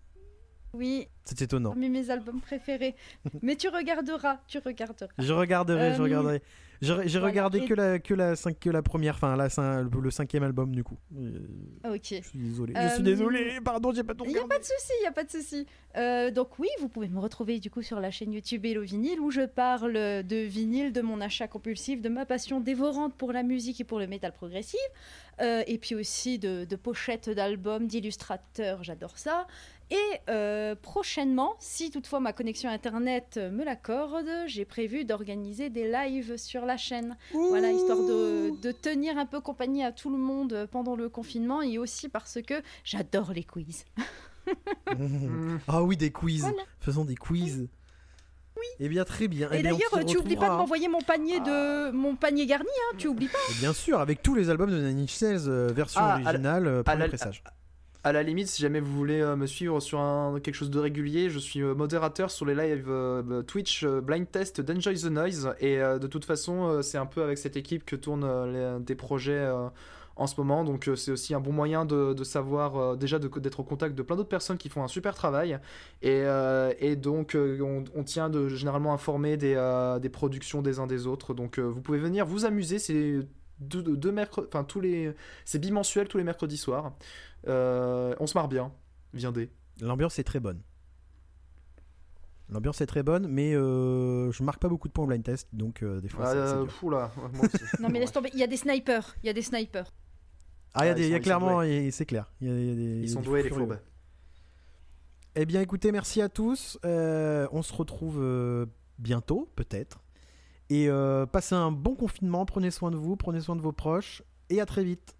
oui, 0.76 1.08
C'est 1.24 1.42
étonnant. 1.42 1.70
parmi 1.72 1.90
mes 1.90 2.10
albums 2.10 2.42
préférés. 2.42 2.96
Mais 3.42 3.56
tu 3.56 3.68
regarderas, 3.70 4.40
tu 4.48 4.60
regarderas. 4.60 5.14
Je 5.18 5.34
regarderai, 5.34 5.94
je 5.94 6.00
Euh, 6.00 6.04
regarderai. 6.04 6.42
J'ai 6.82 6.94
voilà. 6.94 7.26
regardé 7.28 7.60
Et- 7.60 7.66
que 7.66 7.74
la 7.74 8.00
que 8.00 8.14
la 8.14 8.36
que 8.36 8.70
la 8.70 8.82
première, 8.82 9.16
enfin 9.16 9.36
la 9.38 9.48
le, 9.82 10.02
le 10.02 10.12
cinquième 10.12 10.44
album 10.44 10.76
du 10.76 10.84
coup. 10.84 10.98
Euh, 11.18 11.96
Ok. 11.96 12.08
Je 12.22 12.28
suis 12.28 12.38
désolé. 12.40 12.74
Je 12.76 12.80
Euh, 12.82 12.90
suis 12.90 13.04
désolé. 13.04 13.60
Pardon, 13.64 13.94
j'ai 13.94 14.04
pas 14.04 14.14
tout 14.14 14.26
Il 14.26 14.32
n'y 14.34 14.38
a 14.38 14.46
pas 14.46 14.60
de 14.60 14.64
souci, 14.64 14.92
il 15.00 15.02
n'y 15.04 15.08
a 15.08 15.12
pas 15.14 15.24
de 15.24 15.30
souci. 15.32 15.66
Euh, 15.96 16.32
donc 16.32 16.60
oui, 16.60 16.68
vous 16.82 16.90
pouvez 16.90 17.08
me 17.08 17.20
retrouver 17.20 17.60
du 17.60 17.72
coup 17.72 17.82
sur 17.82 18.02
la 18.02 18.12
chaîne 18.12 18.34
YouTube 18.34 18.66
Hello 18.66 18.82
Vinyl 18.82 19.22
où 19.22 19.32
je 19.32 19.46
parle 19.46 19.94
de 19.94 20.36
vinyle, 20.46 20.92
de 20.92 21.00
mon 21.02 21.22
achat 21.22 21.48
compulsif, 21.48 22.02
de 22.02 22.10
ma 22.10 22.26
passion 22.26 22.60
dévorante 22.60 23.16
pour 23.16 23.32
la 23.32 23.44
musique 23.44 23.80
et 23.80 23.86
pour 23.86 23.98
le 24.00 24.06
métal 24.08 24.34
progressif, 24.34 24.80
euh, 25.42 25.64
et 25.68 25.78
puis 25.78 25.96
aussi 25.96 26.40
de, 26.40 26.66
de 26.66 26.76
pochettes 26.76 27.30
d'albums, 27.30 27.88
d'illustrateurs, 27.88 28.84
j'adore 28.84 29.18
ça. 29.18 29.48
Et 29.92 29.98
euh, 30.30 30.74
prochainement, 30.76 31.56
si 31.60 31.92
toutefois 31.92 32.20
ma 32.20 32.34
connexion 32.34 32.70
internet 32.70 33.38
me 33.52 33.64
l'accorde, 33.64 34.28
j'ai 34.48 34.66
prévu 34.66 35.06
d'organiser 35.06 35.70
des 35.70 35.90
lives 35.90 36.38
sur 36.38 36.66
la 36.66 36.76
chaîne. 36.76 37.16
Voilà, 37.34 37.72
histoire 37.72 38.00
de, 38.00 38.52
de 38.62 38.72
tenir 38.72 39.18
un 39.18 39.28
peu 39.28 39.42
compagnie 39.42 39.84
à 39.84 39.92
tout 39.92 40.10
le 40.10 40.18
monde 40.18 40.68
pendant 40.72 40.96
le 40.96 41.08
confinement 41.08 41.62
et 41.62 41.78
aussi 41.78 42.10
parce 42.10 42.40
que 42.42 42.56
j'adore 42.84 43.32
les 43.32 43.44
quiz. 43.44 43.86
mm. 44.98 45.58
Ah 45.68 45.84
oui, 45.84 45.98
des 45.98 46.12
quiz. 46.12 46.42
Voilà. 46.42 46.64
Faisons 46.80 47.06
des 47.06 47.16
quiz. 47.16 47.68
Oui. 48.58 48.66
Eh 48.80 48.88
bien, 48.90 49.04
très 49.04 49.28
bien. 49.28 49.50
Eh 49.52 49.60
Et 49.60 49.64
d'ailleurs, 49.64 49.80
tu 50.08 50.18
oublies 50.18 50.36
pas 50.36 50.46
de 50.46 50.52
retrouvera, 50.52 50.58
m'envoyer 50.58 50.88
mon 50.88 51.02
panier 51.02 51.40
de 51.42 51.92
mon 51.92 52.16
panier 52.16 52.46
garni, 52.46 52.70
hein, 52.70 52.96
tu 52.98 53.08
oublies 53.08 53.28
pas. 53.28 53.38
Et 53.52 53.60
bien 53.60 53.74
sûr, 53.74 54.00
avec 54.00 54.24
tous 54.24 54.34
les 54.34 54.50
albums 54.50 54.72
de 54.72 54.80
Nails, 54.80 55.08
euh, 55.48 55.68
version 55.74 56.02
Ah, 56.02 56.16
à 56.16 56.20
la- 56.20 56.30
originale, 56.30 56.68
euh, 56.68 56.84
premier 56.84 57.00
la- 57.00 57.08
pressage. 57.10 57.44
À 57.46 57.52
la 58.12 58.22
limite, 58.22 58.48
si 58.48 58.62
jamais 58.62 58.80
vous 58.80 58.96
voulez 58.96 59.20
euh, 59.20 59.36
me 59.36 59.48
suivre 59.48 59.80
sur 59.80 60.00
quelque 60.44 60.54
chose 60.54 60.70
de 60.70 60.78
régulier, 60.80 61.32
je 61.32 61.40
suis 61.40 61.64
euh, 61.64 61.74
modérateur 61.74 62.30
sur 62.30 62.46
les 62.46 62.54
lives 62.54 62.86
euh, 62.88 63.42
Twitch 63.42 63.84
euh, 63.84 64.00
Blind 64.00 64.30
Test 64.30 64.62
d'Enjoy 64.62 64.96
the 64.96 65.06
Noise. 65.06 65.56
Et 65.60 65.78
de 65.78 66.06
toute 66.08 66.24
façon, 66.24 66.84
c'est 66.84 67.00
un 67.00 67.08
peu 67.08 67.24
avec 67.24 67.40
cette 67.40 67.58
équipe 67.58 67.84
que 67.84 67.96
tournent 67.96 68.84
des 68.84 68.96
projets 68.96 69.50
en 70.16 70.28
ce 70.28 70.36
moment. 70.40 70.64
Donc 70.64 70.90
c'est 70.96 71.12
aussi 71.12 71.34
un 71.34 71.40
bon 71.40 71.52
moyen 71.52 71.86
de, 71.86 72.24
savoir, 72.24 72.96
déjà 72.96 73.18
d'être 73.18 73.60
au 73.60 73.64
contact 73.64 73.96
de 73.96 74.04
plein 74.04 74.16
d'autres 74.16 74.30
personnes 74.30 74.58
qui 74.58 74.70
font 74.70 74.84
un 74.84 74.88
super 74.88 75.16
travail. 75.16 75.60
Et, 76.02 76.96
donc 76.96 77.36
on, 77.36 78.04
tient 78.04 78.30
de 78.30 78.50
généralement 78.50 78.94
informer 78.94 79.38
des, 79.38 80.10
productions 80.12 80.62
des 80.62 80.80
uns 80.80 80.88
des 80.88 81.08
autres. 81.08 81.34
Donc 81.34 81.60
vous 81.60 81.82
pouvez 81.82 82.00
venir 82.00 82.26
vous 82.26 82.46
amuser. 82.46 82.80
C'est 82.80 83.20
deux, 83.60 83.84
tous 84.68 84.82
les, 84.82 85.14
c'est 85.46 85.60
bimensuel 85.60 86.08
tous 86.08 86.18
les 86.18 86.24
mercredis 86.24 86.58
soirs. 86.58 86.94
Euh, 87.48 88.16
on 88.20 88.28
se 88.28 88.38
marre 88.38 88.48
bien. 88.48 88.72
Viendez. 89.14 89.50
L'ambiance 89.82 90.20
est 90.20 90.24
très 90.24 90.40
bonne. 90.40 90.62
L'ambiance 92.50 92.80
est 92.82 92.86
très 92.86 93.02
bonne, 93.02 93.28
mais 93.28 93.56
euh, 93.56 94.32
je 94.32 94.44
marque 94.44 94.60
pas 94.60 94.70
beaucoup 94.70 94.88
de 94.88 94.94
points 94.94 95.06
au 95.06 95.08
blind 95.08 95.24
test, 95.24 95.48
donc 95.52 95.82
euh, 95.82 96.00
des 96.00 96.10
fois 96.10 96.28
Euh, 96.28 96.68
oula, 96.84 97.12
moi 97.34 97.48
aussi. 97.52 97.64
Non 97.82 97.90
mais 97.90 98.00
laisse 98.00 98.12
tomber, 98.12 98.30
il 98.34 98.40
y 98.40 98.44
a 98.44 98.48
des 98.48 98.58
snipers, 98.58 99.16
il 99.24 99.28
y 99.28 99.30
a 99.30 99.34
des 99.34 99.42
snipers. 99.42 99.92
Ah, 100.76 100.86
il 100.86 100.88
y 100.88 100.90
a, 100.90 100.92
Ah, 100.92 100.96
des- 100.96 101.10
y 101.10 101.14
a 101.16 101.20
clairement, 101.20 101.62
c'est 101.92 102.06
clair. 102.06 102.32
Il 102.42 102.48
y 102.48 102.52
a- 102.52 102.54
il 102.54 102.68
y 102.68 102.72
a 102.72 102.76
des- 102.76 102.82
il 102.82 103.00
y 103.00 103.04
Ils 103.06 103.10
a 103.10 103.14
sont 103.14 103.22
des 103.22 103.26
doués 103.26 103.44
les 103.44 103.50
fourbes. 103.50 103.80
Eh 105.36 105.46
bien, 105.46 105.60
écoutez, 105.62 105.92
merci 105.92 106.22
à 106.22 106.30
tous. 106.30 106.78
Euh, 106.86 107.48
on 107.52 107.62
se 107.64 107.74
retrouve 107.74 108.20
euh, 108.22 108.66
bientôt, 109.00 109.50
peut-être. 109.56 110.02
Et 110.70 110.88
euh, 110.88 111.26
passez 111.26 111.56
un 111.56 111.72
bon 111.72 111.96
confinement. 111.96 112.46
Prenez 112.46 112.70
soin 112.72 112.92
de 112.92 112.96
vous, 112.96 113.16
prenez 113.16 113.42
soin 113.42 113.56
de 113.56 113.62
vos 113.62 113.72
proches. 113.72 114.22
Et 114.50 114.62
à 114.62 114.66
très 114.68 114.84
vite. 114.84 115.16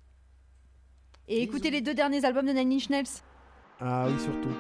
Et 1.28 1.42
écoutez 1.42 1.72
les 1.72 1.82
deux 1.82 1.96
derniers 1.96 2.24
albums 2.24 2.46
de 2.46 2.52
Nine 2.52 2.74
Inch 2.74 2.90
Nails. 2.90 3.06
Ah 3.80 4.06
oui, 4.08 4.14
surtout. 4.22 4.54